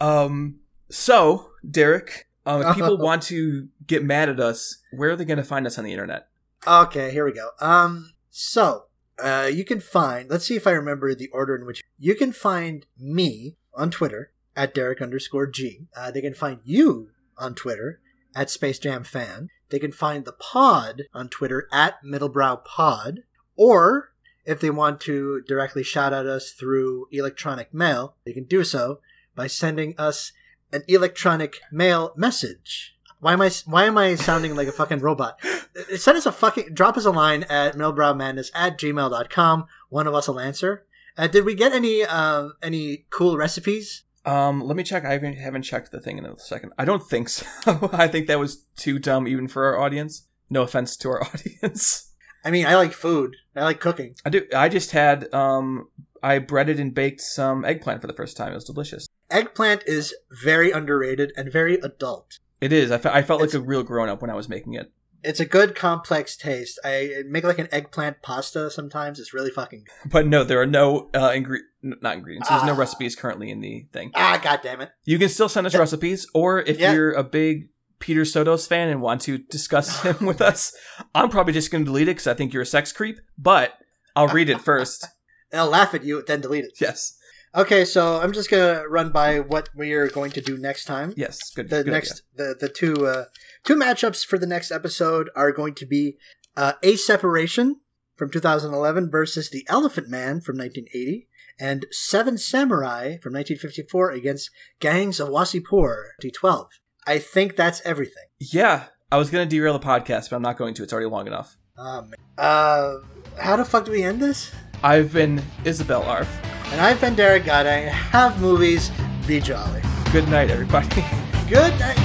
Um. 0.00 0.60
So, 0.90 1.50
Derek, 1.68 2.27
um, 2.48 2.62
if 2.62 2.74
people 2.74 2.98
want 2.98 3.22
to 3.24 3.68
get 3.86 4.02
mad 4.02 4.28
at 4.28 4.40
us, 4.40 4.78
where 4.90 5.10
are 5.10 5.16
they 5.16 5.24
going 5.24 5.38
to 5.38 5.44
find 5.44 5.66
us 5.66 5.78
on 5.78 5.84
the 5.84 5.92
internet? 5.92 6.28
Okay, 6.66 7.10
here 7.10 7.24
we 7.24 7.32
go. 7.32 7.50
Um, 7.60 8.14
so 8.30 8.84
uh, 9.22 9.50
you 9.52 9.64
can 9.64 9.80
find. 9.80 10.30
Let's 10.30 10.46
see 10.46 10.56
if 10.56 10.66
I 10.66 10.72
remember 10.72 11.14
the 11.14 11.28
order 11.28 11.54
in 11.54 11.66
which 11.66 11.82
you 11.98 12.14
can 12.14 12.32
find 12.32 12.86
me 12.98 13.56
on 13.74 13.90
Twitter 13.90 14.32
at 14.56 14.74
Derek 14.74 15.02
underscore 15.02 15.46
G. 15.46 15.86
Uh, 15.96 16.10
they 16.10 16.20
can 16.20 16.34
find 16.34 16.60
you 16.64 17.10
on 17.36 17.54
Twitter 17.54 18.00
at 18.34 18.50
Space 18.50 18.78
Jam 18.78 19.04
Fan. 19.04 19.48
They 19.70 19.78
can 19.78 19.92
find 19.92 20.24
the 20.24 20.32
pod 20.32 21.02
on 21.12 21.28
Twitter 21.28 21.68
at 21.72 22.02
Middlebrow 22.04 22.64
Pod, 22.64 23.20
or 23.56 24.12
if 24.44 24.60
they 24.60 24.70
want 24.70 25.00
to 25.02 25.42
directly 25.46 25.82
shout 25.82 26.14
at 26.14 26.26
us 26.26 26.52
through 26.52 27.06
electronic 27.12 27.74
mail, 27.74 28.16
they 28.24 28.32
can 28.32 28.44
do 28.44 28.64
so 28.64 29.00
by 29.36 29.46
sending 29.46 29.94
us 29.98 30.32
an 30.72 30.82
electronic 30.88 31.60
mail 31.72 32.12
message 32.16 32.96
Why 33.20 33.32
am 33.32 33.42
I 33.42 33.50
why 33.66 33.84
am 33.84 33.98
I 33.98 34.14
sounding 34.14 34.54
like 34.56 34.68
a 34.68 34.72
fucking 34.72 35.00
robot? 35.00 35.38
Send 35.96 36.18
us 36.18 36.26
a 36.26 36.32
fucking 36.32 36.74
drop 36.74 36.96
us 36.96 37.04
a 37.04 37.10
line 37.10 37.44
at 37.44 37.74
middlebrowmadness 37.74 38.50
at 38.54 38.78
gmail.com. 38.78 39.66
One 39.88 40.06
of 40.06 40.14
us 40.14 40.28
will 40.28 40.40
answer. 40.40 40.84
Uh, 41.16 41.26
did 41.26 41.44
we 41.44 41.54
get 41.54 41.72
any 41.72 42.04
uh, 42.04 42.50
any 42.62 43.06
cool 43.10 43.36
recipes? 43.36 44.04
Um, 44.24 44.60
let 44.62 44.76
me 44.76 44.82
check. 44.82 45.04
I 45.04 45.12
haven't, 45.12 45.34
haven't 45.34 45.62
checked 45.62 45.90
the 45.90 46.00
thing 46.00 46.18
in 46.18 46.26
a 46.26 46.38
second. 46.38 46.72
I 46.78 46.84
don't 46.84 47.02
think 47.02 47.30
so. 47.30 47.46
I 47.92 48.08
think 48.08 48.26
that 48.26 48.38
was 48.38 48.66
too 48.76 48.98
dumb 48.98 49.26
even 49.26 49.48
for 49.48 49.64
our 49.64 49.78
audience. 49.78 50.26
No 50.50 50.62
offense 50.62 50.96
to 50.98 51.08
our 51.08 51.22
audience. 51.26 52.12
I 52.44 52.50
mean, 52.50 52.66
I 52.66 52.76
like 52.76 52.92
food. 52.92 53.36
I 53.56 53.64
like 53.64 53.80
cooking. 53.80 54.14
I 54.24 54.30
do. 54.30 54.46
I 54.54 54.68
just 54.68 54.92
had 54.92 55.32
um, 55.34 55.88
I 56.22 56.38
breaded 56.38 56.78
and 56.78 56.94
baked 56.94 57.20
some 57.20 57.64
eggplant 57.64 58.00
for 58.00 58.06
the 58.06 58.12
first 58.12 58.36
time. 58.36 58.52
It 58.52 58.56
was 58.56 58.64
delicious. 58.64 59.08
Eggplant 59.30 59.82
is 59.86 60.14
very 60.42 60.70
underrated 60.70 61.32
and 61.36 61.52
very 61.52 61.74
adult. 61.76 62.38
It 62.60 62.72
is. 62.72 62.90
I, 62.90 62.98
fe- 62.98 63.10
I 63.12 63.22
felt 63.22 63.40
like 63.40 63.54
a 63.54 63.60
real 63.60 63.82
grown 63.82 64.08
up 64.08 64.20
when 64.22 64.30
I 64.30 64.34
was 64.34 64.48
making 64.48 64.74
it. 64.74 64.90
It's 65.22 65.40
a 65.40 65.44
good 65.44 65.74
complex 65.74 66.36
taste. 66.36 66.78
I 66.84 67.22
make 67.26 67.42
like 67.44 67.58
an 67.58 67.68
eggplant 67.72 68.22
pasta 68.22 68.70
sometimes. 68.70 69.18
It's 69.18 69.34
really 69.34 69.50
fucking 69.50 69.84
good. 69.84 70.10
But 70.12 70.26
no, 70.26 70.44
there 70.44 70.60
are 70.60 70.66
no 70.66 71.10
uh, 71.12 71.30
ingre- 71.30 71.58
not 71.82 72.16
ingredients. 72.16 72.48
There's 72.48 72.62
no 72.64 72.72
Ah. 72.74 72.76
recipes 72.76 73.16
currently 73.16 73.50
in 73.50 73.60
the 73.60 73.86
thing. 73.92 74.12
Ah, 74.14 74.40
god 74.42 74.60
damn 74.62 74.80
it. 74.80 74.90
You 75.04 75.18
can 75.18 75.28
still 75.28 75.48
send 75.48 75.66
us 75.66 75.74
recipes, 75.74 76.26
or 76.34 76.60
if 76.60 76.78
Yeah. 76.78 76.92
you're 76.92 77.12
a 77.12 77.24
big 77.24 77.68
Peter 77.98 78.22
Sotos 78.22 78.68
fan 78.68 78.88
and 78.88 79.02
want 79.02 79.20
to 79.22 79.38
discuss 79.38 80.02
him 80.04 80.24
with 80.24 80.40
us, 80.40 80.72
I'm 81.16 81.30
probably 81.30 81.52
just 81.52 81.72
going 81.72 81.84
to 81.84 81.88
delete 81.90 82.06
it 82.08 82.12
because 82.12 82.28
I 82.28 82.34
think 82.34 82.52
you're 82.52 82.62
a 82.62 82.66
sex 82.66 82.92
creep. 82.92 83.18
But 83.36 83.74
I'll 84.14 84.28
read 84.28 84.48
it 84.48 84.60
first. 84.60 85.04
I'll 85.52 85.68
laugh 85.70 85.94
at 85.94 86.04
you, 86.04 86.22
then 86.26 86.40
delete 86.42 86.64
it. 86.66 86.72
Yes, 86.80 87.17
Okay, 87.54 87.84
so 87.84 88.20
I'm 88.20 88.32
just 88.32 88.50
gonna 88.50 88.86
run 88.88 89.10
by 89.10 89.40
what 89.40 89.70
we 89.74 89.92
are 89.92 90.08
going 90.08 90.30
to 90.32 90.40
do 90.40 90.56
next 90.58 90.84
time. 90.84 91.14
yes, 91.16 91.50
good. 91.50 91.70
the 91.70 91.82
good 91.84 91.92
next 91.92 92.22
the 92.34 92.54
the 92.58 92.68
two 92.68 93.06
uh, 93.06 93.24
two 93.64 93.74
matchups 93.74 94.24
for 94.24 94.38
the 94.38 94.46
next 94.46 94.70
episode 94.70 95.30
are 95.34 95.52
going 95.52 95.74
to 95.74 95.86
be 95.86 96.16
uh, 96.56 96.74
a 96.82 96.96
separation 96.96 97.80
from 98.16 98.30
2011 98.30 99.10
versus 99.10 99.48
the 99.50 99.64
Elephant 99.68 100.08
Man 100.08 100.40
from 100.40 100.58
1980 100.58 101.28
and 101.58 101.86
Seven 101.90 102.36
Samurai 102.36 103.18
from 103.22 103.32
1954 103.32 104.10
against 104.10 104.50
Gangs 104.80 105.20
of 105.20 105.28
Wasseypur 105.28 106.10
2012. 106.20 106.68
I 107.06 107.18
think 107.18 107.56
that's 107.56 107.80
everything. 107.84 108.24
Yeah, 108.38 108.86
I 109.10 109.16
was 109.16 109.30
going 109.30 109.48
to 109.48 109.50
derail 109.50 109.78
the 109.78 109.84
podcast, 109.84 110.30
but 110.30 110.36
I'm 110.36 110.42
not 110.42 110.58
going 110.58 110.74
to. 110.74 110.82
It's 110.82 110.92
already 110.92 111.08
long 111.08 111.26
enough. 111.26 111.56
Oh, 111.80 112.02
man. 112.02 112.14
Uh, 112.36 112.96
how 113.40 113.54
the 113.56 113.64
fuck 113.64 113.84
do 113.84 113.92
we 113.92 114.02
end 114.02 114.20
this? 114.20 114.50
I've 114.82 115.12
been 115.12 115.40
Isabel 115.64 116.02
Arf. 116.02 116.28
And 116.72 116.80
I've 116.80 117.00
been 117.00 117.14
Derek 117.14 117.44
Godang. 117.44 117.88
Have 117.88 118.40
movies. 118.40 118.90
Be 119.28 119.38
jolly. 119.38 119.80
Good 120.10 120.28
night, 120.28 120.50
everybody. 120.50 120.88
Good 121.48 121.78
night. 121.78 121.96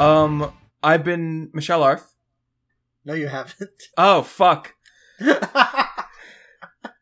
um, 0.00 0.52
I've 0.82 1.04
been 1.04 1.50
Michelle 1.52 1.82
Arf. 1.82 2.14
No, 3.04 3.12
you 3.12 3.28
haven't. 3.28 3.88
Oh 3.98 4.22
fuck. 4.22 4.74